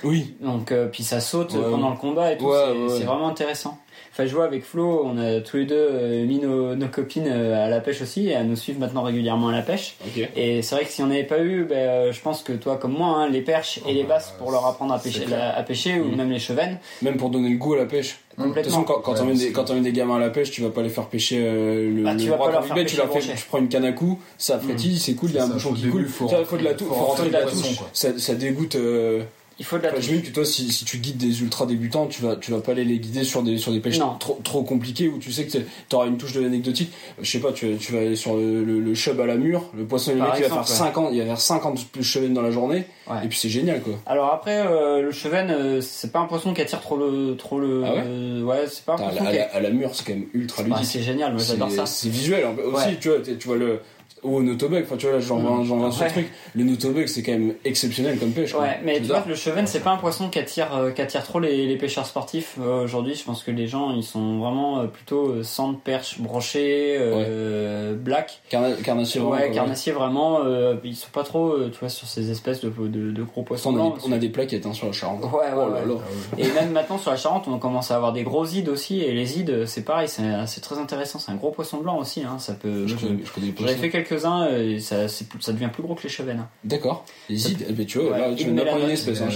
Oui. 0.03 0.35
Donc 0.39 0.71
euh, 0.71 0.87
puis 0.87 1.03
ça 1.03 1.19
saute 1.19 1.53
Ouais, 1.53 1.61
pendant 1.61 1.87
ouais. 1.87 1.93
le 1.93 1.99
combat 1.99 2.31
et 2.31 2.37
tout, 2.37 2.45
Ouais, 2.45 2.73
c'est 2.89 3.03
vraiment 3.03 3.27
intéressant. 3.27 3.77
Enfin 4.19 4.27
je 4.27 4.35
vois 4.35 4.43
avec 4.43 4.65
Flo, 4.65 5.03
on 5.05 5.17
a 5.17 5.39
tous 5.39 5.55
les 5.55 5.65
deux 5.65 5.75
euh, 5.77 6.25
mis 6.25 6.39
nos, 6.39 6.75
nos 6.75 6.87
copines 6.89 7.29
euh, 7.29 7.65
à 7.65 7.69
la 7.69 7.79
pêche 7.79 8.01
aussi 8.01 8.27
et 8.27 8.35
à 8.35 8.43
nous 8.43 8.57
suivre 8.57 8.77
maintenant 8.77 9.01
régulièrement 9.03 9.47
à 9.47 9.53
la 9.53 9.61
pêche. 9.61 9.95
Et 10.35 10.61
c'est 10.61 10.75
vrai 10.75 10.83
que 10.83 10.91
si 10.91 11.01
on 11.01 11.07
n'avait 11.07 11.23
pas 11.23 11.39
eu, 11.39 11.63
ben, 11.63 11.77
euh, 11.77 12.11
je 12.11 12.19
pense 12.19 12.43
que 12.43 12.51
toi 12.51 12.75
comme 12.75 12.91
moi, 12.91 13.07
hein, 13.15 13.29
les 13.29 13.39
perches 13.39 13.77
et 13.77 13.81
Oh 13.85 13.91
les 13.93 14.03
bah, 14.03 14.15
basses 14.15 14.33
pour 14.37 14.51
leur 14.51 14.65
apprendre 14.65 14.93
à 14.93 14.99
pêcher, 14.99 15.23
clair. 15.23 15.39
la- 15.39 15.57
à 15.57 15.63
pêcher 15.63 16.01
ou 16.01 16.03
Mhm. 16.09 16.15
même 16.17 16.31
les 16.31 16.39
chevennes, 16.39 16.79
Même 17.01 17.15
pour 17.15 17.29
donner 17.29 17.47
le 17.47 17.55
goût 17.55 17.75
à 17.75 17.77
la 17.77 17.85
pêche. 17.85 18.17
De 18.37 18.43
toute 18.43 18.55
façon, 18.61 18.83
quand, 18.83 18.99
quand 18.99 19.13
Ouais, 19.13 19.17
t'emmènes 19.19 19.37
des, 19.37 19.51
quand 19.53 19.73
des 19.73 19.91
gamins 19.93 20.17
à 20.17 20.19
la 20.19 20.29
pêche, 20.31 20.51
tu 20.51 20.61
vas 20.63 20.69
pas 20.69 20.81
les 20.81 20.89
faire 20.89 21.05
pêcher 21.07 21.37
euh, 21.41 21.89
le, 21.95 22.03
Bah, 22.03 22.13
le 22.13 22.19
tu 22.19 22.27
vas 22.29 22.35
bras 22.35 22.47
pas 22.47 22.51
leur 22.51 22.65
faire 22.65 22.75
il 22.77 22.79
tu, 22.79 22.85
pêcher 22.87 22.97
leur 22.97 23.07
fais, 23.07 23.19
le 23.19 23.25
brochet. 23.25 23.39
tu 23.41 23.45
prends 23.47 23.57
une 23.59 23.69
canne 23.69 23.85
à 23.85 23.91
coups, 23.93 24.21
ça 24.37 24.59
frétille, 24.59 24.99
c'est 24.99 25.13
cool, 25.13 25.29
il 25.29 25.35
y 25.37 25.39
a 25.39 25.45
un 25.45 25.47
bouchon 25.47 25.71
qui 25.73 25.87
coule. 25.87 26.07
Tu 26.07 26.23
rentrer- 26.25 26.43
faut 26.45 26.57
de 26.57 26.63
la 26.65 26.73
touche, 26.73 26.87
faut 26.89 27.23
de 27.23 27.29
la 27.31 27.43
touche. 27.43 27.79
Ça, 27.93 28.09
ça 28.19 28.35
dégoûte. 28.35 28.75
euh, 28.75 29.21
Il 29.59 29.65
faut 29.65 29.77
de 29.77 29.83
la 29.83 29.89
Enfin. 29.89 29.99
J'imagine 29.99 30.23
que 30.25 30.33
toi, 30.33 30.45
si, 30.45 30.71
si 30.71 30.85
tu 30.85 30.97
guides 30.99 31.17
des 31.17 31.41
ultra 31.41 31.65
débutants, 31.65 32.07
tu 32.07 32.21
vas, 32.21 32.35
tu 32.37 32.51
vas 32.51 32.61
pas 32.61 32.71
aller 32.71 32.85
les 32.85 32.97
guider 32.99 33.23
sur 33.25 33.43
des, 33.43 33.57
sur 33.57 33.71
des 33.73 33.79
pêches 33.81 33.99
Non. 33.99 34.15
trop, 34.17 34.39
trop 34.43 34.63
compliquées 34.63 35.09
où 35.09 35.17
tu 35.19 35.31
sais 35.33 35.45
que 35.45 35.51
tu 35.57 35.65
auras 35.95 36.07
une 36.07 36.17
touche 36.17 36.31
de 36.33 36.39
l'anecdotique. 36.41 36.91
Je 37.21 37.29
sais 37.29 37.39
pas, 37.39 37.51
tu, 37.51 37.75
tu 37.77 37.91
vas 37.91 37.99
aller 37.99 38.15
sur 38.15 38.35
le, 38.37 38.63
le, 38.63 38.79
le 38.79 38.93
chub 38.95 39.19
à 39.19 39.25
la 39.25 39.35
mure, 39.35 39.69
le 39.77 39.83
poisson, 39.85 40.13
le 40.13 40.19
Par 40.19 40.37
il 40.37 40.43
va 40.43 40.47
faire 40.49 40.57
ouais. 40.59 40.63
50, 40.65 41.09
il 41.13 41.19
va 41.19 41.25
faire 41.25 41.41
50 41.41 41.79
chevennes 42.01 42.33
dans 42.33 42.41
la 42.41 42.51
journée, 42.51 42.85
Ouais. 43.09 43.17
et 43.25 43.27
puis 43.27 43.37
c'est 43.37 43.49
génial, 43.49 43.81
quoi. 43.81 43.93
Alors 44.05 44.31
après, 44.33 44.59
euh, 44.65 45.01
le 45.01 45.11
cheven, 45.11 45.49
euh, 45.49 45.81
c'est 45.81 46.11
pas 46.11 46.19
un 46.19 46.25
poisson 46.27 46.53
qui 46.53 46.61
attire 46.61 46.79
trop 46.79 46.95
le, 46.95 47.35
trop 47.35 47.59
le. 47.59 47.83
Ah 47.85 47.93
ouais 47.95 48.03
euh, 48.05 48.43
ouais, 48.43 48.65
c'est 48.69 48.85
pas 48.85 48.93
un 48.93 48.95
à, 48.97 49.09
poisson 49.09 49.25
à 49.25 49.31
qui. 49.31 49.37
la- 49.37 49.55
à 49.55 49.59
la 49.59 49.69
mure, 49.71 49.93
c'est 49.95 50.05
quand 50.05 50.13
même 50.13 50.27
ultra 50.33 50.63
Bah, 50.63 50.69
ludique. 50.75 50.85
c'est 50.85 51.01
génial, 51.01 51.33
moi 51.33 51.41
j'adore 51.45 51.71
ça. 51.71 51.85
C'est 51.85 52.07
visuel 52.09 52.45
aussi, 52.71 52.85
Ouais. 52.87 52.97
tu 53.01 53.09
vois, 53.09 53.17
tu 53.21 53.47
vois 53.47 53.57
le. 53.57 53.79
Ou 54.23 54.35
au 54.37 54.43
Notobug, 54.43 54.83
enfin 54.83 54.97
tu 54.97 55.05
vois 55.05 55.15
là 55.15 55.21
j'en 55.21 55.37
vois, 55.37 55.63
j'en 55.63 55.77
vois 55.77 55.91
ce 55.91 56.01
Ouais. 56.03 56.09
truc. 56.09 56.29
Le 56.55 56.63
Notobug 56.65 57.07
c'est 57.07 57.23
quand 57.23 57.31
même 57.31 57.53
exceptionnel 57.63 58.17
comme 58.19 58.31
pêche. 58.31 58.51
quoi. 58.53 58.63
Ouais, 58.63 58.79
mais 58.83 58.99
tu 58.99 59.07
vois, 59.07 59.23
le 59.27 59.35
cheven, 59.35 59.65
c'est 59.65 59.79
pas 59.79 59.91
un 59.91 59.97
poisson 59.97 60.29
qui 60.29 60.39
attire, 60.39 60.75
euh, 60.75 60.91
qui 60.91 61.01
attire 61.01 61.23
trop 61.23 61.39
les, 61.39 61.65
les 61.67 61.77
pêcheurs 61.77 62.05
sportifs 62.05 62.55
euh, 62.59 62.83
aujourd'hui. 62.83 63.15
Je 63.15 63.23
pense 63.23 63.43
que 63.43 63.51
les 63.51 63.67
gens, 63.67 63.95
ils 63.95 64.03
sont 64.03 64.39
vraiment 64.39 64.79
euh, 64.79 64.85
plutôt 64.87 65.29
euh, 65.29 65.43
sand, 65.43 65.79
perche, 65.81 66.19
brochet, 66.19 66.97
euh, 66.99 67.95
black. 67.95 68.41
Carna- 68.49 68.75
carnassier 68.83 69.21
vraiment. 69.21 69.35
ouais, 69.35 69.45
quoi, 69.47 69.55
carnassier 69.55 69.91
vraiment, 69.93 70.39
ils 70.83 70.95
sont 70.95 71.09
pas 71.13 71.23
trop, 71.23 71.55
tu 71.71 71.79
vois, 71.79 71.89
sur 71.89 72.07
ces 72.07 72.29
espèces 72.31 72.61
de, 72.61 72.69
de, 72.69 73.11
de 73.11 73.23
gros 73.23 73.43
poissons 73.43 73.69
On 73.71 73.73
a, 73.73 73.77
blancs. 73.77 73.95
des, 73.97 74.01
on 74.07 74.11
a 74.11 74.17
des 74.17 74.29
plaquettes 74.29 74.65
hein, 74.65 74.73
sur 74.73 74.87
la 74.87 74.93
Charente. 74.93 75.23
Ouais, 75.23 75.29
ouais, 75.29 75.39
Oh 75.55 75.59
là 75.59 75.65
ouais. 75.67 75.85
là. 75.85 75.93
Ah 75.97 76.35
ouais. 76.37 76.43
Et 76.45 76.51
même 76.51 76.71
maintenant 76.71 76.97
sur 76.97 77.11
la 77.11 77.17
Charente, 77.17 77.45
on 77.47 77.57
commence 77.57 77.91
à 77.91 77.95
avoir 77.95 78.13
des 78.13 78.23
gros 78.23 78.45
ides 78.45 78.69
aussi. 78.69 79.01
Et 79.01 79.13
les 79.13 79.39
ides, 79.39 79.65
c'est 79.65 79.83
pareil, 79.83 80.07
c'est 80.07 80.23
c'est 80.47 80.61
très 80.61 80.77
intéressant. 80.77 81.19
C'est 81.19 81.31
un 81.31 81.35
gros 81.35 81.51
poisson 81.51 81.77
blanc 81.77 81.97
aussi. 81.99 82.23
Hein. 82.23 82.37
Ça 82.39 82.53
peut. 82.53 82.85
Je 82.87 82.95
connais, 82.95 83.19
je 83.23 83.31
connais 83.31 83.51
pas 83.51 83.63
J'avais 83.65 83.75
fait 83.75 83.89
quelques-uns 84.09 84.49
et 84.57 84.79
ça, 84.79 85.07
ça 85.07 85.53
devient 85.53 85.69
plus 85.71 85.83
gros 85.83 85.95
que 85.95 86.03
les 86.03 86.09
chevennes. 86.09 86.45
D'accord. 86.63 87.05
Les 87.29 87.51
ides, 87.51 87.65
eh 87.69 87.73
ben, 87.73 87.85
tu 87.85 87.99
vois, 87.99 88.11
Ouais, 88.11 88.19
là 88.19 88.35
tu 88.35 88.51
d'apprendre 88.51 88.83
une 88.85 88.89
espèce. 88.91 89.21
hein. 89.21 89.29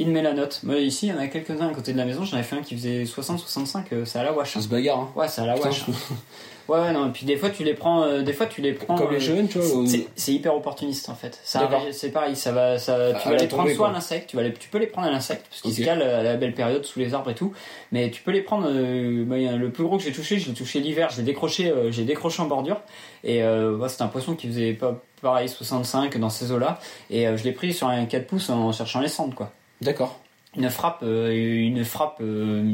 In 0.00 0.06
mélanote. 0.08 0.60
Moi, 0.62 0.78
ici, 0.80 1.06
il 1.06 1.10
y 1.10 1.12
en 1.12 1.18
a 1.18 1.26
quelques-uns 1.26 1.68
à 1.68 1.74
côté 1.74 1.92
de 1.92 1.98
la 1.98 2.04
maison. 2.04 2.24
J'en 2.24 2.36
avais 2.36 2.42
fait 2.46 2.56
un 2.56 2.62
qui 2.62 2.74
faisait 2.76 3.04
60-65. 3.04 3.84
euh, 3.92 4.04
C'est 4.04 4.18
à 4.18 4.24
la 4.24 4.32
wash. 4.32 4.52
Ça 4.54 4.60
se 4.60 4.68
bagarre. 4.68 4.98
Hein. 4.98 5.10
Ouais, 5.16 5.28
c'est 5.28 5.40
à 5.40 5.46
la 5.46 5.54
Putain, 5.54 5.68
wash. 5.68 5.84
Ouais, 6.68 6.80
ouais, 6.80 6.92
non. 6.92 7.08
Et 7.08 7.12
puis 7.12 7.26
des 7.26 7.36
fois, 7.36 7.50
tu 7.50 7.62
les 7.64 7.74
prends. 7.74 8.02
euh, 8.02 8.22
des 8.22 8.32
fois, 8.32 8.46
tu 8.46 8.60
les 8.60 8.72
prends. 8.72 8.96
Comme 8.96 9.10
les 9.10 9.16
euh, 9.16 9.20
chevennes, 9.20 9.46
tu 9.48 9.58
vois. 9.58 9.86
c'est- 9.86 10.08
C'est 10.16 10.32
hyper 10.32 10.54
opportuniste 10.54 11.08
en 11.08 11.14
fait. 11.14 11.38
Ça 11.44 11.60
D'accord. 11.60 11.80
arrive- 11.82 11.92
C'est 11.92 12.10
pareil, 12.10 12.34
ça 12.34 12.50
va, 12.52 12.78
ça, 12.78 13.12
tu 13.12 13.28
à 13.28 13.30
vas 13.30 13.36
la 13.36 13.42
les 13.42 13.46
prendre 13.48 13.62
tombée, 13.64 13.74
soit 13.74 13.86
à 13.86 13.90
quoi. 13.90 13.94
l'insecte, 13.98 14.30
tu 14.30 14.36
vas 14.36 14.42
les, 14.42 14.52
tu 14.52 14.68
peux 14.68 14.78
les 14.78 14.86
prendre 14.88 15.06
à 15.06 15.10
l'insecte 15.10 15.46
parce 15.48 15.62
qu'ils 15.62 15.70
Ok. 15.72 15.76
se 15.78 15.84
calent 15.84 16.02
à 16.02 16.22
la 16.22 16.36
belle 16.36 16.54
période 16.54 16.84
sous 16.84 16.98
les 16.98 17.14
arbres 17.14 17.30
et 17.30 17.34
tout. 17.34 17.52
Mais 17.92 18.10
tu 18.10 18.22
peux 18.22 18.32
les 18.32 18.40
prendre. 18.42 18.66
euh, 18.68 19.24
moi, 19.24 19.38
il 19.38 19.44
y 19.44 19.48
a 19.48 19.54
le 19.56 19.70
plus 19.70 19.84
gros 19.84 19.96
que 19.96 20.02
j'ai 20.02 20.12
touché, 20.12 20.38
je 20.38 20.48
l'ai 20.48 20.54
touché 20.54 20.80
l'hiver, 20.80 21.08
je 21.10 21.18
l'ai 21.18 21.22
décroché, 21.24 21.70
euh, 21.70 21.90
j'ai 21.92 22.04
décroché 22.04 22.42
en 22.42 22.46
bordure 22.46 22.80
et 23.22 23.42
euh, 23.44 23.86
c'était 23.88 24.02
un 24.02 24.08
poisson 24.08 24.34
qui 24.34 24.48
faisait 24.48 24.72
pas 24.72 25.00
pareil 25.22 25.48
65 25.48 26.18
dans 26.18 26.30
ces 26.30 26.50
eaux-là 26.52 26.78
et 27.10 27.26
euh, 27.28 27.36
je 27.36 27.44
l'ai 27.44 27.52
pris 27.52 27.72
sur 27.72 27.86
un 27.88 28.04
4 28.06 28.26
pouces 28.26 28.50
en 28.50 28.72
cherchant 28.72 29.00
les 29.00 29.08
cendres 29.08 29.34
quoi. 29.34 29.52
D'accord. 29.80 30.18
Une 30.56 30.68
frappe, 30.70 31.00
euh, 31.02 31.30
une 31.32 31.84
frappe 31.84 32.16
euh, 32.22 32.64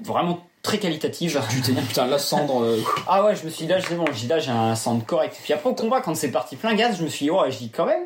vraiment 0.00 0.40
très 0.62 0.78
qualitative. 0.78 1.40
Tu 1.50 1.60
t'es 1.60 1.72
dit, 1.72 1.80
putain, 1.80 2.06
la 2.06 2.18
cendre. 2.18 2.62
euh, 2.62 2.80
Ah 3.06 3.24
ouais, 3.24 3.34
je 3.36 3.44
me 3.44 3.50
suis 3.50 3.66
dit 3.66 3.72
là, 3.72 3.78
bon, 3.96 4.04
je 4.12 4.20
dis 4.20 4.26
là, 4.26 4.38
j'ai 4.38 4.50
un 4.50 4.74
centre 4.74 5.04
correct. 5.06 5.36
Puis 5.42 5.52
après 5.52 5.70
au 5.70 5.74
combat, 5.74 6.00
quand 6.00 6.14
c'est 6.14 6.30
parti 6.30 6.56
plein 6.56 6.74
gaz, 6.74 6.96
je 6.98 7.04
me 7.04 7.08
suis 7.08 7.26
dit 7.26 7.30
ouais, 7.30 7.50
je 7.50 7.58
dis 7.58 7.70
quand 7.70 7.86
même. 7.86 8.02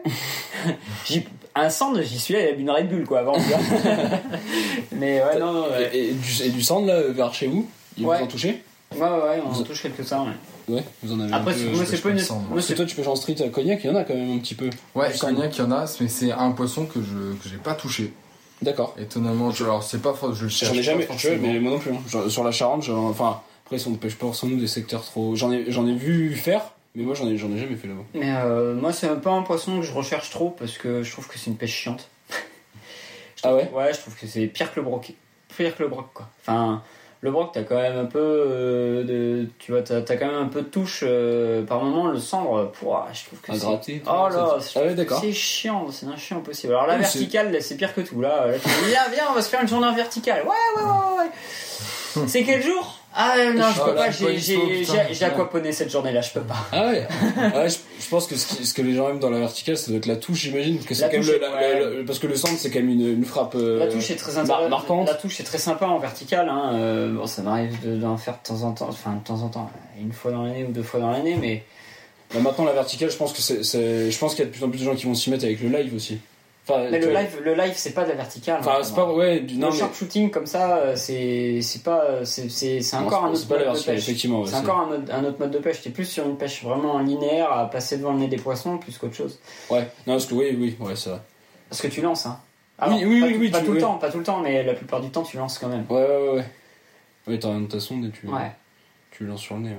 j'ai 1.06 1.26
un 1.54 1.68
centre, 1.70 2.00
j'y 2.02 2.18
suis 2.18 2.34
là, 2.34 2.40
il 2.40 2.44
y 2.46 2.48
a 2.48 2.52
une 2.52 2.70
Red 2.70 2.88
Bull 2.88 3.04
quoi 3.04 3.20
avant. 3.20 3.34
Mais 4.92 5.22
ouais, 5.22 5.38
non, 5.38 5.52
non, 5.52 5.62
ouais. 5.70 5.90
et, 5.92 6.08
et 6.10 6.12
du, 6.12 6.42
et 6.44 6.48
du 6.50 6.62
cendre 6.62 6.86
là, 6.86 7.00
vers 7.08 7.32
chez 7.34 7.46
vous? 7.46 7.68
Ils 7.98 8.06
Ouais. 8.06 8.18
vous 8.18 8.24
en 8.24 8.26
touchez 8.28 8.62
Ouais, 8.94 9.00
ouais, 9.00 9.08
ouais, 9.08 9.42
on 9.44 9.48
Vous- 9.50 9.60
en 9.60 9.64
touche 9.64 9.82
quelques-uns. 9.82 10.24
Ouais. 10.68 10.76
Ouais, 10.76 10.84
vous 11.02 11.12
en 11.14 11.20
avez 11.20 11.32
Après, 11.32 11.52
un 11.52 11.56
peu. 11.56 11.76
moi, 11.76 11.84
c'est 11.86 12.00
pas 12.00 12.10
une. 12.10 12.18
cendre. 12.18 12.46
Parce 12.50 12.60
que 12.60 12.66
c'est 12.68 12.74
toi, 12.74 12.84
tu 12.84 12.94
pêches 12.94 13.06
en 13.08 13.16
street 13.16 13.36
à 13.44 13.48
Cognac, 13.48 13.80
il 13.82 13.86
y 13.86 13.90
en 13.90 13.96
a 13.96 14.04
quand 14.04 14.14
même 14.14 14.36
un 14.36 14.38
petit 14.38 14.54
peu. 14.54 14.70
Ouais, 14.94 15.10
cognac, 15.18 15.56
il 15.56 15.60
y 15.60 15.64
en 15.64 15.72
a, 15.72 15.84
mais 16.00 16.08
c'est 16.08 16.30
un 16.30 16.50
poisson 16.52 16.86
que 16.86 17.00
je 17.00 17.34
que 17.42 17.48
j'ai 17.50 17.56
pas 17.56 17.74
touché. 17.74 18.12
D'accord. 18.62 18.94
Étonnamment, 18.98 19.50
je- 19.50 19.64
alors 19.64 19.82
c'est 19.82 20.00
pas 20.00 20.14
faux, 20.14 20.32
je 20.32 20.44
le 20.44 20.48
cherche. 20.48 20.70
J'en 20.72 20.76
ai 20.76 20.78
pas 20.78 20.82
jamais, 20.82 21.02
forcément. 21.06 21.48
mais 21.52 21.58
moi 21.60 21.72
non 21.72 21.78
plus. 21.78 21.90
hein. 21.92 22.28
Sur 22.28 22.44
la 22.44 22.52
Charente, 22.52 22.88
enfin, 22.88 23.40
après, 23.64 23.78
si 23.78 23.88
on 23.88 23.90
ne 23.90 23.96
pêche 23.96 24.14
pas 24.16 24.26
forcément 24.26 24.56
des 24.56 24.66
secteurs 24.66 25.02
trop. 25.04 25.34
J'en 25.36 25.50
ai, 25.52 25.64
j'en 25.70 25.86
ai 25.86 25.94
vu 25.94 26.34
faire, 26.36 26.62
mais 26.94 27.02
moi, 27.02 27.14
j'en 27.14 27.26
ai, 27.28 27.36
j'en 27.36 27.50
ai 27.52 27.58
jamais 27.58 27.76
fait 27.76 27.88
là-bas. 27.88 28.04
Mais 28.14 28.32
euh, 28.36 28.74
moi, 28.74 28.92
c'est 28.92 29.08
pas 29.20 29.32
un 29.32 29.42
poisson 29.42 29.80
que 29.80 29.86
je 29.86 29.92
recherche 29.92 30.30
trop 30.30 30.50
parce 30.50 30.78
que 30.78 31.02
je 31.02 31.10
trouve 31.10 31.26
que 31.28 31.38
c'est 31.38 31.50
une 31.50 31.56
pêche 31.56 31.72
chiante. 31.74 32.08
Je 33.36 33.42
Ah 33.44 33.54
ouais 33.54 33.70
Ouais, 33.74 33.92
je 33.92 33.98
trouve 33.98 34.14
que 34.16 34.26
c'est 34.26 34.46
pire 34.46 34.72
que 34.72 34.78
le 34.80 34.84
broc. 34.86 35.12
Pire 35.56 35.76
que 35.76 35.82
le 35.82 35.88
broc, 35.88 36.06
quoi. 36.14 36.28
Enfin, 36.42 36.82
le 37.24 37.30
broc, 37.30 37.50
t'as 37.52 37.62
quand 37.62 37.76
même 37.76 37.96
un 37.96 38.04
peu 38.04 38.18
euh, 38.18 39.04
de. 39.04 39.46
Tu 39.60 39.70
vois, 39.70 39.82
t'as 39.82 39.98
as 39.98 40.16
quand 40.16 40.26
même 40.26 40.42
un 40.42 40.48
peu 40.48 40.62
de 40.62 40.66
touche. 40.66 41.04
euh, 41.06 41.62
par 41.62 41.82
moment, 41.82 42.08
le 42.08 42.18
cendre, 42.18 42.70
pouah, 42.72 43.06
je 43.12 43.26
trouve 43.26 43.40
que 43.40 43.52
c'est. 43.54 43.64
gratter. 43.64 44.02
Oh 44.06 44.28
là, 44.28 44.56
Ah 44.74 44.80
ouais, 44.80 45.06
c'est 45.20 45.32
chiant, 45.32 45.86
c'est 45.92 46.06
un 46.06 46.16
chiant 46.16 46.40
possible. 46.40 46.72
Alors 46.72 46.88
la 46.88 46.94
Oui, 46.94 47.00
verticale, 47.00 47.56
c'est 47.62 47.76
pire 47.76 47.94
que 47.94 48.00
tout. 48.00 48.20
Là, 48.20 48.48
là 48.48 48.54
tu 48.58 48.68
dis, 48.68 48.74
viens, 48.88 49.08
viens, 49.12 49.24
on 49.30 49.34
va 49.34 49.42
se 49.42 49.48
faire 49.48 49.62
une 49.62 49.68
journée 49.68 49.86
en 49.86 49.94
verticale. 49.94 50.42
Ouais, 50.42 50.48
ouais, 50.76 50.82
ouais, 50.82 51.24
ouais. 52.18 52.28
c'est 52.28 52.42
quel 52.42 52.60
jour? 52.60 52.98
Ah 53.14 53.34
non, 53.54 53.64
je 53.74 53.80
peux 53.82 53.94
pas, 53.94 54.10
j'ai 54.10 55.24
aquaponé 55.24 55.72
cette 55.72 55.90
journée-là, 55.90 56.20
je 56.22 56.30
peux 56.32 56.40
pas. 56.40 56.56
Ah 56.72 56.86
ouais, 56.86 57.06
ouais 57.54 57.68
je, 57.68 57.76
je 58.02 58.08
pense 58.08 58.26
que 58.26 58.36
ce, 58.36 58.46
qui- 58.56 58.64
ce 58.66 58.72
que 58.72 58.80
les 58.82 58.94
gens 58.94 59.10
aiment 59.10 59.18
dans 59.18 59.28
la 59.30 59.38
verticale, 59.38 59.76
ça 59.76 59.88
doit 59.88 59.98
être 59.98 60.06
la 60.06 60.16
touche, 60.16 60.38
j'imagine. 60.40 60.78
Parce 60.78 60.98
que 61.00 61.04
quand 61.06 61.12
même 61.12 61.26
le- 61.26 61.38
la- 61.38 61.50
ouais. 61.54 61.80
la- 61.80 61.90
la- 61.98 62.04
parce 62.06 62.18
que 62.18 62.26
le 62.26 62.36
centre, 62.36 62.54
c'est 62.58 62.70
quand 62.70 62.78
même 62.80 62.88
une, 62.90 63.06
une 63.06 63.24
frappe. 63.24 63.54
euh, 63.54 63.78
La 63.78 63.86
touche 63.88 64.10
est 64.10 64.16
très 64.16 64.42
mar- 64.44 64.68
marquante. 64.68 65.06
La 65.08 65.14
touche 65.14 65.40
est 65.40 65.44
très 65.44 65.58
sympa 65.58 65.86
en 65.86 65.98
vertical. 65.98 66.48
Hein. 66.48 66.70
euh, 66.74 67.12
bon, 67.12 67.26
ça 67.26 67.42
m'arrive 67.42 67.76
de- 67.86 67.96
d'en 67.96 68.16
faire 68.16 68.38
de 68.42 68.48
temps 68.48 68.62
en 68.62 68.72
temps, 68.72 68.88
enfin 68.88 69.12
de 69.22 69.24
temps 69.26 69.42
en 69.42 69.48
temps, 69.48 69.70
une 70.00 70.12
fois 70.12 70.30
dans 70.32 70.44
l'année 70.44 70.64
ou 70.64 70.72
deux 70.72 70.82
fois 70.82 71.00
dans 71.00 71.10
l'année, 71.10 71.36
mais 71.40 71.64
Là, 72.34 72.40
maintenant, 72.40 72.64
la 72.64 72.72
verticale, 72.72 73.10
je 73.10 73.16
pense 73.18 73.34
que 73.34 73.42
c'est- 73.42 73.62
je 74.10 74.18
pense 74.18 74.34
qu'il 74.34 74.42
y 74.42 74.48
a 74.48 74.50
de 74.50 74.54
plus 74.56 74.64
en 74.64 74.70
plus 74.70 74.78
de 74.78 74.84
gens 74.86 74.94
qui 74.94 75.04
vont 75.04 75.12
s'y 75.14 75.28
mettre 75.28 75.44
avec 75.44 75.60
le 75.60 75.68
live 75.68 75.94
aussi. 75.94 76.18
Enfin, 76.64 76.86
mais 76.92 77.00
le 77.00 77.10
live, 77.12 77.40
le 77.44 77.54
live, 77.54 77.72
c'est 77.74 77.90
pas 77.92 78.04
de 78.04 78.10
la 78.10 78.14
verticale. 78.14 78.58
Enfin, 78.60 78.76
hein, 78.78 78.84
c'est 78.84 78.94
pas, 78.94 79.12
ouais, 79.12 79.40
du, 79.40 79.56
non, 79.58 79.66
le 79.68 79.72
mais. 79.72 79.78
sharpshooting 79.80 80.30
comme 80.30 80.46
ça, 80.46 80.76
euh, 80.76 80.96
c'est 80.96 81.60
c'est 81.60 81.82
pas, 81.82 82.24
c'est 82.24 82.48
c'est 82.48 82.80
c'est 82.80 82.96
encore 82.96 83.24
un 83.24 83.30
autre 83.32 83.48
mode 83.48 83.58
de 83.58 83.64
pêche. 83.84 83.88
effectivement. 83.88 84.42
ouais, 84.42 84.46
C'est 84.48 84.54
encore 84.56 84.88
un, 84.92 85.10
un 85.12 85.24
autre 85.24 85.40
mode 85.40 85.50
de 85.50 85.58
pêche. 85.58 85.82
T'es 85.82 85.90
plus 85.90 86.04
sur 86.04 86.24
une 86.24 86.36
pêche 86.38 86.62
vraiment 86.62 87.00
linéaire 87.00 87.50
à 87.52 87.68
passer 87.68 87.98
devant 87.98 88.12
le 88.12 88.20
nez 88.20 88.28
des 88.28 88.36
poissons 88.36 88.78
plus 88.78 88.96
qu'autre 88.96 89.14
chose. 89.16 89.40
Ouais, 89.70 89.80
non, 90.06 90.14
parce 90.14 90.26
que 90.26 90.34
oui, 90.34 90.56
oui, 90.56 90.76
ouais, 90.78 90.94
vrai. 90.94 91.20
Parce 91.68 91.82
que 91.82 91.88
tu 91.88 92.00
lances, 92.00 92.26
hein. 92.26 92.38
Oui, 92.88 93.04
oui, 93.06 93.20
pas, 93.20 93.26
oui, 93.26 93.32
tout- 93.34 93.38
oui, 93.40 93.50
pas 93.50 93.58
tu- 93.58 93.64
tout 93.64 93.70
le 93.72 93.76
oui. 93.78 93.82
temps, 93.82 93.94
pas 93.98 94.10
tout 94.10 94.18
le 94.18 94.24
temps, 94.24 94.38
mais 94.40 94.62
la 94.62 94.74
plupart 94.74 95.00
du 95.00 95.10
temps 95.10 95.22
tu 95.22 95.36
lances 95.38 95.58
quand 95.58 95.68
même. 95.68 95.84
Ouais, 95.90 96.06
ouais, 96.06 96.28
ouais. 96.36 96.44
Ouais, 97.26 97.38
ta 97.38 97.80
sonde 97.80 98.04
et 98.06 98.10
tu, 98.10 98.28
Ouais. 98.28 98.52
tu 99.10 99.24
lances 99.24 99.40
sur 99.40 99.56
le 99.56 99.62
nez. 99.62 99.70
ouais. 99.70 99.76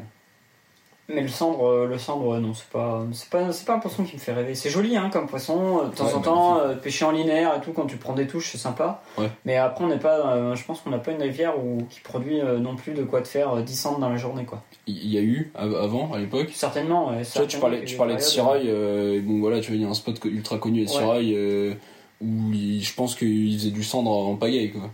Mais 1.09 1.19
le 1.21 1.27
cendre, 1.27 1.65
euh, 1.67 1.87
le 1.87 1.97
cendre, 1.97 2.37
non, 2.39 2.53
c'est 2.53 2.69
pas, 2.69 3.03
c'est 3.11 3.29
pas, 3.29 3.51
c'est 3.51 3.65
pas 3.65 3.75
un 3.75 3.79
poisson 3.79 4.03
qui 4.05 4.15
me 4.15 4.21
fait 4.21 4.31
rêver. 4.31 4.55
C'est 4.55 4.69
joli, 4.69 4.95
hein, 4.95 5.09
comme 5.11 5.27
poisson. 5.27 5.79
euh, 5.79 5.87
De 5.89 5.95
temps 5.95 6.05
Ouais, 6.05 6.13
en 6.13 6.19
temps, 6.21 6.59
euh, 6.59 6.75
pêcher 6.75 7.03
en 7.03 7.11
linéaire 7.11 7.53
et 7.57 7.61
tout, 7.61 7.73
quand 7.73 7.85
tu 7.87 7.97
prends 7.97 8.13
des 8.13 8.25
touches, 8.25 8.51
c'est 8.53 8.57
sympa. 8.57 9.01
Ouais. 9.17 9.29
Mais 9.43 9.57
après, 9.57 9.83
on 9.83 9.89
n'est 9.89 9.99
pas, 9.99 10.33
euh, 10.33 10.55
je 10.55 10.63
pense 10.63 10.79
qu'on 10.79 10.91
n'a 10.91 10.99
pas 10.99 11.11
une 11.11 11.21
rivière 11.21 11.59
où, 11.61 11.79
qui 11.89 11.99
produit 11.99 12.39
euh, 12.39 12.57
non 12.57 12.77
plus 12.77 12.93
de 12.93 13.03
quoi 13.03 13.21
te 13.21 13.27
faire 13.27 13.53
euh, 13.57 13.61
10 13.61 13.75
cendres 13.75 13.99
dans 13.99 14.09
la 14.09 14.15
journée, 14.17 14.45
quoi. 14.45 14.61
Il 14.87 15.07
y 15.09 15.17
a 15.17 15.21
eu, 15.21 15.51
av- 15.55 15.75
avant, 15.75 16.13
à 16.13 16.19
l'époque, 16.19 16.51
Certainement, 16.53 17.09
ouais, 17.09 17.23
Tu 17.49 17.57
parlais, 17.59 17.83
tu 17.83 17.97
parlais 17.97 18.15
de 18.15 18.19
Sirail, 18.21 18.63
euh, 18.67 19.19
bon 19.21 19.39
voilà, 19.41 19.59
tu 19.59 19.67
vois, 19.71 19.75
il 19.75 19.81
y 19.81 19.85
a 19.85 19.89
un 19.89 19.93
spot 19.93 20.19
ultra 20.25 20.57
connu 20.57 20.83
à. 20.85 20.87
Sirail 20.87 21.33
euh, 21.35 21.73
où 22.21 22.51
il- 22.53 22.81
je 22.81 22.93
pense 22.95 23.15
qu'il 23.15 23.53
faisait 23.57 23.71
du 23.71 23.83
cendre 23.83 24.09
en 24.11 24.35
pagaille 24.37 24.71
quoi. 24.71 24.89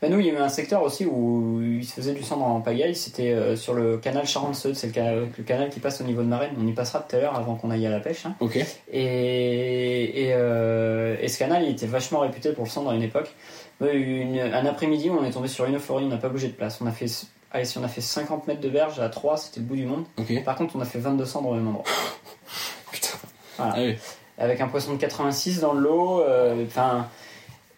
Bah, 0.00 0.08
nous, 0.08 0.20
il 0.20 0.26
y 0.26 0.30
a 0.30 0.34
eu 0.34 0.36
un 0.36 0.48
secteur 0.48 0.82
aussi 0.82 1.04
où 1.06 1.60
il 1.60 1.84
se 1.84 1.92
faisait 1.94 2.12
du 2.14 2.22
cendre 2.22 2.44
en 2.44 2.60
pagaille. 2.60 2.94
C'était 2.94 3.32
euh, 3.32 3.56
sur 3.56 3.74
le 3.74 3.96
canal 3.98 4.26
Charente-Seude. 4.26 4.76
C'est 4.76 4.86
le, 4.88 4.92
ca- 4.92 5.12
le 5.14 5.44
canal 5.44 5.70
qui 5.70 5.80
passe 5.80 6.00
au 6.00 6.04
niveau 6.04 6.22
de 6.22 6.28
Marraine. 6.28 6.52
On 6.60 6.66
y 6.66 6.72
passera 6.72 7.00
tout 7.00 7.16
à 7.16 7.18
l'heure 7.18 7.34
avant 7.36 7.56
qu'on 7.56 7.70
aille 7.70 7.84
à 7.86 7.90
la 7.90 7.98
pêche. 8.00 8.24
hein. 8.26 8.34
Ok. 8.40 8.56
Et, 8.92 10.22
et, 10.26 10.32
euh, 10.34 11.16
et 11.20 11.28
ce 11.28 11.38
canal, 11.38 11.64
il 11.64 11.70
était 11.70 11.86
vachement 11.86 12.20
réputé 12.20 12.52
pour 12.52 12.64
le 12.64 12.70
cendre 12.70 12.90
à 12.90 12.94
une 12.94 13.02
époque. 13.02 13.34
Une- 13.80 14.38
un 14.40 14.66
après-midi 14.66 15.08
on 15.10 15.24
est 15.24 15.30
tombé 15.30 15.46
sur 15.48 15.64
une 15.64 15.76
euphorie, 15.76 16.04
on 16.04 16.08
n'a 16.08 16.16
pas 16.16 16.28
bougé 16.28 16.48
de 16.48 16.52
place. 16.52 16.78
On 16.80 16.86
a 16.86 16.90
fait, 16.92 17.06
allez, 17.52 17.64
si 17.64 17.78
on 17.78 17.84
a 17.84 17.88
fait 17.88 18.00
50 18.00 18.46
mètres 18.46 18.60
de 18.60 18.68
berge 18.68 18.98
à 19.00 19.08
3, 19.08 19.36
c'était 19.36 19.60
le 19.60 19.66
bout 19.66 19.76
du 19.76 19.84
monde. 19.86 20.04
Par 20.44 20.56
contre, 20.56 20.74
on 20.76 20.80
a 20.80 20.84
fait 20.84 20.98
22 20.98 21.24
cendres 21.24 21.50
au 21.50 21.54
même 21.54 21.68
endroit. 21.68 21.84
Putain. 22.92 23.08
Voilà. 23.56 23.72
Ah 23.76 23.80
oui. 23.80 23.96
Avec 24.38 24.60
un 24.60 24.68
poisson 24.68 24.92
de 24.92 24.98
86 24.98 25.60
dans 25.60 25.72
le 25.72 25.80
lot. 25.80 26.20
euh, 26.22 26.64
Enfin, 26.66 27.08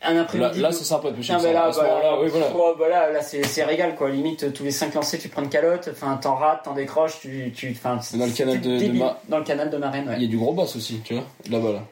un 0.02 0.14
Là, 0.14 0.20
après-midi. 0.22 0.60
là 0.60 0.72
c'est 0.72 0.84
sympa 0.84 1.10
de 1.10 1.16
bah 1.16 1.22
cendre. 1.22 1.52
là, 1.52 1.64
À 1.66 1.72
ce 1.72 1.78
bah, 1.80 1.86
moment-là, 1.88 2.20
oui, 2.22 2.28
voilà. 2.30 2.46
oh, 2.54 2.74
bah 2.78 2.88
là, 2.88 3.10
là, 3.10 3.20
c'est 3.22 3.64
régal 3.64 3.94
quoi. 3.96 4.08
Limite 4.10 4.52
tous 4.52 4.64
les 4.64 4.70
5 4.70 4.94
lancers 4.94 5.20
tu 5.20 5.28
prends 5.28 5.42
une 5.42 5.48
calotte, 5.50 5.88
enfin 5.92 6.16
t'en 6.16 6.36
rates, 6.36 6.64
t'en 6.64 6.72
décroches, 6.74 7.20
tu, 7.20 7.52
tu, 7.54 7.76
Dans 7.84 7.96
le 8.26 8.32
canal 8.36 8.60
de- 8.60 8.78
de. 8.78 8.92
Ma- 8.98 9.18
Dans 9.28 9.38
le 9.38 9.44
canal 9.44 9.68
de 9.70 9.76
Marraine, 9.76 10.08
ouais. 10.08 10.14
Il 10.16 10.22
y 10.22 10.26
a 10.26 10.28
du 10.28 10.38
gros 10.38 10.52
bass 10.54 10.74
aussi, 10.76 11.00
tu 11.04 11.14
vois, 11.14 11.24
là-bas 11.50 11.72
là. 11.72 11.82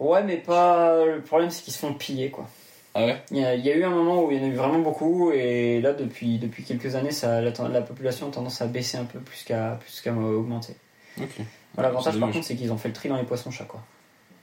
Ouais, 0.00 0.22
mais 0.22 0.36
pas. 0.36 1.04
Le 1.04 1.20
problème 1.22 1.50
c'est 1.50 1.62
qu'ils 1.62 1.72
se 1.72 1.78
font 1.78 1.92
piller 1.94 2.30
quoi. 2.30 2.46
Ah 2.94 3.04
ouais? 3.04 3.16
Il 3.30 3.36
y, 3.38 3.44
a, 3.44 3.54
il 3.54 3.64
y 3.64 3.70
a 3.70 3.76
eu 3.76 3.84
un 3.84 3.90
moment 3.90 4.24
où 4.24 4.30
il 4.32 4.38
y 4.38 4.40
en 4.40 4.44
a 4.44 4.46
eu 4.46 4.54
vraiment 4.54 4.78
beaucoup 4.80 5.30
et 5.30 5.80
là 5.80 5.92
depuis 5.92 6.38
depuis 6.38 6.64
quelques 6.64 6.94
années 6.96 7.10
ça 7.12 7.40
la, 7.40 7.52
la 7.68 7.82
population 7.82 8.28
a 8.28 8.30
tendance 8.32 8.60
à 8.62 8.66
baisser 8.66 8.96
un 8.96 9.04
peu 9.04 9.20
plus 9.20 9.44
qu'à 9.44 9.78
plus 9.80 10.00
qu'à 10.00 10.12
augmenter. 10.12 10.74
Ok. 11.20 11.28
Voilà, 11.74 11.90
L'avantage 11.90 12.18
par 12.18 12.30
contre 12.32 12.44
c'est 12.46 12.56
qu'ils 12.56 12.72
ont 12.72 12.78
fait 12.78 12.88
le 12.88 12.94
tri 12.94 13.08
dans 13.08 13.16
les 13.16 13.22
poissons 13.24 13.50
chats 13.52 13.64
quoi. 13.64 13.80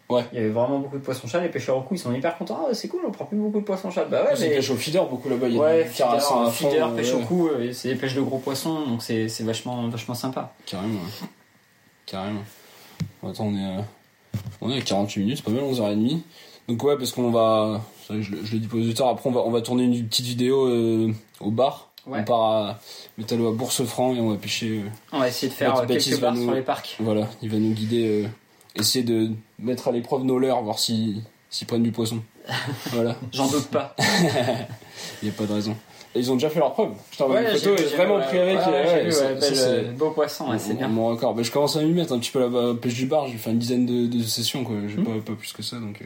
Ouais. 0.07 0.23
Il 0.31 0.35
y 0.37 0.41
avait 0.41 0.49
vraiment 0.51 0.77
beaucoup 0.79 0.97
de 0.97 1.03
poissons 1.03 1.27
chat. 1.27 1.39
Les 1.41 1.49
pêcheurs 1.49 1.77
au 1.77 1.81
cou, 1.81 1.95
ils 1.95 1.99
sont 1.99 2.13
hyper 2.13 2.37
contents. 2.37 2.67
Ah, 2.69 2.73
c'est 2.75 2.87
cool, 2.87 3.01
on 3.07 3.11
prend 3.11 3.25
plus 3.25 3.37
beaucoup 3.37 3.59
de 3.59 3.65
poissons 3.65 3.89
chat. 3.89 4.05
Bah 4.05 4.23
ouais, 4.23 4.35
c'est 4.35 4.49
mais. 4.49 4.55
pêche 4.55 4.69
au 4.69 4.75
feeder 4.75 5.05
beaucoup 5.07 5.29
là-bas. 5.29 5.47
Il 5.47 5.55
y 5.55 5.57
a 5.57 5.61
Ouais, 5.61 5.89
à 6.03 6.19
fond, 6.19 6.49
feeder, 6.51 6.87
euh, 6.89 6.95
pêche 6.95 7.11
ouais. 7.13 7.23
au 7.23 7.25
cou, 7.25 7.47
euh, 7.47 7.71
c'est 7.73 7.89
des 7.89 7.95
pêches 7.95 8.13
de 8.13 8.21
gros 8.21 8.37
poissons, 8.37 8.85
donc 8.85 9.01
c'est 9.01 9.27
c'est 9.29 9.43
vachement, 9.43 9.87
vachement 9.87 10.13
sympa. 10.13 10.53
Carrément. 10.67 10.99
ouais. 10.99 11.27
Carrément. 12.05 12.41
Attends, 13.27 13.45
on 13.47 13.55
est, 13.57 13.65
à... 13.79 13.83
on 14.61 14.69
est 14.71 14.77
à 14.77 14.81
48 14.81 15.21
minutes, 15.21 15.37
c'est 15.37 15.43
pas 15.45 15.51
mal, 15.59 15.63
11h30. 15.71 16.19
Donc 16.67 16.83
ouais, 16.83 16.97
parce 16.97 17.11
qu'on 17.11 17.31
va... 17.31 17.81
Je, 18.09 18.13
le- 18.31 18.45
je 18.45 18.53
le 18.53 18.59
dis 18.59 18.67
pour 18.67 18.77
les 18.77 18.85
auditeurs, 18.85 19.07
après 19.07 19.27
on 19.29 19.33
va, 19.33 19.41
on 19.41 19.49
va 19.51 19.61
tourner 19.61 19.83
une 19.85 20.07
petite 20.07 20.25
vidéo 20.27 20.67
euh, 20.67 21.11
au 21.39 21.49
bar. 21.49 21.91
Ouais. 22.05 22.19
On 22.19 22.23
part 22.23 22.41
à 22.43 22.79
Métallo 23.17 23.47
à 23.47 23.51
Bourse-Franc 23.51 24.13
et 24.13 24.19
on 24.19 24.29
va 24.29 24.35
pêcher... 24.37 24.81
euh, 24.85 24.89
On 25.11 25.19
va 25.19 25.27
essayer 25.27 25.47
de 25.49 25.53
faire 25.55 25.75
euh, 25.75 25.85
quelques 25.87 26.19
bars 26.19 26.35
nous- 26.35 26.43
sur 26.43 26.53
les 26.53 26.61
parcs. 26.61 26.95
Voilà, 26.99 27.27
il 27.41 27.49
va 27.49 27.57
nous 27.57 27.71
guider, 27.73 28.23
euh, 28.25 28.27
essayer 28.75 29.03
de 29.05 29.31
mettre 29.59 29.87
à 29.87 29.91
l'épreuve 29.91 30.23
nos 30.23 30.37
leurs, 30.39 30.61
voir 30.63 30.79
si- 30.79 31.21
s'ils 31.49 31.67
prennent 31.67 31.83
du 31.83 31.91
poisson. 31.91 32.19
voilà, 32.91 33.15
J'en 33.31 33.47
doute 33.47 33.67
pas. 33.67 33.95
il 35.21 35.25
n'y 35.25 35.29
a 35.29 35.33
pas 35.37 35.45
de 35.45 35.53
raison. 35.53 35.75
Et 36.13 36.19
ils 36.19 36.31
ont 36.31 36.35
déjà 36.35 36.49
fait 36.49 36.59
leur 36.59 36.71
preuve. 36.71 36.91
Je 37.11 37.17
t'envoie 37.17 37.41
une 37.41 37.47
j'ai 37.49 37.57
photo, 37.57 37.75
j'ai 37.77 37.95
vraiment 37.97 38.19
pris 38.21 38.37
ouais, 38.37 38.43
avec. 38.55 38.57
ouais, 38.67 39.03
et 39.03 39.09
ouais, 39.09 39.33
ouais, 39.41 39.57
euh, 39.57 39.91
beau 39.91 40.11
poisson, 40.11 40.49
ouais, 40.49 40.59
c'est 40.59 40.73
bien. 40.75 40.87
Mon 40.87 41.07
record. 41.07 41.35
Mais 41.35 41.43
je 41.43 41.51
commence 41.51 41.75
à 41.75 41.81
m'y 41.81 41.91
mettre 41.91 42.13
un 42.13 42.19
petit 42.19 42.31
peu 42.31 42.39
la 42.39 42.47
la 42.67 42.73
pêche 42.73 42.93
du 42.93 43.05
bar. 43.05 43.27
J'ai 43.27 43.37
fait 43.37 43.51
une 43.51 43.59
dizaine 43.59 43.85
de, 43.85 44.07
de 44.07 44.23
sessions, 44.23 44.63
quoi. 44.63 44.75
J'ai 44.87 44.95
Hmm. 44.95 45.03
pas, 45.03 45.11
pas 45.25 45.33
plus 45.33 45.51
que 45.51 45.61
ça, 45.61 45.75
donc 45.77 46.01
euh, 46.01 46.05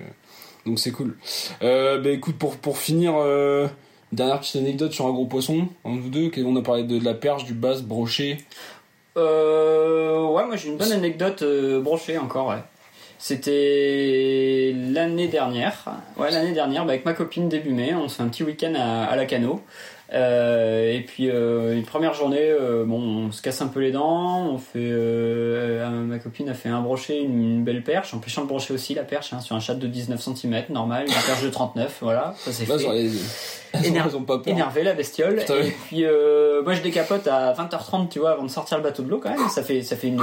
donc 0.65 0.79
c'est 0.79 0.91
cool. 0.91 1.15
Euh, 1.61 2.01
bah 2.01 2.09
écoute, 2.09 2.37
pour 2.37 2.55
pour 2.57 2.79
finir, 2.79 3.13
euh, 3.17 3.67
dernière 4.11 4.39
petite 4.39 4.55
anecdote 4.55 4.93
sur 4.93 5.05
un 5.05 5.11
gros 5.11 5.27
poisson. 5.27 5.67
En 5.83 5.95
vous 5.97 6.09
deux, 6.09 6.31
on 6.43 6.55
a 6.55 6.61
parlé 6.63 6.83
de, 6.83 6.97
de 6.97 7.05
la 7.05 7.13
perche, 7.13 7.43
du 7.45 7.53
basse, 7.53 7.83
brochet. 7.83 8.39
Euh, 9.19 10.25
ouais, 10.27 10.45
moi 10.45 10.55
j'ai 10.55 10.69
une 10.69 10.77
bonne 10.77 10.91
anecdote 10.91 11.41
euh, 11.41 11.81
brochée 11.81 12.17
encore, 12.17 12.47
ouais. 12.47 12.63
C'était 13.17 14.73
l'année 14.91 15.27
dernière. 15.27 15.83
Ouais, 16.17 16.31
l'année 16.31 16.53
dernière, 16.53 16.85
bah, 16.85 16.93
avec 16.93 17.05
ma 17.05 17.13
copine 17.13 17.49
début 17.49 17.71
mai, 17.73 17.93
on 17.93 18.07
se 18.07 18.15
fait 18.15 18.23
un 18.23 18.29
petit 18.29 18.43
week-end 18.43 18.73
à, 18.75 19.03
à 19.05 19.15
la 19.17 19.25
Cano. 19.25 19.61
Euh, 20.11 20.91
et 20.91 21.01
puis 21.01 21.29
euh, 21.29 21.75
une 21.75 21.83
première 21.85 22.13
journée, 22.15 22.39
euh, 22.49 22.83
bon, 22.83 23.27
on 23.27 23.31
se 23.31 23.41
casse 23.43 23.61
un 23.61 23.67
peu 23.67 23.79
les 23.79 23.91
dents. 23.91 24.49
On 24.51 24.57
fait, 24.57 24.79
euh, 24.79 25.87
ma 25.89 26.17
copine 26.19 26.49
a 26.49 26.53
fait 26.55 26.69
un 26.69 26.81
brochet, 26.81 27.19
une, 27.21 27.43
une 27.43 27.63
belle 27.63 27.83
perche, 27.83 28.13
en 28.13 28.17
pêchant 28.19 28.41
le 28.41 28.47
brochet 28.47 28.73
aussi, 28.73 28.95
la 28.95 29.03
perche, 29.03 29.33
hein, 29.33 29.39
sur 29.39 29.55
un 29.55 29.59
chat 29.59 29.75
de 29.75 29.85
19 29.87 30.19
cm, 30.19 30.63
normal, 30.69 31.03
une 31.05 31.13
perche 31.13 31.43
de 31.43 31.49
39, 31.49 31.97
voilà, 32.01 32.33
ça 32.37 32.51
c'est 32.51 32.67
Là, 32.67 32.77
fait. 32.77 32.83
sur 32.83 32.91
les- 32.93 33.09
pas 34.25 34.41
énervé 34.47 34.81
la 34.81 34.93
bestiole 34.93 35.35
Putain, 35.35 35.53
et 35.57 35.61
oui. 35.65 35.73
puis 35.85 36.03
euh, 36.05 36.63
moi 36.63 36.73
je 36.73 36.81
décapote 36.81 37.27
à 37.27 37.53
20h30 37.53 38.09
tu 38.09 38.17
vois 38.17 38.31
avant 38.31 38.41
de 38.41 38.47
sortir 38.49 38.77
le 38.77 38.83
bateau 38.83 39.03
de 39.03 39.09
l'eau 39.11 39.19
quand 39.21 39.29
même 39.29 39.47
ça 39.49 39.61
fait 39.61 39.83
ça 39.83 39.95
fait 39.95 40.07
une 40.07 40.19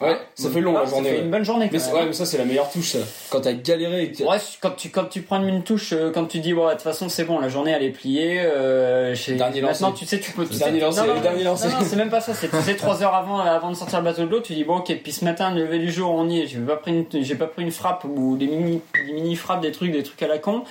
Ouais, 0.00 0.16
ça 0.34 0.48
fait 0.48 0.60
long 0.62 0.72
la 0.72 0.80
Ah, 0.80 0.86
ça 0.86 0.90
journée. 0.92 1.10
fait 1.10 1.16
ouais. 1.16 1.22
une 1.24 1.30
bonne 1.30 1.44
journée 1.44 1.66
quand 1.70 1.76
Mais, 1.76 1.84
même. 1.84 1.94
ouais, 1.94 2.06
mais 2.06 2.12
ça 2.14 2.24
c'est 2.24 2.38
la 2.38 2.46
meilleure 2.46 2.70
touche, 2.70 2.92
ça. 2.92 2.98
Quand 3.28 3.42
t'as 3.42 3.52
galéré. 3.52 4.04
et 4.04 4.12
que- 4.12 4.22
Ouais, 4.24 4.38
quand 4.60 4.70
tu 4.70 4.88
quand 4.88 5.04
tu 5.04 5.20
prends 5.20 5.42
une 5.42 5.62
touche, 5.62 5.92
euh, 5.92 6.10
quand 6.10 6.24
tu 6.24 6.38
dis 6.40 6.54
bon 6.54 6.66
de 6.66 6.72
toute 6.72 6.80
façon 6.82 7.08
c'est 7.10 7.24
bon, 7.24 7.38
la 7.38 7.50
journée 7.50 7.72
elle 7.72 7.82
est 7.82 7.90
pliée. 7.90 8.40
Euh, 8.40 9.14
chez- 9.14 9.34
Dernier 9.34 9.60
maintenant 9.60 9.88
lancé. 9.90 9.98
tu 10.00 10.06
sais 10.06 10.18
tu 10.20 10.32
peux. 10.32 10.46
tu 10.46 10.56
Dernier 10.56 10.78
sais- 10.80 10.84
lancé, 10.86 11.00
non, 11.02 11.14
non, 11.16 11.20
dernier 11.20 11.44
lancé. 11.44 11.68
Non, 11.68 11.74
non, 11.74 11.84
c'est 11.86 11.96
même 11.96 12.08
pas 12.10 12.20
ça. 12.22 12.32
C'est 12.32 12.48
tu 12.50 12.56
sais 12.62 12.76
trois 12.76 13.02
heures 13.02 13.14
avant 13.14 13.40
avant 13.40 13.70
de 13.70 13.76
sortir 13.76 13.98
le 13.98 14.04
bateau 14.06 14.22
de 14.22 14.28
l'eau, 14.30 14.40
tu 14.40 14.54
dis 14.54 14.64
bon 14.64 14.78
ok 14.78 14.94
puis 15.02 15.12
ce 15.12 15.24
matin 15.24 15.54
le 15.54 15.64
lever 15.64 15.78
du 15.78 15.90
jour 15.92 16.10
on 16.12 16.28
y 16.30 16.40
est. 16.40 16.46
J'ai 16.46 16.58
pas 16.60 16.76
pris 16.76 16.92
une 17.12 17.22
j'ai 17.22 17.34
pas 17.34 17.46
pris 17.46 17.62
une 17.62 17.70
frappe 17.70 18.04
ou 18.04 18.36
des 18.38 18.46
mini 18.46 18.80
des 19.06 19.12
mini 19.12 19.36
frappes 19.36 19.60
des 19.60 19.72
trucs 19.72 19.92
des 19.92 20.02
trucs 20.02 20.22
à 20.22 20.28
la 20.28 20.38
con. 20.38 20.62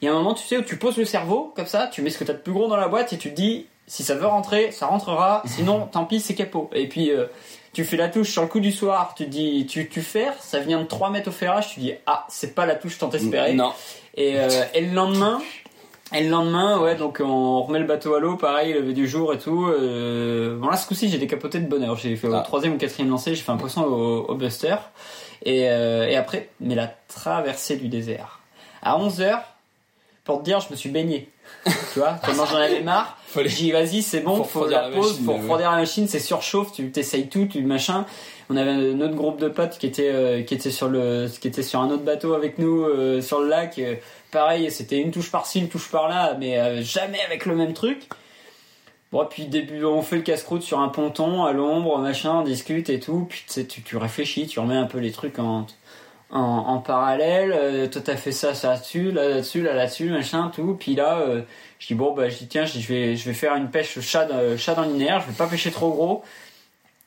Il 0.00 0.06
y 0.06 0.08
a 0.08 0.10
un 0.10 0.14
moment 0.16 0.34
tu 0.34 0.44
sais 0.44 0.56
où 0.56 0.62
tu 0.62 0.76
poses 0.76 0.96
le 0.96 1.04
cerveau 1.04 1.52
comme 1.54 1.66
ça, 1.66 1.86
tu 1.86 2.02
mets 2.02 2.10
ce 2.10 2.18
que 2.18 2.24
t'as 2.24 2.32
de 2.32 2.38
plus 2.38 2.52
gros 2.52 2.66
dans 2.66 2.76
la 2.76 2.88
boîte 2.88 3.12
et 3.12 3.16
tu 3.18 3.30
te 3.30 3.36
dis 3.36 3.66
si 3.86 4.02
ça 4.02 4.16
veut 4.16 4.26
rentrer 4.26 4.72
ça 4.72 4.86
rentrera, 4.86 5.42
sinon 5.46 5.86
tant 5.92 6.04
pis 6.04 6.18
c'est 6.18 6.34
capot. 6.34 6.68
Et 6.74 6.88
puis 6.88 7.10
euh, 7.12 7.26
tu 7.72 7.84
fais 7.84 7.96
la 7.96 8.08
touche 8.08 8.30
sur 8.30 8.42
le 8.42 8.48
coup 8.48 8.60
du 8.60 8.72
soir, 8.72 9.14
tu 9.16 9.26
dis 9.26 9.66
tu 9.66 9.88
tu 9.88 10.02
ferres, 10.02 10.34
ça 10.40 10.60
vient 10.60 10.80
de 10.80 10.86
3 10.86 11.10
mètres 11.10 11.28
au 11.28 11.32
ferrage, 11.32 11.68
tu 11.74 11.80
dis 11.80 11.92
ah 12.06 12.26
c'est 12.28 12.54
pas 12.54 12.66
la 12.66 12.74
touche 12.74 12.98
tant 12.98 13.10
espérée. 13.10 13.54
Non. 13.54 13.72
Et, 14.14 14.38
euh, 14.38 14.48
et 14.74 14.82
le 14.82 14.92
lendemain, 14.94 15.40
et 16.14 16.22
le 16.22 16.28
lendemain, 16.28 16.78
ouais, 16.78 16.96
donc 16.96 17.20
on 17.24 17.62
remet 17.62 17.78
le 17.78 17.86
bateau 17.86 18.14
à 18.14 18.20
l'eau, 18.20 18.36
pareil, 18.36 18.74
lever 18.74 18.92
du 18.92 19.08
jour 19.08 19.32
et 19.32 19.38
tout. 19.38 19.66
Euh, 19.66 20.58
bon 20.58 20.68
là, 20.68 20.76
ce 20.76 20.86
coup-ci, 20.86 21.08
j'ai 21.08 21.16
décapoté 21.18 21.60
de 21.60 21.66
bonheur. 21.66 21.96
J'ai 21.96 22.14
fait 22.16 22.28
au 22.28 22.34
Ah. 22.34 22.40
troisième 22.42 22.74
ou 22.74 22.76
quatrième 22.78 23.08
lancé, 23.08 23.34
j'ai 23.34 23.42
fait 23.42 23.52
un 23.52 23.56
poisson 23.56 23.82
au, 23.82 24.26
au 24.28 24.34
Buster. 24.34 24.76
Et, 25.44 25.68
euh, 25.70 26.06
et 26.06 26.16
après, 26.16 26.50
mais 26.60 26.74
la 26.74 26.88
traversée 27.08 27.76
du 27.76 27.88
désert. 27.88 28.40
À 28.82 28.98
11 28.98 29.22
heures, 29.22 29.42
pour 30.24 30.40
te 30.40 30.44
dire, 30.44 30.60
je 30.60 30.70
me 30.70 30.76
suis 30.76 30.90
baigné. 30.90 31.28
tu 31.64 31.98
vois, 31.98 32.12
tellement 32.24 32.44
j'en 32.46 32.56
avais 32.58 32.82
marre. 32.82 33.16
Fallait- 33.32 33.48
J'ai 33.48 33.56
dit, 33.56 33.72
vas-y, 33.72 34.02
c'est 34.02 34.20
bon, 34.20 34.36
Faut 34.44 34.60
faut, 34.60 34.66
la 34.66 34.88
la 34.88 34.96
pause, 34.96 35.20
ouais. 35.26 35.34
refroidir 35.38 35.70
la 35.70 35.78
machine, 35.78 36.06
c'est 36.06 36.18
surchauffe, 36.20 36.72
tu 36.72 36.90
t'essayes 36.90 37.28
tout, 37.28 37.46
tu 37.46 37.62
machin. 37.62 38.04
On 38.50 38.56
avait 38.56 38.70
un 38.70 39.00
autre 39.00 39.14
groupe 39.14 39.40
de 39.40 39.48
potes 39.48 39.78
qui 39.78 39.86
était 39.86 40.10
euh, 40.12 40.42
qui 40.42 40.52
était 40.54 40.70
sur 40.70 40.88
le 40.88 41.28
qui 41.40 41.48
était 41.48 41.62
sur 41.62 41.80
un 41.80 41.90
autre 41.90 42.02
bateau 42.02 42.34
avec 42.34 42.58
nous 42.58 42.84
euh, 42.84 43.20
sur 43.22 43.40
le 43.40 43.48
lac. 43.48 43.78
Euh, 43.78 43.94
pareil, 44.30 44.70
c'était 44.70 44.98
une 44.98 45.10
touche 45.10 45.30
par-ci, 45.30 45.60
une 45.60 45.68
touche 45.68 45.90
par-là, 45.90 46.36
mais 46.38 46.82
jamais 46.82 47.20
avec 47.26 47.46
le 47.46 47.54
même 47.56 47.72
truc. 47.72 48.08
Bon, 49.12 49.26
puis 49.28 49.44
début, 49.46 49.84
on 49.84 50.00
fait 50.02 50.16
le 50.16 50.22
casse-croûte 50.22 50.62
sur 50.62 50.80
un 50.80 50.88
ponton 50.88 51.44
à 51.44 51.52
l'ombre, 51.52 51.98
machin, 51.98 52.36
on 52.40 52.42
discute 52.42 52.88
et 52.88 52.98
tout. 52.98 53.26
Puis 53.28 53.44
tu, 53.68 53.82
tu 53.82 53.96
réfléchis, 53.98 54.46
tu 54.46 54.58
remets 54.58 54.76
un 54.76 54.86
peu 54.86 54.98
les 54.98 55.12
trucs 55.12 55.38
en 55.38 55.66
en, 56.32 56.40
en 56.40 56.78
parallèle. 56.78 57.52
Euh, 57.52 57.86
toi, 57.88 58.02
t'as 58.04 58.16
fait 58.16 58.32
ça, 58.32 58.54
ça 58.54 58.70
là-dessus, 58.70 59.12
là, 59.12 59.28
là-dessus, 59.28 59.62
là, 59.62 59.74
là-dessus, 59.74 60.10
machin, 60.10 60.50
tout. 60.54 60.76
Puis 60.78 60.94
là, 60.94 61.18
euh, 61.20 61.42
je 61.78 61.86
dis 61.88 61.94
bon, 61.94 62.14
bah, 62.14 62.28
je 62.28 62.38
dis 62.38 62.48
tiens, 62.48 62.64
je 62.64 62.78
vais 62.88 63.16
je 63.16 63.24
vais 63.24 63.34
faire 63.34 63.54
une 63.56 63.70
pêche 63.70 64.00
chat 64.00 64.24
dans- 64.24 64.56
chat 64.56 64.74
dans 64.74 64.82
linéaire. 64.82 65.20
Je 65.20 65.26
vais 65.30 65.36
pas 65.36 65.46
pêcher 65.46 65.70
trop 65.70 65.90
gros. 65.92 66.22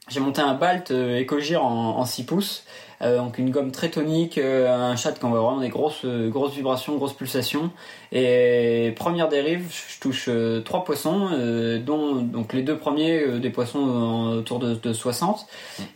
J'ai 0.07 0.19
monté 0.19 0.41
un 0.41 0.53
Balt 0.53 0.91
euh, 0.91 1.19
Ecogir 1.21 1.65
en, 1.65 1.97
en 1.97 2.05
6 2.05 2.25
pouces, 2.25 2.63
euh, 3.01 3.17
donc 3.17 3.37
une 3.37 3.49
gomme 3.49 3.71
très 3.71 3.89
tonique, 3.89 4.37
euh, 4.37 4.91
un 4.91 4.95
chat 4.95 5.13
qui 5.13 5.25
envoie 5.25 5.41
vraiment 5.41 5.59
des 5.59 5.69
grosses, 5.69 6.05
euh, 6.05 6.29
grosses 6.29 6.53
vibrations, 6.53 6.95
grosses 6.95 7.13
pulsations. 7.13 7.71
Et 8.11 8.93
première 8.95 9.27
dérive, 9.27 9.65
je 9.71 9.99
touche 9.99 10.25
euh, 10.29 10.61
trois 10.61 10.83
poissons, 10.83 11.29
euh, 11.33 11.79
dont 11.79 12.15
donc 12.15 12.53
les 12.53 12.61
deux 12.61 12.77
premiers 12.77 13.21
euh, 13.21 13.39
des 13.39 13.49
poissons 13.49 14.35
autour 14.37 14.59
de, 14.59 14.75
de 14.75 14.93
60. 14.93 15.47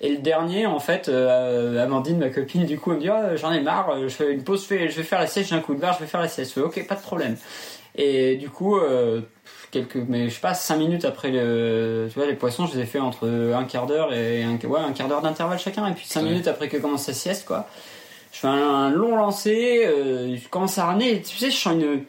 Et 0.02 0.12
le 0.12 0.18
dernier, 0.18 0.66
en 0.66 0.80
fait, 0.80 1.10
euh, 1.10 1.84
Amandine, 1.84 2.18
ma 2.18 2.30
copine, 2.30 2.66
du 2.66 2.78
coup, 2.80 2.92
elle 2.92 2.98
me 2.98 3.02
dit 3.02 3.10
Ah, 3.10 3.36
j'en 3.36 3.52
ai 3.52 3.62
marre, 3.62 4.02
je 4.04 4.10
fais 4.10 4.34
une 4.34 4.44
pause, 4.44 4.66
je 4.70 4.76
vais, 4.76 4.90
je 4.90 4.98
vais 4.98 5.04
faire 5.04 5.20
la 5.20 5.28
sieste, 5.28 5.50
j'ai 5.50 5.56
un 5.56 5.62
coup 5.62 5.76
de 5.76 5.80
barre, 5.80 5.94
je 5.94 6.00
vais 6.00 6.08
faire 6.08 6.22
la 6.22 6.28
sieste. 6.28 6.52
Je 6.56 6.60
fais 6.60 6.66
ok, 6.66 6.88
pas 6.88 6.96
de 6.96 7.02
problème. 7.02 7.38
Et 7.96 8.36
du 8.38 8.50
coup, 8.50 8.78
euh, 8.78 9.22
quelques, 9.72 9.98
mais 10.08 10.30
je 10.30 10.34
sais 10.36 10.42
pas, 10.42 10.54
5 10.54 10.78
minutes 10.78 11.06
après 11.06 11.30
le, 11.32 12.08
tu 12.12 12.18
vois, 12.18 12.28
les 12.28 12.34
poissons, 12.36 12.66
je 12.68 12.76
les 12.76 12.84
ai 12.84 12.86
fait 12.86 13.00
entre 13.00 13.28
un 13.56 13.64
quart 13.66 13.86
d'heure 13.86 14.14
et 14.14 14.44
un, 14.44 14.56
ouais, 14.68 14.80
un 14.80 14.92
quart 14.94 15.08
d'heure 15.08 15.22
d'intervalle 15.22 15.60
chacun. 15.60 15.88
Et 15.88 15.94
puis 15.94 16.06
5 16.08 16.22
Ouais. 16.24 16.30
minutes 16.30 16.48
après 16.48 16.68
que 16.70 16.78
commence 16.78 17.08
la 17.08 17.14
sieste, 17.14 17.46
quoi. 17.46 17.68
Je 18.32 18.40
fais 18.40 18.48
un, 18.48 18.54
un 18.54 18.90
long 18.90 19.16
lancer, 19.16 19.84
euh, 19.86 20.36
je 20.36 20.48
commence 20.50 20.78
à 20.78 20.86
ramener, 20.86 21.22
tu 21.22 21.36
sais, 21.38 21.50
je 21.52 21.58
sens 21.58 21.74
une, 21.74 22.04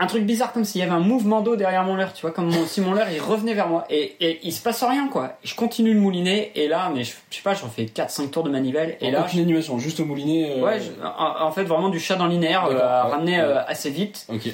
un 0.00 0.06
truc 0.06 0.24
bizarre 0.24 0.52
comme 0.52 0.64
s'il 0.64 0.80
y 0.80 0.84
avait 0.84 0.92
un 0.92 0.98
mouvement 1.00 1.40
d'eau 1.40 1.54
derrière 1.56 1.84
mon 1.84 1.94
leurre, 1.94 2.12
tu 2.12 2.22
vois, 2.22 2.32
comme 2.32 2.46
mon- 2.50 2.66
si 2.66 2.80
mon 2.80 2.92
leurre 2.94 3.10
il 3.12 3.20
revenait 3.20 3.54
vers 3.54 3.68
moi. 3.68 3.84
Et, 3.90 4.16
et 4.20 4.40
il 4.42 4.52
se 4.52 4.60
passe 4.62 4.82
rien, 4.82 5.06
quoi. 5.08 5.36
Je 5.44 5.54
continue 5.54 5.94
de 5.94 5.98
mouliner, 6.00 6.50
et 6.56 6.66
là, 6.68 6.90
mais 6.94 7.04
je, 7.04 7.12
je 7.30 7.36
sais 7.36 7.42
pas, 7.42 7.54
j'en 7.54 7.68
fais 7.68 7.84
4-5 7.84 8.30
tours 8.30 8.42
de 8.42 8.50
manivelle, 8.50 8.96
et 9.00 9.10
là, 9.12 9.22
aucune 9.22 9.40
animation, 9.40 9.78
juste 9.78 10.00
au 10.00 10.04
moulinet. 10.04 10.56
euh, 10.58 10.62
Ouais, 10.64 10.80
je- 10.80 10.90
en, 11.04 11.46
en 11.46 11.52
fait, 11.52 11.62
vraiment 11.64 11.88
du 11.90 12.00
chat 12.00 12.16
dans 12.16 12.26
linéaire, 12.26 12.64
euh, 12.66 12.72
D'accord, 12.74 12.88
à 12.88 13.04
ouais, 13.06 13.10
ramener 13.12 13.36
ouais. 13.36 13.44
euh, 13.44 13.64
assez 13.66 13.90
vite, 13.90 14.26
Ok. 14.28 14.48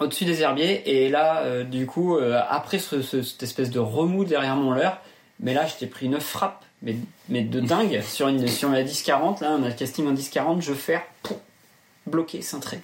Au-dessus 0.00 0.24
des 0.24 0.42
herbiers. 0.42 0.82
Et 0.86 1.08
là, 1.08 1.40
euh, 1.42 1.62
du 1.64 1.86
coup, 1.86 2.16
euh, 2.16 2.40
après 2.48 2.78
ce, 2.78 3.02
ce- 3.02 3.22
cette 3.22 3.42
espèce 3.42 3.70
de 3.70 3.78
remous 3.78 4.24
derrière 4.24 4.56
mon 4.56 4.72
leurre, 4.72 4.98
mais 5.38 5.54
là, 5.54 5.66
je 5.66 5.74
t'ai 5.74 5.86
pris 5.86 6.06
une 6.06 6.20
frappe, 6.20 6.64
mais, 6.82 6.96
mais 7.28 7.42
de 7.42 7.60
dingue, 7.60 8.00
sur, 8.06 8.28
une, 8.28 8.46
sur 8.48 8.70
la 8.70 8.82
10-40, 8.82 9.42
là, 9.42 9.56
on 9.58 9.62
a 9.62 9.68
le 9.68 9.74
casting 9.74 10.06
en 10.08 10.14
10-40, 10.14 10.60
je 10.62 10.72
fais 10.72 11.00
bloqué, 12.06 12.42
cintré. 12.42 12.80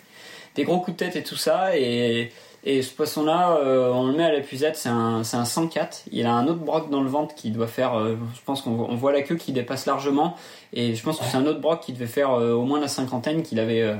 Des 0.54 0.64
gros 0.64 0.78
coups 0.80 0.96
de 0.96 1.04
tête 1.04 1.16
et 1.16 1.22
tout 1.22 1.36
ça, 1.36 1.76
et, 1.76 2.32
et 2.64 2.82
ce 2.82 2.92
poisson-là, 2.92 3.58
euh, 3.62 3.90
on 3.92 4.06
le 4.06 4.12
met 4.14 4.24
à 4.24 4.32
la 4.32 4.40
puisette, 4.40 4.76
c'est 4.76 4.88
un, 4.88 5.20
un 5.20 5.44
104. 5.44 6.04
Il 6.12 6.26
a 6.26 6.32
un 6.32 6.46
autre 6.46 6.60
broc 6.60 6.88
dans 6.90 7.02
le 7.02 7.08
ventre 7.08 7.34
qui 7.34 7.50
doit 7.50 7.66
faire, 7.66 7.98
je 8.06 8.40
pense 8.44 8.62
qu'on 8.62 8.70
on 8.70 8.94
voit 8.96 9.12
la 9.12 9.22
queue 9.22 9.36
qui 9.36 9.52
dépasse 9.52 9.84
largement, 9.86 10.34
et 10.72 10.94
je 10.94 11.02
pense 11.02 11.18
que 11.18 11.24
c'est 11.26 11.36
un 11.36 11.46
autre 11.46 11.60
broc 11.60 11.80
qui 11.80 11.92
devait 11.92 12.06
faire 12.06 12.30
au 12.32 12.62
moins 12.62 12.80
la 12.80 12.88
cinquantaine 12.88 13.42
qu'il 13.42 13.60
avait 13.60 13.94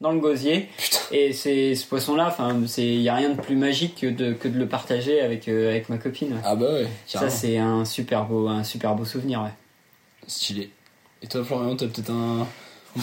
dans 0.00 0.12
le 0.12 0.20
gosier. 0.20 0.68
Putain. 0.78 0.98
Et 1.12 1.32
c'est 1.32 1.74
ce 1.74 1.86
poisson-là, 1.86 2.28
enfin, 2.28 2.56
c'est, 2.66 2.86
il 2.86 3.00
y 3.02 3.08
a 3.08 3.14
rien 3.14 3.30
de 3.30 3.40
plus 3.40 3.56
magique 3.56 3.96
que 4.00 4.06
de, 4.06 4.32
que 4.32 4.46
de 4.48 4.58
le 4.58 4.66
partager 4.68 5.20
avec, 5.20 5.48
euh, 5.48 5.70
avec 5.70 5.88
ma 5.88 5.98
copine. 5.98 6.34
ouais. 6.34 6.40
Ah 6.44 6.54
bah 6.54 6.72
ouais, 6.72 6.84
Ça, 7.06 7.18
carrément. 7.20 7.30
c'est 7.32 7.58
un 7.58 7.84
super 7.84 8.24
beau, 8.24 8.48
un 8.48 8.62
super 8.64 8.94
beau 8.94 9.04
souvenir, 9.04 9.42
ouais. 9.42 9.50
Stylé. 10.26 10.70
Et 11.22 11.26
toi, 11.26 11.42
Florian, 11.44 11.74
t'as 11.76 11.86
peut-être 11.86 12.10
un. 12.10 12.46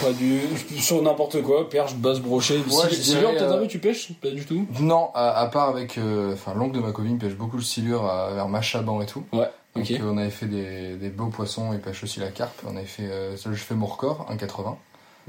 Pas 0.02 0.12
du. 0.14 0.40
Sur 0.80 1.02
n'importe 1.02 1.42
quoi, 1.42 1.70
perche, 1.70 1.96
basse, 1.96 2.20
brochet. 2.20 2.58
Ouais, 2.58 2.90
je 2.92 3.00
dirais, 3.02 3.22
peut-être 3.34 3.44
un 3.52 3.56
euh, 3.58 3.62
peu, 3.62 3.68
tu 3.68 3.80
pêches 3.80 4.12
Pas 4.22 4.30
du 4.32 4.46
tout? 4.46 4.66
Non, 4.80 5.10
à, 5.14 5.40
à 5.40 5.48
part 5.48 5.70
avec. 5.70 5.98
euh, 5.98 6.34
Enfin, 6.34 6.54
l'oncle 6.56 6.76
de 6.76 6.80
ma 6.82 6.92
copine 6.92 7.18
pêche 7.18 7.34
beaucoup 7.36 7.58
le 7.58 7.64
silure 7.64 8.06
à- 8.06 8.34
vers 8.34 8.48
Machaban 8.50 9.02
et 9.02 9.06
tout. 9.06 9.24
Ouais, 9.32 9.50
Donc 9.76 9.86
ok. 9.86 9.92
euh, 9.92 10.10
on 10.12 10.18
avait 10.18 10.32
fait 10.32 10.48
des, 10.48 10.96
des 10.96 11.10
beaux 11.10 11.28
poissons, 11.28 11.72
il 11.74 11.80
pêche 11.80 12.04
aussi 12.04 12.20
la 12.20 12.30
carpe. 12.30 12.60
On 12.68 12.76
avait 12.76 12.86
fait, 12.86 13.04
euh, 13.04 13.38
ça, 13.38 13.52
je 13.54 13.58
fais 13.64 13.76
mon 13.76 13.86
record, 13.86 14.28
1,80. 14.32 14.76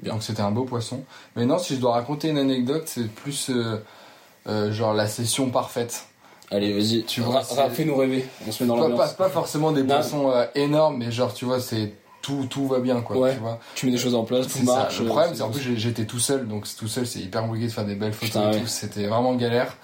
Bien. 0.02 0.12
Donc 0.12 0.22
c'était 0.22 0.42
un 0.42 0.50
beau 0.50 0.64
poisson. 0.64 1.02
Mais 1.36 1.46
non, 1.46 1.58
si 1.58 1.74
je 1.76 1.80
dois 1.80 1.92
raconter 1.92 2.28
une 2.28 2.38
anecdote, 2.38 2.82
c'est 2.86 3.08
plus 3.08 3.50
euh, 3.50 3.78
euh, 4.48 4.72
genre 4.72 4.92
la 4.94 5.06
session 5.08 5.50
parfaite. 5.50 6.04
Allez, 6.50 6.72
vas-y, 6.72 7.02
Tu 7.04 7.20
vois, 7.22 7.42
fais-nous 7.42 7.96
rêver. 7.96 8.24
On 8.46 8.52
se 8.52 8.62
met 8.62 8.68
dans 8.68 8.76
Pas, 8.76 8.82
pas, 8.82 8.88
l'ambiance. 8.90 9.12
pas 9.14 9.28
forcément 9.30 9.72
des 9.72 9.82
Non. 9.82 9.94
poissons 9.94 10.30
euh, 10.30 10.44
énormes, 10.54 10.98
mais 10.98 11.10
genre 11.10 11.34
tu 11.34 11.44
vois, 11.44 11.58
c'est 11.60 11.92
tout, 12.22 12.46
tout 12.48 12.66
va 12.68 12.78
bien, 12.80 13.00
quoi. 13.00 13.16
Ouais. 13.16 13.34
Tu 13.34 13.40
vois. 13.40 13.58
Tu 13.74 13.86
mets 13.86 13.92
des 13.92 13.98
choses 13.98 14.14
en 14.14 14.24
place, 14.24 14.46
tout 14.46 14.58
C'est 14.58 14.64
ça. 14.66 14.74
marche. 14.76 15.00
Le 15.00 15.06
problème, 15.06 15.34
c'est 15.34 15.42
en 15.42 15.50
plus 15.50 15.76
j'étais 15.76 16.04
tout 16.04 16.18
seul, 16.20 16.46
donc 16.46 16.66
tout 16.78 16.88
seul 16.88 17.06
c'est 17.06 17.18
hyper 17.20 17.42
compliqué 17.42 17.66
de 17.66 17.72
faire 17.72 17.84
des 17.84 17.94
belles 17.96 18.12
photos 18.12 18.28
Putain, 18.30 18.50
et 18.50 18.54
ouais. 18.54 18.60
tout. 18.60 18.66
C'était 18.68 19.06
vraiment 19.06 19.34
galère. 19.34 19.76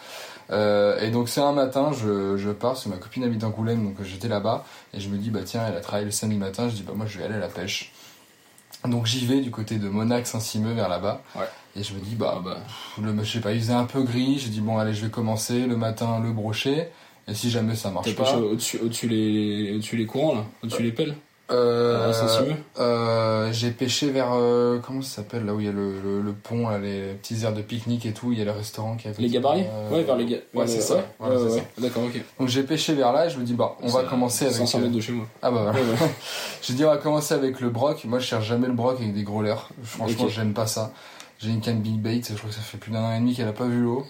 Euh, 0.50 1.00
et 1.00 1.10
donc 1.10 1.28
c'est 1.28 1.40
un 1.40 1.52
matin, 1.52 1.90
je, 1.92 2.36
je 2.36 2.50
pars, 2.50 2.72
parce 2.72 2.84
que 2.84 2.90
ma 2.90 2.96
copine 2.96 3.24
habite 3.24 3.42
Angoulême, 3.42 3.82
donc 3.84 3.94
j'étais 4.04 4.28
là-bas, 4.28 4.64
et 4.92 5.00
je 5.00 5.08
me 5.08 5.16
dis 5.16 5.30
bah 5.30 5.40
tiens, 5.44 5.62
elle 5.68 5.76
a 5.76 5.80
travaillé 5.80 6.04
le 6.04 6.10
samedi 6.10 6.36
matin, 6.36 6.68
je 6.68 6.74
dis 6.74 6.82
bah 6.82 6.92
moi 6.94 7.06
je 7.06 7.16
vais 7.18 7.24
aller 7.24 7.36
à 7.36 7.38
la 7.38 7.48
pêche. 7.48 7.92
Donc 8.88 9.06
j'y 9.06 9.24
vais 9.26 9.40
du 9.40 9.50
côté 9.50 9.78
de 9.78 9.88
Monac 9.88 10.26
Saint-Simeux 10.26 10.72
vers 10.74 10.88
là-bas, 10.88 11.22
Ouais. 11.36 11.44
et 11.76 11.82
je 11.84 11.94
me 11.94 12.00
dis 12.00 12.14
bah, 12.16 12.34
Ah 12.38 12.40
bah, 12.44 12.56
le, 13.00 13.22
je 13.24 13.32
sais 13.32 13.40
pas, 13.40 13.52
il 13.52 13.60
faisait 13.60 13.72
un 13.72 13.84
peu 13.84 14.02
gris, 14.02 14.38
j'ai 14.38 14.48
dit 14.50 14.60
bon 14.60 14.78
allez 14.78 14.92
je 14.94 15.04
vais 15.04 15.10
commencer 15.10 15.66
le 15.66 15.76
matin 15.76 16.18
le 16.20 16.32
brochet, 16.32 16.90
et 17.28 17.34
si 17.34 17.50
jamais 17.50 17.76
ça 17.76 17.90
marche 17.92 18.14
pas, 18.16 18.36
au-dessus, 18.36 18.78
au-dessus 18.82 19.06
les, 19.08 19.72
au-dessus 19.74 19.96
les 19.96 20.06
courants 20.06 20.34
là, 20.34 20.44
au-dessus 20.64 20.82
les 20.82 20.92
pelles. 20.92 21.14
Euh, 21.52 22.12
Saint-Simeux. 22.12 22.54
euh, 22.78 23.52
j'ai 23.52 23.70
pêché 23.70 24.10
vers 24.10 24.30
euh, 24.32 24.78
comment 24.84 25.02
ça 25.02 25.16
s'appelle 25.16 25.44
là 25.44 25.54
où 25.54 25.60
il 25.60 25.66
y 25.66 25.68
a 25.68 25.72
le, 25.72 25.92
le, 26.00 26.20
le 26.22 26.32
pont 26.32 26.68
là, 26.68 26.78
les 26.78 27.12
petits 27.14 27.44
aires 27.44 27.52
de 27.52 27.62
pique-nique 27.62 28.06
et 28.06 28.12
tout 28.12 28.32
il 28.32 28.38
y 28.38 28.42
a 28.42 28.44
le 28.44 28.50
restaurant 28.50 28.96
qui 28.96 29.08
côté. 29.08 29.22
Les 29.22 29.28
gabarits 29.28 29.64
Euh, 29.68 29.90
Ouais, 29.90 30.02
vers 30.02 30.16
les 30.16 30.24
ga- 30.26 30.36
ouais, 30.54 30.66
c'est 30.66 30.76
le- 30.76 30.82
ça. 30.82 30.94
Ouais, 30.96 31.02
Voilà, 31.18 31.34
ouais, 31.36 31.48
c'est 31.50 31.54
ouais. 31.56 31.66
D'accord, 31.78 32.02
ok. 32.04 32.20
donc 32.40 32.48
j'ai 32.48 32.62
pêché 32.62 32.94
vers 32.94 33.12
là 33.12 33.26
et 33.26 33.30
je 33.30 33.38
me 33.38 33.44
dis 33.44 33.54
bah 33.54 33.76
on 33.82 33.88
va 33.88 34.02
commencer 34.04 34.46
avec 34.46 34.56
500 34.56 34.78
euh, 34.78 34.82
mètres 34.82 34.94
de 34.94 35.00
chez 35.00 35.12
moi. 35.12 35.26
ah 35.42 35.50
bah 35.50 35.62
voilà 35.72 35.78
j'ai 36.62 36.72
dit 36.74 36.84
on 36.84 36.88
va 36.90 36.96
commencer 36.96 37.34
avec 37.34 37.60
le 37.60 37.68
broc 37.70 38.04
moi 38.04 38.18
je 38.18 38.26
cherche 38.26 38.46
jamais 38.46 38.66
le 38.66 38.72
broc 38.72 38.96
avec 38.98 39.12
des 39.14 39.22
gros 39.22 39.42
leurres 39.42 39.68
franchement 39.82 40.28
j'aime 40.28 40.52
pas 40.54 40.66
ça 40.66 40.92
j'ai 41.38 41.50
une 41.50 41.60
canne 41.60 41.80
big 41.80 42.00
bait 42.00 42.20
je 42.26 42.34
crois 42.36 42.50
que 42.50 42.54
ça 42.54 42.60
fait 42.62 42.78
plus 42.78 42.92
d'un 42.92 43.00
an 43.02 43.12
et 43.12 43.18
demi 43.18 43.34
qu'elle 43.34 43.48
a 43.48 43.52
pas 43.52 43.64
vu 43.66 43.80
l'eau 43.82 44.04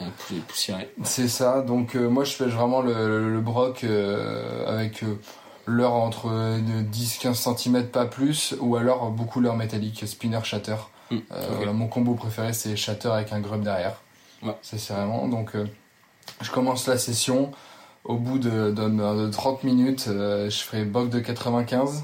c'est 1.03 1.29
ça 1.29 1.63
donc 1.63 1.97
euh, 1.97 2.09
moi 2.09 2.25
je 2.25 2.37
pêche 2.37 2.53
vraiment 2.53 2.83
le, 2.83 3.41
broc 3.41 3.85
euh, 3.85 4.67
avec 4.67 5.03
euh, 5.69 5.73
leurre 5.73 5.95
entre 5.95 6.29
euh, 6.31 6.59
de 6.59 6.83
10-15 6.83 7.57
cm 7.57 7.87
pas 7.87 8.07
plus 8.07 8.55
ou 8.61 8.77
alors 8.77 9.11
beaucoup 9.11 9.41
leurre 9.41 9.57
métallique 9.57 10.07
spinner 10.07 10.41
shatter 10.45 10.77
Hmm, 11.11 11.19
Euh, 11.31 11.47
voilà, 11.57 11.73
mon 11.73 11.89
combo 11.89 12.15
préféré 12.15 12.53
c'est 12.55 12.75
shatter 12.77 13.09
avec 13.09 13.33
un 13.33 13.41
grub 13.41 13.63
derrière. 13.63 14.01
Ouais. 14.43 14.57
Ça 14.63 14.79
c'est 14.79 14.95
vraiment. 14.95 15.29
Donc 15.29 15.55
euh, 15.55 15.67
je 16.41 16.51
commence 16.51 16.87
la 16.87 16.97
session. 16.99 17.51
Au 18.05 18.17
bout 18.17 18.39
de, 18.39 18.73
de, 18.73 18.89
de 19.27 19.31
30 19.31 19.63
minutes, 19.63 20.07
euh, 20.09 20.51
je 20.51 20.59
ferai 20.59 20.85
broc 20.85 21.09
de 21.11 21.21
95. 21.21 22.03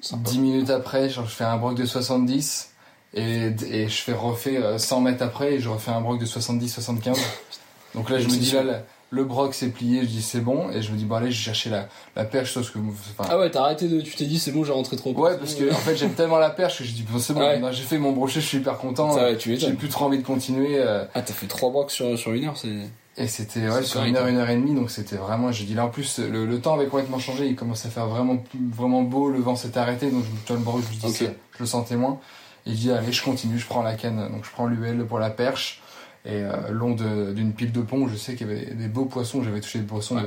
Sympa. 0.00 0.30
10 0.30 0.38
minutes 0.38 0.70
après, 0.70 1.08
je 1.10 1.20
fais 1.22 1.44
un 1.44 1.56
broc 1.58 1.74
de 1.74 1.84
70. 1.84 2.70
Et, 3.16 3.52
et 3.70 3.88
je 3.88 4.02
fais 4.02 4.12
refait 4.12 4.56
euh, 4.56 4.76
100 4.78 5.00
mètres 5.02 5.22
après 5.22 5.54
et 5.54 5.60
je 5.60 5.68
refais 5.68 5.90
un 5.92 6.00
broc 6.00 6.18
de 6.18 6.26
70-75. 6.26 7.16
Donc 7.94 8.10
là 8.10 8.18
je 8.18 8.26
me 8.26 8.30
dis 8.30 8.50
là, 8.50 8.82
le 9.14 9.24
broc 9.24 9.54
c'est 9.54 9.68
plié, 9.68 10.00
je 10.02 10.06
dis 10.08 10.22
c'est 10.22 10.40
bon. 10.40 10.70
Et 10.70 10.82
je 10.82 10.92
me 10.92 10.96
dis 10.96 11.04
bon 11.04 11.14
allez 11.16 11.30
je 11.30 11.38
vais 11.38 11.44
chercher 11.44 11.70
la, 11.70 11.88
la 12.16 12.24
perche 12.24 12.52
sauf 12.52 12.70
que... 12.72 12.78
Enfin, 12.78 13.28
Ah 13.30 13.38
ouais, 13.38 13.50
t'as 13.50 13.62
arrêté 13.62 13.88
de. 13.88 14.00
Tu 14.00 14.14
t'es 14.16 14.24
dit, 14.26 14.38
c'est 14.38 14.52
bon, 14.52 14.64
j'ai 14.64 14.72
rentré 14.72 14.96
trop. 14.96 15.12
Ouais, 15.14 15.36
parce 15.38 15.54
que 15.54 15.70
en 15.72 15.76
fait 15.76 15.96
j'aime 15.96 16.12
tellement 16.14 16.38
la 16.38 16.50
perche 16.50 16.78
que 16.78 16.84
je 16.84 16.92
dis 16.92 17.02
bon, 17.02 17.18
c'est 17.18 17.32
bon, 17.32 17.40
Ouais. 17.40 17.52
maintenant, 17.54 17.72
j'ai 17.72 17.84
fait 17.84 17.98
mon 17.98 18.12
brochet, 18.12 18.40
je 18.40 18.46
suis 18.46 18.58
hyper 18.58 18.76
content. 18.78 19.12
Ça, 19.12 19.24
ouais, 19.24 19.36
tu 19.36 19.56
J'ai 19.56 19.72
plus 19.72 19.88
trop 19.88 20.06
envie 20.06 20.18
de 20.18 20.22
continuer. 20.26 20.78
euh, 20.78 21.04
Ah, 21.14 21.22
t'as 21.22 21.32
fait 21.32 21.46
3 21.46 21.70
brocs 21.70 21.90
sur, 21.90 22.18
sur 22.18 22.32
une 22.32 22.44
heure, 22.46 22.56
c'est. 22.56 22.88
et 23.16 23.28
c'était 23.28 23.68
ouais, 23.68 23.82
sur 23.84 24.02
une 24.02 24.16
heure, 24.16 24.24
hein. 24.26 24.28
une 24.28 24.36
heure 24.38 24.50
et 24.50 24.56
demie, 24.56 24.74
donc 24.74 24.90
c'était 24.90 25.16
vraiment. 25.16 25.52
J'ai 25.52 25.64
dit 25.64 25.74
là 25.74 25.84
en 25.86 25.88
plus 25.90 26.18
le, 26.18 26.44
le 26.46 26.60
temps 26.60 26.74
avait 26.74 26.86
complètement 26.86 27.18
changé, 27.20 27.46
il 27.46 27.54
commençait 27.54 27.88
à 27.88 27.90
faire 27.90 28.06
vraiment 28.08 28.42
vraiment 28.72 29.02
beau, 29.02 29.30
le 29.30 29.38
vent 29.38 29.54
s'était 29.56 29.78
arrêté, 29.78 30.10
donc 30.10 30.24
je 30.48 30.52
me 30.52 30.58
le 30.58 30.64
broc, 30.64 30.80
je, 30.92 31.06
dis, 31.06 31.16
je 31.18 31.26
le 31.60 31.66
sentais 31.66 31.96
moins. 31.96 32.18
Je 32.66 32.72
dis 32.72 32.90
allez, 32.90 33.12
je 33.12 33.22
continue, 33.22 33.58
je 33.58 33.66
prends 33.66 33.82
la 33.82 33.94
canne, 33.94 34.16
donc 34.32 34.44
je 34.44 34.50
prends 34.50 34.66
l'UL 34.66 35.04
pour 35.06 35.18
la 35.18 35.30
perche. 35.30 35.82
Et 36.26 36.42
euh, 36.42 36.70
long 36.70 36.92
d'une 36.94 37.52
pile 37.52 37.70
de 37.72 37.82
pont, 37.82 38.08
je 38.08 38.16
sais 38.16 38.34
qu'il 38.34 38.46
y 38.46 38.50
avait 38.50 38.66
des 38.74 38.88
beaux 38.88 39.04
poissons, 39.04 39.42
j'avais 39.42 39.60
touché 39.60 39.78
des 39.78 39.84
poissons 39.86 40.16
Ouais. 40.16 40.22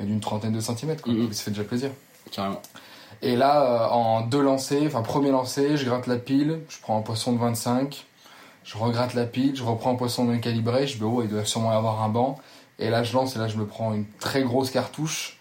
de- 0.00 0.04
d'une 0.04 0.20
trentaine 0.20 0.52
de 0.52 0.60
centimètres, 0.60 1.02
quoi. 1.02 1.12
Mhm. 1.12 1.22
Donc, 1.24 1.34
ça 1.34 1.42
fait 1.44 1.50
déjà 1.50 1.64
plaisir. 1.64 1.90
Carrément. 2.30 2.60
Et 3.22 3.34
là, 3.34 3.62
euh, 3.62 3.88
en 3.88 4.20
deux 4.20 4.42
lancers, 4.42 4.82
enfin 4.86 5.02
premier 5.02 5.30
lancer, 5.30 5.76
je 5.76 5.84
gratte 5.86 6.06
la 6.06 6.16
pile, 6.16 6.60
je 6.68 6.76
prends 6.82 6.98
un 6.98 7.02
poisson 7.02 7.32
de 7.32 7.38
25, 7.38 8.04
je 8.64 8.76
regratte 8.76 9.14
la 9.14 9.24
pile, 9.24 9.56
je 9.56 9.64
reprends 9.64 9.92
un 9.92 9.96
poisson 9.96 10.24
bien 10.26 10.38
calibré, 10.38 10.86
je 10.86 10.98
dis 10.98 11.02
oh 11.04 11.22
il 11.22 11.28
doit 11.30 11.44
sûrement 11.46 11.72
y 11.72 11.76
avoir 11.76 12.02
un 12.02 12.10
banc. 12.10 12.38
Et 12.78 12.90
là 12.90 13.02
je 13.02 13.12
lance 13.14 13.34
et 13.34 13.38
là 13.38 13.48
je 13.48 13.56
me 13.56 13.64
prends 13.66 13.94
une 13.94 14.04
très 14.20 14.42
grosse 14.42 14.70
cartouche. 14.70 15.37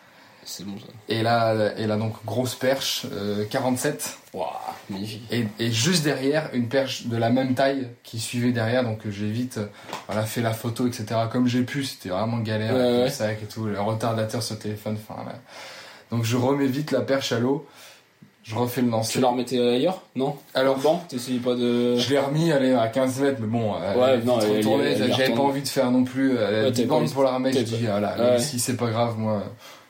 C'est 0.50 0.66
bon 0.66 0.78
ça. 0.80 0.86
Et 1.10 1.24
là, 1.24 1.74
et 1.78 1.88
là 1.88 1.98
donc 1.98 2.14
grosse 2.26 2.56
perche, 2.56 3.06
euh, 3.12 3.44
47. 3.50 4.18
Waouh, 4.34 4.48
magnifique. 4.90 5.24
Et, 5.30 5.46
et 5.60 5.72
juste 5.74 6.06
derrière, 6.06 6.50
une 6.54 6.70
perche 6.70 7.08
de 7.08 7.18
la 7.18 7.30
même 7.30 7.54
taille 7.54 7.90
qui 8.04 8.18
suivait 8.20 8.54
derrière, 8.54 8.84
donc 8.86 9.06
euh, 9.06 9.12
j'ai 9.12 9.30
vite 9.30 9.58
euh, 9.58 9.66
voilà, 10.08 10.24
fait 10.24 10.42
la 10.42 10.54
photo, 10.54 10.88
etc. 10.88 11.06
Comme 11.30 11.48
j'ai 11.48 11.64
pu, 11.64 11.84
c'était 11.84 12.10
vraiment 12.10 12.38
galère 12.38 12.74
Ouais, 12.74 12.80
avec 12.80 12.96
ouais. 12.98 13.04
le 13.04 13.10
sac 13.10 13.40
et 13.44 13.46
tout, 13.46 13.66
le 13.66 13.80
retardateur 13.82 14.42
sur 14.42 14.56
le 14.56 14.62
téléphone. 14.62 14.98
Enfin, 15.10 15.22
là. 15.26 15.34
Donc 16.12 16.24
je 16.24 16.38
remets 16.38 16.68
vite 16.68 16.92
la 16.92 17.02
perche 17.02 17.34
à 17.34 17.40
l'eau, 17.40 17.68
je 18.44 18.56
refais 18.56 18.82
le 18.82 18.90
lancer. 18.90 19.12
Tu 19.16 19.20
la 19.20 19.28
remettais 19.28 19.60
ailleurs 19.60 20.02
Non? 20.16 20.38
Alors, 20.54 20.78
Bon, 20.78 21.02
t'essayais 21.10 21.40
pas 21.40 21.56
de. 21.56 21.98
je 21.98 22.10
l'ai 22.10 22.20
remis, 22.20 22.48
elle 22.50 22.64
est 22.64 22.74
à 22.74 22.88
15 22.88 23.20
mètres, 23.20 23.40
mais 23.42 23.48
bon, 23.48 23.74
elle 23.84 23.98
Ouais, 24.00 24.14
est 24.14 24.18
vite 24.20 24.26
non, 24.26 24.40
elle- 24.40 24.88
est 24.88 25.12
j'avais 25.14 25.34
pas 25.34 25.42
envie 25.42 25.62
de 25.62 25.68
faire 25.68 25.92
non 25.92 26.06
plus, 26.06 26.38
elle 26.38 26.64
Ouais, 26.64 26.72
10 26.72 26.76
t'avais 26.78 26.84
pas 26.84 26.88
bornes 26.94 27.04
envie- 27.04 27.14
pour 27.14 27.24
la 27.24 27.32
remettre, 27.34 27.58
je 27.60 27.64
dis, 27.64 27.86
ah 27.94 28.00
là, 28.00 28.16
Ouais. 28.18 28.40
si 28.40 28.60
c'est 28.60 28.78
pas 28.78 28.90
grave, 28.90 29.18
moi, 29.18 29.44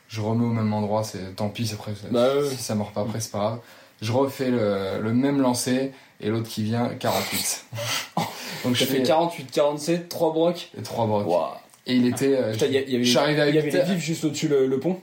je 0.08 0.22
remets 0.22 0.46
au 0.46 0.50
même 0.50 0.72
endroit, 0.74 1.04
c'est 1.04 1.36
tant 1.36 1.50
pis, 1.50 1.70
après, 1.74 1.92
ça- 1.96 2.08
Bah 2.12 2.36
ouais. 2.36 2.50
si 2.50 2.58
ça 2.58 2.76
mord 2.76 2.92
pas 2.92 3.02
après, 3.02 3.20
c'est 3.20 3.32
pas 3.32 3.40
grave. 3.40 3.60
Je 4.02 4.12
refais 4.12 4.50
le, 4.52 5.02
le 5.02 5.14
même 5.14 5.42
lancer, 5.42 5.92
et 6.22 6.30
l'autre 6.30 6.48
qui 6.50 6.64
vient, 6.64 6.90
48. 7.00 7.66
Donc 8.64 8.76
je 8.76 8.86
fais 8.86 9.02
48, 9.04 9.52
47, 9.52 10.10
3 10.10 10.34
brocs. 10.34 10.72
3 10.84 11.06
brocs. 11.08 11.28
Waouh. 11.28 11.46
Et 11.86 11.96
il 11.96 12.08
était, 12.08 12.36
euh, 12.36 12.52
Putain, 12.52 12.66
il 12.68 12.72
y, 12.72 12.76
y 12.76 12.78
avait, 12.78 12.90
à 13.18 13.50
il 13.50 13.56
y 13.56 13.58
avait 13.58 13.72
8 13.72 13.74
les 13.74 13.84
vifs 13.84 14.04
juste 14.04 14.26
au-dessus 14.26 14.48
le, 14.48 14.68
le 14.68 14.80
pont. 14.80 14.98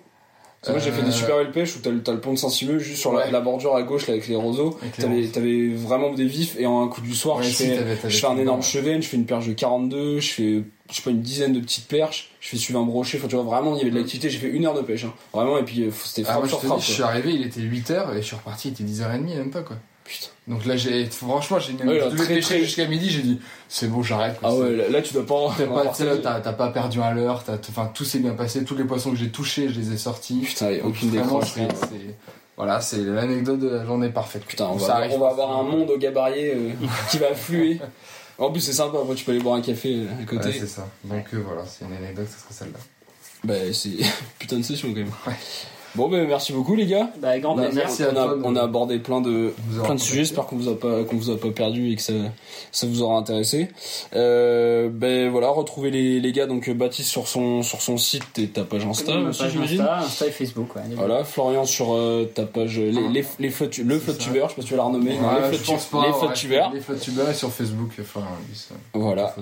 Moi 0.68 0.78
j'ai 0.78 0.92
fait 0.92 1.02
des 1.02 1.08
Euh, 1.08 1.12
super 1.12 1.36
belles 1.36 1.50
pêches 1.52 1.76
où 1.76 1.80
t'as 1.80 1.90
le, 1.90 2.20
pont 2.20 2.32
de 2.32 2.38
Saint-Simeux 2.38 2.78
juste 2.78 2.98
sur 3.00 3.12
la, 3.12 3.26
Ouais. 3.26 3.30
la 3.30 3.40
bordure 3.40 3.76
à 3.76 3.82
gauche 3.82 4.06
là, 4.06 4.14
avec 4.14 4.28
les 4.28 4.36
roseaux. 4.36 4.78
T'avais, 4.98 5.26
t'avais 5.26 5.68
vraiment 5.74 6.10
des 6.12 6.24
vifs 6.24 6.58
et 6.58 6.64
en 6.66 6.82
un 6.82 6.88
coup 6.88 7.02
du 7.02 7.14
soir 7.14 7.36
Ouais, 7.38 7.42
je, 7.44 7.50
si, 7.50 7.66
fais, 7.66 8.08
je 8.08 8.16
fais 8.18 8.26
un 8.26 8.38
énorme 8.38 8.62
chevenne, 8.62 9.02
je 9.02 9.08
fais 9.08 9.18
une 9.18 9.26
perche 9.26 9.46
de 9.46 9.52
42, 9.52 10.20
je 10.20 10.30
fais 10.32 10.62
je 10.90 10.96
sais 10.96 11.02
pas 11.02 11.10
une 11.10 11.22
dizaine 11.22 11.52
de 11.52 11.60
petites 11.60 11.88
perches, 11.88 12.30
je 12.40 12.48
fais 12.50 12.56
suivre 12.56 12.78
un 12.80 12.84
brochet, 12.84 13.16
enfin 13.18 13.28
tu 13.28 13.34
vois 13.36 13.44
vraiment 13.44 13.74
il 13.74 13.78
y 13.78 13.80
avait 13.82 13.90
de 13.90 13.96
l'activité, 13.96 14.28
j'ai 14.30 14.38
fait 14.38 14.48
une 14.48 14.66
heure 14.66 14.74
de 14.74 14.82
pêche. 14.82 15.04
Hein. 15.04 15.14
Vraiment 15.32 15.58
et 15.58 15.62
puis 15.64 15.82
euh, 15.84 15.90
c'était 16.04 16.28
Ah, 16.28 16.34
moi, 16.34 16.44
je 16.44 16.50
sur 16.50 16.60
te 16.60 16.66
frappe. 16.66 16.78
dis, 16.80 16.86
je 16.86 16.92
suis 16.92 17.02
arrivé, 17.02 17.32
il 17.32 17.42
était 17.46 17.60
8h, 17.60 18.12
et 18.14 18.16
je 18.16 18.26
suis 18.26 18.36
reparti, 18.36 18.68
il 18.68 18.72
était 18.72 18.84
10h30, 18.84 19.36
même 19.36 19.50
pas, 19.50 19.62
quoi. 19.62 19.76
Putain. 20.04 20.26
Donc 20.48 20.66
là, 20.66 20.76
j'ai, 20.76 21.06
franchement, 21.06 21.58
j'ai 21.58 21.72
Ouais, 21.82 21.98
là, 21.98 22.08
très, 22.10 22.26
pêcher 22.26 22.40
très- 22.42 22.58
jusqu'à 22.60 22.86
midi, 22.86 23.08
j'ai 23.08 23.22
dit, 23.22 23.40
c'est 23.70 23.88
bon, 23.88 24.02
j'arrête. 24.02 24.36
Ah 24.42 24.54
ouais 24.54 24.70
là, 24.76 24.88
là, 24.90 25.00
tu 25.00 25.14
dois 25.14 25.24
pas 25.24 25.54
T'as 25.56 25.66
pas, 25.66 26.40
t'as, 26.40 26.52
pas 26.52 26.68
perdu 26.68 27.00
un 27.00 27.14
leurre, 27.14 27.42
t'as, 27.42 27.54
enfin, 27.54 27.90
tout 27.94 28.04
s'est 28.04 28.18
bien 28.18 28.34
passé, 28.34 28.62
tous 28.64 28.76
les 28.76 28.84
poissons 28.84 29.10
que 29.12 29.16
j'ai 29.16 29.30
touchés, 29.30 29.70
je 29.70 29.80
les 29.80 29.92
ai 29.92 29.96
sortis. 29.96 30.40
Putain, 30.44 30.72
Donc, 30.76 30.88
aucune 30.88 31.10
décroche. 31.10 31.54
c'est- 31.54 32.16
voilà, 32.58 32.82
c'est 32.82 32.98
l'anecdote 32.98 33.58
de 33.60 33.68
la 33.70 33.86
journée 33.86 34.10
parfaite. 34.10 34.44
Putain, 34.44 34.66
on 34.66 34.76
va, 34.76 35.06
on 35.10 35.18
va 35.18 35.28
avoir 35.28 35.58
un 35.58 35.62
monde 35.62 35.88
au 35.90 35.96
gabarit 35.96 36.50
euh, 36.50 36.70
qui 37.10 37.16
va 37.16 37.28
affluer. 37.30 37.80
En 38.38 38.50
plus, 38.50 38.60
c'est 38.60 38.72
sympa, 38.72 38.98
après 39.00 39.14
tu 39.14 39.24
peux 39.24 39.32
aller 39.32 39.40
boire 39.40 39.56
un 39.56 39.60
café 39.62 39.94
euh, 39.94 40.22
à 40.22 40.24
côté. 40.24 40.46
Ouais, 40.48 40.56
c'est 40.58 40.66
ça. 40.66 40.88
Donc, 41.04 41.26
euh, 41.34 41.42
voilà, 41.46 41.64
c'est 41.66 41.84
une 41.84 41.92
anecdote, 41.94 42.26
ça 42.28 42.38
serait 42.38 42.54
celle-là. 42.54 42.78
bah, 43.44 43.72
c'est 43.72 43.96
putain 44.38 44.56
de 44.58 44.62
session 44.62 44.88
quand 44.88 45.00
même. 45.00 45.12
Ouais. 45.26 45.34
Bon, 45.96 46.08
ben 46.08 46.26
merci 46.26 46.52
beaucoup 46.52 46.74
les 46.74 46.86
gars. 46.86 47.10
Bah, 47.22 47.38
grand 47.38 47.54
Bah, 47.54 47.64
plaisir. 47.66 47.82
merci 47.86 48.02
on, 48.12 48.16
a, 48.18 48.36
on 48.42 48.56
a 48.56 48.62
abordé 48.62 48.98
plein 48.98 49.20
de, 49.20 49.52
plein 49.84 49.94
de 49.94 50.00
sujets, 50.00 50.24
j'espère 50.24 50.46
qu'on 50.46 50.56
vous 50.56 50.68
a 50.68 50.76
pas, 50.78 51.04
qu'on 51.04 51.16
vous 51.16 51.30
a 51.30 51.36
pas 51.38 51.50
perdu 51.50 51.92
et 51.92 51.96
que 51.96 52.02
ça, 52.02 52.12
ça 52.72 52.86
vous 52.88 53.00
aura 53.02 53.16
intéressé. 53.16 53.68
Euh, 54.16 54.88
ben 54.92 55.30
voilà, 55.30 55.48
retrouvez 55.50 55.90
les, 55.90 56.18
les 56.20 56.32
gars, 56.32 56.46
donc 56.46 56.68
euh, 56.68 56.74
Baptiste 56.74 57.10
sur 57.10 57.28
son, 57.28 57.62
sur 57.62 57.80
son 57.80 57.96
site 57.96 58.38
et 58.38 58.48
ta 58.48 58.64
page 58.64 58.84
Insta 58.86 59.16
Ma 59.18 59.28
aussi, 59.30 59.42
page 59.42 59.52
j'imagine. 59.52 59.80
Insta, 59.82 59.98
Insta 59.98 60.26
et 60.26 60.30
Facebook, 60.32 60.74
ouais. 60.74 60.82
Voilà, 60.96 61.22
Florian 61.24 61.64
sur 61.64 61.94
euh, 61.94 62.24
ta 62.34 62.44
page, 62.44 62.78
euh, 62.78 62.90
les, 62.90 63.08
les, 63.20 63.24
les 63.38 63.50
flottes- 63.50 63.78
le 63.78 63.94
C'est 63.94 64.00
flotte 64.04 64.20
ça. 64.20 64.24
tubeur, 64.28 64.48
je 64.48 64.54
sais 64.54 64.56
pas 64.56 64.62
si 64.62 64.68
tu 64.68 64.74
vas 64.74 64.78
la 64.78 64.84
renommer, 64.88 65.10
Ouais, 65.12 65.16
les 65.16 65.20
pas. 65.20 65.50
les 65.50 65.56
ouais, 66.12 66.12
flottes 66.18 66.34
tubeurs. 66.34 66.70
Les 66.74 66.80
flottes 66.80 67.00
tubeurs 67.00 67.30
et 67.30 67.34
sur 67.34 67.50
Facebook, 67.52 67.90
enfin, 68.00 68.22
oui, 68.48 68.56
ça- 68.56 68.74
Voilà. 68.94 69.34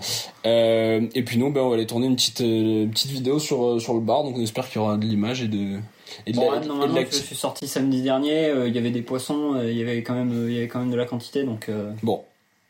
Euh, 0.46 1.00
et 1.14 1.22
puis 1.22 1.38
nous, 1.38 1.50
ben, 1.50 1.62
on 1.62 1.68
va 1.70 1.76
aller 1.76 1.86
tourner 1.86 2.06
une 2.06 2.16
petite, 2.16 2.40
une 2.40 2.90
petite 2.90 3.10
vidéo 3.10 3.38
sur, 3.38 3.80
sur 3.80 3.94
le 3.94 4.00
bar, 4.00 4.22
donc 4.24 4.36
on 4.36 4.42
espère 4.42 4.68
qu'il 4.68 4.80
y 4.80 4.84
aura 4.84 4.96
de 4.98 5.06
l'image 5.06 5.42
et 5.42 5.48
de, 5.48 5.78
et 6.26 6.32
de 6.32 6.36
Bon, 6.36 6.42
la- 6.46 6.50
ouais, 6.52 6.56
et 6.58 6.60
de 6.62 6.66
normalement, 6.68 7.00
je 7.10 7.16
suis 7.16 7.36
sorti 7.36 7.66
samedi 7.68 8.02
dernier, 8.02 8.46
euh, 8.46 8.68
il 8.68 8.74
y 8.74 8.78
avait 8.78 8.90
des 8.90 9.02
poissons, 9.02 9.54
euh, 9.56 9.70
il 9.70 9.76
y 9.78 9.82
avait 9.82 10.02
quand 10.02 10.14
même, 10.14 10.32
euh, 10.32 10.50
il 10.50 10.54
y 10.54 10.58
avait 10.58 10.68
quand 10.68 10.78
même 10.80 10.90
de 10.90 10.96
la 10.96 11.04
quantité, 11.06 11.44
donc 11.44 11.68
euh, 11.68 11.90
Bon. 12.02 12.22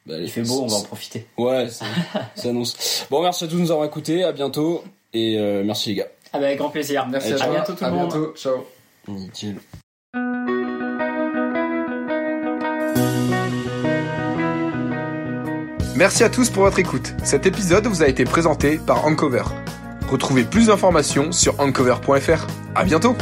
Bah, 0.06 0.14
allez, 0.16 0.24
il 0.24 0.30
fait 0.30 0.42
beau, 0.42 0.62
on 0.62 0.66
va 0.66 0.76
en 0.76 0.82
profiter. 0.82 1.26
Ouais, 1.38 1.68
ça 2.34 2.48
annonce. 2.48 3.06
Bon, 3.10 3.22
merci 3.22 3.44
à 3.44 3.46
tous 3.48 3.54
de 3.56 3.60
nous 3.60 3.70
avoir 3.70 3.86
écoutés, 3.86 4.24
à 4.24 4.32
bientôt, 4.32 4.82
et 5.14 5.38
euh, 5.38 5.62
merci 5.64 5.90
les 5.90 5.94
gars. 5.96 6.08
Ah 6.32 6.38
bah, 6.40 6.46
avec 6.46 6.58
grand 6.58 6.70
plaisir. 6.70 7.06
Merci 7.08 7.32
À 7.32 7.36
à 7.36 7.38
toi. 7.38 7.48
bientôt 7.50 7.72
tout 7.74 7.84
à 7.84 7.90
le 7.90 7.94
monde. 7.96 8.08
bientôt. 8.10 8.32
Ciao. 8.34 8.64
Nickel. 9.08 9.56
Merci 15.96 16.24
à 16.24 16.30
tous 16.30 16.50
pour 16.50 16.64
votre 16.64 16.78
écoute. 16.78 17.14
Cet 17.22 17.46
épisode 17.46 17.86
vous 17.86 18.02
a 18.02 18.08
été 18.08 18.24
présenté 18.24 18.78
par 18.78 19.04
Ancover. 19.06 19.44
Retrouvez 20.12 20.44
plus 20.44 20.66
d'informations 20.66 21.32
sur 21.32 21.58
ancover.fr. 21.58 22.46
À 22.74 22.84
bientôt! 22.84 23.16